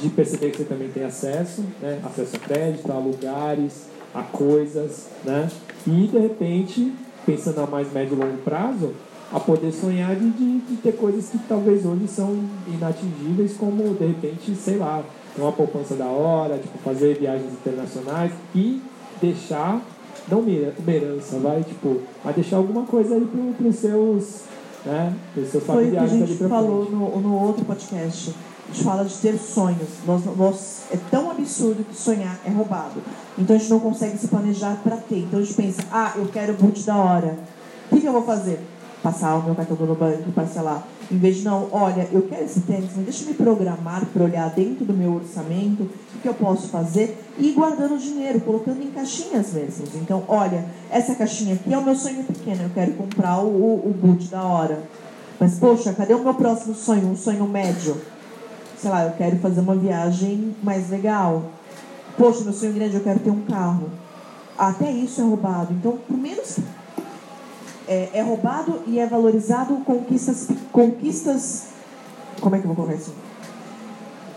de 0.00 0.08
perceber 0.10 0.50
que 0.50 0.58
você 0.58 0.64
também 0.64 0.88
tem 0.88 1.04
acesso, 1.04 1.62
né? 1.80 2.00
acesso 2.04 2.36
a 2.36 2.38
crédito, 2.38 2.90
a 2.92 2.98
lugares, 2.98 3.86
a 4.14 4.22
coisas, 4.22 5.06
né? 5.24 5.48
E 5.86 6.06
de 6.08 6.18
repente, 6.18 6.92
pensando 7.24 7.60
a 7.60 7.66
mais 7.66 7.92
médio 7.92 8.14
e 8.16 8.20
longo 8.20 8.38
prazo, 8.38 8.92
a 9.32 9.40
poder 9.40 9.72
sonhar 9.72 10.14
de, 10.14 10.30
de, 10.30 10.58
de 10.60 10.76
ter 10.76 10.92
coisas 10.92 11.28
que 11.28 11.38
talvez 11.48 11.84
hoje 11.84 12.06
são 12.08 12.38
inatingíveis, 12.68 13.56
como 13.56 13.94
de 13.94 14.06
repente, 14.06 14.54
sei 14.54 14.76
lá, 14.76 15.02
uma 15.36 15.52
poupança 15.52 15.94
da 15.94 16.06
hora, 16.06 16.56
tipo, 16.58 16.78
fazer 16.78 17.18
viagens 17.18 17.52
internacionais 17.52 18.32
e 18.54 18.80
deixar, 19.20 19.82
não 20.28 20.40
uma 20.40 20.50
heran- 20.50 20.72
uma 20.78 20.92
herança, 20.92 21.38
vai, 21.38 21.62
tipo, 21.64 22.00
mas 22.24 22.34
deixar 22.36 22.56
alguma 22.58 22.84
coisa 22.84 23.14
aí 23.16 23.26
para 23.58 23.68
os 23.68 23.76
seus, 23.76 24.42
né, 24.84 25.12
pros 25.34 25.48
seus 25.48 25.64
Foi 25.64 25.88
o 25.88 25.90
que 25.90 25.96
a 25.96 26.06
gente 26.06 26.34
falou 26.48 26.90
no, 26.90 27.20
no 27.20 27.34
outro 27.34 27.64
podcast. 27.64 28.32
A 28.68 28.72
gente 28.72 28.84
fala 28.84 29.04
de 29.04 29.14
ter 29.14 29.38
sonhos. 29.38 29.88
Nós, 30.04 30.24
nós, 30.36 30.82
é 30.90 30.98
tão 31.10 31.30
absurdo 31.30 31.84
que 31.84 31.96
sonhar 31.96 32.38
é 32.44 32.50
roubado. 32.50 33.00
Então 33.38 33.54
a 33.54 33.58
gente 33.58 33.70
não 33.70 33.80
consegue 33.80 34.18
se 34.18 34.28
planejar 34.28 34.80
para 34.82 34.96
ter. 34.96 35.20
Então 35.20 35.38
a 35.38 35.42
gente 35.42 35.54
pensa, 35.54 35.82
ah, 35.92 36.12
eu 36.16 36.26
quero 36.26 36.54
boot 36.54 36.82
da 36.84 36.96
hora. 36.96 37.38
O 37.86 37.94
que, 37.94 38.00
que 38.00 38.08
eu 38.08 38.12
vou 38.12 38.24
fazer? 38.24 38.60
Passar 39.02 39.36
o 39.36 39.42
meu 39.44 39.54
cartão 39.54 39.76
no 39.76 39.94
banco, 39.94 40.32
parcelar. 40.32 40.82
Em 41.10 41.18
vez 41.18 41.36
de, 41.36 41.44
não, 41.44 41.68
olha, 41.70 42.08
eu 42.10 42.22
quero 42.22 42.44
esse 42.44 42.62
tênis, 42.62 42.90
mas 42.96 43.04
deixa 43.04 43.22
eu 43.22 43.28
me 43.28 43.34
programar 43.34 44.04
para 44.06 44.24
olhar 44.24 44.50
dentro 44.50 44.84
do 44.84 44.92
meu 44.92 45.14
orçamento 45.14 45.84
o 45.84 46.18
que 46.20 46.28
eu 46.28 46.34
posso 46.34 46.68
fazer 46.68 47.16
e 47.38 47.50
ir 47.50 47.52
guardando 47.52 47.96
dinheiro, 47.96 48.40
colocando 48.40 48.82
em 48.82 48.90
caixinhas 48.90 49.52
mesmo. 49.52 49.84
Então, 49.94 50.24
olha, 50.26 50.64
essa 50.90 51.14
caixinha 51.14 51.54
aqui 51.54 51.72
é 51.72 51.78
o 51.78 51.84
meu 51.84 51.94
sonho 51.94 52.24
pequeno, 52.24 52.64
eu 52.64 52.70
quero 52.70 52.94
comprar 52.94 53.38
o, 53.38 53.46
o, 53.46 53.90
o 53.90 53.94
boot 53.94 54.26
da 54.26 54.42
hora. 54.42 54.82
Mas, 55.38 55.58
poxa, 55.58 55.92
cadê 55.92 56.14
o 56.14 56.24
meu 56.24 56.34
próximo 56.34 56.74
sonho? 56.74 57.08
Um 57.08 57.16
sonho 57.16 57.46
médio? 57.46 57.96
Sei 58.78 58.90
lá, 58.90 59.04
eu 59.04 59.12
quero 59.12 59.36
fazer 59.38 59.60
uma 59.60 59.74
viagem 59.74 60.54
mais 60.62 60.90
legal. 60.90 61.50
Poxa, 62.16 62.44
meu 62.44 62.52
sonho 62.52 62.72
grande, 62.72 62.96
eu 62.96 63.02
quero 63.02 63.20
ter 63.20 63.30
um 63.30 63.42
carro. 63.42 63.90
Até 64.58 64.90
isso 64.90 65.20
é 65.20 65.24
roubado. 65.24 65.72
Então, 65.72 65.98
pelo 66.06 66.18
menos 66.18 66.58
é, 67.88 68.10
é 68.14 68.22
roubado 68.22 68.80
e 68.86 68.98
é 68.98 69.06
valorizado 69.06 69.76
conquistas, 69.84 70.48
conquistas. 70.72 71.68
Como 72.40 72.54
é 72.54 72.58
que 72.58 72.64
eu 72.64 72.68
vou 72.68 72.76
colocar 72.76 72.94
isso? 72.94 73.12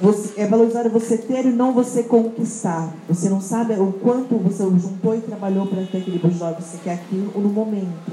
Você, 0.02 0.40
é 0.40 0.48
valorizado 0.48 0.90
você 0.90 1.18
ter 1.18 1.46
e 1.46 1.52
não 1.52 1.74
você 1.74 2.04
conquistar. 2.04 2.94
Você 3.10 3.30
não 3.30 3.42
sabe 3.42 3.74
o 3.74 3.92
quanto 3.92 4.38
você 4.38 4.64
juntou 4.64 5.16
e 5.16 5.22
trabalhou 5.22 5.68
para 5.68 5.84
ter 5.84 5.98
aquele 5.98 6.20
que 6.20 6.28
você 6.28 6.78
quer 6.82 6.94
aquilo 6.94 7.32
no 7.42 7.50
momento. 7.50 8.12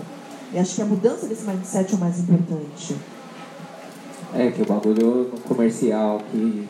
E 0.52 0.58
acho 0.58 0.74
que 0.74 0.82
a 0.82 0.86
mudança 0.86 1.26
desse 1.26 1.44
mindset 1.44 1.92
é 1.92 1.96
o 1.96 2.00
mais 2.00 2.18
importante. 2.18 2.96
É, 4.38 4.50
que 4.50 4.62
o 4.62 4.66
bagulho 4.66 5.30
no 5.32 5.40
comercial 5.40 6.20
que 6.30 6.68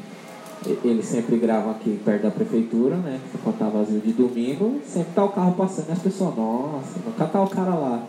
e- 0.67 0.79
eles 0.85 1.07
sempre 1.07 1.37
gravam 1.37 1.73
aqui 1.73 2.01
perto 2.05 2.23
da 2.23 2.31
prefeitura, 2.31 2.97
né? 2.97 3.21
Quando 3.43 3.59
tá 3.59 3.69
vazio 3.69 4.01
de 4.01 4.13
domingo, 4.13 4.81
sempre 4.87 5.13
tá 5.15 5.25
o 5.25 5.29
carro 5.31 5.53
passando 5.53 5.89
e 5.89 5.93
as 5.93 5.99
pessoas, 5.99 6.37
nossa, 6.37 6.99
nunca 7.05 7.25
tá 7.25 7.43
o 7.43 7.49
cara 7.49 7.75
lá 7.75 8.03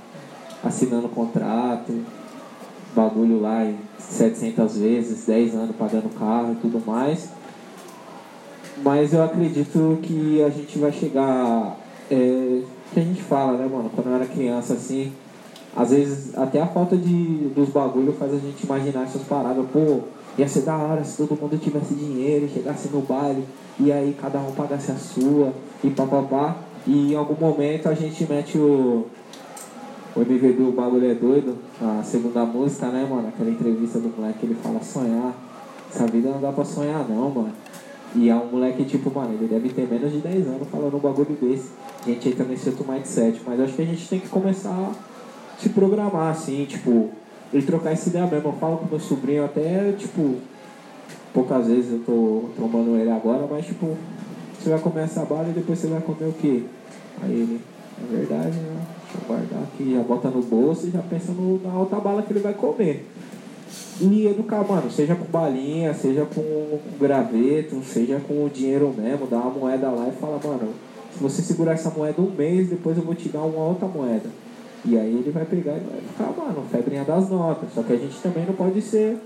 assinando 0.64 1.10
contrato, 1.10 1.94
bagulho 2.96 3.42
lá 3.42 3.64
em 3.66 3.78
700 4.00 4.78
vezes, 4.78 5.26
10 5.26 5.56
anos 5.56 5.76
pagando 5.76 6.10
carro 6.18 6.54
e 6.54 6.56
tudo 6.56 6.82
mais. 6.86 7.30
Mas 8.84 9.14
eu 9.14 9.24
acredito 9.24 10.00
que 10.04 10.44
a 10.44 10.50
gente 10.50 10.78
vai 10.78 10.92
chegar. 10.92 11.78
É, 12.10 12.62
que 12.94 13.00
a 13.00 13.04
gente 13.04 13.22
fala, 13.22 13.58
né, 13.58 13.68
mano? 13.70 13.90
Quando 13.94 14.08
eu 14.08 14.16
era 14.16 14.26
criança 14.26 14.74
assim, 14.74 15.12
às 15.78 15.92
vezes 15.92 16.36
até 16.36 16.60
a 16.60 16.66
falta 16.66 16.98
de, 16.98 17.50
dos 17.56 17.70
bagulhos 17.70 18.18
faz 18.18 18.34
a 18.34 18.38
gente 18.38 18.64
imaginar 18.64 19.04
essas 19.04 19.22
paradas. 19.22 19.64
Pô, 19.72 20.00
ia 20.36 20.48
ser 20.48 20.62
da 20.62 20.76
hora 20.76 21.04
se 21.04 21.18
todo 21.18 21.40
mundo 21.40 21.56
tivesse 21.60 21.94
dinheiro 21.94 22.46
e 22.46 22.50
chegasse 22.50 22.90
no 22.90 23.02
baile 23.02 23.46
e 23.80 23.92
aí 23.92 24.18
cada 24.20 24.40
um 24.40 24.52
pagasse 24.54 24.92
a 24.92 24.96
sua 24.96 25.54
e 25.84 25.92
papapá. 25.92 26.58
E 26.88 27.14
em 27.14 27.16
algum 27.16 27.36
momento 27.40 27.88
a 27.88 27.94
gente 27.94 28.26
mete 28.28 28.58
o. 28.58 29.06
O 30.16 30.22
MV 30.22 30.54
do 30.54 30.72
Bagulho 30.72 31.12
é 31.12 31.14
Doido, 31.14 31.56
a 31.80 32.02
segunda 32.02 32.44
música, 32.44 32.88
né, 32.88 33.06
mano? 33.08 33.28
Aquela 33.28 33.52
entrevista 33.52 34.00
do 34.00 34.10
moleque, 34.18 34.48
ele 34.48 34.56
fala 34.56 34.82
sonhar. 34.82 35.32
Essa 35.94 36.08
vida 36.08 36.32
não 36.32 36.42
dá 36.42 36.52
pra 36.52 36.66
sonhar 36.66 37.08
não, 37.08 37.30
mano. 37.30 37.54
E 38.16 38.28
é 38.28 38.36
um 38.36 38.48
moleque, 38.48 38.84
tipo, 38.84 39.12
mano, 39.14 39.36
ele 39.36 39.46
deve 39.46 39.70
ter 39.70 39.88
menos 39.88 40.12
de 40.12 40.18
10 40.18 40.48
anos 40.48 40.68
falando 40.72 40.96
um 40.96 41.00
bagulho 41.00 41.38
desse. 41.40 41.70
A 42.04 42.10
gente 42.10 42.30
entra 42.30 42.46
nesse 42.46 42.68
outro 42.70 42.92
mindset. 42.92 43.40
Mas 43.46 43.60
acho 43.60 43.74
que 43.74 43.82
a 43.84 43.86
gente 43.86 44.10
tem 44.10 44.20
que 44.20 44.28
começar 44.28 44.92
se 45.58 45.70
programar, 45.70 46.32
assim, 46.32 46.66
tipo, 46.66 47.10
e 47.54 47.62
trocar 47.62 47.92
essa 47.92 48.10
ideia 48.10 48.26
mesmo. 48.26 48.50
Eu 48.50 48.54
falo 48.54 48.78
com 48.78 48.88
meu 48.88 49.00
sobrinho 49.00 49.46
até, 49.46 49.92
tipo, 49.94 50.36
poucas 51.34 51.68
vezes 51.68 51.92
eu 51.92 52.00
tô 52.00 52.50
trombando 52.56 52.96
ele 52.98 53.12
agora, 53.12 53.48
mas 53.50 53.66
tipo, 53.66 53.96
você 54.60 54.70
vai 54.70 54.80
comer 54.80 55.04
essa 55.04 55.24
bala 55.24 55.50
e 55.50 55.54
depois 55.54 55.80
você 55.80 55.88
vai 55.88 56.02
comer 56.02 56.30
o 56.30 56.34
quê? 56.34 56.64
Aí 57.22 57.32
ele, 57.32 57.62
é 58.02 58.16
verdade, 58.16 58.58
né? 58.58 58.82
Deixa 59.04 59.18
eu 59.24 59.28
guardar 59.28 59.64
aqui, 59.64 59.94
já 59.94 60.02
bota 60.02 60.30
no 60.30 60.42
bolso 60.42 60.88
e 60.88 60.92
já 60.92 61.02
pensa 61.02 61.32
no, 61.32 61.62
na 61.62 61.74
outra 61.80 62.00
bala 62.00 62.22
que 62.22 62.34
ele 62.34 62.40
vai 62.40 62.54
comer. 62.54 63.08
E 64.00 64.28
educar, 64.28 64.64
mano, 64.68 64.92
seja 64.92 65.16
com 65.16 65.26
balinha, 65.26 65.94
seja 65.94 66.26
com, 66.26 66.42
com 66.42 66.98
graveto, 67.00 67.82
seja 67.84 68.20
com 68.20 68.46
o 68.46 68.50
dinheiro 68.50 68.94
mesmo, 68.96 69.26
dá 69.26 69.38
uma 69.38 69.50
moeda 69.50 69.90
lá 69.90 70.08
e 70.10 70.20
fala, 70.20 70.40
mano, 70.44 70.74
se 71.12 71.20
você 71.20 71.42
segurar 71.42 71.74
essa 71.74 71.90
moeda 71.90 72.22
um 72.22 72.30
mês, 72.30 72.70
depois 72.70 72.98
eu 72.98 73.04
vou 73.04 73.16
te 73.16 73.30
dar 73.30 73.42
uma 73.42 73.64
outra 73.64 73.88
moeda. 73.88 74.30
E 74.86 74.98
aí 74.98 75.14
ele 75.14 75.32
vai 75.32 75.46
pegar 75.46 75.74
e 75.74 75.80
vai 75.80 76.02
ficar, 76.02 76.42
mano, 76.42 76.66
febrinha 76.72 77.04
das 77.04 77.30
notas. 77.30 77.70
Só 77.74 77.84
que 77.84 77.94
a 77.94 77.98
gente 77.98 78.18
também 78.22 78.46
não 78.46 78.54
pode 78.54 78.82
ser 78.82 79.18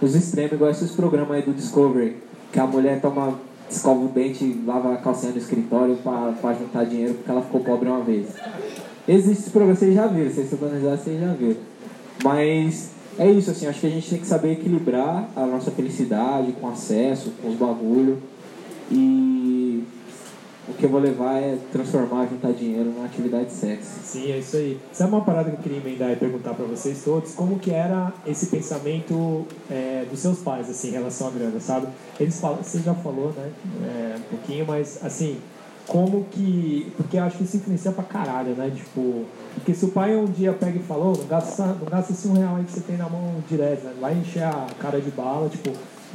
os 0.00 0.14
extremos, 0.14 0.52
igual 0.52 0.70
esses 0.70 0.90
programas 0.92 1.30
aí 1.30 1.42
do 1.42 1.52
Discovery, 1.52 2.16
que 2.52 2.58
a 2.58 2.66
mulher 2.66 3.00
toma, 3.00 3.38
escova 3.70 4.04
o 4.04 4.08
dente 4.08 4.60
lava 4.66 4.94
a 4.94 4.96
calcinha 4.96 5.32
no 5.32 5.38
escritório 5.38 5.96
pra 5.96 6.54
juntar 6.54 6.84
dinheiro 6.84 7.14
porque 7.14 7.30
ela 7.30 7.42
ficou 7.42 7.60
pobre 7.60 7.88
uma 7.88 8.00
vez. 8.00 8.28
Existe 9.06 9.42
esse 9.42 9.50
programa, 9.50 9.76
vocês 9.76 9.94
já 9.94 10.06
viram, 10.06 10.30
vocês 10.30 10.52
organizaram, 10.52 10.96
vocês 10.96 11.20
já 11.20 11.32
viram. 11.32 11.60
Mas 12.24 12.90
é 13.18 13.30
isso, 13.30 13.50
assim, 13.50 13.66
acho 13.66 13.80
que 13.80 13.86
a 13.86 13.90
gente 13.90 14.08
tem 14.08 14.18
que 14.18 14.26
saber 14.26 14.52
equilibrar 14.52 15.28
a 15.36 15.46
nossa 15.46 15.70
felicidade 15.70 16.52
com 16.52 16.68
acesso, 16.68 17.32
com 17.40 17.48
os 17.48 17.56
bagulho. 17.56 18.18
E 18.90 19.41
o 20.68 20.74
que 20.74 20.84
eu 20.84 20.90
vou 20.90 21.00
levar 21.00 21.38
é 21.38 21.58
transformar, 21.72 22.26
juntar 22.28 22.52
dinheiro 22.52 22.90
numa 22.90 23.04
atividade 23.04 23.52
sexy. 23.52 24.00
Sim, 24.04 24.30
é 24.30 24.38
isso 24.38 24.56
aí. 24.56 24.80
Sabe 24.92 25.12
uma 25.12 25.24
parada 25.24 25.50
que 25.50 25.56
eu 25.56 25.60
queria 25.60 25.78
emendar 25.78 26.12
e 26.12 26.16
perguntar 26.16 26.54
pra 26.54 26.64
vocês 26.64 27.02
todos? 27.04 27.34
Como 27.34 27.58
que 27.58 27.72
era 27.72 28.12
esse 28.24 28.46
pensamento 28.46 29.44
é, 29.68 30.04
dos 30.08 30.20
seus 30.20 30.38
pais, 30.38 30.70
assim, 30.70 30.88
em 30.88 30.92
relação 30.92 31.28
à 31.28 31.30
grana, 31.30 31.58
sabe? 31.58 31.88
Eles 32.20 32.38
falam, 32.40 32.62
você 32.62 32.78
já 32.78 32.94
falou, 32.94 33.32
né, 33.36 33.50
é, 33.84 34.16
um 34.18 34.36
pouquinho, 34.36 34.64
mas, 34.66 35.00
assim, 35.04 35.38
como 35.88 36.24
que... 36.30 36.92
Porque 36.96 37.16
eu 37.16 37.24
acho 37.24 37.38
que 37.38 37.44
isso 37.44 37.56
influencia 37.56 37.90
pra 37.90 38.04
caralho, 38.04 38.54
né? 38.54 38.70
Tipo, 38.74 39.24
porque 39.54 39.74
se 39.74 39.84
o 39.84 39.88
pai 39.88 40.16
um 40.16 40.26
dia 40.26 40.52
pega 40.52 40.78
e 40.78 40.82
falou, 40.82 41.16
não 41.16 41.26
gasta, 41.26 41.66
não 41.66 41.86
gasta 41.90 42.12
esse 42.12 42.28
um 42.28 42.34
real 42.34 42.54
aí 42.54 42.64
que 42.64 42.72
você 42.72 42.80
tem 42.80 42.96
na 42.96 43.08
mão 43.08 43.34
direto, 43.48 43.82
né? 43.84 43.94
Vai 44.00 44.14
encher 44.14 44.44
a 44.44 44.68
cara 44.78 45.00
de 45.00 45.10
bala, 45.10 45.48
tipo, 45.48 45.72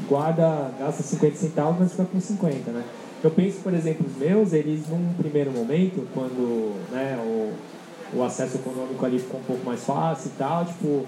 guarda, 0.08 0.72
gasta 0.80 1.04
50 1.04 1.36
centavos, 1.36 1.76
mas 1.80 1.92
fica 1.92 2.06
com 2.06 2.20
50, 2.20 2.72
né? 2.72 2.84
Eu 3.24 3.32
penso, 3.32 3.60
por 3.62 3.74
exemplo, 3.74 4.06
os 4.06 4.16
meus, 4.16 4.54
eles 4.54 4.88
num 4.88 5.14
primeiro 5.14 5.52
momento, 5.52 6.08
quando 6.14 6.76
né, 6.92 7.18
o, 7.20 8.18
o 8.18 8.24
acesso 8.24 8.58
econômico 8.58 9.04
ali 9.04 9.18
ficou 9.18 9.40
um 9.40 9.44
pouco 9.44 9.66
mais 9.66 9.84
fácil 9.84 10.32
e 10.34 10.38
tal, 10.38 10.66
tipo, 10.66 11.06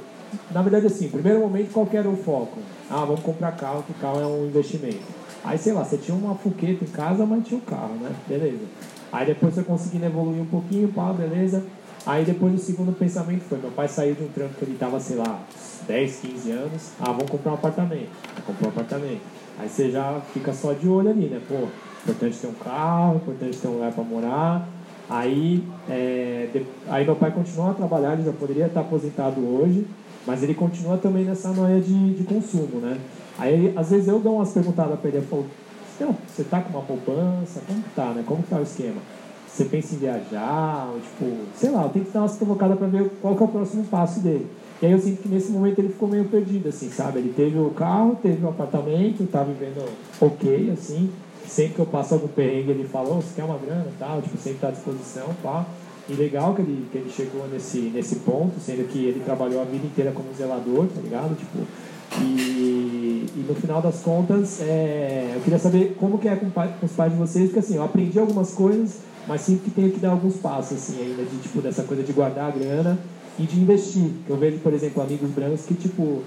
na 0.51 0.61
verdade 0.61 0.87
assim, 0.87 1.07
primeiro 1.09 1.39
momento 1.39 1.71
qual 1.71 1.87
era 1.93 2.09
o 2.09 2.17
foco? 2.17 2.57
Ah, 2.89 3.05
vamos 3.05 3.21
comprar 3.21 3.51
carro, 3.51 3.83
que 3.83 3.93
carro 3.93 4.19
é 4.19 4.25
um 4.25 4.47
investimento. 4.47 5.19
Aí, 5.43 5.57
sei 5.57 5.71
lá, 5.71 5.85
você 5.85 5.97
tinha 5.97 6.15
uma 6.17 6.35
fuqueta 6.35 6.83
em 6.83 6.87
casa, 6.87 7.25
mas 7.25 7.47
tinha 7.47 7.59
o 7.59 7.61
um 7.61 7.65
carro, 7.65 7.95
né? 8.01 8.11
Beleza. 8.27 8.65
Aí 9.11 9.25
depois 9.25 9.53
você 9.53 9.63
conseguindo 9.63 10.05
evoluir 10.05 10.41
um 10.41 10.45
pouquinho, 10.45 10.87
pá, 10.89 11.13
beleza. 11.13 11.63
Aí 12.05 12.25
depois 12.25 12.53
o 12.55 12.57
segundo 12.57 12.91
pensamento 12.91 13.41
foi, 13.41 13.59
meu 13.59 13.71
pai 13.71 13.87
saiu 13.87 14.15
de 14.15 14.23
um 14.23 14.27
trampo 14.29 14.55
que 14.55 14.65
ele 14.65 14.77
tava, 14.77 14.99
sei 14.99 15.17
lá, 15.17 15.41
10, 15.87 16.15
15 16.17 16.51
anos, 16.51 16.91
ah, 16.99 17.11
vamos 17.11 17.29
comprar 17.29 17.51
um 17.51 17.55
apartamento. 17.55 18.09
Comprou 18.45 18.69
um 18.69 18.73
apartamento. 18.73 19.21
Aí 19.59 19.69
você 19.69 19.91
já 19.91 20.21
fica 20.33 20.53
só 20.53 20.73
de 20.73 20.87
olho 20.87 21.09
ali, 21.09 21.27
né? 21.27 21.41
Pô, 21.47 21.67
importante 22.03 22.37
ter 22.37 22.47
um 22.47 22.53
carro, 22.53 23.15
importante 23.17 23.57
ter 23.57 23.67
um 23.67 23.73
lugar 23.73 23.91
para 23.91 24.03
morar. 24.03 24.69
Aí, 25.09 25.63
é, 25.89 26.49
de, 26.53 26.65
aí 26.87 27.03
meu 27.03 27.15
pai 27.15 27.31
continua 27.31 27.71
a 27.71 27.73
trabalhar, 27.73 28.13
ele 28.13 28.23
já 28.23 28.31
poderia 28.31 28.67
estar 28.67 28.81
aposentado 28.81 29.41
hoje, 29.41 29.87
mas 30.25 30.43
ele 30.43 30.53
continua 30.53 30.97
também 30.97 31.25
nessa 31.25 31.49
noia 31.49 31.81
de, 31.81 32.13
de 32.13 32.23
consumo, 32.23 32.79
né? 32.79 32.99
Aí, 33.37 33.73
às 33.75 33.89
vezes 33.89 34.07
eu 34.07 34.19
dou 34.19 34.35
umas 34.35 34.51
perguntadas 34.51 34.99
para 34.99 35.09
ele, 35.09 35.17
eu 35.17 35.23
falo, 35.23 35.47
então, 35.95 36.15
você 36.27 36.43
tá 36.43 36.61
com 36.61 36.69
uma 36.69 36.81
poupança? 36.81 37.61
Como 37.67 37.81
que 37.81 37.89
tá, 37.89 38.05
né? 38.11 38.23
Como 38.25 38.41
que 38.43 38.49
tá 38.49 38.57
o 38.57 38.63
esquema? 38.63 39.01
Você 39.47 39.65
pensa 39.65 39.95
em 39.95 39.97
viajar? 39.97 40.89
Ou, 40.93 40.99
tipo, 41.01 41.45
sei 41.55 41.71
lá, 41.71 41.83
eu 41.83 41.89
tenho 41.89 42.05
que 42.05 42.11
dar 42.11 42.21
umas 42.21 42.37
provocadas 42.37 42.77
para 42.77 42.87
ver 42.87 43.09
qual 43.21 43.35
que 43.35 43.43
é 43.43 43.45
o 43.45 43.49
próximo 43.49 43.83
passo 43.85 44.21
dele. 44.21 44.47
E 44.81 44.85
aí 44.85 44.91
eu 44.93 44.99
sinto 44.99 45.21
que 45.21 45.27
nesse 45.27 45.51
momento 45.51 45.79
ele 45.79 45.89
ficou 45.89 46.07
meio 46.07 46.23
perdido, 46.25 46.69
assim, 46.69 46.89
sabe? 46.89 47.19
Ele 47.19 47.33
teve 47.35 47.57
o 47.59 47.69
carro, 47.71 48.17
teve 48.21 48.45
o 48.45 48.47
apartamento, 48.47 49.27
tá 49.29 49.43
vivendo 49.43 49.83
ok, 50.21 50.71
assim. 50.71 51.09
Sempre 51.49 51.73
que 51.73 51.79
eu 51.79 51.85
passo 51.87 52.13
algum 52.13 52.27
perrengue, 52.27 52.69
ele 52.69 52.87
falou, 52.87 53.17
oh, 53.17 53.21
você 53.21 53.33
quer 53.35 53.43
uma 53.43 53.57
grana 53.57 53.87
e 53.89 53.97
tal, 53.97 54.21
tipo, 54.21 54.37
sempre 54.37 54.59
tá 54.59 54.67
à 54.67 54.71
disposição, 54.71 55.35
pá. 55.41 55.65
E 56.07 56.13
legal 56.13 56.53
que 56.53 56.61
ele, 56.61 56.87
que 56.91 56.97
ele 56.97 57.09
chegou 57.09 57.47
nesse, 57.47 57.79
nesse 57.79 58.17
ponto, 58.17 58.59
sendo 58.59 58.87
que 58.87 59.05
ele 59.05 59.19
trabalhou 59.19 59.61
a 59.61 59.65
vida 59.65 59.85
inteira 59.85 60.11
como 60.11 60.33
zelador, 60.35 60.87
tá 60.87 61.01
ligado? 61.01 61.35
Tipo, 61.35 61.59
e, 62.21 63.25
e 63.35 63.45
no 63.47 63.55
final 63.55 63.81
das 63.81 64.01
contas, 64.01 64.61
é, 64.61 65.33
eu 65.35 65.41
queria 65.41 65.59
saber 65.59 65.95
como 65.99 66.17
que 66.17 66.27
é 66.27 66.35
com, 66.35 66.49
com 66.49 66.85
os 66.85 66.91
pais 66.91 67.11
de 67.11 67.17
vocês, 67.17 67.45
porque 67.45 67.59
assim, 67.59 67.75
eu 67.75 67.83
aprendi 67.83 68.19
algumas 68.19 68.51
coisas, 68.51 68.99
mas 69.27 69.41
sinto 69.41 69.63
que 69.63 69.71
tenho 69.71 69.91
que 69.91 69.99
dar 69.99 70.11
alguns 70.11 70.37
passos, 70.37 70.77
assim, 70.77 71.01
ainda, 71.01 71.23
de, 71.23 71.37
tipo, 71.37 71.61
dessa 71.61 71.83
coisa 71.83 72.03
de 72.03 72.11
guardar 72.11 72.47
a 72.47 72.51
grana 72.51 72.97
e 73.37 73.43
de 73.43 73.59
investir. 73.59 74.11
Eu 74.27 74.37
vejo, 74.37 74.57
por 74.59 74.73
exemplo, 74.73 75.01
amigos 75.01 75.29
brancos 75.29 75.61
que, 75.65 75.73
tipo, 75.75 76.21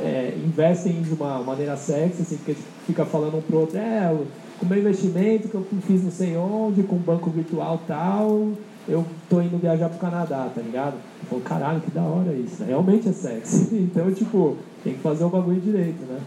é, 0.00 0.34
investem 0.44 1.00
de 1.02 1.12
uma 1.12 1.42
maneira 1.42 1.76
sexy, 1.76 2.22
assim, 2.22 2.36
porque 2.36 2.56
fica 2.86 3.04
falando 3.04 3.38
um 3.38 3.42
pro 3.42 3.60
outro, 3.60 3.78
é, 3.78 4.14
o 4.62 4.68
meu 4.68 4.78
investimento 4.78 5.48
que 5.48 5.54
eu 5.54 5.66
fiz 5.86 6.02
não 6.02 6.10
sei 6.10 6.36
onde, 6.36 6.82
com 6.82 6.96
banco 6.96 7.30
virtual 7.30 7.80
tal, 7.86 8.52
eu 8.88 9.04
tô 9.28 9.40
indo 9.40 9.58
viajar 9.58 9.88
pro 9.88 9.98
Canadá, 9.98 10.48
tá 10.54 10.60
ligado? 10.60 10.94
Eu 11.30 11.40
caralho, 11.40 11.80
que 11.80 11.90
da 11.90 12.02
hora 12.02 12.32
isso, 12.32 12.62
realmente 12.64 13.08
é 13.08 13.12
sexy. 13.12 13.68
Então, 13.92 14.12
tipo, 14.12 14.56
tem 14.82 14.94
que 14.94 15.00
fazer 15.00 15.24
o 15.24 15.28
bagulho 15.28 15.60
direito, 15.60 16.02
né? 16.04 16.20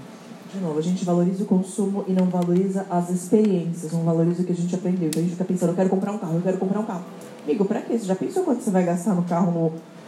De 0.54 0.62
novo, 0.62 0.80
a 0.80 0.82
gente 0.82 1.04
valoriza 1.04 1.44
o 1.44 1.46
consumo 1.46 2.06
e 2.08 2.14
não 2.14 2.28
valoriza 2.28 2.86
as 2.90 3.10
experiências, 3.10 3.92
não 3.92 4.04
valoriza 4.04 4.42
o 4.42 4.46
que 4.46 4.54
a 4.54 4.56
gente 4.56 4.74
aprendeu. 4.74 5.10
Então 5.10 5.20
a 5.20 5.24
gente 5.24 5.34
fica 5.34 5.44
pensando, 5.44 5.70
eu 5.70 5.76
quero 5.76 5.90
comprar 5.90 6.12
um 6.12 6.18
carro, 6.18 6.36
eu 6.36 6.42
quero 6.42 6.58
comprar 6.58 6.80
um 6.80 6.86
carro. 6.86 7.04
Amigo, 7.44 7.66
pra 7.66 7.82
quê? 7.82 7.98
Você 7.98 8.06
já 8.06 8.16
pensou 8.16 8.44
quanto 8.44 8.62
você 8.62 8.72
vai 8.72 8.86
gastar 8.86 9.14
no 9.16 9.24
carro 9.24 9.52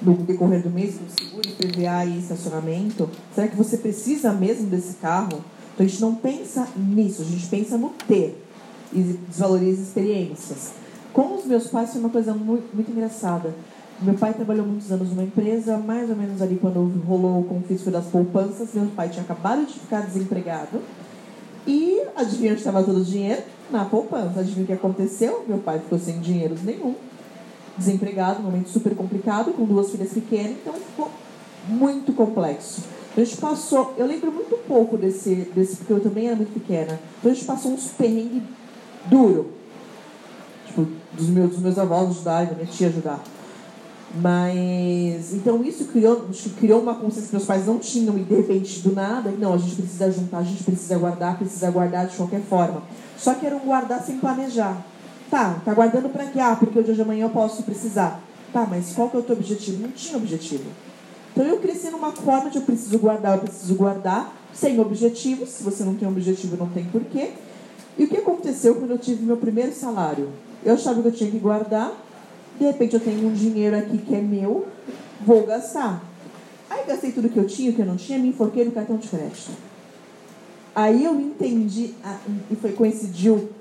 no, 0.02 0.12
no 0.14 0.24
decorrer 0.24 0.62
do 0.64 0.70
mês, 0.70 0.96
com 0.98 1.24
seguro, 1.24 1.50
PVA 1.58 2.06
e 2.06 2.20
estacionamento? 2.20 3.10
Será 3.36 3.48
que 3.48 3.58
você 3.58 3.78
precisa 3.78 4.32
mesmo 4.32 4.68
desse 4.68 4.96
carro? 4.96 5.44
Então 5.78 5.86
a 5.86 5.90
gente 5.90 6.02
não 6.02 6.16
pensa 6.16 6.68
nisso, 6.76 7.22
a 7.22 7.26
gente 7.26 7.46
pensa 7.46 7.78
no 7.78 7.90
ter 8.08 8.44
e 8.92 9.00
desvaloriza 9.30 9.84
experiências. 9.84 10.72
Com 11.14 11.36
os 11.36 11.46
meus 11.46 11.68
pais 11.68 11.92
foi 11.92 12.02
uma 12.02 12.10
coisa 12.10 12.34
muito, 12.34 12.74
muito 12.74 12.90
engraçada. 12.90 13.54
Meu 14.02 14.16
pai 14.16 14.34
trabalhou 14.34 14.66
muitos 14.66 14.92
anos 14.92 15.10
numa 15.10 15.22
empresa, 15.22 15.78
mais 15.78 16.10
ou 16.10 16.16
menos 16.16 16.42
ali 16.42 16.56
quando 16.60 16.80
rolou 17.06 17.42
o 17.42 17.44
confisco 17.44 17.92
das 17.92 18.06
poupanças. 18.06 18.70
Meu 18.74 18.88
pai 18.88 19.10
tinha 19.10 19.22
acabado 19.22 19.68
de 19.68 19.74
ficar 19.74 20.02
desempregado. 20.02 20.82
E 21.68 22.02
adivinha 22.16 22.54
onde 22.54 22.62
estava 22.62 22.82
todo 22.82 22.98
o 22.98 23.06
dinheiro? 23.06 23.44
Na 23.70 23.86
poupança. 23.86 24.40
Adivinha 24.40 24.64
o 24.64 24.68
que 24.68 24.74
aconteceu? 24.74 25.46
Meu 25.48 25.60
pai 25.60 25.78
ficou 25.78 26.00
sem 26.00 26.20
dinheiro 26.20 26.56
nenhum. 26.64 26.96
Desempregado, 27.78 28.40
um 28.40 28.46
momento 28.46 28.70
super 28.70 28.96
complicado, 28.96 29.54
com 29.54 29.64
duas 29.64 29.92
filhas 29.92 30.12
pequenas, 30.12 30.54
então 30.54 30.74
ficou 30.74 31.12
muito 31.70 32.14
complexo. 32.14 32.97
Então, 33.18 33.24
a 33.24 33.26
gente 33.26 33.42
passou, 33.42 33.96
eu 33.98 34.06
lembro 34.06 34.32
muito 34.32 34.56
pouco 34.68 34.96
desse, 34.96 35.34
desse 35.56 35.78
porque 35.78 35.92
eu 35.92 36.00
também 36.00 36.28
era 36.28 36.36
muito 36.36 36.54
pequena. 36.54 37.00
Então 37.18 37.32
a 37.32 37.34
gente 37.34 37.48
passou 37.48 37.72
uns 37.72 37.88
perrengues 37.88 38.44
duro. 39.06 39.54
Tipo, 40.68 40.86
dos 41.14 41.28
meus, 41.28 41.50
dos 41.50 41.60
meus 41.60 41.80
avós 41.80 42.12
ajudar, 42.12 42.46
da 42.46 42.54
minha 42.54 42.68
tia 42.68 42.90
ajudar. 42.90 43.20
Mas, 44.22 45.34
então 45.34 45.64
isso 45.64 45.86
criou, 45.86 46.28
criou 46.60 46.80
uma 46.80 46.94
consciência 46.94 47.30
que 47.30 47.36
meus 47.36 47.48
pais 47.48 47.66
não 47.66 47.80
tinham 47.80 48.16
e 48.20 48.22
de 48.22 48.36
repente 48.36 48.82
do 48.82 48.94
nada, 48.94 49.32
não, 49.32 49.56
a 49.56 49.58
gente 49.58 49.78
precisa 49.78 50.12
juntar, 50.12 50.38
a 50.38 50.44
gente 50.44 50.64
precisa 50.64 50.96
guardar, 51.00 51.40
precisa 51.40 51.72
guardar 51.72 52.06
de 52.06 52.16
qualquer 52.16 52.42
forma. 52.42 52.84
Só 53.18 53.34
que 53.34 53.48
era 53.48 53.56
um 53.56 53.62
guardar 53.62 54.00
sem 54.04 54.20
planejar. 54.20 54.86
Tá, 55.32 55.60
tá 55.66 55.74
guardando 55.74 56.10
para 56.10 56.28
quê? 56.28 56.40
Ah, 56.40 56.56
porque 56.56 56.78
o 56.78 56.84
dia 56.84 56.94
de 56.94 57.02
amanhã 57.02 57.26
eu 57.26 57.32
posso 57.32 57.64
precisar. 57.64 58.22
Tá, 58.54 58.68
mas 58.70 58.94
qual 58.94 59.10
que 59.10 59.18
é 59.18 59.20
o 59.20 59.24
teu 59.24 59.36
objetivo? 59.36 59.82
Não 59.82 59.90
tinha 59.90 60.18
objetivo. 60.18 60.66
Então 61.38 61.46
eu 61.46 61.60
cresci 61.60 61.92
numa 61.92 62.12
forma 62.12 62.50
de 62.50 62.58
eu 62.58 62.64
preciso 62.64 62.98
guardar, 62.98 63.36
eu 63.38 63.44
preciso 63.44 63.76
guardar, 63.76 64.34
sem 64.52 64.80
objetivo. 64.80 65.46
Se 65.46 65.62
você 65.62 65.84
não 65.84 65.94
tem 65.94 66.08
objetivo, 66.08 66.58
não 66.58 66.68
tem 66.68 66.86
porquê. 66.86 67.34
E 67.96 68.06
o 68.06 68.08
que 68.08 68.18
aconteceu 68.18 68.74
quando 68.74 68.90
eu 68.90 68.98
tive 68.98 69.24
meu 69.24 69.38
primeiro 69.38 69.72
salário? 69.72 70.30
Eu 70.66 70.74
achava 70.74 71.00
que 71.00 71.08
eu 71.08 71.12
tinha 71.12 71.30
que 71.30 71.38
guardar, 71.38 71.94
de 72.58 72.66
repente 72.66 72.96
eu 72.96 73.00
tenho 73.00 73.28
um 73.28 73.34
dinheiro 73.34 73.78
aqui 73.78 74.00
que 74.00 74.16
é 74.16 74.20
meu, 74.20 74.66
vou 75.24 75.46
gastar. 75.46 76.04
Aí 76.72 76.84
gastei 76.88 77.12
tudo 77.12 77.30
que 77.30 77.38
eu 77.38 77.46
tinha, 77.46 77.72
que 77.72 77.80
eu 77.80 77.86
não 77.86 77.98
tinha, 77.98 78.18
me 78.18 78.30
enforquei 78.30 78.66
no 78.66 78.72
cartão 78.72 78.98
de 78.98 79.08
crédito. 79.08 79.52
Aí 80.74 81.04
eu 81.06 81.20
entendi, 81.22 81.94
e 82.50 82.56
foi 82.56 82.72
coincidiu 82.72 83.52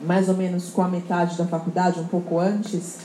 mais 0.00 0.30
ou 0.30 0.34
menos 0.34 0.70
com 0.70 0.80
a 0.80 0.88
metade 0.88 1.36
da 1.36 1.44
faculdade, 1.44 2.00
um 2.00 2.06
pouco 2.06 2.38
antes. 2.38 2.96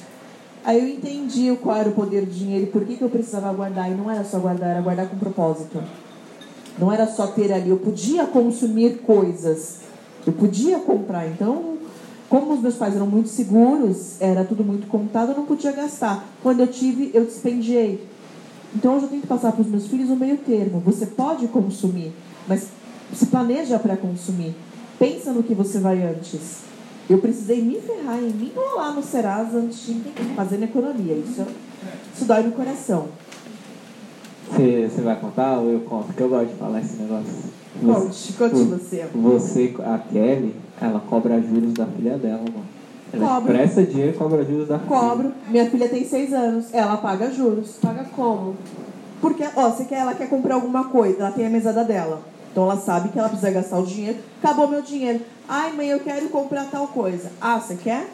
Aí 0.70 0.78
eu 0.78 0.88
entendi 0.88 1.58
qual 1.64 1.78
era 1.78 1.90
o 1.90 1.94
poder 1.94 2.28
do 2.28 2.32
dinheiro 2.32 2.66
e 2.66 2.68
por 2.68 2.86
que, 2.86 2.96
que 2.96 3.02
eu 3.02 3.10
precisava 3.10 3.52
guardar. 3.52 3.90
E 3.90 3.96
não 3.96 4.08
era 4.12 4.24
só 4.24 4.38
guardar, 4.38 4.70
era 4.70 4.82
guardar 4.82 5.10
com 5.10 5.18
propósito. 5.18 5.82
Não 6.78 6.94
era 6.94 7.08
só 7.08 7.26
ter 7.26 7.52
ali. 7.52 7.72
Eu 7.72 7.78
podia 7.78 8.28
consumir 8.28 9.00
coisas. 9.00 9.80
Eu 10.28 10.32
podia 10.32 10.78
comprar. 10.78 11.28
Então, 11.28 11.80
como 12.30 12.54
os 12.54 12.62
meus 12.62 12.76
pais 12.76 12.96
eram 12.96 13.08
muito 13.08 13.30
seguros, 13.30 14.22
era 14.22 14.44
tudo 14.44 14.64
muito 14.64 14.86
contado, 14.86 15.32
eu 15.32 15.38
não 15.38 15.46
podia 15.48 15.72
gastar. 15.72 16.24
Quando 16.44 16.60
eu 16.60 16.68
tive, 16.68 17.10
eu 17.16 17.26
dispendiei. 17.26 18.08
Então 18.76 18.94
hoje 18.94 19.06
eu 19.06 19.10
tenho 19.10 19.24
que 19.24 19.28
passar 19.28 19.52
para 19.52 19.62
os 19.62 19.68
meus 19.68 19.88
filhos 19.88 20.12
o 20.12 20.16
meio 20.16 20.38
termo. 20.38 20.80
Você 20.86 21.08
pode 21.08 21.48
consumir, 21.48 22.14
mas 22.48 22.68
se 23.12 23.26
planeja 23.26 23.80
para 23.80 23.98
consumir. 23.98 24.54
Pensa 25.00 25.34
no 25.34 25.42
que 25.42 25.56
você 25.56 25.80
vai 25.80 26.04
antes. 26.04 26.69
Eu 27.10 27.18
precisei 27.18 27.62
me 27.62 27.82
ferrar 27.82 28.20
em 28.20 28.30
me 28.30 28.52
enrolar 28.56 28.94
no 28.94 29.02
Serasa 29.02 29.58
antes 29.58 29.88
de 29.88 29.96
fazer 30.36 30.62
economia. 30.62 31.16
Isso, 31.16 31.44
isso 32.14 32.26
dói 32.26 32.44
no 32.44 32.52
coração. 32.52 33.08
Você, 34.48 34.88
você 34.90 35.02
vai 35.02 35.16
contar 35.20 35.58
ou 35.58 35.72
eu 35.72 35.80
conto? 35.82 36.06
Porque 36.08 36.22
eu 36.22 36.30
gosto 36.30 36.50
de 36.50 36.56
falar 36.56 36.82
esse 36.82 36.98
negócio. 36.98 37.50
Conte, 37.84 38.34
conte 38.34 38.64
você. 38.64 39.08
Você, 39.14 39.76
a 39.80 39.98
Kelly, 39.98 40.56
ela 40.80 41.00
cobra 41.00 41.42
juros 41.42 41.74
da 41.74 41.86
filha 41.88 42.18
dela, 42.18 42.42
mano. 42.42 42.66
Ela 43.12 43.28
Cobro. 43.28 43.54
presta 43.54 43.84
dinheiro 43.84 44.12
e 44.14 44.18
cobra 44.18 44.46
juros 44.46 44.68
da 44.68 44.78
filha. 44.78 44.90
Cobro. 44.90 45.32
Minha 45.48 45.70
filha 45.70 45.90
tem 45.90 46.06
seis 46.06 46.32
anos. 46.32 46.68
Ela 46.72 46.98
paga 46.98 47.32
juros. 47.32 47.78
Paga 47.82 48.06
como? 48.16 48.56
Porque, 49.20 49.44
ó, 49.56 49.70
você 49.70 49.86
quer, 49.86 50.00
ela 50.00 50.14
quer 50.14 50.30
comprar 50.30 50.56
alguma 50.56 50.86
coisa, 50.86 51.22
ela 51.22 51.32
tem 51.32 51.46
a 51.46 51.50
mesada 51.50 51.84
dela. 51.84 52.22
Então 52.52 52.64
ela 52.64 52.78
sabe 52.78 53.10
que 53.10 53.20
ela 53.20 53.30
precisa 53.30 53.52
gastar 53.52 53.80
o 53.80 53.86
dinheiro. 53.86 54.20
Acabou 54.42 54.68
meu 54.68 54.82
dinheiro. 54.82 55.22
Ai, 55.48 55.72
mãe, 55.72 55.90
eu 55.90 56.00
quero 56.00 56.30
comprar 56.30 56.70
tal 56.70 56.88
coisa. 56.88 57.32
Ah, 57.40 57.60
você 57.60 57.76
quer? 57.76 58.08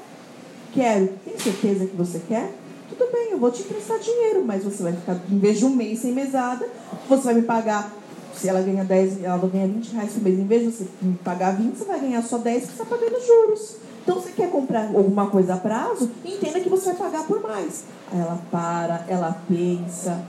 Quero. 0.74 1.10
Tem 1.24 1.38
certeza 1.38 1.86
que 1.86 1.96
você 1.96 2.22
quer? 2.28 2.54
Tudo 2.90 3.12
bem, 3.12 3.32
eu 3.32 3.40
vou 3.40 3.52
te 3.52 3.62
emprestar 3.62 3.98
dinheiro, 4.00 4.44
mas 4.46 4.64
você 4.64 4.84
vai 4.84 4.94
ficar, 4.94 5.18
em 5.30 5.40
vez 5.40 5.58
de 5.58 5.66
um 5.66 5.70
mês 5.70 6.00
sem 6.00 6.12
mesada, 6.12 6.68
você 7.10 7.24
vai 7.24 7.34
me 7.34 7.42
pagar. 7.42 7.92
Se 8.36 8.50
ela 8.50 8.62
ganha 8.62 8.84
10, 8.84 9.24
ela 9.24 9.38
ganha 9.48 9.68
20 9.68 9.94
reais 9.94 10.12
por 10.12 10.22
mês, 10.22 10.38
em 10.38 10.46
vez 10.46 10.64
de 10.64 10.72
você 10.72 10.88
me 11.02 11.16
pagar 11.16 11.56
20, 11.56 11.76
você 11.76 11.86
vai 11.86 12.00
ganhar 12.00 12.22
só 12.22 12.38
10 12.38 12.64
porque 12.64 12.76
você 12.76 12.84
está 12.84 12.96
pagando 12.96 13.26
juros. 13.26 13.78
Então, 14.04 14.16
você 14.16 14.32
quer 14.32 14.52
comprar 14.52 14.86
alguma 14.94 15.28
coisa 15.28 15.56
a 15.56 15.58
prazo, 15.58 16.12
entenda 16.24 16.60
que 16.60 16.70
você 16.70 16.94
vai 16.94 16.96
pagar 16.96 17.26
por 17.26 17.42
mais. 17.42 17.86
Aí 18.12 18.20
ela 18.20 18.40
para, 18.52 19.06
ela 19.08 19.42
pensa, 19.48 20.24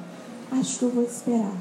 acho 0.53 0.79
que 0.79 0.85
eu 0.85 0.91
vou 0.91 1.05
esperar. 1.05 1.53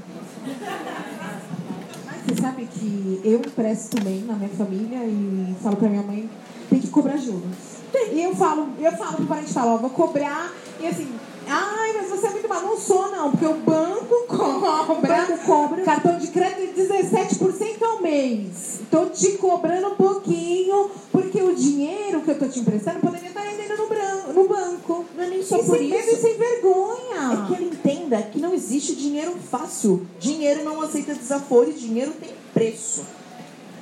Você 2.28 2.42
sabe 2.42 2.66
que 2.72 3.22
eu 3.24 3.38
empresto 3.40 3.98
também 3.98 4.22
na 4.22 4.34
minha 4.34 4.50
família 4.50 4.98
e 5.06 5.56
falo 5.62 5.76
pra 5.78 5.90
minha 5.90 6.02
mãe, 6.02 6.30
tem 6.70 6.80
que 6.80 6.88
cobrar 6.90 7.18
juros. 7.18 7.76
E 8.14 8.22
eu 8.22 8.36
falo, 8.36 8.70
eu 8.80 8.92
falo 8.94 9.14
pro 9.18 9.26
parente, 9.26 9.54
falo, 9.54 9.76
ó, 9.76 9.78
vou 9.78 9.90
cobrar, 9.90 10.52
e 10.82 10.88
assim, 10.88 11.08
ai, 11.48 11.94
mas 11.96 12.10
você 12.10 12.28
é 12.28 12.30
muito 12.32 12.50
mal. 12.50 12.62
Não 12.62 12.78
sou, 12.78 13.10
não, 13.12 13.32
porque 13.32 13.46
o 13.46 13.54
banco 13.54 14.26
cobra, 14.28 15.08
banco 15.28 15.38
cobra. 15.46 15.82
cartão 15.84 16.18
de 16.18 16.28
crédito 16.28 16.76
17% 16.82 17.82
ao 17.84 18.02
mês. 18.02 18.80
Tô 18.92 19.06
te 19.06 19.34
cobrando 19.38 19.88
um 19.90 19.96
pouquinho, 19.96 20.90
porque 21.12 21.42
o 21.42 21.56
dinheiro 21.56 22.22
que 22.22 22.32
eu 22.32 22.40
tô 22.40 22.48
te 22.48 22.60
emprestando 22.60 23.00
poderia 23.00 23.30
estar 23.30 23.42
rendendo 23.42 23.78
no, 23.78 23.88
bran- 23.88 24.34
no 24.34 24.48
banco. 24.48 25.06
Não 25.16 25.24
é 25.24 25.28
nem 25.30 25.44
só 25.44 25.58
e 25.58 25.64
por 25.64 25.80
isso. 25.82 25.90
medo 25.96 26.10
e 26.12 26.16
sem 26.16 26.38
vergonha. 26.38 27.05
Entenda 28.06 28.22
que 28.22 28.40
não 28.40 28.54
existe 28.54 28.96
dinheiro 28.96 29.36
fácil. 29.50 30.06
Dinheiro 30.20 30.64
não 30.64 30.80
aceita 30.82 31.16
desaforo 31.16 31.72
e 31.72 31.74
dinheiro 31.74 32.12
tem 32.12 32.30
preço. 32.54 33.04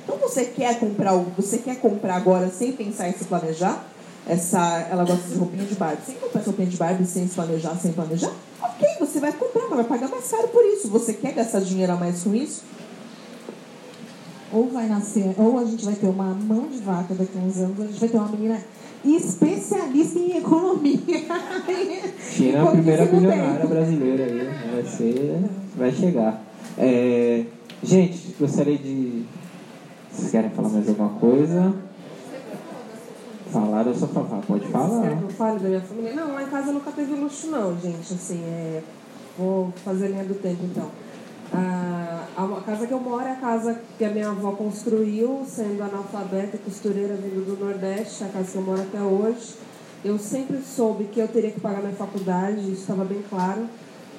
Então 0.02 0.16
você 0.16 0.46
quer 0.46 0.78
comprar, 0.78 1.12
você 1.36 1.58
quer 1.58 1.76
comprar 1.76 2.16
agora 2.16 2.50
sem 2.50 2.72
pensar 2.72 3.08
em 3.08 3.12
se 3.12 3.24
planejar? 3.24 3.86
Essa, 4.26 4.88
ela 4.90 5.04
gosta 5.04 5.28
de 5.28 5.34
roupinha 5.34 5.64
de 5.66 5.74
Barbie. 5.74 6.02
Quer 6.06 6.14
comprar 6.14 6.42
roupinha 6.42 6.68
de 6.68 6.76
Barbie 6.78 7.06
sem 7.06 7.28
se 7.28 7.34
planejar, 7.34 7.76
sem 7.76 7.92
planejar? 7.92 8.32
Ok, 8.62 8.88
você 8.98 9.20
vai 9.20 9.32
comprar, 9.32 9.64
mas 9.68 9.76
vai 9.76 9.84
pagar 9.84 10.08
mais 10.08 10.26
caro 10.30 10.48
por 10.48 10.64
isso. 10.64 10.88
Você 10.88 11.12
quer 11.12 11.34
gastar 11.34 11.60
dinheiro 11.60 11.92
a 11.92 11.96
mais 11.96 12.22
com 12.22 12.34
isso? 12.34 12.62
Ou 14.50 14.70
vai 14.70 14.86
nascer, 14.86 15.34
ou 15.36 15.58
a 15.58 15.64
gente 15.64 15.84
vai 15.84 15.94
ter 15.94 16.06
uma 16.06 16.32
mão 16.32 16.68
de 16.68 16.78
vaca 16.78 17.12
daqui 17.12 17.36
a 17.36 17.40
uns 17.40 17.56
anos, 17.58 17.80
a 17.80 17.86
gente 17.86 18.00
vai 18.00 18.08
ter 18.08 18.16
uma 18.16 18.28
menina 18.28 18.62
especialista 19.04 20.18
em 20.18 20.38
economia. 20.38 20.98
China 22.18 22.58
é 22.58 22.60
a 22.60 22.66
primeira 22.66 23.06
bilionária 23.06 23.66
brasileira 23.66 24.24
aí. 24.24 24.72
Vai 24.72 24.84
ser. 24.84 25.40
Vai 25.76 25.92
chegar. 25.92 26.42
É, 26.78 27.44
gente, 27.82 28.34
gostaria 28.38 28.78
de. 28.78 29.24
Vocês 30.10 30.30
querem 30.30 30.50
falar 30.50 30.68
mais 30.68 30.88
alguma 30.88 31.10
coisa? 31.10 31.74
Falar 33.50 33.82
da 33.84 33.94
sua 33.94 34.08
favor, 34.08 34.44
pode 34.46 34.66
falar. 34.68 35.22
Eu 35.22 35.28
fale 35.28 35.58
da 35.60 35.68
minha 35.68 35.80
família? 35.80 36.14
Não, 36.14 36.32
lá 36.32 36.42
em 36.42 36.46
casa 36.46 36.72
nunca 36.72 36.90
teve 36.90 37.14
luxo, 37.14 37.48
não, 37.48 37.78
gente. 37.78 38.14
Assim, 38.14 38.40
é... 38.42 38.82
vou 39.38 39.72
fazer 39.84 40.08
linha 40.08 40.24
do 40.24 40.34
tempo, 40.34 40.64
então. 40.64 40.90
Ah, 41.56 42.26
a 42.36 42.60
casa 42.62 42.86
que 42.86 42.92
eu 42.92 42.98
moro 42.98 43.24
é 43.24 43.32
a 43.32 43.36
casa 43.36 43.80
que 43.96 44.04
a 44.04 44.10
minha 44.10 44.28
avó 44.28 44.52
construiu, 44.52 45.44
sendo 45.46 45.82
analfabeta 45.82 46.56
e 46.56 46.58
costureira 46.58 47.14
vindo 47.14 47.46
do 47.46 47.64
Nordeste, 47.64 48.24
a 48.24 48.28
casa 48.28 48.50
que 48.50 48.58
eu 48.58 48.62
moro 48.62 48.82
até 48.82 49.00
hoje. 49.00 49.54
Eu 50.04 50.18
sempre 50.18 50.60
soube 50.60 51.04
que 51.04 51.20
eu 51.20 51.28
teria 51.28 51.52
que 51.52 51.60
pagar 51.60 51.80
minha 51.80 51.94
faculdade, 51.94 52.60
isso 52.60 52.82
estava 52.82 53.04
bem 53.04 53.22
claro, 53.30 53.68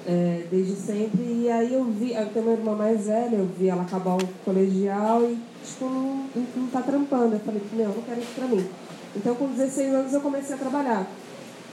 é, 0.07 0.45
desde 0.49 0.75
sempre. 0.75 1.21
E 1.21 1.51
aí 1.51 1.73
eu 1.73 1.83
vi, 1.83 2.13
eu 2.13 2.29
tenho 2.29 2.45
uma 2.45 2.53
irmã 2.53 2.75
mais 2.75 3.05
velha, 3.05 3.35
eu 3.35 3.45
vi 3.45 3.67
ela 3.67 3.83
acabar 3.83 4.15
o 4.15 4.27
colegial 4.45 5.21
e, 5.23 5.37
tipo, 5.63 5.85
não, 5.85 6.27
não 6.55 6.67
tá 6.67 6.81
trampando. 6.81 7.35
Eu 7.35 7.39
falei, 7.39 7.61
meu, 7.73 7.89
não 7.89 8.01
quero 8.01 8.21
isso 8.21 8.33
pra 8.33 8.47
mim. 8.47 8.65
Então, 9.15 9.35
com 9.35 9.47
16 9.47 9.93
anos, 9.93 10.13
eu 10.13 10.21
comecei 10.21 10.55
a 10.55 10.57
trabalhar. 10.57 11.05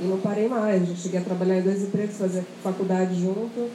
E 0.00 0.04
não 0.04 0.18
parei 0.18 0.48
mais. 0.48 0.88
Já 0.88 0.94
cheguei 0.94 1.20
a 1.20 1.24
trabalhar 1.24 1.58
em 1.58 1.62
dois 1.62 1.82
empregos, 1.82 2.16
fazer 2.16 2.44
faculdade 2.62 3.20
junto. 3.20 3.70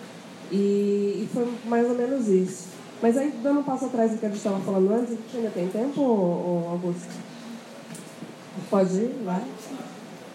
E, 0.51 1.23
e 1.23 1.29
foi 1.33 1.47
mais 1.65 1.87
ou 1.87 1.95
menos 1.95 2.27
isso. 2.27 2.67
Mas 3.01 3.17
aí, 3.17 3.31
dando 3.43 3.59
um 3.59 3.63
passo 3.63 3.85
atrás 3.85 4.11
do 4.11 4.17
que 4.17 4.25
a 4.25 4.29
gente 4.29 4.37
estava 4.37 4.59
falando 4.59 4.91
antes, 4.91 5.13
a 5.13 5.15
gente 5.15 5.37
ainda 5.37 5.49
tem 5.51 5.67
tempo, 5.67 6.01
Augusto? 6.71 7.07
Pode 8.69 8.95
ir? 8.95 9.15
Vai. 9.23 9.43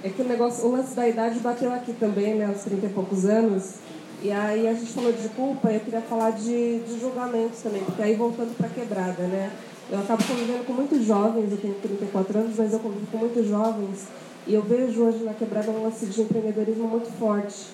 É 0.05 0.09
que 0.09 0.23
o 0.23 0.25
negócio, 0.25 0.67
o 0.67 0.73
lance 0.73 0.95
da 0.95 1.09
idade 1.09 1.39
bateu 1.41 1.73
aqui 1.73 1.93
também, 1.93 2.35
né, 2.35 2.47
aos 2.47 2.63
30 2.63 2.87
e 2.87 2.89
poucos 2.91 3.25
anos. 3.25 3.75
E 4.23 4.31
aí 4.31 4.69
a 4.69 4.75
gente 4.75 4.93
falou 4.93 5.13
de 5.13 5.29
culpa 5.31 5.73
eu 5.73 5.81
queria 5.81 6.01
falar 6.01 6.31
de, 6.31 6.79
de 6.79 7.01
julgamentos 7.01 7.61
também, 7.61 7.83
porque 7.83 8.03
aí 8.03 8.15
voltando 8.15 8.57
para 8.57 8.69
quebrada, 8.69 9.25
né? 9.25 9.51
Eu 9.91 9.99
acabo 9.99 10.23
convivendo 10.25 10.65
com 10.65 10.73
muitos 10.73 11.05
jovens, 11.05 11.51
eu 11.51 11.59
tenho 11.59 11.75
34 11.75 12.39
anos, 12.39 12.57
mas 12.57 12.73
eu 12.73 12.79
convivo 12.79 13.07
com 13.11 13.19
muitos 13.19 13.47
jovens 13.49 14.07
e 14.47 14.55
eu 14.55 14.63
vejo 14.63 15.03
hoje 15.03 15.25
na 15.25 15.35
quebrada 15.35 15.71
um 15.73 15.83
lance 15.83 16.07
de 16.07 16.21
empreendedorismo 16.21 16.87
muito 16.87 17.11
forte. 17.19 17.67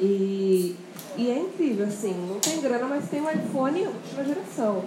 E, 0.00 0.74
e 1.16 1.30
é 1.30 1.38
incrível, 1.38 1.86
assim, 1.86 2.14
não 2.28 2.40
tem 2.40 2.60
grana, 2.60 2.86
mas 2.86 3.08
tem 3.08 3.20
um 3.20 3.30
iPhone 3.30 3.86
última 3.86 4.24
geração. 4.24 4.84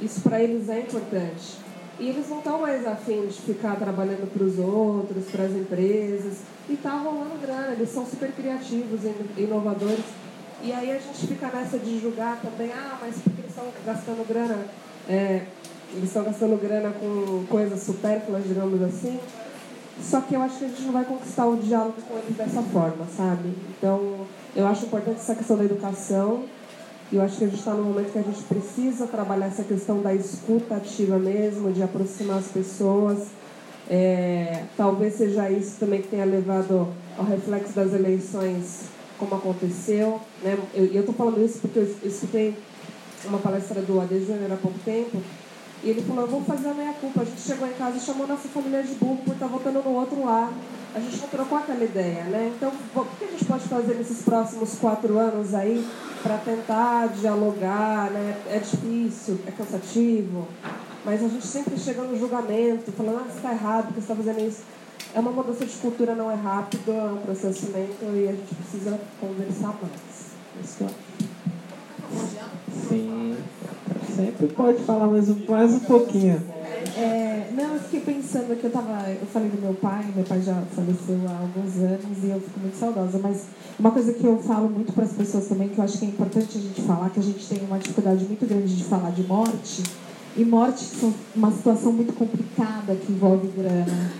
Isso 0.00 0.20
para 0.20 0.40
eles 0.40 0.68
é 0.68 0.80
importante. 0.80 1.58
E 1.98 2.08
eles 2.08 2.28
não 2.28 2.38
estão 2.38 2.60
mais 2.60 2.86
afim 2.86 3.26
de 3.26 3.34
ficar 3.40 3.74
trabalhando 3.74 4.32
para 4.32 4.44
os 4.44 4.58
outros, 4.58 5.24
para 5.32 5.44
as 5.44 5.52
empresas. 5.52 6.38
E 6.70 6.76
tá 6.76 6.92
rolando 6.92 7.36
grana, 7.40 7.72
eles 7.72 7.88
são 7.88 8.06
super 8.06 8.30
criativos, 8.30 9.00
inovadores. 9.36 10.04
E 10.62 10.72
aí 10.72 10.92
a 10.92 10.98
gente 10.98 11.26
fica 11.26 11.48
nessa 11.48 11.78
de 11.78 11.98
julgar 11.98 12.40
também, 12.40 12.72
ah, 12.72 12.98
mas 13.00 13.16
porque 13.16 13.40
eles 13.40 13.50
estão 13.50 13.64
gastando 13.84 14.28
grana, 14.28 14.64
é, 15.08 15.46
eles 15.92 16.04
estão 16.04 16.24
gastando 16.24 16.60
grana 16.60 16.90
com 16.90 17.44
coisas 17.48 17.82
supérfluas, 17.82 18.44
digamos 18.44 18.80
assim. 18.82 19.18
Só 20.02 20.20
que 20.20 20.34
eu 20.34 20.42
acho 20.42 20.58
que 20.58 20.64
a 20.64 20.68
gente 20.68 20.82
não 20.82 20.92
vai 20.92 21.04
conquistar 21.04 21.46
o 21.46 21.56
diálogo 21.56 21.96
com 22.08 22.18
eles 22.18 22.36
dessa 22.36 22.62
forma, 22.62 23.06
sabe? 23.16 23.52
Então, 23.76 24.26
eu 24.54 24.66
acho 24.66 24.86
importante 24.86 25.16
essa 25.16 25.34
questão 25.34 25.56
da 25.56 25.64
educação. 25.64 26.44
E 27.10 27.16
eu 27.16 27.22
acho 27.22 27.38
que 27.38 27.44
a 27.44 27.46
gente 27.46 27.58
está 27.58 27.72
num 27.72 27.84
momento 27.84 28.12
que 28.12 28.18
a 28.18 28.22
gente 28.22 28.42
precisa 28.42 29.06
trabalhar 29.06 29.46
essa 29.46 29.64
questão 29.64 30.02
da 30.02 30.14
escuta 30.14 30.76
ativa 30.76 31.18
mesmo, 31.18 31.72
de 31.72 31.82
aproximar 31.82 32.38
as 32.38 32.48
pessoas. 32.48 33.28
É, 33.88 34.64
talvez 34.76 35.14
seja 35.14 35.50
isso 35.50 35.76
também 35.80 36.02
que 36.02 36.08
tenha 36.08 36.26
levado 36.26 36.88
ao 37.16 37.24
reflexo 37.24 37.72
das 37.72 37.94
eleições, 37.94 38.82
como 39.18 39.34
aconteceu. 39.34 40.20
Né? 40.42 40.58
E 40.74 40.94
eu 40.94 41.00
estou 41.00 41.14
falando 41.14 41.42
isso 41.42 41.60
porque 41.60 41.78
eu 41.78 41.96
escutei 42.04 42.54
uma 43.24 43.38
palestra 43.38 43.80
do 43.80 44.00
Ade 44.00 44.20
Júnior 44.24 44.52
há 44.52 44.56
pouco 44.56 44.78
tempo, 44.84 45.18
e 45.82 45.90
ele 45.90 46.02
falou, 46.02 46.22
eu 46.22 46.30
vou 46.30 46.42
fazer 46.42 46.68
a 46.68 46.74
minha 46.74 46.92
culpa. 46.94 47.22
A 47.22 47.24
gente 47.24 47.40
chegou 47.40 47.68
em 47.68 47.72
casa 47.72 47.96
e 47.96 48.00
chamou 48.00 48.26
nossa 48.26 48.48
família 48.48 48.82
de 48.82 48.94
burro 48.94 49.18
por 49.24 49.34
estar 49.34 49.46
votando 49.46 49.82
no 49.82 49.90
outro 49.90 50.24
lado. 50.24 50.54
A 50.94 51.00
gente 51.00 51.20
não 51.20 51.28
trocou 51.28 51.58
aquela 51.58 51.84
ideia, 51.84 52.24
né? 52.24 52.52
Então, 52.56 52.72
o 52.96 53.04
que 53.04 53.24
a 53.24 53.28
gente 53.28 53.44
pode 53.44 53.68
fazer 53.68 53.94
nesses 53.94 54.22
próximos 54.22 54.74
quatro 54.80 55.16
anos 55.18 55.54
aí 55.54 55.86
para 56.22 56.38
tentar 56.38 57.08
dialogar, 57.08 58.10
né? 58.10 58.40
É 58.48 58.58
difícil, 58.58 59.38
é 59.46 59.50
cansativo, 59.52 60.48
mas 61.04 61.22
a 61.22 61.28
gente 61.28 61.46
sempre 61.46 61.78
chega 61.78 62.02
no 62.02 62.18
julgamento, 62.18 62.90
falando, 62.92 63.20
ah, 63.20 63.24
você 63.30 63.36
está 63.36 63.52
errado, 63.52 63.86
porque 63.86 64.00
você 64.00 64.12
está 64.12 64.16
fazendo 64.16 64.48
isso. 64.48 64.62
É 65.14 65.20
uma 65.20 65.30
mudança 65.30 65.64
de 65.64 65.76
cultura, 65.76 66.14
não 66.14 66.30
é 66.30 66.34
rápido, 66.34 66.90
é 66.90 67.12
um 67.12 67.18
processo 67.18 67.70
lento 67.72 68.04
e 68.14 68.28
a 68.28 68.32
gente 68.32 68.54
precisa 68.54 68.98
conversar 69.20 69.78
mais. 69.80 70.62
Isso 70.62 70.76
que 70.78 70.82
eu 70.82 70.86
acho. 70.88 71.28
Sim. 72.88 73.36
Sempre 74.18 74.48
pode 74.48 74.78
falar 74.78 75.06
mais 75.06 75.28
um, 75.28 75.36
mais 75.48 75.72
um 75.74 75.78
pouquinho. 75.78 76.42
É, 76.96 77.52
não, 77.54 77.74
eu 77.74 77.80
fiquei 77.82 78.00
pensando 78.00 78.58
que 78.58 78.64
eu 78.64 78.70
tava. 78.72 79.08
Eu 79.08 79.24
falei 79.32 79.48
do 79.48 79.62
meu 79.62 79.74
pai, 79.74 80.06
meu 80.12 80.24
pai 80.24 80.42
já 80.42 80.60
faleceu 80.74 81.20
há 81.28 81.38
alguns 81.42 81.76
anos 81.76 82.24
e 82.24 82.30
eu 82.30 82.40
fico 82.40 82.58
muito 82.58 82.76
saudosa, 82.76 83.20
mas 83.22 83.44
uma 83.78 83.92
coisa 83.92 84.12
que 84.12 84.24
eu 84.24 84.36
falo 84.38 84.68
muito 84.68 84.92
para 84.92 85.04
as 85.04 85.12
pessoas 85.12 85.46
também, 85.46 85.68
que 85.68 85.78
eu 85.78 85.84
acho 85.84 85.98
que 85.98 86.04
é 86.04 86.08
importante 86.08 86.58
a 86.58 86.60
gente 86.60 86.82
falar, 86.82 87.10
que 87.10 87.20
a 87.20 87.22
gente 87.22 87.46
tem 87.46 87.60
uma 87.64 87.78
dificuldade 87.78 88.24
muito 88.24 88.44
grande 88.44 88.76
de 88.76 88.82
falar 88.82 89.10
de 89.10 89.22
morte, 89.22 89.84
e 90.36 90.44
morte 90.44 90.82
são 90.82 91.14
uma 91.36 91.52
situação 91.52 91.92
muito 91.92 92.12
complicada 92.12 92.96
que 92.96 93.12
envolve 93.12 93.46
grana. 93.56 94.10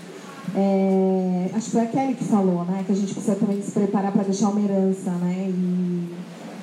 É, 0.55 1.51
acho 1.55 1.65
que 1.65 1.71
foi 1.71 1.81
a 1.81 1.87
Kelly 1.87 2.13
que 2.13 2.23
falou, 2.23 2.63
né? 2.63 2.83
Que 2.85 2.93
a 2.93 2.95
gente 2.95 3.13
precisa 3.13 3.35
também 3.35 3.61
se 3.61 3.71
preparar 3.71 4.13
para 4.13 4.23
deixar 4.23 4.47
uma 4.47 4.61
herança, 4.61 5.11
né? 5.11 5.49
E 5.49 6.09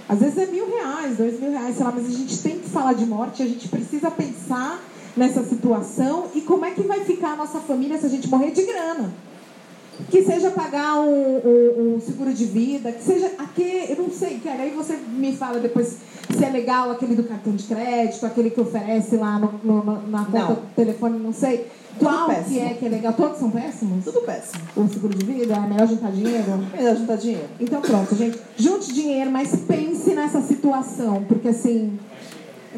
às 0.09 0.21
vezes 0.21 0.39
é 0.39 0.47
mil 0.47 0.67
reais, 0.71 1.17
dois 1.17 1.41
mil 1.41 1.51
reais, 1.51 1.77
sei 1.77 1.85
lá, 1.85 1.93
mas 1.93 2.07
a 2.07 2.11
gente 2.11 2.39
tem 2.43 2.59
que 2.59 2.69
falar 2.69 2.93
de 2.93 3.05
morte, 3.05 3.43
a 3.43 3.47
gente 3.47 3.69
precisa 3.69 4.11
pensar 4.11 4.81
nessa 5.17 5.43
situação 5.43 6.27
e 6.35 6.43
como 6.43 6.65
é 6.65 6.71
que 6.71 6.83
vai 6.83 7.05
ficar 7.05 7.33
a 7.33 7.37
nossa 7.37 7.59
família 7.61 7.99
se 7.99 8.07
a 8.07 8.09
gente 8.09 8.29
morrer 8.29 8.51
de 8.51 8.63
grana. 8.63 9.13
Que 10.11 10.23
seja 10.25 10.51
pagar 10.51 11.01
um, 11.01 11.37
um, 11.39 11.95
um 11.97 12.01
seguro 12.01 12.33
de 12.33 12.45
vida, 12.45 12.93
que 12.93 13.03
seja 13.03 13.31
aquele, 13.39 13.93
eu 13.93 13.97
não 14.03 14.11
sei, 14.11 14.39
cara, 14.45 14.63
aí 14.63 14.71
você 14.71 14.97
me 14.97 15.35
fala 15.35 15.59
depois 15.59 15.97
se 16.37 16.45
é 16.45 16.51
legal 16.51 16.91
aquele 16.91 17.15
do 17.15 17.25
cartão 17.25 17.55
de 17.55 17.65
crédito, 17.65 18.27
aquele 18.27 18.51
que 18.51 18.61
oferece 18.61 19.17
lá 19.17 19.39
no, 19.39 19.53
no- 19.65 20.09
na 20.09 20.25
conta 20.25 20.39
Não. 20.39 20.55
do 20.55 20.61
telefone, 20.75 21.19
não 21.19 21.33
sei. 21.33 21.67
Tudo 21.99 22.11
Qual 22.11 22.29
que 22.29 22.35
péssimo. 22.35 22.61
é 22.61 22.75
que 22.75 22.85
é 22.85 22.89
legal? 22.91 23.13
Todos 23.15 23.39
são 23.39 23.51
péssimos? 23.51 24.05
Tudo 24.05 24.21
péssimo. 24.21 24.63
O 24.77 24.87
seguro 24.87 25.17
de 25.17 25.25
vida, 25.25 25.55
é 25.55 25.61
melhor 25.61 25.89
juntar 25.89 26.11
dinheiro? 26.13 26.59
Melhor 26.77 26.95
juntar 26.95 27.17
dinheiro. 27.17 27.45
Então 27.59 27.81
pronto, 27.81 28.15
gente. 28.15 28.39
Junte 28.59 28.93
dinheiro, 28.93 29.31
mas 29.31 29.57
pense 29.67 30.11
nessa 30.15 30.43
situação, 30.43 31.25
porque 31.27 31.49
assim 31.49 31.99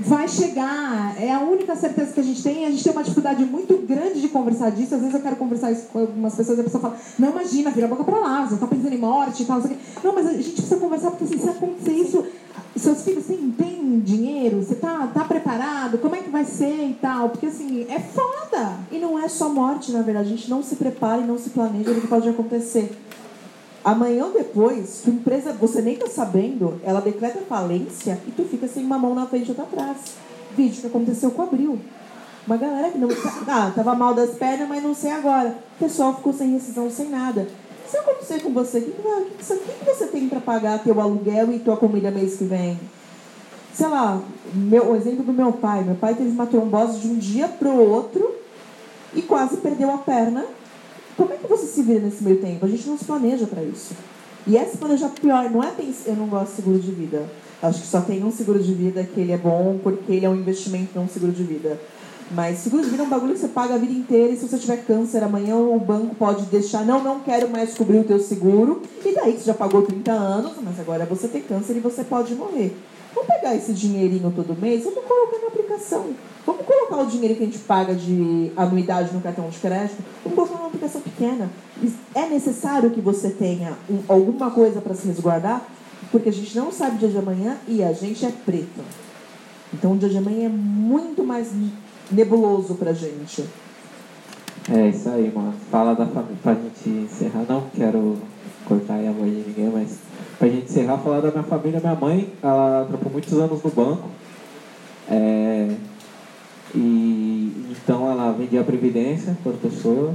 vai 0.01 0.29
chegar. 0.29 1.15
É 1.21 1.33
a 1.33 1.41
única 1.41 1.75
certeza 1.77 2.13
que 2.13 2.21
a 2.21 2.23
gente 2.23 2.43
tem. 2.43 2.67
A 2.67 2.71
gente 2.71 2.83
tem 2.83 2.93
uma 2.93 3.03
dificuldade 3.03 3.45
muito 3.45 3.77
grande 3.79 4.21
de 4.21 4.29
conversar 4.29 4.71
disso. 4.71 4.95
Às 4.95 5.01
vezes 5.01 5.15
eu 5.15 5.21
quero 5.21 5.37
conversar 5.37 5.73
isso 5.73 5.87
com 5.93 6.01
algumas 6.01 6.35
pessoas 6.35 6.59
e 6.59 6.61
a 6.61 6.65
pessoa 6.65 6.81
fala: 6.81 6.97
Não, 7.19 7.31
imagina, 7.31 7.71
vira 7.71 7.87
a 7.87 7.91
boca 7.91 8.05
pra 8.05 8.19
lá. 8.19 8.47
Você 8.47 8.57
tá 8.57 8.67
pensando 8.67 8.93
em 8.93 8.99
morte 8.99 9.43
e 9.43 9.47
tal. 9.47 9.57
não 9.57 9.67
sei 9.67 9.77
o 9.77 9.79
quê." 9.79 9.85
Não, 10.05 10.15
mas 10.15 10.27
a 10.27 10.33
gente 10.33 10.53
precisa 10.53 10.77
conversar 10.77 11.11
porque 11.11 11.25
assim, 11.25 11.39
se 11.39 11.49
acontecer 11.49 11.93
isso, 11.93 12.25
seus 12.77 13.03
filhos 13.03 13.27
têm, 13.27 13.51
têm 13.51 14.01
dinheiro? 14.01 14.63
Você 14.63 14.75
tá, 14.75 15.09
tá 15.13 15.25
preparado? 15.25 15.99
Como 15.99 16.15
é 16.15 16.21
que 16.21 16.31
vai 16.31 16.45
ser 16.45 16.89
e 16.91 16.99
tal? 17.01 17.31
Porque 17.31 17.47
assim, 17.47 17.87
é 17.89 17.99
foda. 17.99 18.77
E 18.91 18.99
não 18.99 19.19
é 19.19 19.29
só 19.29 19.49
morte, 19.49 19.93
na 19.93 20.03
verdade. 20.03 20.29
A 20.29 20.37
gente 20.37 20.49
não 20.49 20.63
se 20.63 20.77
prepara 20.77 21.23
e 21.23 21.27
não 21.27 21.39
se 21.39 21.51
planeja 21.51 21.93
do 21.93 22.01
que 22.01 22.07
pode 22.07 22.29
acontecer. 22.29 22.97
Amanhã 23.85 24.27
ou 24.27 24.33
depois, 24.33 25.03
tua 25.05 25.13
empresa, 25.13 25.53
você 25.53 25.81
nem 25.81 25.97
tá 25.97 26.09
sabendo, 26.09 26.81
ela 26.85 27.01
decreta 27.01 27.41
falência 27.49 28.19
e 28.27 28.33
tu 28.33 28.45
fica 28.45 28.67
sem 28.67 28.85
uma 28.85 28.99
mão 28.99 29.15
na 29.15 29.27
frente 29.27 29.47
e 29.47 29.51
outra 29.51 29.65
atrás. 29.65 29.97
Vídeo 30.57 30.81
que 30.81 30.87
aconteceu 30.89 31.31
com 31.31 31.43
Abril. 31.43 31.79
Uma 32.47 32.57
galera 32.57 32.91
que 32.91 32.99
não. 32.99 33.09
Ah, 33.47 33.71
tava 33.75 33.95
mal 33.95 34.15
das 34.15 34.31
pernas, 34.31 34.69
mas 34.69 34.83
não 34.83 34.95
sei 34.95 35.11
agora. 35.13 35.57
O 35.77 35.79
pessoal 35.79 36.15
ficou 36.17 36.33
sem 36.33 36.53
rescisão, 36.53 36.91
sem 36.91 37.09
nada. 37.09 37.47
Se 37.87 37.97
acontecer 37.97 38.43
com 38.43 38.51
você- 38.53 38.79
o 38.79 38.83
que 38.83 39.73
que 39.73 39.85
você 39.85 40.07
tem 40.07 40.29
para 40.29 40.41
pagar 40.41 40.83
teu 40.83 41.01
aluguel 41.01 41.53
e 41.53 41.59
tua 41.59 41.77
comida 41.77 42.11
mês 42.11 42.37
que 42.37 42.45
vem? 42.45 42.79
Sei 43.73 43.87
lá, 43.87 44.21
meu, 44.53 44.91
o 44.91 44.97
exemplo 44.97 45.23
do 45.25 45.33
meu 45.33 45.53
pai. 45.53 45.85
Meu 45.85 45.95
pai 45.95 46.15
teve 46.15 46.31
uma 46.31 46.47
trombose 46.47 46.99
de 46.99 47.09
um 47.09 47.17
dia 47.17 47.49
pro 47.49 47.71
outro 47.71 48.35
e 49.15 49.23
quase 49.23 49.59
perdeu 49.59 49.91
a 49.93 49.99
perna 49.99 50.45
Como 51.19 51.33
é 51.33 51.37
que 51.37 51.49
você 51.49 51.67
se 51.67 51.83
vira 51.83 51.99
nesse 51.99 52.23
meio 52.23 52.41
tempo? 52.41 52.65
A 52.65 52.69
gente 52.69 52.89
não 52.89 52.97
se 52.97 53.05
planeja 53.05 53.45
para 53.45 53.61
isso. 53.61 53.93
E 54.47 54.57
é 54.57 54.65
se 54.65 54.79
planejar 54.79 55.09
pior, 55.09 55.51
não 55.51 55.65
é 55.65 55.73
eu 56.07 56.15
não 56.15 56.29
gosto 56.29 56.51
de 56.51 56.57
seguro 56.57 56.79
de 56.79 56.93
vida. 56.93 57.29
Acho 57.61 57.81
que 57.81 57.89
só 57.89 58.01
tem 58.01 58.25
um 58.25 58.31
seguro 58.31 58.63
de 58.63 58.73
vida 58.73 59.03
que 59.03 59.21
ele 59.21 59.33
é 59.33 59.37
bom 59.37 59.81
porque 59.83 60.13
ele 60.13 60.25
é 60.25 60.29
um 60.29 60.37
investimento, 60.37 60.93
não 60.95 61.03
um 61.03 61.09
seguro 61.09 61.33
de 61.33 61.43
vida. 61.43 61.77
Mas 62.31 62.59
seguro 62.59 62.85
de 62.85 62.91
vida 62.91 63.03
é 63.03 63.07
um 63.07 63.09
bagulho 63.09 63.33
que 63.33 63.41
você 63.41 63.49
paga 63.49 63.75
a 63.75 63.79
vida 63.79 63.93
inteira 63.93 64.33
e 64.33 64.37
se 64.37 64.47
você 64.47 64.59
tiver 64.59 64.77
câncer 64.85 65.25
amanhã 65.25 65.57
o 65.57 65.81
banco 65.81 66.15
pode 66.15 66.45
deixar, 66.47 66.87
não, 66.87 67.03
não 67.03 67.19
quero 67.19 67.49
mais 67.49 67.75
cobrir 67.75 67.99
o 67.99 68.05
teu 68.05 68.21
seguro. 68.21 68.81
E 69.05 69.13
daí 69.13 69.33
que 69.33 69.41
você 69.41 69.47
já 69.47 69.55
pagou 69.55 69.83
30 69.83 70.13
anos, 70.13 70.53
mas 70.63 70.79
agora 70.79 71.05
você 71.05 71.27
tem 71.27 71.43
câncer 71.43 71.77
e 71.77 71.81
você 71.81 72.05
pode 72.05 72.33
morrer. 72.37 72.77
Vamos 73.13 73.29
pegar 73.29 73.57
esse 73.57 73.73
dinheirinho 73.73 74.33
todo 74.37 74.57
mês, 74.57 74.85
vamos 74.85 75.03
colocar 75.03 75.39
na 75.41 75.49
aplicação. 75.49 76.15
Vamos 76.49 76.65
colocar 76.65 77.03
o 77.03 77.07
dinheiro 77.07 77.35
que 77.35 77.43
a 77.43 77.47
gente 77.47 77.59
paga 77.59 77.95
de 77.95 78.51
anuidade 78.57 79.13
no 79.13 79.21
cartão 79.21 79.51
de 79.51 79.59
crédito, 79.59 80.03
vamos 80.25 80.35
colocar 80.35 80.55
numa 80.55 80.69
aplicação 80.69 81.03
pequena. 81.03 81.51
É 82.15 82.27
necessário 82.27 82.89
que 82.89 83.03
você 83.03 83.29
tenha 83.29 83.77
um, 83.91 83.99
alguma 84.09 84.51
coisa 84.51 84.81
para 84.81 84.95
se 84.95 85.07
resguardar, 85.07 85.63
porque 86.11 86.31
a 86.31 86.33
gente 86.33 86.57
não 86.57 86.73
sabe 86.73 86.97
o 86.97 86.99
dia 87.01 87.09
de 87.11 87.19
amanhã 87.19 87.59
e 87.69 87.85
a 87.85 87.93
gente 87.93 88.25
é 88.25 88.33
preto. 88.47 88.81
Então 89.75 89.93
o 89.93 89.99
dia 89.99 90.09
de 90.09 90.17
amanhã 90.17 90.47
é 90.47 90.49
muito 90.49 91.23
mais 91.23 91.51
nebuloso 92.11 92.77
pra 92.77 92.95
gente. 92.95 93.45
É 94.73 94.89
isso 94.89 95.07
aí, 95.11 95.31
mano. 95.31 95.53
Fala 95.71 95.95
da 95.95 96.07
família 96.07 96.39
pra 96.43 96.55
gente 96.55 96.89
encerrar. 96.89 97.45
Não 97.47 97.65
quero 97.77 98.17
cortar 98.65 98.95
a 98.95 99.13
voz 99.13 99.31
de 99.31 99.51
ninguém, 99.51 99.69
mas 99.69 99.99
pra 100.39 100.49
gente 100.49 100.65
encerrar, 100.65 100.97
falar 100.97 101.21
da 101.21 101.31
minha 101.31 101.43
família. 101.43 101.79
Minha 101.79 101.95
mãe, 101.95 102.33
ela 102.43 102.87
trabalhou 102.89 103.13
muitos 103.13 103.35
anos 103.35 103.63
no 103.63 103.71
banco. 103.71 104.09
É, 105.11 105.77
e 106.75 107.69
então 107.71 108.11
ela 108.11 108.33
vendia 108.33 108.61
a 108.61 108.65
previdência 108.65 109.37
para 109.43 109.53
pessoa, 109.53 110.15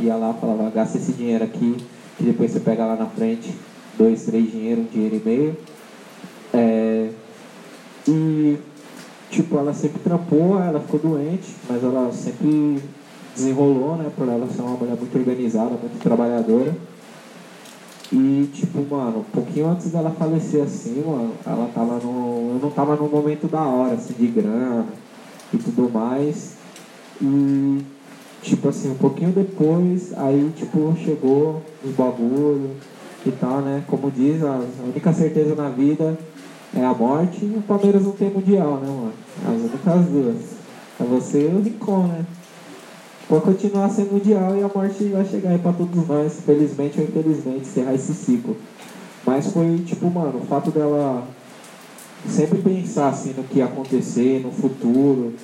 ia 0.00 0.16
lá 0.16 0.34
falava, 0.34 0.70
gasta 0.70 0.98
esse 0.98 1.12
dinheiro 1.12 1.44
aqui, 1.44 1.76
que 2.16 2.24
depois 2.24 2.50
você 2.50 2.60
pega 2.60 2.84
lá 2.84 2.96
na 2.96 3.06
frente, 3.06 3.54
dois, 3.96 4.24
três 4.24 4.50
dinheiro, 4.50 4.82
um 4.82 4.84
dinheiro 4.84 5.16
e 5.16 5.28
meio. 5.28 5.56
É, 6.52 7.10
e 8.08 8.58
tipo, 9.30 9.56
ela 9.56 9.72
sempre 9.72 10.00
trampou, 10.00 10.60
ela 10.60 10.80
ficou 10.80 11.00
doente, 11.00 11.54
mas 11.68 11.82
ela 11.82 12.10
sempre 12.12 12.82
desenrolou, 13.34 13.96
né, 13.96 14.10
por 14.16 14.28
ela 14.28 14.46
ser 14.48 14.62
uma 14.62 14.76
mulher 14.76 14.96
muito 14.96 15.16
organizada, 15.16 15.70
muito 15.70 16.02
trabalhadora. 16.02 16.74
E, 18.12 18.50
tipo, 18.52 18.84
mano, 18.94 19.20
um 19.20 19.32
pouquinho 19.32 19.68
antes 19.68 19.90
dela 19.90 20.10
falecer 20.10 20.62
assim, 20.62 21.02
mano, 21.06 21.32
ela 21.46 21.70
tava 21.74 21.94
no. 21.94 22.50
Eu 22.52 22.58
não 22.60 22.70
tava 22.70 22.94
num 22.94 23.08
momento 23.08 23.48
da 23.48 23.62
hora, 23.62 23.94
assim, 23.94 24.12
de 24.12 24.26
grana 24.26 24.84
e 25.52 25.58
tudo 25.58 25.90
mais. 25.90 26.54
E, 27.20 27.78
tipo 28.42 28.68
assim, 28.68 28.90
um 28.90 28.96
pouquinho 28.96 29.30
depois, 29.30 30.12
aí, 30.16 30.52
tipo, 30.56 30.94
chegou 31.04 31.62
os 31.84 31.92
bagulho 31.92 32.70
e 33.24 33.30
tal, 33.32 33.60
né? 33.60 33.84
Como 33.86 34.10
diz, 34.10 34.42
a 34.42 34.60
única 34.84 35.12
certeza 35.12 35.54
na 35.54 35.68
vida 35.68 36.18
é 36.74 36.84
a 36.84 36.94
morte 36.94 37.44
e 37.44 37.56
o 37.56 37.62
Palmeiras 37.62 38.02
não 38.02 38.12
tem 38.12 38.30
mundial, 38.30 38.76
né, 38.76 38.88
mano? 38.88 39.12
As 39.46 39.60
únicas 39.60 40.06
duas. 40.06 40.36
É 41.00 41.04
você 41.04 41.48
e 41.48 41.54
o 41.54 41.62
Rincon, 41.62 42.06
né? 42.06 42.24
Pode 43.28 43.44
continuar 43.44 43.88
sendo 43.88 44.12
mundial 44.12 44.56
e 44.56 44.62
a 44.62 44.70
morte 44.74 45.04
vai 45.04 45.24
chegar 45.24 45.50
aí 45.50 45.58
pra 45.58 45.72
todos 45.72 46.06
nós, 46.06 46.40
felizmente 46.44 47.00
ou 47.00 47.06
infelizmente, 47.06 47.60
encerrar 47.60 47.94
esse 47.94 48.12
ciclo. 48.12 48.56
Mas 49.24 49.52
foi 49.52 49.78
tipo, 49.86 50.10
mano, 50.10 50.40
o 50.40 50.46
fato 50.46 50.70
dela 50.70 51.24
sempre 52.28 52.58
pensar 52.58 53.08
assim 53.08 53.32
no 53.36 53.44
que 53.44 53.58
ia 53.58 53.64
acontecer 53.64 54.40
no 54.40 54.52
futuro, 54.52 55.34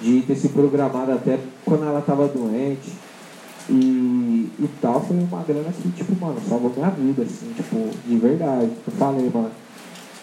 de 0.00 0.22
ter 0.22 0.36
se 0.36 0.48
programado 0.48 1.12
até 1.12 1.38
quando 1.64 1.84
ela 1.84 2.00
tava 2.00 2.28
doente 2.28 2.92
e, 3.68 4.50
e 4.58 4.68
tal, 4.80 5.00
foi 5.02 5.16
uma 5.16 5.42
grana 5.42 5.72
que, 5.72 5.90
tipo, 5.90 6.14
mano, 6.20 6.38
salvou 6.46 6.72
minha 6.76 6.90
vida, 6.90 7.22
assim, 7.22 7.52
tipo, 7.54 7.90
de 8.06 8.16
verdade. 8.16 8.70
Eu 8.86 8.92
falei, 8.98 9.30
mano, 9.32 9.50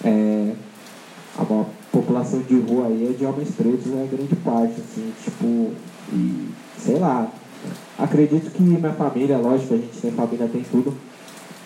é, 0.04 0.54
a 1.38 1.66
população 1.92 2.42
de 2.42 2.60
rua 2.60 2.88
aí 2.88 3.10
é 3.10 3.18
de 3.18 3.26
homens 3.26 3.50
pretos, 3.56 3.88
é 3.88 4.08
grande 4.12 4.36
parte, 4.38 4.76
assim, 4.80 5.12
tipo, 5.24 5.72
e 6.14 6.50
sei 6.78 7.00
lá. 7.00 7.32
Acredito 7.98 8.52
que 8.52 8.62
minha 8.62 8.94
família, 8.94 9.38
lógico, 9.38 9.74
a 9.74 9.78
gente 9.78 10.00
tem 10.00 10.12
família, 10.12 10.48
tem 10.48 10.64
tudo. 10.64 10.94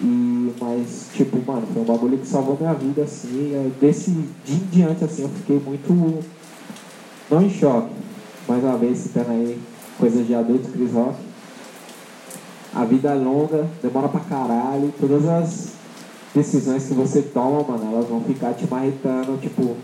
E, 0.06 0.54
mas, 0.62 1.08
tipo, 1.16 1.44
mano, 1.52 1.66
foi 1.74 1.82
um 1.82 1.86
bagulho 1.86 2.20
que 2.20 2.28
salvou 2.28 2.56
minha 2.60 2.76
vida, 2.76 3.02
assim. 3.02 3.72
Desse 3.82 4.12
dia 4.46 4.56
em 4.56 4.68
diante, 4.72 5.04
assim, 5.04 5.24
eu 5.24 5.30
fiquei 5.30 5.60
muito. 5.60 6.24
Não 7.32 7.42
em 7.42 7.50
choque, 7.50 7.90
mais 8.48 8.64
uma 8.64 8.78
vez 8.78 9.00
citando 9.00 9.32
aí 9.32 9.60
coisas 9.98 10.28
de 10.28 10.36
adulto, 10.36 10.70
Chris 10.70 10.92
Rock. 10.92 11.16
A 12.76 12.86
vida 12.86 13.10
é 13.10 13.16
longa, 13.16 13.68
demora 13.82 14.08
pra 14.08 14.20
caralho. 14.20 14.94
Todas 15.00 15.28
as 15.28 15.70
decisões 16.36 16.86
que 16.86 16.94
você 16.94 17.24
toma, 17.24 17.64
mano, 17.64 17.92
elas 17.92 18.08
vão 18.08 18.22
ficar 18.22 18.54
te 18.54 18.68
marretando, 18.70 19.40
tipo. 19.42 19.76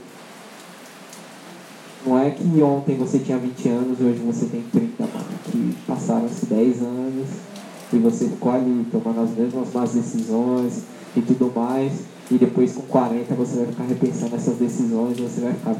Não 2.05 2.19
é 2.19 2.29
que 2.29 2.43
ontem 2.61 2.95
você 2.95 3.17
tinha 3.17 3.39
20 3.39 3.69
anos 3.69 3.99
e 3.99 4.03
hoje 4.03 4.19
você 4.19 4.45
tem 4.45 4.61
30, 4.71 5.03
mano. 5.03 5.25
Que 5.45 5.75
passaram-se 5.87 6.45
10 6.45 6.81
anos 6.83 7.50
e 7.93 7.97
você 7.97 8.25
ficou 8.25 8.51
ali 8.51 8.85
tomando 8.91 9.21
as 9.21 9.31
mesmas 9.31 9.73
más 9.73 9.93
decisões 9.93 10.83
e 11.15 11.21
tudo 11.21 11.51
mais. 11.55 11.91
E 12.29 12.37
depois 12.37 12.73
com 12.73 12.83
40 12.83 13.35
você 13.35 13.57
vai 13.57 13.65
ficar 13.67 13.83
repensando 13.83 14.35
essas 14.35 14.55
decisões, 14.55 15.19
você 15.19 15.41
vai 15.41 15.53
ficar 15.53 15.75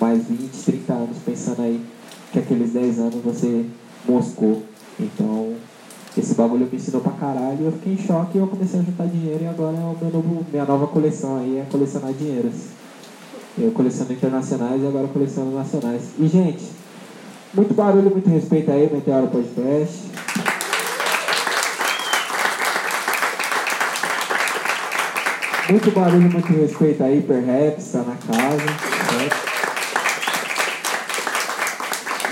mais 0.00 0.24
20, 0.26 0.50
30 0.64 0.92
anos 0.92 1.16
pensando 1.24 1.62
aí 1.62 1.80
que 2.32 2.38
aqueles 2.38 2.72
10 2.72 2.98
anos 3.00 3.16
você 3.24 3.66
moscou. 4.08 4.62
Então, 5.00 5.54
esse 6.16 6.34
bagulho 6.34 6.68
me 6.70 6.76
ensinou 6.76 7.02
pra 7.02 7.12
caralho 7.12 7.66
eu 7.66 7.72
fiquei 7.72 7.94
em 7.94 7.98
choque 7.98 8.38
e 8.38 8.40
eu 8.40 8.46
comecei 8.46 8.80
a 8.80 8.82
juntar 8.82 9.06
dinheiro 9.06 9.42
e 9.42 9.46
agora 9.46 9.76
é 9.76 9.80
o 9.80 9.96
meu 10.00 10.10
novo, 10.12 10.46
minha 10.50 10.64
nova 10.64 10.86
coleção 10.86 11.38
aí 11.38 11.58
é 11.58 11.66
colecionar 11.70 12.12
dinheiros. 12.12 12.54
Eu 13.58 13.72
coleciono 13.72 14.12
internacionais 14.12 14.82
e 14.82 14.86
agora 14.86 15.08
coleciono 15.08 15.54
nacionais. 15.54 16.10
E 16.18 16.28
gente, 16.28 16.64
muito 17.54 17.74
barulho, 17.74 18.10
muito 18.10 18.28
respeito 18.28 18.70
aí, 18.70 18.88
Meteoro 18.92 19.28
Podcast. 19.28 20.25
Muito 25.68 25.90
barulho, 25.90 26.30
muito 26.30 26.52
respeito 26.52 27.02
aí, 27.02 27.20
Perhaps, 27.22 27.90
tá 27.90 27.98
na 27.98 28.14
casa. 28.14 28.62
Certo? 29.10 29.36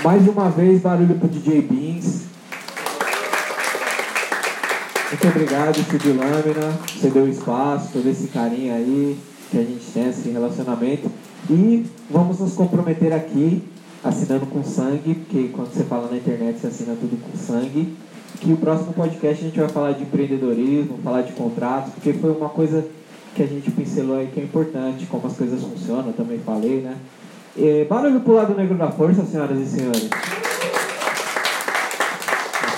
Mais 0.01 0.25
uma 0.25 0.49
vez, 0.49 0.79
barulho 0.81 1.15
pro 1.15 1.27
DJ 1.27 1.61
Beans. 1.63 2.21
Muito 5.09 5.27
obrigado, 5.27 5.77
Estúdio 5.77 6.15
Lâmina. 6.15 6.79
Você 6.87 7.09
deu 7.09 7.27
espaço, 7.27 7.89
todo 7.91 8.09
esse 8.09 8.29
carinho 8.29 8.73
aí 8.73 9.19
que 9.51 9.57
a 9.57 9.63
gente 9.63 9.85
tem, 9.93 10.07
esse 10.07 10.29
relacionamento. 10.29 11.11
E 11.49 11.85
vamos 12.09 12.39
nos 12.39 12.53
comprometer 12.53 13.11
aqui, 13.11 13.61
assinando 14.01 14.45
com 14.45 14.63
sangue, 14.63 15.13
porque 15.13 15.49
quando 15.49 15.73
você 15.73 15.83
fala 15.83 16.09
na 16.09 16.15
internet, 16.15 16.57
você 16.57 16.67
assina 16.67 16.95
tudo 16.95 17.21
com 17.21 17.37
sangue. 17.37 17.97
Que 18.39 18.53
o 18.53 18.57
próximo 18.57 18.93
podcast 18.93 19.43
a 19.43 19.47
gente 19.47 19.59
vai 19.59 19.67
falar 19.67 19.91
de 19.91 20.03
empreendedorismo, 20.03 20.99
falar 21.03 21.23
de 21.23 21.33
contratos, 21.33 21.91
porque 21.93 22.13
foi 22.13 22.31
uma 22.31 22.47
coisa 22.47 22.85
que 23.35 23.43
a 23.43 23.45
gente 23.45 23.69
pincelou 23.69 24.17
aí 24.17 24.27
que 24.27 24.39
é 24.39 24.43
importante, 24.43 25.05
como 25.07 25.27
as 25.27 25.35
coisas 25.35 25.61
funcionam, 25.61 26.13
também 26.13 26.39
falei, 26.39 26.79
né? 26.79 26.95
E, 27.55 27.83
barulho 27.83 28.21
pro 28.21 28.33
lado 28.33 28.55
negro 28.55 28.77
da 28.77 28.89
força, 28.89 29.25
senhoras 29.25 29.59
e 29.59 29.65
senhores. 29.65 30.09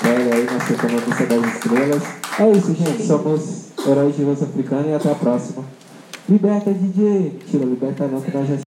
Pega 0.02 0.36
aí, 0.36 0.46
nossa 0.46 0.74
economista 0.74 1.26
das 1.26 1.54
estrelas. 1.54 2.04
É 2.40 2.52
isso, 2.52 2.74
gente. 2.74 3.06
Somos 3.06 3.72
heróis 3.88 4.16
de 4.16 4.24
voz 4.24 4.42
africana 4.42 4.88
e 4.88 4.94
até 4.96 5.12
a 5.12 5.16
próxima. 5.16 5.64
Liberta, 6.28 6.74
DJ! 6.74 7.40
Tira, 7.50 7.64
liberta 7.64 8.08
não, 8.08 8.20
que 8.20 8.36
nós 8.36 8.48
já 8.48 8.67